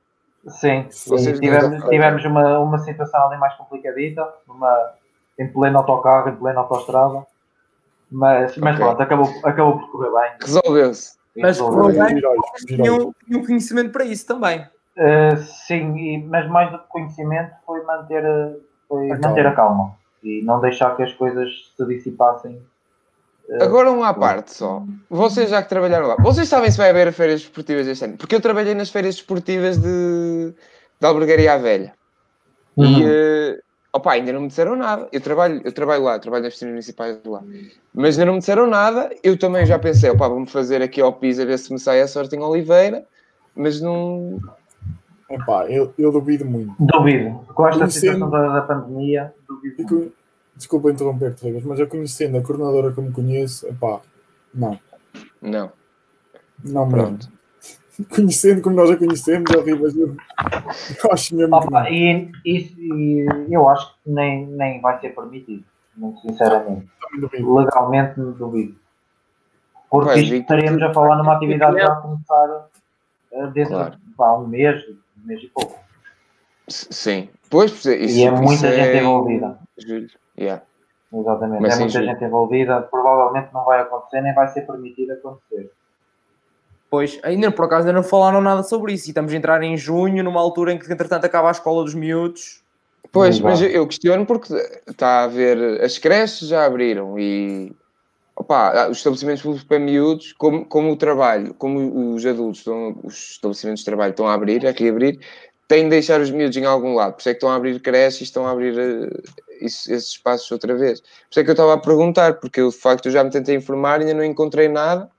Sim, 0.48 0.86
Vocês 0.90 1.40
tivemos, 1.40 1.80
não- 1.80 1.90
tivemos 1.90 2.24
uma, 2.24 2.60
uma 2.60 2.78
situação 2.78 3.28
ali 3.28 3.38
mais 3.38 3.54
complicadita, 3.56 4.26
numa, 4.48 4.92
em 5.40 5.48
pleno 5.52 5.78
autocarro, 5.80 6.30
em 6.30 6.36
plena 6.36 6.60
autostrada, 6.62 7.26
mas, 8.12 8.56
mas 8.58 8.76
pronto, 8.78 9.02
acabou, 9.02 9.30
acabou 9.44 9.80
por 9.80 9.92
correr 9.92 10.12
bem. 10.12 10.32
Resolveu-se. 10.42 11.18
Mas 11.36 11.60
correu 11.60 11.94
bem. 12.06 12.22
Tinham, 12.66 13.14
tinham 13.26 13.46
conhecimento 13.46 13.92
para 13.92 14.06
isso 14.06 14.26
também. 14.26 14.62
Uh, 14.98 15.38
sim, 15.68 15.96
e- 15.96 16.24
mas 16.26 16.48
mais 16.50 16.72
do 16.72 16.80
que 16.80 16.88
conhecimento 16.88 17.52
foi 17.66 17.84
manter, 17.84 18.24
uh, 18.26 18.60
foi 18.88 19.12
A 19.12 19.20
manter 19.20 19.44
calma. 19.44 19.50
a 19.50 19.54
calma 19.56 19.96
e 20.24 20.42
não 20.44 20.60
deixar 20.60 20.96
que 20.96 21.04
as 21.04 21.14
coisas 21.14 21.48
se 21.78 21.86
dissipassem. 21.86 22.60
Uh, 23.48 23.64
Agora 23.64 23.92
um 23.92 24.04
à 24.04 24.12
parte 24.14 24.52
só. 24.52 24.82
Vocês 25.10 25.52
já 25.52 25.62
que 25.62 25.70
trabalharam 25.70 26.08
lá, 26.08 26.16
vocês 26.20 26.48
sabem 26.50 26.72
se 26.72 26.78
vai 26.80 26.90
haver 26.90 27.14
férias 27.14 27.42
esportivas 27.42 27.86
este 27.88 28.04
ano? 28.06 28.18
Porque 28.18 28.34
eu 28.34 28.42
trabalhei 28.42 28.74
nas 28.74 28.90
férias 28.90 29.16
esportivas 29.16 29.78
de, 29.78 30.54
de 31.00 31.06
Albergaria 31.08 31.54
à 31.54 31.58
Velha. 31.58 31.94
E 32.76 32.84
Uhum. 32.84 33.58
Opa, 33.94 34.14
ainda 34.14 34.32
não 34.34 34.42
me 34.42 34.48
disseram 34.48 34.76
nada. 34.76 35.08
Eu 35.12 35.22
trabalho, 35.22 35.62
eu 35.64 35.72
trabalho 35.72 36.04
lá, 36.04 36.20
trabalho 36.20 36.44
nas 36.44 36.54
piscinas 36.54 36.74
municipais 36.74 37.22
de 37.22 37.28
lá. 37.30 37.44
Mas 37.94 38.16
ainda 38.16 38.26
não 38.26 38.34
me 38.34 38.40
disseram 38.40 38.68
nada. 38.68 39.10
Eu 39.24 39.38
também 39.38 39.66
já 39.66 39.80
pensei, 39.80 40.10
opá, 40.10 40.28
vamos 40.28 40.52
fazer 40.52 40.82
aqui 40.82 41.02
ao 41.02 41.14
piso 41.14 41.42
a 41.42 41.46
ver 41.46 41.58
se 41.58 41.72
me 41.74 41.80
sai 41.80 42.02
a 42.02 42.08
sorte 42.08 42.36
em 42.36 42.40
Oliveira. 42.40 43.06
Mas 43.56 43.82
não. 43.82 44.40
Epá, 45.30 45.66
eu, 45.68 45.94
eu 45.98 46.12
duvido 46.12 46.46
muito. 46.46 46.74
Duvido. 46.80 47.32
Com 47.54 47.68
esta 47.68 47.80
Conhecendo- 47.80 48.14
situação 48.26 48.30
da, 48.30 48.54
da 48.60 48.62
pandemia, 48.62 49.34
duvido. 49.48 49.76
Muito. 49.84 50.14
Desculpa 50.56 50.90
interromper-te, 50.92 51.44
Ribas, 51.46 51.64
mas 51.64 51.80
eu 51.80 51.88
conhecendo 51.88 52.38
a 52.38 52.42
coordenadora 52.42 52.92
como 52.92 53.12
conheço, 53.12 53.68
epá, 53.68 54.00
não, 54.52 54.80
Não. 55.40 55.72
não 56.64 56.86
mesmo. 56.88 56.98
Pronto. 57.04 57.30
Conhecendo 58.14 58.62
como 58.62 58.76
nós 58.76 58.92
a 58.92 58.98
conhecemos, 58.98 59.50
a 59.52 59.62
Ribas, 59.64 59.96
eu, 59.96 60.10
eu 61.04 61.12
acho 61.12 61.36
mesmo 61.36 61.60
que 61.60 61.68
Opa, 61.68 61.82
não. 61.84 61.90
e, 61.90 62.32
isso- 62.46 62.80
e 62.80 63.26
eu 63.50 63.68
acho 63.70 63.94
que 64.04 64.10
nem, 64.12 64.46
nem 64.46 64.80
vai 64.82 65.00
ser 65.00 65.16
permitido, 65.16 65.64
muito 65.96 66.20
sinceramente. 66.22 66.88
Duvido. 67.20 67.56
Legalmente 67.56 68.20
duvido. 68.20 68.76
Porque 69.90 70.12
Pois, 70.14 70.30
e- 70.30 70.36
estaríamos 70.38 70.82
a 70.84 70.94
falar 70.94 71.18
numa 71.18 71.36
atividade 71.38 71.80
já 71.80 71.92
a 71.92 71.96
começar 71.96 72.68
uh, 73.32 73.48
dentro 73.52 73.74
Claro. 73.74 73.96
de 73.98 74.14
pá, 74.16 74.34
um 74.38 74.48
mês, 74.48 74.84
um 74.90 75.28
mês 75.28 75.42
e 75.42 75.48
pouco. 75.48 75.80
Sim. 76.68 77.30
Pois, 77.50 77.72
isso, 77.72 77.90
e 77.90 77.94
é 77.94 78.06
isso 78.06 78.32
muita 78.44 78.68
gente 78.76 78.80
é 78.98 79.02
envolvida. 79.02 79.58
Julho. 79.78 80.08
Yeah. 80.38 80.62
Exatamente. 81.14 81.62
Mas 81.62 81.76
é 81.76 81.80
muita 81.80 81.94
julho. 82.00 82.06
gente 82.12 82.24
envolvida. 82.26 82.82
Provavelmente 82.82 83.54
não 83.54 83.64
vai 83.66 83.80
acontecer, 83.82 84.22
nem 84.22 84.34
vai 84.36 84.48
ser 84.50 84.62
permitido 84.68 85.14
acontecer. 85.14 85.72
Pois, 86.90 87.20
ainda 87.22 87.52
por 87.52 87.66
acaso 87.66 87.88
ainda 87.88 88.00
não 88.00 88.08
falaram 88.08 88.40
nada 88.42 88.64
sobre 88.64 88.94
isso. 88.94 89.08
E 89.08 89.12
estamos 89.12 89.34
a 89.34 89.36
entrar 89.36 89.62
em 89.62 89.76
junho, 89.76 90.24
numa 90.24 90.40
altura 90.40 90.72
em 90.72 90.80
que 90.80 90.92
entretanto 90.92 91.26
acaba 91.26 91.50
a 91.50 91.52
escola 91.52 91.84
dos 91.84 91.94
miúdos. 91.94 92.62
Pois, 93.12 93.40
mas 93.40 93.62
eu, 93.62 93.88
questiono 93.88 94.26
porque 94.26 94.54
está 94.88 95.24
a 95.24 95.28
ver, 95.28 95.82
as 95.82 95.98
creches 95.98 96.48
já 96.48 96.66
abriram 96.66 97.18
e 97.18 97.74
opa, 98.36 98.88
os 98.90 98.98
estabelecimentos 98.98 99.42
públicos 99.42 99.68
para 99.68 99.80
miúdos, 99.80 100.34
como, 100.34 100.66
como 100.66 100.92
o 100.92 100.96
trabalho, 100.96 101.54
como 101.54 102.14
os 102.14 102.26
adultos, 102.26 102.60
estão, 102.60 103.00
os 103.04 103.32
estabelecimentos 103.32 103.82
de 103.82 103.86
trabalho 103.86 104.12
estão 104.12 104.28
a 104.28 104.34
abrir, 104.34 104.68
a 104.68 104.72
reabrir, 104.72 105.20
têm 105.68 105.86
de 105.86 105.90
deixar 105.90 106.22
os 106.22 106.30
miúdos 106.30 106.56
em 106.58 106.66
algum 106.66 106.94
lado. 106.96 107.14
Por 107.14 107.22
isso 107.22 107.30
é 107.30 107.34
que 107.34 107.38
estão 107.38 107.50
a 107.50 107.56
abrir 107.56 107.80
creches 107.82 108.22
e 108.22 108.24
estão 108.26 108.46
a 108.46 108.52
abrir 108.52 108.78
eh, 108.78 109.10
isso- 109.62 109.92
esses 109.92 110.10
espaços 110.10 110.50
outra 110.52 110.76
vez. 110.76 111.00
Por 111.02 111.08
isso 111.32 111.40
é 111.40 111.44
que 111.44 111.50
eu 111.50 111.54
estava 111.54 111.74
a 111.74 111.78
perguntar, 111.78 112.36
porque 112.36 112.62
eu 112.62 112.70
de 112.70 112.78
facto 112.78 113.08
eu 113.08 113.12
já 113.12 113.24
me 113.24 113.32
tentei 113.32 113.56
informar 113.56 114.00
e 114.00 114.04
ainda 114.04 114.14
não 114.16 114.24
encontrei 114.24 114.68
nada 114.68 115.10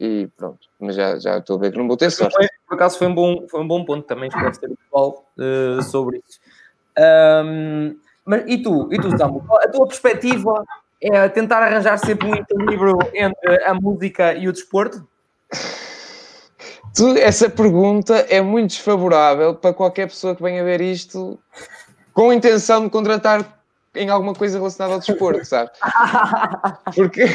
e 0.00 0.28
pronto, 0.36 0.58
mas 0.80 0.94
já, 0.94 1.18
já 1.18 1.38
estou 1.38 1.56
a 1.56 1.60
ver 1.60 1.72
que 1.72 1.78
não 1.78 1.86
vou 1.86 1.96
ter 1.96 2.10
sorte. 2.10 2.34
Foi- 2.34 2.46
por 2.68 2.74
acaso 2.74 2.98
foi 2.98 3.06
um 3.06 3.14
bom, 3.14 3.46
foi 3.48 3.60
um 3.60 3.68
bom 3.68 3.84
ponto 3.84 4.06
também 4.06 4.28
esclarecer 4.28 4.70
o 4.70 4.76
pessoal 4.76 5.24
eh, 5.38 5.82
sobre 5.82 6.18
isso. 6.18 6.40
Ahm, 6.98 7.96
mas 8.24 8.44
e 8.46 8.58
tu, 8.58 8.88
e 8.92 8.98
tu, 8.98 9.16
Samu? 9.16 9.44
A 9.50 9.68
tua 9.68 9.86
perspectiva 9.86 10.64
é 11.00 11.28
tentar 11.28 11.62
arranjar 11.62 11.98
sempre 11.98 12.26
um 12.26 12.34
equilíbrio 12.34 12.98
entre 13.14 13.64
a 13.64 13.74
música 13.74 14.34
e 14.34 14.48
o 14.48 14.52
desporto? 14.52 15.06
Essa 17.18 17.50
pergunta 17.50 18.16
é 18.30 18.40
muito 18.40 18.70
desfavorável 18.70 19.54
para 19.54 19.74
qualquer 19.74 20.08
pessoa 20.08 20.34
que 20.34 20.42
venha 20.42 20.64
ver 20.64 20.80
isto 20.80 21.38
com 22.14 22.30
a 22.30 22.34
intenção 22.34 22.84
de 22.84 22.90
contratar 22.90 23.60
em 23.94 24.08
alguma 24.08 24.34
coisa 24.34 24.58
relacionada 24.58 24.94
ao 24.94 25.00
desporto, 25.00 25.44
sabe? 25.44 25.70
Porque 26.94 27.26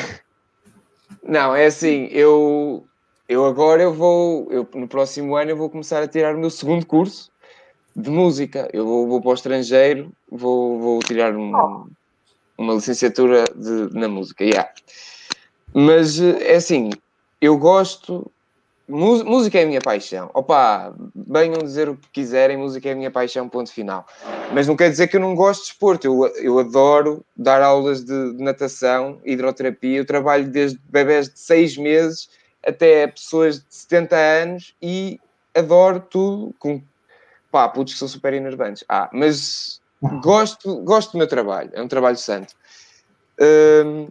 não, 1.23 1.55
é 1.55 1.65
assim, 1.65 2.07
eu, 2.11 2.85
eu 3.27 3.45
agora 3.45 3.81
eu 3.83 3.93
vou, 3.93 4.47
eu, 4.51 4.67
no 4.75 4.87
próximo 4.87 5.35
ano 5.35 5.51
eu 5.51 5.57
vou 5.57 5.69
começar 5.69 6.01
a 6.01 6.07
tirar 6.07 6.35
o 6.35 6.39
meu 6.39 6.49
segundo 6.49 6.85
curso 6.85 7.29
de 7.95 8.09
música. 8.09 8.69
Eu 8.73 8.85
vou, 8.85 9.07
vou 9.07 9.21
para 9.21 9.31
o 9.31 9.33
estrangeiro, 9.33 10.11
vou, 10.31 10.79
vou 10.79 10.99
tirar 10.99 11.35
um- 11.35 11.51
uma 12.57 12.73
licenciatura 12.75 13.43
de- 13.55 13.93
na 13.97 14.07
música, 14.07 14.43
yeah. 14.43 14.69
Mas 15.73 16.19
eh, 16.19 16.53
é 16.53 16.55
assim, 16.55 16.89
eu 17.39 17.57
gosto. 17.57 18.31
Música 18.91 19.59
é 19.59 19.63
a 19.63 19.65
minha 19.65 19.81
paixão. 19.81 20.29
Opa, 20.33 20.93
venham 21.15 21.63
dizer 21.63 21.87
o 21.87 21.95
que 21.95 22.09
quiserem, 22.11 22.57
música 22.57 22.89
é 22.89 22.91
a 22.91 22.95
minha 22.95 23.09
paixão, 23.09 23.47
ponto 23.47 23.71
final. 23.71 24.05
Mas 24.53 24.67
não 24.67 24.75
quer 24.75 24.89
dizer 24.89 25.07
que 25.07 25.15
eu 25.15 25.21
não 25.21 25.33
gosto 25.33 25.61
de 25.61 25.69
desporto. 25.69 26.05
Eu, 26.05 26.27
eu 26.37 26.59
adoro 26.59 27.25
dar 27.35 27.61
aulas 27.61 28.03
de, 28.03 28.33
de 28.35 28.43
natação, 28.43 29.19
hidroterapia. 29.23 29.97
Eu 29.97 30.05
trabalho 30.05 30.47
desde 30.47 30.79
bebés 30.89 31.29
de 31.29 31.39
6 31.39 31.77
meses 31.77 32.29
até 32.65 33.07
pessoas 33.07 33.59
de 33.59 33.65
70 33.69 34.15
anos 34.15 34.75
e 34.81 35.19
adoro 35.55 35.99
tudo 35.99 36.53
com 36.59 36.81
pá, 37.51 37.67
putos 37.69 37.93
que 37.93 37.99
são 37.99 38.07
super 38.07 38.33
enervantes. 38.33 38.83
Ah, 38.87 39.09
mas 39.11 39.81
gosto, 40.21 40.77
gosto 40.83 41.13
do 41.13 41.17
meu 41.17 41.27
trabalho, 41.27 41.69
é 41.73 41.81
um 41.81 41.87
trabalho 41.87 42.17
santo. 42.17 42.53
Hum, 43.39 44.07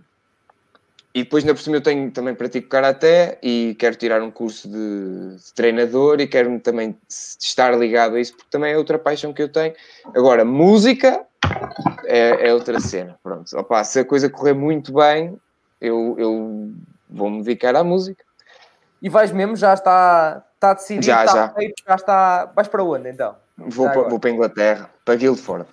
e 1.13 1.25
depois, 1.25 1.43
na 1.43 1.53
por 1.53 1.61
cima, 1.61 1.77
eu 1.77 1.81
tenho, 1.81 2.11
também 2.13 2.35
pratico 2.35 2.69
karaté 2.69 3.39
e 3.43 3.75
quero 3.79 3.97
tirar 3.97 4.23
um 4.23 4.31
curso 4.31 4.69
de, 4.69 5.37
de 5.37 5.53
treinador 5.55 6.21
e 6.21 6.27
quero 6.29 6.61
também 6.61 6.97
estar 7.09 7.77
ligado 7.77 8.15
a 8.15 8.21
isso, 8.21 8.37
porque 8.37 8.49
também 8.51 8.73
é 8.73 8.79
outra 8.79 8.97
paixão 8.97 9.33
que 9.33 9.43
eu 9.43 9.49
tenho. 9.49 9.75
Agora, 10.15 10.45
música 10.45 11.27
é, 12.05 12.49
é 12.49 12.55
outra 12.55 12.79
cena. 12.79 13.19
Pronto, 13.25 13.51
Opa, 13.59 13.83
se 13.83 13.99
a 13.99 14.05
coisa 14.05 14.31
correr 14.31 14.55
muito 14.55 14.93
bem, 14.93 15.37
eu, 15.81 16.15
eu 16.17 16.73
vou-me 17.09 17.43
dedicar 17.43 17.75
à 17.75 17.83
música. 17.83 18.25
E 19.03 19.09
vais 19.09 19.33
mesmo, 19.33 19.57
já 19.57 19.75
está, 19.75 20.45
está 20.55 20.75
decidido, 20.75 21.07
Já, 21.07 21.25
está 21.25 21.37
já. 21.37 21.49
feito, 21.49 21.83
já 21.89 21.95
está. 21.97 22.45
Vais 22.55 22.69
para 22.69 22.85
onde 22.85 23.09
então? 23.09 23.35
Vou, 23.57 23.91
para, 23.91 24.03
vou 24.03 24.21
para 24.21 24.31
a 24.31 24.33
Inglaterra, 24.33 24.91
para 25.05 25.17
Guildford. 25.17 25.67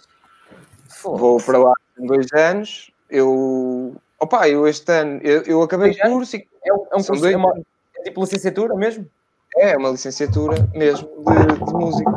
Vou 1.03 1.37
para 1.37 1.59
lá 1.59 1.73
em 1.99 2.07
dois 2.07 2.27
anos. 2.33 2.89
Eu, 3.09 3.95
opa, 4.19 4.47
eu 4.49 4.67
este 4.67 4.91
ano, 4.91 5.19
eu, 5.23 5.41
eu 5.43 5.61
acabei 5.61 5.91
o 5.91 5.99
curso 6.01 6.35
e 6.35 6.47
É 6.65 6.73
um, 6.73 6.77
é 6.77 6.95
um 6.95 7.03
curso, 7.03 7.21
dois- 7.21 7.33
é, 7.33 7.37
uma, 7.37 7.53
é 7.97 8.03
tipo 8.03 8.21
licenciatura 8.21 8.75
mesmo? 8.75 9.09
é 9.55 9.75
uma 9.77 9.89
licenciatura 9.89 10.69
mesmo 10.75 11.07
de, 11.07 11.65
de 11.65 11.73
música. 11.73 12.11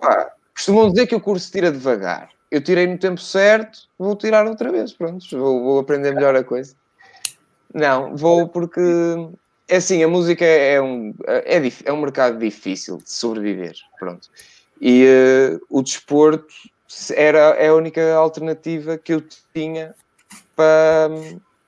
Pá, 0.00 0.32
costumam 0.54 0.90
dizer 0.90 1.06
que 1.06 1.14
o 1.14 1.20
curso 1.20 1.50
tira 1.52 1.70
devagar. 1.70 2.30
Eu 2.50 2.62
tirei 2.62 2.86
no 2.86 2.98
tempo 2.98 3.20
certo, 3.20 3.78
vou 3.98 4.16
tirar 4.16 4.46
outra 4.46 4.70
vez, 4.70 4.92
pronto, 4.92 5.24
vou, 5.30 5.62
vou 5.62 5.78
aprender 5.78 6.12
melhor 6.14 6.34
a 6.34 6.42
coisa. 6.44 6.74
Não, 7.72 8.16
vou 8.16 8.48
porque 8.48 8.80
é 9.68 9.76
assim, 9.76 10.02
a 10.02 10.08
música 10.08 10.44
é 10.44 10.80
um, 10.80 11.14
é, 11.26 11.62
é 11.84 11.92
um 11.92 12.00
mercado 12.00 12.38
difícil 12.38 12.98
de 12.98 13.10
sobreviver, 13.10 13.74
pronto. 13.98 14.28
E 14.80 15.06
eh, 15.06 15.58
o 15.70 15.80
desporto 15.82 16.52
era 17.14 17.38
é 17.56 17.68
a 17.68 17.74
única 17.74 18.14
alternativa 18.14 18.98
que 18.98 19.14
eu 19.14 19.22
tinha 19.54 19.94
para 20.56 21.10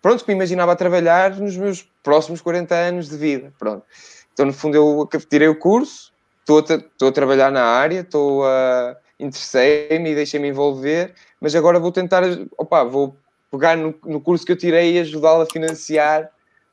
pronto, 0.02 0.24
que 0.24 0.30
me 0.30 0.34
imaginava 0.36 0.72
a 0.72 0.76
trabalhar 0.76 1.36
nos 1.38 1.56
meus 1.56 1.82
próximos 2.02 2.40
40 2.40 2.74
anos 2.74 3.08
de 3.08 3.16
vida, 3.16 3.52
pronto. 3.58 3.84
Então, 4.32 4.44
no 4.46 4.52
fundo, 4.52 4.76
eu 4.76 5.08
tirei 5.28 5.48
o 5.48 5.58
curso, 5.58 6.12
estou 6.40 6.58
a, 6.58 6.74
estou 6.74 7.08
a 7.08 7.12
trabalhar 7.12 7.50
na 7.50 7.62
área, 7.64 8.00
estou 8.00 8.44
a 8.44 8.96
interessei-me 9.18 10.10
e 10.10 10.14
deixei-me 10.14 10.48
envolver, 10.48 11.14
mas 11.40 11.54
agora 11.54 11.78
vou 11.78 11.92
tentar, 11.92 12.22
opa, 12.58 12.82
vou 12.84 13.16
pegar 13.50 13.76
no, 13.76 13.94
no 14.04 14.20
curso 14.20 14.44
que 14.44 14.52
eu 14.52 14.56
tirei 14.58 14.96
e 14.96 15.00
ajudá-lo 15.00 15.42
a 15.42 15.46
financiar 15.46 16.28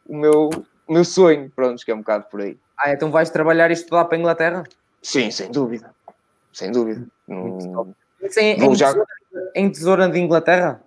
o 0.08 0.18
meu, 0.18 0.50
o 0.88 0.94
meu 0.94 1.06
sonho, 1.06 1.52
pronto, 1.56 1.86
que 1.86 1.92
é 1.92 1.96
um 1.96 2.00
bocado 2.00 2.26
por 2.30 2.42
aí. 2.42 2.58
Ah, 2.78 2.92
então 2.92 3.12
vais 3.12 3.30
trabalhar 3.30 3.70
e 3.70 3.74
estudar 3.74 4.06
para 4.06 4.18
a 4.18 4.20
Inglaterra? 4.20 4.64
Sim, 5.04 5.30
sem 5.30 5.52
dúvida, 5.52 5.94
sem 6.52 6.72
dúvida. 6.72 7.06
Não- 7.28 7.94
Isso 8.24 8.40
é 8.40 8.52
em, 8.54 8.76
já- 8.76 8.88
tesoura, 8.88 9.08
em 9.56 9.70
tesoura 9.72 10.10
de 10.10 10.20
Inglaterra? 10.20 10.82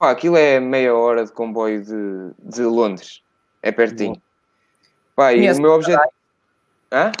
Pá, 0.00 0.10
aquilo 0.12 0.38
é 0.38 0.58
meia 0.58 0.94
hora 0.94 1.26
de 1.26 1.30
comboio 1.30 1.84
de, 1.84 2.30
de 2.38 2.62
Londres, 2.62 3.22
é 3.62 3.70
pertinho. 3.70 4.16
Pá, 5.14 5.34
e 5.34 5.52
o 5.52 5.60
meu 5.60 5.72
objetivo. 5.72 6.10
Hã? 6.90 7.12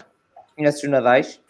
Conheces 0.56 0.82
os 0.84 0.88
Nadais? 0.88 1.40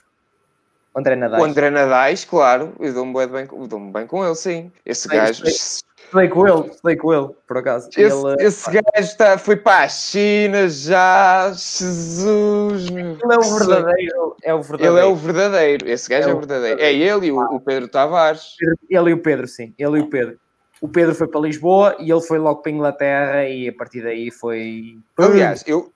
O 0.93 0.99
André 0.99 1.15
Nadais? 1.15 1.41
O 1.41 1.47
André 1.47 1.71
Nadais, 1.71 2.25
claro, 2.25 2.75
eu 2.81 2.93
dou-me 2.93 3.27
bem, 3.29 3.47
com- 3.47 3.65
dou-me 3.65 3.93
bem 3.93 4.09
com 4.09 4.25
ele, 4.27 4.35
sim. 4.35 4.73
Esse 4.85 5.07
Sei, 5.09 5.17
gajo. 5.17 5.45
Estudei 5.47 6.29
com 6.29 6.49
ele, 6.49 6.69
estudei 6.69 6.97
com 6.97 7.15
ele, 7.15 7.29
por 7.47 7.59
acaso. 7.59 7.89
Esse, 7.91 8.01
ele, 8.01 8.45
esse 8.45 8.69
gajo 8.69 8.83
está, 8.99 9.39
foi 9.39 9.55
para 9.55 9.85
a 9.85 9.89
China 9.89 10.69
já, 10.69 11.53
Jesus. 11.53 12.89
ele 12.89 13.19
é 13.23 13.39
o 13.39 13.57
verdadeiro. 13.57 14.37
É 14.43 14.53
o 14.53 14.63
verdadeiro. 14.63 14.97
Ele 14.97 15.07
é 15.07 15.09
o 15.09 15.15
verdadeiro, 15.15 15.89
esse 15.89 16.09
gajo 16.09 16.27
É 16.27 16.31
é, 16.33 16.35
o 16.35 16.37
o 16.37 16.41
verdadeiro. 16.41 16.81
É 16.81 16.93
ele 16.93 17.27
e 17.29 17.31
o, 17.31 17.39
o 17.39 17.61
Pedro 17.61 17.87
Tavares. 17.87 18.57
Ele 18.91 19.11
e 19.11 19.13
o 19.13 19.23
Pedro, 19.23 19.47
sim. 19.47 19.73
Ele 19.79 19.99
e 19.99 20.01
o 20.01 20.11
Pedro. 20.11 20.37
O 20.81 20.89
Pedro 20.89 21.15
foi 21.15 21.29
para 21.29 21.41
Lisboa 21.41 21.97
e 21.99 22.11
ele 22.11 22.21
foi 22.23 22.39
logo 22.39 22.63
para 22.63 22.73
a 22.73 22.75
Inglaterra 22.75 23.45
e 23.49 23.69
a 23.69 23.73
partir 23.73 24.03
daí 24.03 24.31
foi. 24.31 24.99
Aliás, 25.19 25.63
eu, 25.67 25.93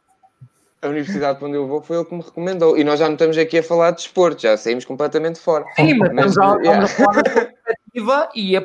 a 0.83 0.89
universidade 0.89 1.39
para 1.39 1.49
onde 1.49 1.57
eu 1.57 1.67
vou 1.67 1.81
foi 1.81 1.97
ele 1.97 2.05
que 2.05 2.15
me 2.15 2.23
recomendou. 2.23 2.77
E 2.77 2.85
nós 2.85 2.99
já 3.01 3.07
não 3.07 3.15
estamos 3.15 3.39
aqui 3.39 3.59
a 3.59 3.63
falar 3.63 3.93
de 3.93 3.97
desporto, 3.99 4.43
já 4.43 4.57
saímos 4.57 4.85
completamente 4.85 5.41
fora. 5.41 5.65
Sim, 5.77 5.95
mas, 5.95 6.13
Mas, 6.13 6.31
estamos, 6.33 6.63
yeah. 6.63 6.85
a 6.85 6.89
falar 6.89 7.23
perspectiva 7.23 8.29
e 8.35 8.57
a, 8.57 8.63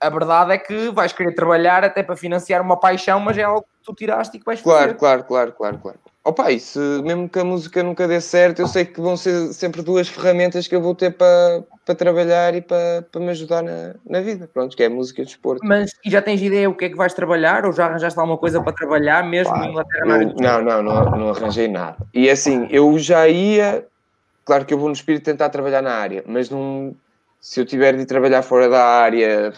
a 0.00 0.10
verdade 0.10 0.52
é 0.52 0.58
que 0.58 0.90
vais 0.90 1.12
querer 1.12 1.34
trabalhar 1.34 1.84
até 1.84 2.02
para 2.02 2.16
financiar 2.16 2.62
uma 2.62 2.78
paixão, 2.78 3.20
mas 3.20 3.36
é 3.36 3.42
algo 3.42 3.62
que 3.62 3.84
tu 3.84 3.94
tiraste 3.94 4.36
e 4.36 4.40
que 4.40 4.46
vais 4.46 4.62
Claro, 4.62 4.82
fazer. 4.82 4.94
claro, 4.94 5.24
claro, 5.24 5.52
claro, 5.52 5.78
claro. 5.78 5.98
Opa, 6.28 6.52
e 6.52 6.60
se 6.60 6.78
mesmo 6.78 7.26
que 7.26 7.38
a 7.38 7.44
música 7.44 7.82
nunca 7.82 8.06
dê 8.06 8.20
certo, 8.20 8.60
eu 8.60 8.66
sei 8.68 8.84
que 8.84 9.00
vão 9.00 9.16
ser 9.16 9.50
sempre 9.54 9.80
duas 9.80 10.08
ferramentas 10.08 10.68
que 10.68 10.76
eu 10.76 10.82
vou 10.82 10.94
ter 10.94 11.16
para, 11.16 11.64
para 11.86 11.94
trabalhar 11.94 12.54
e 12.54 12.60
para, 12.60 13.00
para 13.10 13.18
me 13.18 13.30
ajudar 13.30 13.62
na, 13.62 13.94
na 14.04 14.20
vida. 14.20 14.46
Pronto, 14.52 14.76
que 14.76 14.82
é 14.82 14.86
a 14.86 14.90
música 14.90 15.22
e 15.22 15.24
o 15.24 15.26
desporto. 15.26 15.64
Mas 15.64 15.90
e 16.04 16.10
já 16.10 16.20
tens 16.20 16.42
ideia 16.42 16.68
o 16.68 16.74
que 16.74 16.84
é 16.84 16.90
que 16.90 16.96
vais 16.96 17.14
trabalhar 17.14 17.64
ou 17.64 17.72
já 17.72 17.86
arranjaste 17.86 18.18
alguma 18.20 18.36
coisa 18.36 18.60
para 18.60 18.74
trabalhar 18.74 19.24
mesmo 19.24 19.54
Pá, 19.54 19.66
Inglaterra? 19.66 20.22
Eu- 20.22 20.34
não, 20.36 20.60
não, 20.62 20.82
não, 20.82 21.04
não 21.12 21.30
arranjei 21.30 21.66
nada. 21.66 21.96
E 22.12 22.28
assim, 22.28 22.68
eu 22.70 22.98
já 22.98 23.26
ia, 23.26 23.86
claro 24.44 24.66
que 24.66 24.74
eu 24.74 24.78
vou 24.78 24.88
no 24.88 24.94
espírito 24.94 25.24
tentar 25.24 25.48
trabalhar 25.48 25.80
na 25.80 25.94
área, 25.94 26.22
mas 26.26 26.50
não, 26.50 26.94
se 27.40 27.58
eu 27.58 27.64
tiver 27.64 27.96
de 27.96 28.04
trabalhar 28.04 28.42
fora 28.42 28.68
da 28.68 28.84
área, 28.84 29.50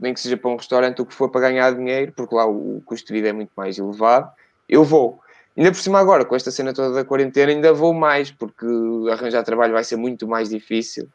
nem 0.00 0.12
que 0.12 0.18
seja 0.18 0.36
para 0.36 0.50
um 0.50 0.56
restaurante, 0.56 1.00
o 1.00 1.06
que 1.06 1.14
for 1.14 1.30
para 1.30 1.42
ganhar 1.42 1.72
dinheiro, 1.76 2.12
porque 2.16 2.34
lá 2.34 2.44
o 2.44 2.82
custo 2.84 3.06
de 3.06 3.12
vida 3.12 3.28
é 3.28 3.32
muito 3.32 3.52
mais 3.56 3.78
elevado, 3.78 4.28
eu 4.68 4.82
vou. 4.82 5.20
Ainda 5.58 5.72
por 5.72 5.80
cima 5.80 5.98
agora, 5.98 6.24
com 6.24 6.36
esta 6.36 6.52
cena 6.52 6.72
toda 6.72 6.94
da 6.94 7.04
quarentena, 7.04 7.50
ainda 7.50 7.72
vou 7.72 7.92
mais, 7.92 8.30
porque 8.30 8.64
arranjar 9.10 9.42
trabalho 9.42 9.72
vai 9.72 9.82
ser 9.82 9.96
muito 9.96 10.28
mais 10.28 10.50
difícil. 10.50 11.08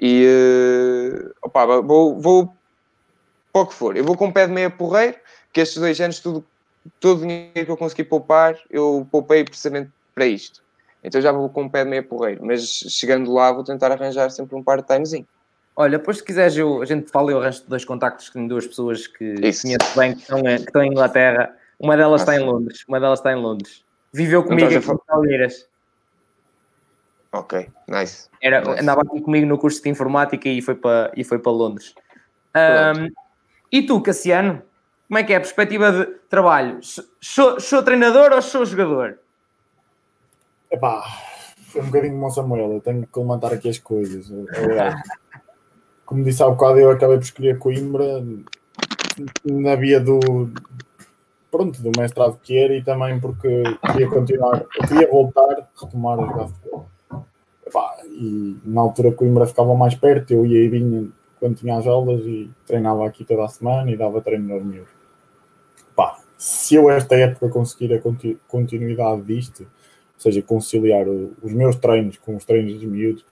E, 0.00 0.24
eh, 0.24 1.30
opá, 1.42 1.66
vou, 1.66 2.20
vou 2.20 2.54
para 3.52 3.62
o 3.62 3.66
que 3.66 3.74
for. 3.74 3.96
Eu 3.96 4.04
vou 4.04 4.16
com 4.16 4.28
o 4.28 4.32
pé 4.32 4.46
de 4.46 4.52
meia 4.52 4.70
porreiro, 4.70 5.16
que 5.52 5.60
estes 5.60 5.78
dois 5.78 6.00
anos 6.00 6.20
tudo 6.20 6.46
todo 7.00 7.18
o 7.18 7.20
dinheiro 7.22 7.52
que 7.52 7.70
eu 7.70 7.76
consegui 7.76 8.04
poupar, 8.04 8.56
eu 8.70 9.06
poupei 9.10 9.44
precisamente 9.44 9.90
para 10.14 10.24
isto. 10.24 10.62
Então 11.02 11.20
já 11.20 11.32
vou 11.32 11.48
com 11.48 11.64
o 11.64 11.70
pé 11.70 11.82
de 11.82 11.90
meia 11.90 12.02
porreiro, 12.02 12.44
mas 12.44 12.62
chegando 12.88 13.32
lá 13.32 13.50
vou 13.50 13.64
tentar 13.64 13.90
arranjar 13.90 14.30
sempre 14.30 14.54
um 14.54 14.62
part-timezinho. 14.62 15.26
Olha, 15.74 15.98
depois 15.98 16.18
se 16.18 16.24
quiseres, 16.24 16.56
eu, 16.56 16.80
a 16.80 16.84
gente 16.84 17.10
fala 17.10 17.32
eu 17.32 17.40
arranjo 17.40 17.64
dois 17.66 17.84
contactos 17.84 18.30
tenho 18.30 18.48
duas 18.48 18.66
pessoas 18.66 19.08
que 19.08 19.24
Isso. 19.42 19.62
conheço 19.62 19.98
bem 19.98 20.14
que 20.14 20.20
estão, 20.20 20.42
que 20.42 20.54
estão 20.54 20.82
em 20.82 20.90
Inglaterra. 20.92 21.57
Uma 21.78 21.96
delas 21.96 22.22
Ah, 22.22 22.24
está 22.24 22.36
em. 22.36 22.44
Londres. 22.44 22.84
Uma 22.88 22.98
delas 23.00 23.18
está 23.20 23.32
em 23.32 23.36
Londres. 23.40 23.84
Viveu 24.12 24.42
comigo 24.44 24.66
aqui 24.68 24.80
fa- 24.80 24.94
em 24.94 24.98
Palmeiras. 25.06 25.68
Ok, 27.32 27.68
nice. 27.86 28.28
Era, 28.40 28.60
Nice. 28.62 28.80
andava 28.82 29.02
aqui 29.02 29.20
comigo 29.20 29.46
no 29.46 29.58
curso 29.58 29.82
de 29.82 29.88
informática 29.90 30.48
e 30.48 30.62
foi 30.62 30.74
para, 30.74 31.12
e 31.14 31.22
foi 31.22 31.38
para 31.38 31.52
Londres. 31.52 31.94
Ahm, 32.54 33.08
e 33.70 33.82
tu, 33.86 34.00
Cassiano, 34.02 34.62
como 35.06 35.18
é 35.18 35.24
que 35.24 35.32
é 35.32 35.36
a 35.36 35.40
perspectiva 35.40 35.92
de 35.92 36.06
trabalho? 36.30 36.80
Sou, 37.20 37.60
sou 37.60 37.82
treinador 37.82 38.32
ou 38.32 38.40
sou 38.40 38.64
jogador? 38.64 39.18
Epá, 40.70 41.02
foi 41.66 41.82
um 41.82 41.86
bocadinho 41.86 42.14
como 42.14 42.26
o 42.26 42.30
Samuel, 42.30 42.72
eu 42.72 42.80
tenho 42.80 43.02
que 43.02 43.08
colmatar 43.08 43.52
aqui 43.52 43.68
as 43.68 43.78
coisas. 43.78 44.30
Eu- 44.30 44.46
eu- 44.46 44.94
como 46.06 46.24
disse 46.24 46.42
há 46.42 46.48
bocado, 46.48 46.78
eu 46.78 46.90
acabei 46.90 47.16
por 47.18 47.24
escolher 47.24 47.58
Coimbra 47.58 48.24
na 49.44 49.74
via 49.76 50.00
do 50.00 50.18
pronto, 51.58 51.82
do 51.82 51.90
mestrado 52.00 52.38
que 52.40 52.56
era 52.56 52.72
e 52.72 52.82
também 52.82 53.18
porque 53.18 53.64
queria 53.90 54.08
continuar, 54.08 54.64
queria 54.86 55.10
voltar, 55.10 55.68
retomar 55.74 56.16
jogar 56.18 56.46
futebol. 56.46 56.88
Epá, 57.66 57.96
e 58.04 58.56
na 58.64 58.80
altura 58.80 59.10
Coimbra 59.10 59.44
ficava 59.44 59.74
mais 59.74 59.96
perto, 59.96 60.32
eu 60.32 60.46
ia 60.46 60.64
e 60.64 60.68
vinha 60.68 61.08
quando 61.40 61.56
tinha 61.56 61.76
as 61.76 61.86
aulas 61.86 62.20
e 62.24 62.48
treinava 62.64 63.04
aqui 63.06 63.24
toda 63.24 63.44
a 63.44 63.48
semana 63.48 63.90
e 63.90 63.96
dava 63.96 64.20
treino 64.20 64.54
aos 64.54 64.64
meus. 64.64 64.88
Pá, 65.96 66.18
se 66.36 66.76
eu 66.76 66.88
esta 66.88 67.16
época 67.16 67.48
conseguir 67.48 67.92
a 67.92 68.00
conti- 68.00 68.38
continuidade 68.46 69.22
disto, 69.22 69.66
seja, 70.16 70.40
conciliar 70.42 71.06
os 71.08 71.52
meus 71.52 71.74
treinos 71.74 72.16
com 72.18 72.36
os 72.36 72.44
treinos 72.44 72.74
dos 72.74 72.84
miúdos 72.84 73.24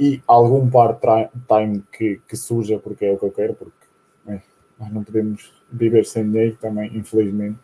e 0.00 0.22
algum 0.26 0.68
part-time 0.68 1.82
que, 1.92 2.20
que 2.26 2.36
surja, 2.36 2.78
porque 2.78 3.04
é 3.04 3.12
o 3.12 3.18
que 3.18 3.26
eu 3.26 3.30
quero, 3.30 3.54
porque 3.54 3.83
nós 4.78 4.92
não 4.92 5.04
podemos 5.04 5.52
viver 5.70 6.04
sem 6.04 6.30
dinheiro 6.30 6.56
também, 6.60 6.96
infelizmente. 6.96 7.58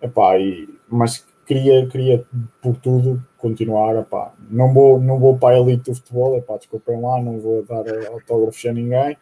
Epá, 0.00 0.38
e, 0.38 0.68
mas 0.88 1.26
queria, 1.46 1.86
queria 1.86 2.24
por 2.62 2.76
tudo 2.76 3.22
continuar. 3.38 3.96
Epá, 3.96 4.32
não, 4.48 4.72
vou, 4.72 5.00
não 5.00 5.18
vou 5.18 5.38
para 5.38 5.56
a 5.56 5.60
elite 5.60 5.90
do 5.90 5.96
futebol, 5.96 6.36
epá, 6.36 6.56
desculpem 6.56 7.00
lá, 7.00 7.20
não 7.20 7.38
vou 7.38 7.62
dar 7.64 7.84
autógrafos 8.08 8.64
a 8.66 8.72
ninguém. 8.72 9.16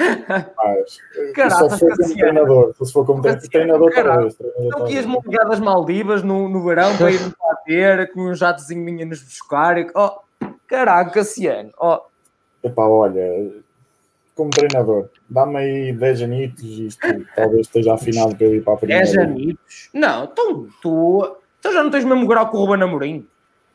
Mas 0.56 0.98
eh, 1.16 1.32
Caraca, 1.32 1.56
só 1.56 1.68
se 1.68 1.78
for 1.80 1.96
como 1.96 2.14
treinador, 2.14 2.74
só 2.74 2.84
se 2.84 2.92
for 2.92 3.04
como 3.04 3.22
Cassiano, 3.22 3.50
treinador, 3.50 3.92
talvez. 3.92 4.36
Não 4.58 4.70
talvez. 4.70 5.06
ligar 5.26 5.48
das 5.48 5.60
Maldivas 5.60 6.22
no, 6.22 6.48
no 6.48 6.64
verão 6.64 6.96
para 6.96 7.10
ir 7.10 7.20
bater, 7.38 8.12
com 8.12 8.22
um 8.22 8.34
jatozinho 8.34 8.84
vinha 8.84 9.04
nos 9.04 9.22
buscar. 9.22 9.76
E, 9.76 9.90
oh, 9.94 10.20
caraca, 10.66 11.10
Cassiano. 11.10 11.70
Oh, 11.78 12.00
Epá, 12.62 12.86
olha, 12.86 13.52
como 14.40 14.50
treinador, 14.50 15.08
dá-me 15.28 15.58
aí 15.58 15.92
10 15.92 16.22
anitos 16.22 16.62
e 16.64 16.86
isto 16.86 17.06
talvez 17.36 17.66
esteja 17.66 17.92
afinado 17.94 18.34
para 18.34 18.46
eu 18.46 18.54
ir 18.54 18.64
para 18.64 18.72
a 18.72 18.76
primeira. 18.78 19.04
10 19.04 19.18
anitos. 19.18 19.90
Não, 19.92 20.24
então 20.24 20.66
tu, 20.80 21.36
tu 21.60 21.72
já 21.72 21.82
não 21.82 21.90
tens 21.90 22.04
mesmo 22.04 22.26
grau 22.26 22.48
com 22.48 22.56
o 22.58 22.64
Ruben 22.64 22.82
Amorim. 22.82 23.26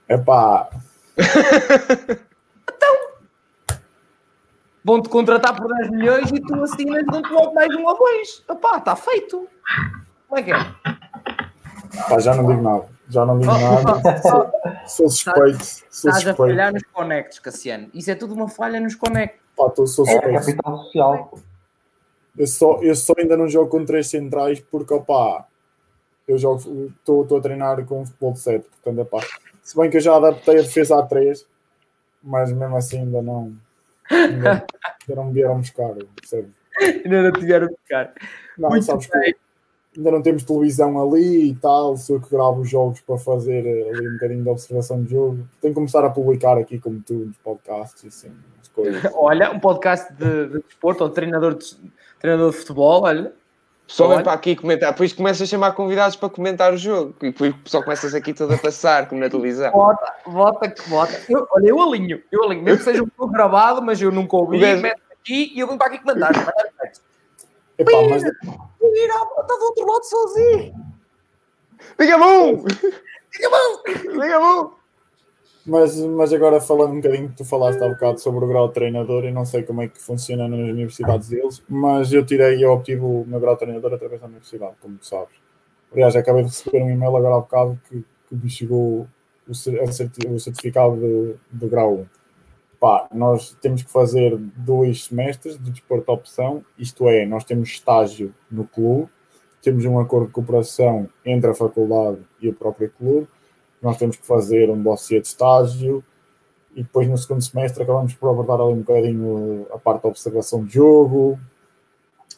Epá, 0.10 0.70
Vão-te 4.84 5.10
contratar 5.10 5.56
por 5.56 5.68
10 5.68 5.90
milhões 5.92 6.30
e 6.32 6.40
tu 6.40 6.64
assinas 6.64 7.04
dão-te 7.08 7.32
logo 7.32 7.54
mais 7.56 7.76
um 7.76 7.84
ou 7.86 7.98
dois. 7.98 8.44
Opá, 8.48 8.78
está 8.78 8.96
feito. 8.96 9.48
Como 10.28 10.40
é 10.40 10.44
que 10.44 10.52
é? 10.52 10.58
pá, 12.08 12.20
já 12.20 12.36
não 12.36 12.46
digo 12.46 12.62
nada. 12.62 12.86
Já 13.10 13.26
não 13.26 13.40
digo 13.40 13.52
Oh, 13.52 13.82
nada. 13.84 14.22
Sou, 14.22 14.52
sou 14.86 15.10
suspeito. 15.10 15.64
Sou 15.64 16.10
Estás 16.12 16.16
a 16.18 16.20
suspeito. 16.20 16.38
falhar 16.38 16.72
nos 16.74 16.84
conectos, 16.94 17.40
Cassiano. 17.40 17.88
Isso 17.96 18.12
é 18.12 18.16
tudo 18.16 18.34
uma 18.36 18.48
falha 18.48 18.80
nos 18.80 18.94
conectos. 18.96 19.45
Pá, 19.56 19.70
tô- 19.70 19.88
sou 19.88 20.06
É 20.08 20.12
suspeito. 20.12 20.40
capital 20.46 20.78
social. 20.84 21.40
Eu 22.38 22.48
só, 22.48 22.82
eu 22.82 22.96
só 22.96 23.14
ainda 23.18 23.38
não 23.38 23.48
jogo 23.48 23.70
com 23.70 23.86
três 23.86 24.08
centrais 24.08 24.60
porque, 24.60 24.94
opá, 24.94 25.48
eu 26.28 26.38
jogo, 26.38 26.92
estou 26.98 27.38
a 27.38 27.42
treinar 27.42 27.86
com 27.86 28.06
futebol 28.06 28.34
de 28.34 28.40
7, 28.40 28.68
portanto, 28.70 29.00
epá, 29.02 29.20
se 29.64 29.78
bem 29.78 29.90
que 29.90 29.98
eu 29.98 30.02
já 30.02 30.16
adaptei 30.18 30.60
a 30.60 30.62
defesa 30.62 31.00
a 31.00 31.04
3, 31.04 31.46
mas 32.22 32.52
mesmo 32.52 32.76
assim 32.76 33.00
ainda 33.00 33.22
não, 33.22 33.54
ainda, 34.10 34.66
ainda 35.08 35.16
não 35.16 35.26
me 35.26 35.34
vieram 35.34 35.60
buscar, 35.60 35.94
percebe? 36.16 36.52
Ainda 36.82 37.22
não 37.24 37.32
tiveram 37.32 37.68
de 37.68 37.76
ficar. 37.78 38.14
Não, 38.58 38.70
Muito 38.70 38.84
sabes 38.86 39.08
bem. 39.08 39.34
que 39.34 39.40
ainda 39.98 40.12
não 40.12 40.22
temos 40.22 40.44
televisão 40.44 41.02
ali 41.02 41.52
e 41.52 41.56
tal, 41.56 41.98
sou 41.98 42.18
eu 42.18 42.22
que 42.22 42.30
gravo 42.30 42.62
os 42.62 42.70
jogos 42.70 43.00
para 43.02 43.18
fazer 43.18 43.66
eh, 43.66 43.90
ali 43.90 44.08
um 44.08 44.14
bocadinho 44.14 44.44
de 44.44 44.50
observação 44.50 45.04
de 45.04 45.12
jogo. 45.12 45.48
Tenho 45.62 45.74
que 45.74 45.76
começar 45.76 46.04
a 46.04 46.10
publicar 46.10 46.58
aqui 46.58 46.80
como 46.80 47.02
tu, 47.02 47.14
nos 47.14 47.38
podcasts 47.38 48.04
e 48.04 48.08
assim, 48.08 48.32
as 48.62 48.68
coisas. 48.68 49.02
Olha, 49.16 49.52
um 49.52 49.60
podcast 49.60 50.14
de, 50.14 50.48
de 50.48 50.64
desporto, 50.64 51.04
ou 51.04 51.10
treinador 51.10 51.56
de, 51.56 51.66
treinador 52.20 52.52
de 52.52 52.58
futebol, 52.58 53.04
olha. 53.04 53.34
O 53.84 53.88
pessoal 53.88 54.10
vem 54.10 54.24
para 54.24 54.34
aqui 54.34 54.56
comentar, 54.56 54.92
depois 54.92 55.14
começa 55.14 55.44
a 55.44 55.48
chamar 55.48 55.74
convidados 55.74 56.16
para 56.16 56.28
comentar 56.28 56.74
o 56.74 56.78
jogo. 56.78 57.14
E 57.22 57.30
depois 57.30 57.54
o 57.54 57.58
pessoal 57.60 57.84
começa 57.84 58.18
aqui 58.18 58.34
todo 58.34 58.52
a 58.52 58.58
passar, 58.58 59.08
como 59.08 59.22
na 59.22 59.30
televisão. 59.30 59.72
Vota, 59.72 60.14
vota 60.26 60.72
que 60.72 60.90
vota. 60.90 61.22
Eu, 61.30 61.48
olha, 61.52 61.68
eu 61.68 61.80
alinho, 61.80 62.20
eu 62.32 62.44
alinho. 62.44 62.64
Mesmo 62.64 62.80
que 62.80 62.84
seja 62.84 63.04
um 63.04 63.08
pouco 63.08 63.32
gravado, 63.32 63.84
mas 63.84 64.02
eu 64.02 64.12
nunca 64.12 64.36
ouvi, 64.38 64.58
meto 64.58 65.00
aqui 65.22 65.52
e 65.54 65.60
eu 65.60 65.68
venho 65.68 65.78
para 65.78 65.88
aqui 65.88 66.00
comentar. 66.00 66.32
Epá, 67.78 67.92
mas 68.10 68.24
ir 68.24 69.12
à 69.12 69.42
está 69.42 69.56
do 69.58 69.66
outro 69.66 69.86
lado 69.86 70.04
sozinho. 70.04 70.74
Liga 72.00 72.18
bom! 72.18 72.66
Fica 73.32 73.50
bom. 73.50 74.22
Liga 74.22 74.40
bom! 74.40 74.74
Mas, 75.66 75.98
mas 75.98 76.32
agora 76.32 76.62
falando 76.62 76.92
um 76.92 77.02
bocadinho, 77.02 77.34
tu 77.36 77.44
falaste 77.44 77.84
há 77.84 77.90
bocado 77.90 78.20
sobre 78.20 78.46
o 78.46 78.48
grau 78.48 78.68
de 78.68 78.76
treinador, 78.76 79.26
e 79.26 79.32
não 79.32 79.46
sei 79.46 79.64
como 79.64 79.82
é 79.82 79.88
que 79.88 80.00
funciona 80.00 80.48
nas 80.48 80.60
universidades 80.60 81.28
deles, 81.28 81.64
mas 81.68 82.14
eu 82.14 82.24
tirei 82.24 82.58
e 82.58 82.62
eu 82.62 82.72
obtive 82.72 83.02
o 83.02 83.26
meu 83.26 83.40
grau 83.40 83.56
de 83.56 83.62
treinador 83.62 83.94
através 83.94 84.22
da 84.22 84.28
universidade, 84.28 84.76
como 84.80 84.98
tu 84.98 85.08
sabes. 85.08 85.36
Aliás, 85.92 86.16
acabei 86.16 86.44
de 86.44 86.50
receber 86.50 86.84
um 86.84 86.90
e-mail 86.90 87.16
agora 87.16 87.36
há 87.36 87.40
bocado 87.40 87.80
que, 87.90 88.06
que 88.28 88.36
me 88.36 88.50
chegou 88.50 89.08
o 89.48 89.54
certificado 89.54 90.98
de, 90.98 91.36
de 91.52 91.68
grau 91.68 91.94
1. 91.94 92.06
Pá, 92.86 93.08
nós 93.12 93.58
temos 93.60 93.82
que 93.82 93.92
fazer 93.92 94.38
dois 94.38 95.06
semestres 95.06 95.58
de 95.58 95.72
desporto 95.72 96.06
de 96.06 96.12
opção, 96.12 96.64
isto 96.78 97.10
é, 97.10 97.26
nós 97.26 97.44
temos 97.44 97.70
estágio 97.70 98.32
no 98.52 98.64
clube, 98.64 99.10
temos 99.60 99.84
um 99.86 99.98
acordo 99.98 100.28
de 100.28 100.34
cooperação 100.34 101.10
entre 101.26 101.50
a 101.50 101.56
faculdade 101.56 102.20
e 102.40 102.48
o 102.48 102.54
próprio 102.54 102.92
clube, 102.92 103.28
nós 103.82 103.98
temos 103.98 104.18
que 104.18 104.24
fazer 104.28 104.70
um 104.70 104.80
dossiê 104.84 105.20
de 105.20 105.26
estágio 105.26 106.04
e 106.76 106.84
depois 106.84 107.10
no 107.10 107.18
segundo 107.18 107.42
semestre 107.42 107.82
acabamos 107.82 108.14
por 108.14 108.30
abordar 108.30 108.62
ali 108.62 108.74
um 108.74 108.82
bocadinho 108.84 109.66
a 109.74 109.80
parte 109.80 110.04
da 110.04 110.10
observação 110.10 110.64
de 110.64 110.76
jogo, 110.76 111.40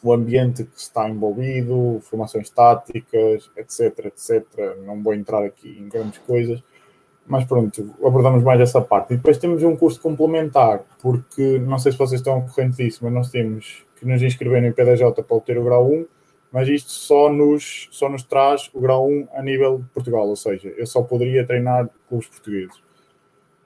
o 0.02 0.14
ambiente 0.14 0.64
que 0.64 0.80
está 0.80 1.10
envolvido, 1.10 2.00
formações 2.04 2.48
táticas, 2.48 3.50
etc, 3.54 4.06
etc. 4.06 4.46
Não 4.86 5.02
vou 5.02 5.12
entrar 5.12 5.44
aqui 5.44 5.78
em 5.78 5.90
grandes 5.90 6.20
coisas, 6.20 6.62
mas 7.28 7.44
pronto, 7.44 7.94
abordamos 8.04 8.42
mais 8.42 8.60
essa 8.60 8.80
parte. 8.80 9.12
E 9.12 9.16
depois 9.16 9.38
temos 9.38 9.62
um 9.62 9.76
curso 9.76 10.00
complementar, 10.00 10.82
porque 11.00 11.58
não 11.58 11.78
sei 11.78 11.92
se 11.92 11.98
vocês 11.98 12.20
estão 12.20 12.34
ao 12.34 12.42
corrente 12.42 12.76
disso, 12.76 13.00
mas 13.02 13.12
nós 13.12 13.30
temos 13.30 13.84
que 13.96 14.06
nos 14.06 14.22
inscrever 14.22 14.62
no 14.62 14.68
IPDJ 14.68 15.22
para 15.22 15.36
obter 15.36 15.58
o 15.58 15.64
grau 15.64 15.90
1, 15.90 16.06
mas 16.50 16.68
isto 16.68 16.90
só 16.90 17.30
nos, 17.30 17.88
só 17.90 18.08
nos 18.08 18.22
traz 18.22 18.70
o 18.72 18.80
grau 18.80 19.06
1 19.06 19.28
a 19.34 19.42
nível 19.42 19.78
de 19.78 19.84
Portugal, 19.90 20.26
ou 20.26 20.36
seja, 20.36 20.68
eu 20.76 20.86
só 20.86 21.02
poderia 21.02 21.46
treinar 21.46 21.88
clubes 22.08 22.28
portugueses. 22.28 22.80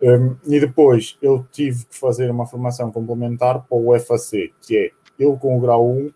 Um, 0.02 0.34
e 0.44 0.58
depois 0.58 1.16
eu 1.22 1.46
tive 1.52 1.84
que 1.84 1.96
fazer 1.96 2.28
uma 2.28 2.44
formação 2.44 2.90
complementar 2.90 3.62
para 3.62 3.78
o 3.78 3.96
FAC, 4.00 4.52
que 4.60 4.76
é 4.76 4.90
eu 5.16 5.36
com 5.36 5.56
o 5.56 5.60
grau 5.60 5.88
1, 5.88 6.10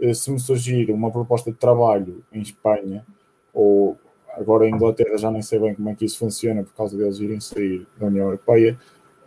eh, 0.00 0.14
se 0.14 0.30
me 0.32 0.40
surgir 0.40 0.90
uma 0.90 1.12
proposta 1.12 1.52
de 1.52 1.56
trabalho 1.56 2.24
em 2.32 2.40
Espanha, 2.40 3.06
ou 3.54 3.96
agora 4.34 4.68
em 4.68 4.74
Inglaterra, 4.74 5.16
já 5.16 5.30
nem 5.30 5.42
sei 5.42 5.58
bem 5.58 5.74
como 5.74 5.88
é 5.88 5.94
que 5.94 6.04
isso 6.04 6.18
funciona 6.18 6.62
por 6.62 6.74
causa 6.74 6.96
deles 6.96 7.18
irem 7.18 7.40
sair 7.40 7.86
da 7.98 8.06
União 8.06 8.26
Europeia, 8.26 8.78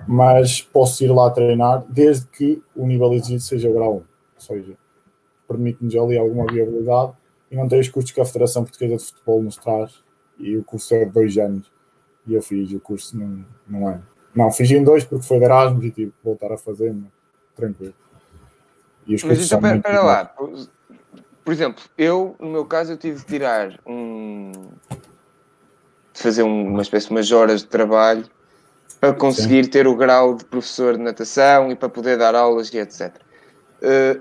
mas 0.07 0.61
posso 0.61 1.03
ir 1.03 1.11
lá 1.11 1.30
treinar 1.30 1.84
desde 1.88 2.26
que 2.28 2.61
o 2.76 2.86
nível 2.88 3.14
exigido 3.14 3.41
seja 3.41 3.72
grau 3.72 3.94
1, 3.94 3.95
ou 3.95 4.03
seja, 4.38 4.73
permite-nos 5.48 5.95
ali 5.95 6.18
alguma 6.18 6.45
viabilidade 6.52 7.14
e 7.49 7.56
não 7.56 7.68
tem 7.68 7.80
os 7.80 7.90
custos 7.90 8.14
que 8.14 8.22
a 8.22 8.26
Federação 8.26 8.64
Portuguesa 8.64 8.98
de 8.98 9.03
Futebol 9.03 9.44
nos 9.44 9.57
traz 9.57 10.03
e 10.40 10.57
o 10.57 10.64
curso 10.64 10.94
é 10.95 11.06
de 11.06 11.11
dois 11.11 11.38
anos 11.38 11.72
e 12.26 12.34
eu 12.34 12.41
fiz 12.41 12.72
o 12.72 12.80
curso 12.80 13.18
num, 13.18 13.44
num 13.68 13.88
ano. 13.88 14.06
Não, 14.34 14.52
fiz 14.52 14.72
em 14.72 14.84
dois 14.84 15.03
porque 15.03 15.26
foi 15.26 15.40
de 15.40 15.45
Erasmus 15.45 15.84
e 15.84 15.91
tive 15.91 16.11
que 16.11 16.23
voltar 16.23 16.52
a 16.52 16.57
fazer, 16.57 16.94
mas 16.94 17.11
tranquilo. 17.56 17.94
Mas 19.07 19.23
então, 19.23 19.76
espera 19.76 19.98
bons. 19.98 20.06
lá. 20.06 20.26
Por, 20.26 20.68
por 21.44 21.53
exemplo, 21.53 21.84
eu, 21.98 22.36
no 22.40 22.49
meu 22.49 22.65
caso, 22.65 22.94
eu 22.94 22.98
tive 22.98 23.19
de 23.19 23.26
tirar 23.26 23.80
um. 23.86 24.52
De 26.14 26.22
fazer 26.22 26.44
um- 26.44 26.68
uma 26.70 26.82
espécie 26.82 27.08
de 27.08 27.12
umas 27.14 27.32
horas 27.32 27.62
de 27.62 27.68
trabalho 27.68 28.26
para 29.00 29.14
conseguir 29.14 29.68
ter 29.68 29.88
o 29.88 29.96
grau 29.96 30.36
de 30.36 30.46
professor 30.46 30.96
de 30.98 31.04
natação 31.04 31.72
e 31.72 31.76
para 31.76 31.90
poder 31.90 32.18
dar 32.18 32.36
aulas 32.36 32.72
e 32.74 32.78
etc. 32.78 33.14
Eh, 33.82 34.20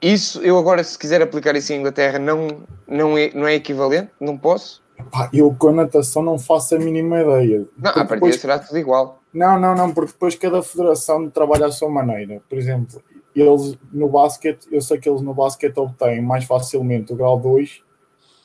isso, 0.00 0.40
eu 0.42 0.56
agora, 0.58 0.82
se 0.84 0.98
quiser 0.98 1.20
aplicar 1.22 1.54
isso 1.56 1.72
em 1.72 1.80
Inglaterra, 1.80 2.18
não, 2.18 2.62
não, 2.86 3.18
é, 3.18 3.30
não 3.34 3.46
é 3.46 3.54
equivalente? 3.54 4.10
Não 4.20 4.36
posso? 4.38 4.82
Pá, 5.10 5.28
eu 5.32 5.54
com 5.56 5.68
a 5.68 5.72
natação 5.72 6.22
não 6.22 6.38
faço 6.38 6.74
a 6.74 6.78
mínima 6.78 7.20
ideia. 7.20 7.58
Não, 7.60 7.66
Porque 7.66 7.88
a 7.88 7.92
partida 7.92 8.14
depois- 8.14 8.36
será 8.40 8.58
tudo 8.58 8.78
igual. 8.78 9.20
Não, 9.32 9.58
não, 9.60 9.74
não, 9.74 9.92
porque 9.92 10.12
depois 10.12 10.34
cada 10.34 10.62
federação 10.62 11.28
trabalha 11.30 11.66
à 11.66 11.70
sua 11.72 11.88
maneira. 11.88 12.40
Por 12.48 12.58
exemplo, 12.58 13.00
eles 13.34 13.76
no 13.92 14.08
basquete, 14.08 14.66
eu 14.72 14.80
sei 14.80 14.98
que 14.98 15.08
eles 15.08 15.20
no 15.22 15.34
basquete 15.34 15.76
obtêm 15.78 16.20
mais 16.22 16.44
facilmente 16.44 17.12
o 17.12 17.16
grau 17.16 17.38
2 17.38 17.82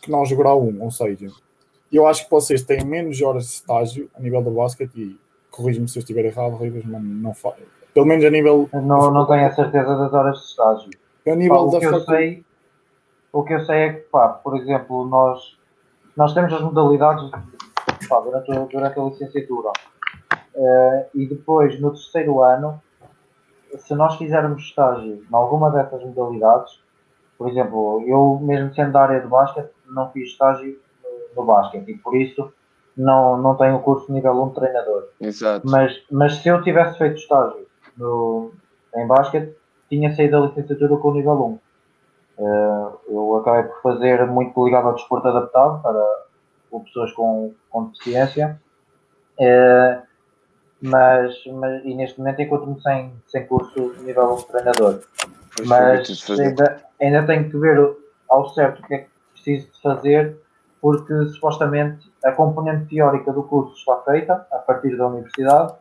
que 0.01 0.11
nós 0.11 0.29
o 0.31 0.35
grau 0.35 0.61
1, 0.61 0.83
ou 0.83 0.91
seja, 0.91 1.29
eu 1.97 2.07
acho 2.07 2.25
que 2.25 2.31
vocês 2.31 2.63
têm 2.63 2.83
menos 2.83 3.21
horas 3.21 3.43
de 3.45 3.49
estágio 3.51 4.09
a 4.15 4.19
nível 4.19 4.41
do 4.41 4.51
basquete 4.51 4.95
e 4.97 5.19
corrijo-me 5.51 5.87
se 5.87 5.97
eu 5.97 6.01
estiver 6.01 6.25
errado, 6.25 6.55
Rivas, 6.55 6.83
mas 6.85 7.01
não 7.03 7.33
fa... 7.33 7.53
Pelo 7.93 8.05
menos 8.07 8.25
a 8.25 8.29
nível, 8.31 8.67
Não, 8.73 9.11
não 9.11 9.25
tenho 9.27 9.45
a 9.45 9.51
certeza 9.51 9.95
das 9.95 10.11
horas 10.13 10.37
de 10.39 10.45
estágio. 10.45 10.89
a 11.25 11.29
Pá, 11.29 11.35
nível 11.35 11.57
o, 11.67 11.71
da 11.71 11.79
que 11.79 11.85
eu 11.85 11.99
sei, 12.01 12.45
o 13.31 13.43
que 13.43 13.53
eu 13.53 13.59
sei 13.65 13.75
é 13.77 13.93
que, 13.93 13.99
pá, 14.09 14.29
por 14.29 14.57
exemplo, 14.57 15.05
nós, 15.05 15.55
nós 16.17 16.33
temos 16.33 16.51
as 16.53 16.61
modalidades 16.61 17.29
pá, 18.09 18.19
durante, 18.21 18.51
a- 18.51 18.65
durante 18.65 18.99
a 18.99 19.03
licenciatura. 19.03 19.69
Eh, 20.55 21.07
e 21.15 21.27
depois, 21.27 21.79
no 21.79 21.91
terceiro 21.91 22.41
ano, 22.41 22.81
se 23.77 23.93
nós 23.95 24.15
fizermos 24.17 24.63
estágio 24.63 25.23
em 25.29 25.35
alguma 25.35 25.69
dessas 25.71 26.03
modalidades, 26.03 26.79
por 27.37 27.49
exemplo, 27.49 28.03
eu 28.07 28.39
mesmo 28.41 28.73
sendo 28.73 28.91
da 28.91 29.01
área 29.03 29.19
de 29.21 29.27
basquete, 29.27 29.69
não 29.87 30.11
fiz 30.11 30.29
estágio 30.29 30.79
no, 31.35 31.45
basquete 31.45 31.89
e 31.89 31.97
por 31.97 32.15
isso 32.15 32.51
não, 32.95 33.37
não 33.37 33.55
tenho 33.55 33.75
o 33.75 33.81
curso 33.81 34.11
nível 34.11 34.33
1 34.43 34.49
de 34.49 34.55
treinador. 34.55 35.07
Exato. 35.19 35.67
Mas, 35.69 35.93
mas 36.11 36.35
se 36.35 36.49
eu 36.49 36.61
tivesse 36.61 36.97
feito 36.97 37.17
estágio 37.17 37.65
no, 37.97 38.51
em 38.95 39.07
basquete, 39.07 39.55
tinha 39.89 40.15
saído 40.15 40.39
da 40.39 40.47
licenciatura 40.47 40.97
com 40.97 41.09
o 41.09 41.13
nível 41.13 41.33
1. 41.33 41.59
Eh, 42.39 42.91
eu 43.09 43.35
acabei 43.37 43.63
por 43.63 43.81
fazer 43.81 44.25
muito 44.25 44.63
ligado 44.65 44.87
ao 44.87 44.95
desporto 44.95 45.27
adaptado 45.27 45.81
para 45.81 46.23
pessoas 46.79 47.11
com, 47.13 47.53
com 47.69 47.85
deficiência. 47.85 48.59
Uh, 49.39 50.01
mas, 50.81 51.43
mas, 51.45 51.83
e 51.85 51.93
neste 51.93 52.19
momento 52.19 52.41
encontro-me 52.41 52.81
sem, 52.81 53.13
sem 53.27 53.45
curso 53.45 53.93
de 53.95 54.03
nível 54.03 54.35
de 54.35 54.47
treinador. 54.47 54.99
Pois 55.55 55.67
mas 55.67 56.29
ainda, 56.29 56.83
ainda 56.99 57.25
tenho 57.25 57.49
que 57.49 57.57
ver 57.57 57.95
ao 58.29 58.49
certo 58.49 58.81
o 58.81 58.87
que 58.87 58.93
é 58.95 58.97
que 58.99 59.09
preciso 59.31 59.71
de 59.71 59.81
fazer, 59.81 60.37
porque 60.83 61.27
supostamente 61.27 62.11
a 62.25 62.33
componente 62.33 62.89
teórica 62.89 63.31
do 63.31 63.43
curso 63.43 63.73
está 63.73 63.95
feita 64.01 64.45
a 64.51 64.57
partir 64.57 64.97
da 64.97 65.07
universidade, 65.07 65.75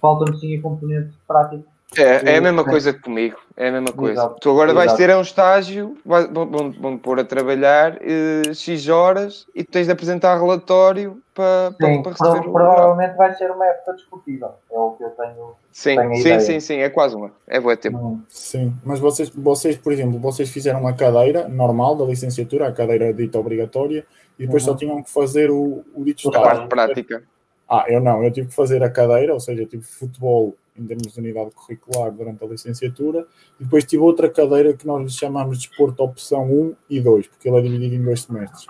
falta-me 0.00 0.36
sim 0.36 0.58
a 0.58 0.60
componente 0.60 1.16
prática 1.28 1.62
é, 1.96 2.34
é 2.34 2.36
a 2.36 2.40
mesma 2.40 2.64
coisa 2.64 2.92
que 2.92 3.00
comigo, 3.00 3.38
é 3.56 3.68
a 3.68 3.72
mesma 3.72 3.92
coisa. 3.92 4.20
Exato. 4.20 4.40
Tu 4.40 4.50
agora 4.50 4.74
vais 4.74 4.92
Exato. 4.92 5.02
ter 5.02 5.16
um 5.16 5.22
estágio, 5.22 5.96
vão, 6.04 6.46
vão, 6.46 6.70
vão 6.72 6.98
pôr 6.98 7.18
a 7.18 7.24
trabalhar 7.24 7.94
uh, 7.94 8.54
X 8.54 8.88
horas 8.88 9.46
e 9.54 9.64
tu 9.64 9.70
tens 9.70 9.86
de 9.86 9.92
apresentar 9.92 10.38
relatório 10.38 11.18
para, 11.34 11.70
sim, 11.70 12.02
para, 12.02 12.14
para 12.14 12.30
receber 12.30 12.52
Provavelmente 12.52 13.16
vai 13.16 13.34
ser 13.34 13.50
uma 13.50 13.66
época 13.66 13.94
discutível, 13.94 14.50
é 14.70 14.78
o 14.78 14.90
que 14.92 15.04
eu 15.04 15.10
tenho. 15.10 15.54
Sim, 15.72 15.96
tenho 15.96 16.16
sim, 16.16 16.40
sim, 16.40 16.60
sim, 16.60 16.76
é 16.76 16.90
quase 16.90 17.16
uma. 17.16 17.32
É 17.46 17.58
boa 17.58 17.74
tempo. 17.74 17.96
Hum. 17.96 18.22
Sim, 18.28 18.74
mas 18.84 19.00
vocês, 19.00 19.30
vocês, 19.30 19.78
por 19.78 19.90
exemplo, 19.90 20.18
vocês 20.18 20.50
fizeram 20.50 20.86
a 20.86 20.92
cadeira 20.92 21.48
normal 21.48 21.96
da 21.96 22.04
licenciatura, 22.04 22.68
a 22.68 22.72
cadeira 22.72 23.14
dita 23.14 23.38
obrigatória, 23.38 24.04
e 24.38 24.44
depois 24.44 24.62
uhum. 24.66 24.72
só 24.72 24.78
tinham 24.78 25.02
que 25.02 25.10
fazer 25.10 25.50
o, 25.50 25.84
o 25.94 26.04
dito 26.04 26.28
estágio. 26.28 26.38
A 26.38 26.42
parte 26.42 26.68
prática. 26.68 27.22
Ah, 27.66 27.84
eu 27.88 28.00
não, 28.00 28.22
eu 28.22 28.30
tive 28.30 28.48
que 28.48 28.54
fazer 28.54 28.82
a 28.82 28.90
cadeira, 28.90 29.32
ou 29.32 29.40
seja, 29.40 29.62
eu 29.62 29.66
tive 29.66 29.84
futebol 29.84 30.54
em 30.78 30.86
termos 30.86 31.12
de 31.12 31.20
unidade 31.20 31.50
curricular 31.50 32.12
durante 32.12 32.44
a 32.44 32.46
licenciatura, 32.46 33.26
e 33.58 33.64
depois 33.64 33.84
tive 33.84 34.02
outra 34.02 34.30
cadeira 34.30 34.72
que 34.72 34.86
nós 34.86 35.12
chamamos 35.14 35.58
de 35.58 35.68
desporto 35.68 36.02
opção 36.02 36.44
1 36.44 36.74
e 36.88 37.00
2, 37.00 37.26
porque 37.26 37.48
ele 37.48 37.58
é 37.58 37.60
dividido 37.62 37.94
em 37.94 38.02
dois 38.02 38.22
semestres. 38.22 38.66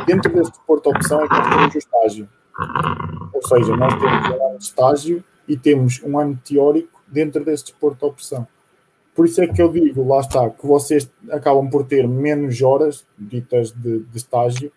E 0.00 0.06
dentro 0.06 0.32
desse 0.32 0.50
desporto 0.50 0.90
opção 0.90 1.20
é 1.20 1.28
que 1.28 1.34
nós 1.34 1.48
temos 1.48 1.74
o 1.74 1.78
estágio. 1.78 2.28
Ou 3.32 3.42
seja, 3.46 3.76
nós 3.76 3.94
temos 3.94 4.28
um 4.28 4.46
ano 4.46 4.58
de 4.58 4.64
estágio 4.64 5.24
e 5.46 5.56
temos 5.56 6.02
um 6.02 6.18
ano 6.18 6.38
teórico 6.44 7.02
dentro 7.06 7.44
desse 7.44 7.64
desporto 7.64 8.06
opção. 8.06 8.46
Por 9.14 9.24
isso 9.24 9.40
é 9.40 9.46
que 9.46 9.62
eu 9.62 9.72
digo, 9.72 10.06
lá 10.06 10.20
está, 10.20 10.50
que 10.50 10.66
vocês 10.66 11.10
acabam 11.30 11.70
por 11.70 11.86
ter 11.86 12.06
menos 12.06 12.60
horas 12.60 13.06
ditas 13.18 13.72
de, 13.72 14.00
de 14.00 14.16
estágio 14.16 14.70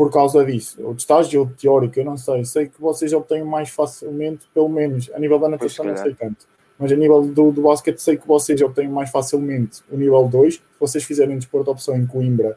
por 0.00 0.10
causa 0.10 0.42
disso. 0.46 0.80
O 0.82 0.92
estágio 0.92 1.52
teórico, 1.60 2.00
eu 2.00 2.06
não 2.06 2.16
sei, 2.16 2.42
sei 2.46 2.68
que 2.68 2.80
vocês 2.80 3.12
obtêm 3.12 3.44
mais 3.44 3.68
facilmente, 3.68 4.48
pelo 4.54 4.70
menos 4.70 5.10
a 5.12 5.18
nível 5.18 5.38
da 5.38 5.46
natação 5.46 5.84
não 5.84 5.94
sei 5.94 6.14
tanto, 6.14 6.46
mas 6.78 6.90
a 6.90 6.96
nível 6.96 7.20
do, 7.20 7.52
do 7.52 7.60
basquete 7.60 7.98
sei 7.98 8.16
que 8.16 8.26
vocês 8.26 8.62
obtêm 8.62 8.88
mais 8.88 9.10
facilmente 9.10 9.82
o 9.92 9.98
nível 9.98 10.26
2. 10.26 10.54
Se 10.54 10.62
vocês 10.80 11.04
fizerem 11.04 11.36
desporto 11.36 11.70
opção 11.70 11.94
em 11.94 12.06
Coimbra, 12.06 12.56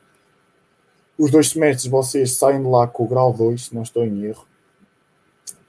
os 1.20 1.30
dois 1.32 1.50
semestres 1.50 1.92
vocês 1.92 2.32
saem 2.32 2.62
de 2.62 2.70
lá 2.70 2.88
com 2.88 3.04
o 3.04 3.08
grau 3.10 3.34
2, 3.34 3.66
se 3.66 3.76
não 3.76 3.82
estou 3.82 4.06
em 4.06 4.24
erro, 4.24 4.48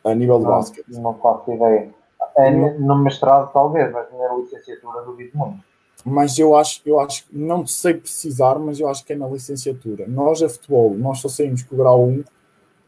a 0.04 0.14
nível 0.14 0.38
de 0.38 0.44
basquete. 0.44 0.86
Não 0.90 1.14
faço 1.14 1.54
ideia. 1.54 1.92
É, 2.36 2.52
no 2.52 3.02
mestrado 3.02 3.52
talvez, 3.52 3.90
mas 3.90 4.06
na 4.12 4.36
licenciatura 4.36 5.02
duvido 5.02 5.36
muito 5.36 5.73
mas 6.04 6.38
eu 6.38 6.54
acho, 6.54 6.82
eu 6.84 7.00
acho, 7.00 7.24
não 7.32 7.66
sei 7.66 7.94
precisar, 7.94 8.58
mas 8.58 8.78
eu 8.78 8.88
acho 8.88 9.04
que 9.04 9.14
é 9.14 9.16
na 9.16 9.26
licenciatura. 9.26 10.06
Nós, 10.06 10.42
a 10.42 10.48
futebol, 10.48 10.94
nós 10.94 11.20
só 11.20 11.28
saímos 11.28 11.62
com 11.62 11.74
o 11.74 11.78
grau 11.78 12.06
1 12.06 12.24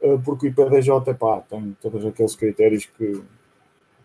eh, 0.03 0.19
porque 0.25 0.47
o 0.47 0.49
IPDJ 0.49 1.15
pá, 1.19 1.41
tem 1.41 1.77
todos 1.81 2.05
aqueles 2.05 2.37
critérios 2.37 2.85
que, 2.85 3.23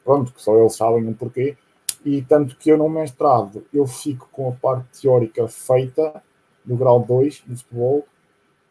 pronto, 0.04 0.32
que 0.32 0.42
só 0.42 0.58
eles 0.58 0.76
sabem 0.76 1.08
o 1.10 1.14
porquê. 1.14 1.58
E 2.06 2.22
tanto 2.22 2.56
que 2.56 2.72
eu 2.72 2.78
no 2.78 2.90
mestrado 2.90 3.66
eu 3.74 3.86
fico 3.86 4.30
com 4.32 4.50
a 4.50 4.54
parte 4.54 5.02
teórica 5.02 5.48
feita 5.48 6.24
do 6.64 6.76
grau 6.76 7.04
2 7.04 7.44
do 7.46 7.58
futebol, 7.58 8.08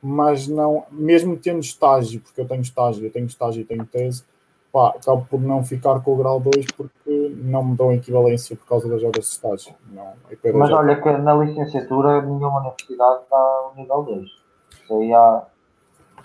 mas 0.03 0.49
não, 0.49 0.85
mesmo 0.91 1.37
tendo 1.37 1.61
estágio, 1.61 2.21
porque 2.21 2.41
eu 2.41 2.49
tenho 2.49 2.63
estágio, 2.63 3.05
eu 3.05 3.11
tenho 3.11 3.27
estágio 3.27 3.61
e 3.61 3.65
tenho 3.65 3.85
tese, 3.85 4.25
pá, 4.73 4.89
acabo 4.91 5.27
por 5.29 5.41
não 5.41 5.65
ficar 5.65 6.01
com 6.01 6.15
o 6.15 6.17
grau 6.17 6.41
2 6.41 6.67
porque 6.77 7.35
não 7.37 7.65
me 7.65 7.77
dão 7.77 7.93
equivalência 7.93 8.57
por 8.57 8.67
causa 8.67 8.89
das 8.89 9.03
horas 9.03 9.25
de 9.25 9.33
estágio. 9.33 9.75
Não, 9.93 10.13
Mas 10.55 10.71
olha 10.71 11.01
que 11.01 11.11
na 11.11 11.35
licenciatura 11.35 12.23
nenhuma 12.23 12.61
universidade 12.61 13.21
dá 13.31 13.71
o 13.73 13.77
nível 13.77 14.03
2. 14.03 14.25
Isso 14.25 14.95
aí 14.95 15.13
há. 15.13 15.43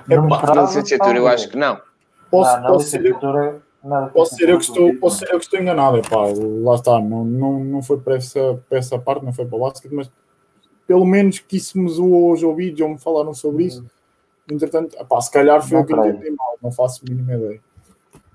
É, 0.10 0.16
na 0.18 0.62
licenciatura 0.62 1.18
eu 1.18 1.28
acho 1.28 1.50
que 1.50 1.58
não. 1.58 1.80
Posso, 2.30 2.60
não, 2.60 2.68
posso, 2.68 2.86
ser, 2.86 3.06
eu, 3.06 3.20
posso, 4.14 4.36
ser 4.36 4.50
eu 4.50 4.58
que 4.58 4.64
estou, 4.64 4.96
posso 4.98 5.20
ser 5.20 5.32
eu 5.32 5.38
que 5.38 5.46
estou 5.46 5.60
enganado, 5.60 5.98
epá, 5.98 6.18
lá 6.64 6.76
está, 6.76 7.00
não, 7.00 7.24
não, 7.24 7.64
não 7.64 7.84
foi 7.84 8.00
para 8.00 8.16
essa, 8.16 8.60
para 8.68 8.80
essa 8.80 9.00
parte, 9.00 9.24
não 9.24 9.32
foi 9.32 9.46
para 9.46 9.56
o 9.56 9.62
basquete, 9.62 9.94
mas 9.94 10.12
pelo 10.88 11.06
menos 11.06 11.40
que 11.40 11.58
isso 11.58 11.78
me 11.78 11.88
zoou 11.90 12.32
hoje 12.32 12.44
ao 12.44 12.56
vídeo 12.56 12.86
ou 12.86 12.92
me 12.92 12.98
falaram 12.98 13.34
sobre 13.34 13.66
isso. 13.66 13.82
Uhum. 13.82 13.88
Entretanto, 14.56 14.96
epá, 15.00 15.22
se 15.22 15.32
calhar 15.32 15.62
foi 15.62 15.80
o 15.80 15.86
que 15.86 15.94
eu 15.94 16.06
entendi 16.06 16.32
mal, 16.32 16.58
não 16.62 16.72
faço 16.72 17.02
a 17.06 17.10
mínima 17.10 17.36
ideia. 17.36 17.62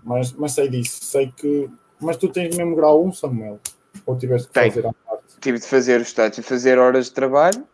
Mas, 0.05 0.33
mas 0.33 0.53
sei 0.53 0.69
disso, 0.69 1.05
sei 1.05 1.33
que. 1.37 1.71
Mas 2.01 2.17
tu 2.17 2.29
tens 2.29 2.57
mesmo 2.57 2.75
grau 2.75 3.05
1, 3.05 3.13
Samuel? 3.13 3.61
Ou 4.07 4.17
tiveste 4.17 4.49
que 4.49 4.55
fazer 4.55 4.87
a 4.87 4.93
parte? 4.93 5.25
Tive 5.41 5.59
de 5.59 5.67
fazer 5.67 6.01
o 6.01 6.03
estado, 6.03 6.33
tive 6.33 6.43
de 6.43 6.49
fazer 6.49 6.79
horas 6.79 7.07
de 7.07 7.13
trabalho. 7.13 7.65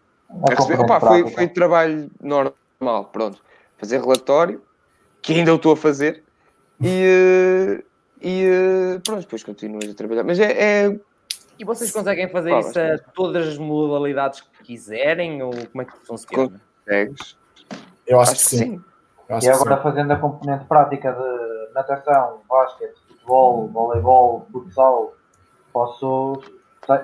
Receber, 0.48 0.80
opa, 0.80 1.00
foi, 1.00 1.30
foi 1.30 1.48
trabalho 1.48 2.10
normal, 2.20 3.04
pronto. 3.12 3.40
Fazer 3.78 4.00
relatório, 4.00 4.62
que 5.22 5.34
ainda 5.34 5.50
eu 5.50 5.56
estou 5.56 5.72
a 5.72 5.76
fazer, 5.76 6.24
e, 6.82 7.84
e 8.20 9.00
pronto, 9.04 9.20
depois 9.20 9.42
continuas 9.44 9.88
a 9.88 9.94
trabalhar. 9.94 10.24
Mas 10.24 10.38
é, 10.38 10.52
é... 10.52 11.00
E 11.58 11.64
vocês 11.64 11.90
conseguem 11.90 12.28
fazer 12.28 12.50
Pá, 12.50 12.60
isso 12.60 12.78
a 12.78 12.98
todas 13.14 13.48
as 13.48 13.58
modalidades 13.58 14.40
que 14.40 14.64
quiserem? 14.64 15.42
Ou 15.42 15.52
como 15.52 15.82
é 15.82 15.84
que 15.84 15.96
funciona? 16.06 16.60
Consegues? 16.84 17.38
Eu 18.06 18.20
acho, 18.20 18.32
acho 18.32 18.40
que 18.42 18.48
sim. 18.48 18.58
sim. 18.58 18.84
E 19.42 19.48
agora 19.48 19.82
fazendo 19.82 20.12
a 20.12 20.16
componente 20.16 20.64
prática 20.66 21.12
de 21.12 21.35
natação, 21.76 22.40
basquete, 22.48 22.96
futebol, 23.06 23.68
voleibol, 23.68 24.46
futsal, 24.50 25.14
posso, 25.72 26.42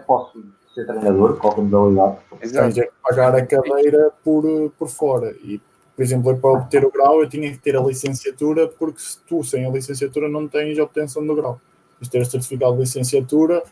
posso 0.07 0.45
ser 0.75 0.87
treinador, 0.87 1.37
qualquer 1.37 1.63
modalidade. 1.63 2.17
Tens 2.41 2.79
é 2.79 2.87
que 2.87 2.93
pagar 3.03 3.35
a 3.35 3.45
cadeira 3.45 4.11
por, 4.25 4.71
por 4.79 4.89
fora. 4.89 5.33
E, 5.43 5.61
por 5.95 6.03
exemplo, 6.03 6.37
para 6.39 6.51
obter 6.51 6.85
o 6.85 6.91
grau 6.91 7.21
eu 7.21 7.29
tinha 7.29 7.51
que 7.53 7.59
ter 7.59 7.77
a 7.77 7.83
licenciatura, 7.83 8.67
porque 8.67 9.01
se 9.01 9.21
tu 9.21 9.45
sem 9.45 9.67
a 9.67 9.71
licenciatura 9.71 10.29
não 10.29 10.49
tens 10.49 10.79
a 10.79 10.85
obtenção 10.85 11.25
do 11.27 11.35
grau. 11.35 11.61
Tens 11.99 12.09
ter 12.09 12.23
o 12.23 12.27
certificado 12.27 12.73
de 12.73 12.81
licenciatura 12.81 13.63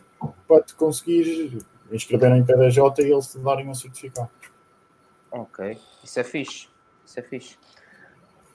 para 0.47 0.61
te 0.61 0.75
conseguir 0.75 1.57
inscrever 1.91 2.29
no 2.29 2.45
PDJ 2.45 3.01
e 3.01 3.11
eles 3.11 3.31
te 3.31 3.39
darem 3.39 3.67
um 3.67 3.73
certificado. 3.73 4.29
Ok, 5.31 5.77
isso 6.03 6.19
é 6.19 6.23
fixe. 6.23 6.67
Isso 7.05 7.19
é 7.19 7.23
fixe. 7.23 7.57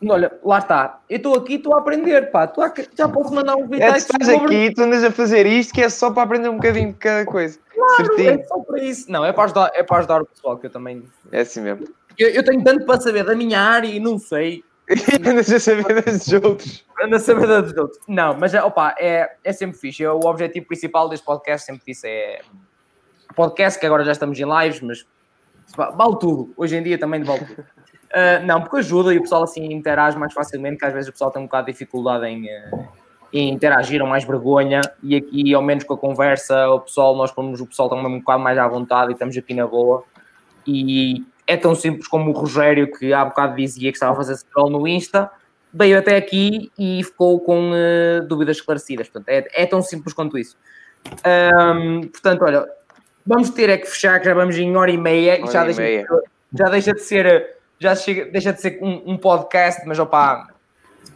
Olha, 0.09 0.31
lá 0.45 0.59
está. 0.59 1.01
Eu 1.09 1.17
estou 1.17 1.37
aqui, 1.37 1.55
estou 1.55 1.75
a 1.75 1.79
aprender, 1.79 2.31
pá. 2.31 2.47
Tô 2.47 2.61
a... 2.61 2.73
Já 2.97 3.09
posso 3.09 3.33
mandar 3.33 3.57
um 3.57 3.67
vídeo. 3.67 3.83
É, 3.83 3.93
tu 3.93 3.97
estás 3.97 4.27
sobre... 4.27 4.57
aqui, 4.67 4.75
tu 4.75 4.83
andas 4.83 5.03
a 5.03 5.11
fazer 5.11 5.47
isto 5.47 5.73
que 5.73 5.81
é 5.81 5.89
só 5.89 6.11
para 6.11 6.25
aprender 6.25 6.49
um 6.49 6.57
bocadinho 6.57 6.93
de 6.93 6.99
cada 6.99 7.25
coisa. 7.25 7.59
Claro, 7.75 8.07
Certinho. 8.07 8.41
é 8.41 8.45
só 8.45 8.59
para 8.59 8.83
isso. 8.83 9.11
Não, 9.11 9.25
é 9.25 9.33
para, 9.33 9.45
ajudar, 9.45 9.71
é 9.75 9.83
para 9.83 9.99
ajudar 9.99 10.23
o 10.23 10.27
pessoal, 10.27 10.59
que 10.59 10.67
eu 10.67 10.71
também... 10.71 11.03
É 11.33 11.41
assim 11.41 11.63
mesmo. 11.63 11.87
Eu, 12.19 12.29
eu 12.29 12.45
tenho 12.45 12.63
tanto 12.63 12.85
para 12.85 13.01
saber 13.01 13.25
da 13.25 13.35
minha 13.35 13.59
área 13.61 13.89
e 13.89 13.99
não 13.99 14.19
sei. 14.19 14.63
andas 15.27 15.51
a 15.51 15.59
saber 15.59 16.03
das 16.03 16.33
outros. 16.33 16.85
Andas 17.03 17.23
a 17.23 17.25
saber 17.25 17.47
das 17.47 17.77
outros. 17.77 18.01
Não, 18.07 18.35
mas, 18.39 18.55
opa, 18.55 18.95
é, 18.99 19.35
é 19.43 19.53
sempre 19.53 19.79
fixe. 19.79 20.07
o 20.07 20.21
objetivo 20.21 20.67
principal 20.67 21.09
deste 21.09 21.25
podcast, 21.25 21.67
sempre 21.67 21.83
disse, 21.87 22.07
é... 22.07 22.41
Podcast, 23.35 23.79
que 23.81 23.87
agora 23.87 24.05
já 24.05 24.13
estamos 24.13 24.39
em 24.39 24.45
lives, 24.45 24.81
mas 24.81 25.07
vale 25.75 26.19
tudo. 26.19 26.53
Hoje 26.57 26.77
em 26.77 26.83
dia 26.83 26.99
também 26.99 27.23
vale 27.23 27.45
tudo. 27.45 27.65
Uh, 28.17 28.43
não, 28.47 28.63
porque 28.63 28.79
ajuda 28.79 29.13
e 29.13 29.19
o 29.19 29.21
pessoal 29.21 29.43
assim 29.43 29.71
interage 29.71 30.17
mais 30.17 30.33
facilmente, 30.33 30.79
que 30.79 30.87
às 30.87 30.93
vezes 30.95 31.11
o 31.11 31.13
pessoal 31.13 31.31
tem 31.31 31.43
um 31.43 31.45
bocado 31.45 31.67
de 31.67 31.73
dificuldade 31.73 32.25
em, 32.25 32.47
uh, 32.47 32.89
em 33.31 33.53
interagir 33.53 34.01
ou 34.01 34.09
mais 34.09 34.25
vergonha, 34.25 34.81
e 35.03 35.15
aqui, 35.15 35.53
ao 35.53 35.61
menos 35.61 35.85
com 35.85 35.93
a 35.93 35.99
conversa, 35.99 36.67
o 36.71 36.81
pessoal, 36.81 37.15
nós 37.15 37.31
pomos 37.31 37.61
o 37.61 37.67
pessoal 37.67 37.91
também 37.91 38.07
um 38.07 38.21
bocado 38.21 38.43
mais 38.43 38.57
à 38.57 38.67
vontade 38.67 39.11
e 39.11 39.13
estamos 39.13 39.37
aqui 39.37 39.53
na 39.53 39.67
boa. 39.67 40.03
E 40.67 41.27
é 41.47 41.59
tão 41.59 41.75
simples 41.75 42.09
como 42.09 42.31
o 42.31 42.33
Rogério, 42.33 42.91
que 42.91 43.13
há 43.13 43.23
bocado 43.23 43.55
dizia 43.55 43.91
que 43.93 43.97
estava 43.97 44.13
a 44.13 44.17
fazer 44.17 44.35
scroll 44.37 44.71
no 44.71 44.89
Insta, 44.89 45.31
veio 45.71 45.99
até 45.99 46.17
aqui 46.17 46.73
e 46.79 47.05
ficou 47.05 47.39
com 47.41 47.73
uh, 47.73 48.27
dúvidas 48.27 48.57
esclarecidas. 48.57 49.11
Portanto, 49.11 49.29
é, 49.29 49.47
é, 49.53 49.67
tão 49.67 49.83
simples 49.83 50.15
quanto 50.15 50.39
isso. 50.39 50.57
Um, 51.07 52.01
portanto, 52.09 52.43
olha, 52.47 52.67
vamos 53.27 53.51
ter 53.51 53.69
é 53.69 53.77
que 53.77 53.87
fechar, 53.87 54.19
que 54.21 54.25
já 54.25 54.33
vamos 54.33 54.57
em 54.57 54.75
hora 54.75 54.91
e 54.91 54.97
meia, 54.97 55.35
hora 55.43 55.53
já, 55.53 55.63
e 55.63 55.67
deixa 55.67 55.83
meia. 55.83 56.03
De, 56.03 56.59
já 56.59 56.65
deixa 56.71 56.93
de 56.95 57.03
ser 57.03 57.57
já 57.79 57.95
chega, 57.95 58.27
deixa 58.27 58.53
de 58.53 58.61
ser 58.61 58.79
um, 58.83 59.13
um 59.13 59.17
podcast, 59.17 59.87
mas 59.87 59.99
opá, 59.99 60.49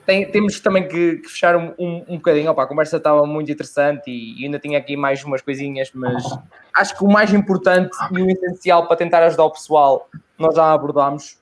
tem, 0.05 0.31
temos 0.31 0.61
também 0.61 0.87
que, 0.89 1.17
que 1.17 1.29
fechar 1.29 1.57
um, 1.57 1.75
um, 1.79 2.05
um 2.09 2.17
bocadinho. 2.17 2.51
Opa, 2.51 2.65
a 2.65 2.67
conversa 2.67 2.97
estava 2.97 3.25
muito 3.27 3.51
interessante 3.51 4.11
e, 4.11 4.41
e, 4.41 4.45
ainda 4.45 4.59
tinha 4.59 4.79
aqui 4.79 4.97
mais 4.97 5.23
umas 5.25 5.43
coisinhas, 5.43 5.91
mas 5.95 6.25
acho 6.77 6.97
que 6.97 7.05
o 7.05 7.09
mais 7.09 7.33
importante 7.33 7.97
e 8.13 8.23
o 8.23 8.31
essencial 8.31 8.87
para 8.87 8.97
tentar 8.97 9.23
ajudar 9.25 9.45
o 9.45 9.51
pessoal 9.51 10.09
nós 10.39 10.55
já 10.55 10.73
abordámos. 10.73 11.39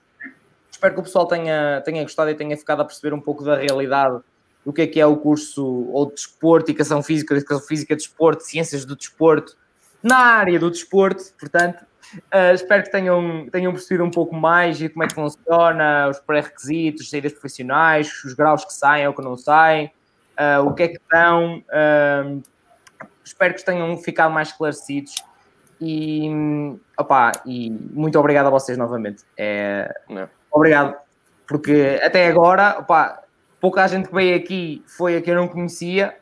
Espero 0.71 0.95
que 0.95 1.01
o 1.01 1.03
pessoal 1.03 1.27
tenha, 1.27 1.81
tenha 1.85 2.03
gostado 2.03 2.31
e 2.31 2.35
tenha 2.35 2.57
ficado 2.57 2.83
a 2.83 2.85
perceber 2.85 3.15
um 3.15 3.21
pouco 3.21 3.45
da 3.45 3.57
realidade 3.57 4.21
do 4.65 4.73
que 4.73 4.83
é 4.83 4.87
que 4.87 5.01
é 5.01 5.07
o 5.07 5.17
curso 5.17 5.65
ou 5.91 6.07
de 6.07 6.15
desporto, 6.15 6.71
educação 6.71 7.03
física, 7.03 7.35
educação 7.35 7.67
física, 7.67 7.97
desporto, 7.97 8.43
ciências 8.43 8.85
do 8.85 8.95
desporto, 8.95 9.57
na 10.03 10.19
área 10.19 10.59
do 10.59 10.71
desporto, 10.71 11.25
portanto, 11.39 11.85
Uh, 12.17 12.55
espero 12.55 12.83
que 12.83 12.91
tenham, 12.91 13.49
tenham 13.51 13.73
percebido 13.73 14.05
um 14.05 14.11
pouco 14.11 14.35
mais 14.35 14.79
de 14.79 14.89
como 14.89 15.05
é 15.05 15.09
que 15.09 15.15
funciona, 15.15 16.09
os 16.09 16.19
pré-requisitos, 16.21 17.11
saídas 17.11 17.33
profissionais, 17.33 18.25
os 18.25 18.33
graus 18.35 18.65
que 18.65 18.73
saem 18.73 19.07
ou 19.07 19.15
que 19.15 19.23
não 19.23 19.37
saem, 19.37 19.93
uh, 20.39 20.67
o 20.67 20.75
que 20.75 20.85
é 20.85 20.89
que 20.89 21.01
dão. 21.11 21.59
Uh, 21.69 22.43
espero 23.25 23.55
que 23.55 23.65
tenham 23.65 23.97
ficado 23.99 24.33
mais 24.33 24.49
esclarecidos. 24.49 25.15
E, 25.81 26.29
opa, 26.99 27.33
e 27.47 27.71
muito 27.71 28.19
obrigado 28.19 28.47
a 28.47 28.51
vocês 28.51 28.77
novamente. 28.77 29.23
É, 29.37 29.89
obrigado, 30.51 30.97
porque 31.47 32.01
até 32.03 32.27
agora, 32.27 32.79
opa, 32.81 33.23
pouca 33.61 33.87
gente 33.87 34.09
que 34.09 34.15
veio 34.15 34.37
aqui 34.37 34.83
foi 34.87 35.17
a 35.17 35.23
que 35.23 35.31
eu 35.31 35.37
não 35.37 35.47
conhecia 35.47 36.17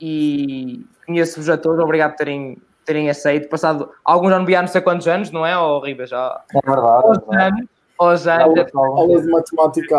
e 0.00 0.84
conheço-vos 1.06 1.48
a 1.48 1.56
todos. 1.56 1.82
Obrigado 1.82 2.10
por 2.10 2.18
terem 2.18 2.60
terem 2.88 3.08
aceito. 3.10 3.50
Passado, 3.50 3.90
alguns 4.02 4.30
já 4.30 4.38
não 4.38 4.46
não 4.46 4.66
sei 4.66 4.80
quantos 4.80 5.06
anos, 5.06 5.30
não 5.30 5.44
é, 5.44 5.58
oh, 5.58 5.80
Ribas? 5.80 6.08
Já... 6.08 6.42
É 6.54 6.60
verdade. 6.66 7.06
Aos 7.06 7.18
é 7.28 7.46
anos. 7.46 7.66
Aos 7.98 8.26
anos. 8.26 8.74
Aulas 8.74 9.20
de 9.22 9.28
matemática. 9.28 9.98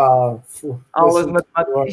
Aulas 0.92 1.26
de 1.26 1.32
matemática. 1.32 1.84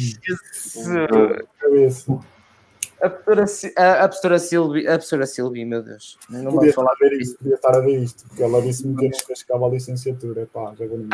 A 3.00 3.12
professora, 3.12 3.74
a, 3.78 4.06
a 4.06 4.08
professora 4.08 4.40
Silvia, 4.40 4.90
a 4.90 4.94
professora 4.94 5.28
Silvia, 5.28 5.64
meu 5.68 5.84
Deus. 5.84 6.18
Não 6.32 6.52
podia, 6.52 6.74
falar 6.74 6.94
estar 6.94 7.06
a 7.06 7.10
ver 7.10 7.22
isto, 7.22 7.38
podia 7.38 7.54
estar 7.54 7.76
a 7.76 7.80
ver 7.80 8.02
isto, 8.02 8.28
porque 8.28 8.42
ela 8.42 8.60
disse-me 8.60 8.96
que 8.96 9.06
eu 9.06 9.12
nunca 9.12 9.36
chegava 9.36 9.68
à 9.68 9.70
licenciatura. 9.70 10.50
Pá, 10.52 10.74
já 10.76 10.88
vou 10.88 10.98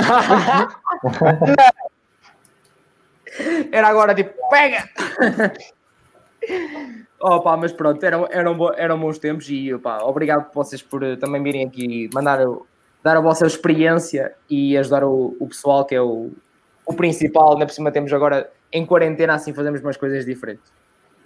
Era 3.70 3.90
agora 3.90 4.16
tipo, 4.16 4.34
pega! 4.50 4.90
Opa, 7.26 7.56
mas 7.56 7.72
pronto, 7.72 8.04
eram, 8.04 8.28
eram, 8.30 8.74
eram 8.76 9.00
bons 9.00 9.18
tempos 9.18 9.48
e 9.50 9.74
opa, 9.74 10.04
obrigado 10.04 10.52
por 10.52 10.66
vocês 10.66 10.82
por 10.82 11.02
eh, 11.04 11.16
também 11.16 11.42
virem 11.42 11.66
aqui 11.66 12.10
mandar 12.14 12.46
dar 13.02 13.16
a 13.16 13.22
vossa 13.22 13.48
experiência 13.48 14.34
e 14.50 14.78
ajudar 14.78 15.06
o, 15.06 15.34
o 15.40 15.48
pessoal 15.48 15.86
que 15.86 15.96
é 15.96 16.02
o, 16.02 16.32
o 16.86 16.94
principal. 16.94 17.58
Na 17.58 17.66
por 17.66 17.72
cima 17.72 17.92
temos 17.94 18.12
agora 18.12 18.52
em 18.74 18.86
quarentena, 18.86 19.36
assim 19.36 19.54
fazemos 19.54 19.80
umas 19.80 19.96
coisas 19.96 20.26
diferentes. 20.26 20.70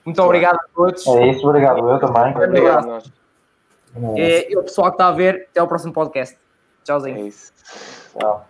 Muito 0.05 0.21
obrigado 0.21 0.57
a 0.57 0.65
todos. 0.75 1.07
É 1.07 1.27
isso, 1.31 1.47
obrigado. 1.47 1.79
Eu 1.89 1.99
também. 1.99 2.35
Obrigado. 2.35 3.03
E, 4.15 4.51
e 4.51 4.57
o 4.57 4.61
pessoal 4.61 4.89
que 4.89 4.95
está 4.95 5.07
a 5.07 5.11
ver, 5.11 5.47
até 5.49 5.63
o 5.63 5.67
próximo 5.67 5.93
podcast. 5.93 6.37
Tchauzinho. 6.83 7.17
É 7.17 7.21
isso. 7.21 7.51
Tchau. 8.19 8.47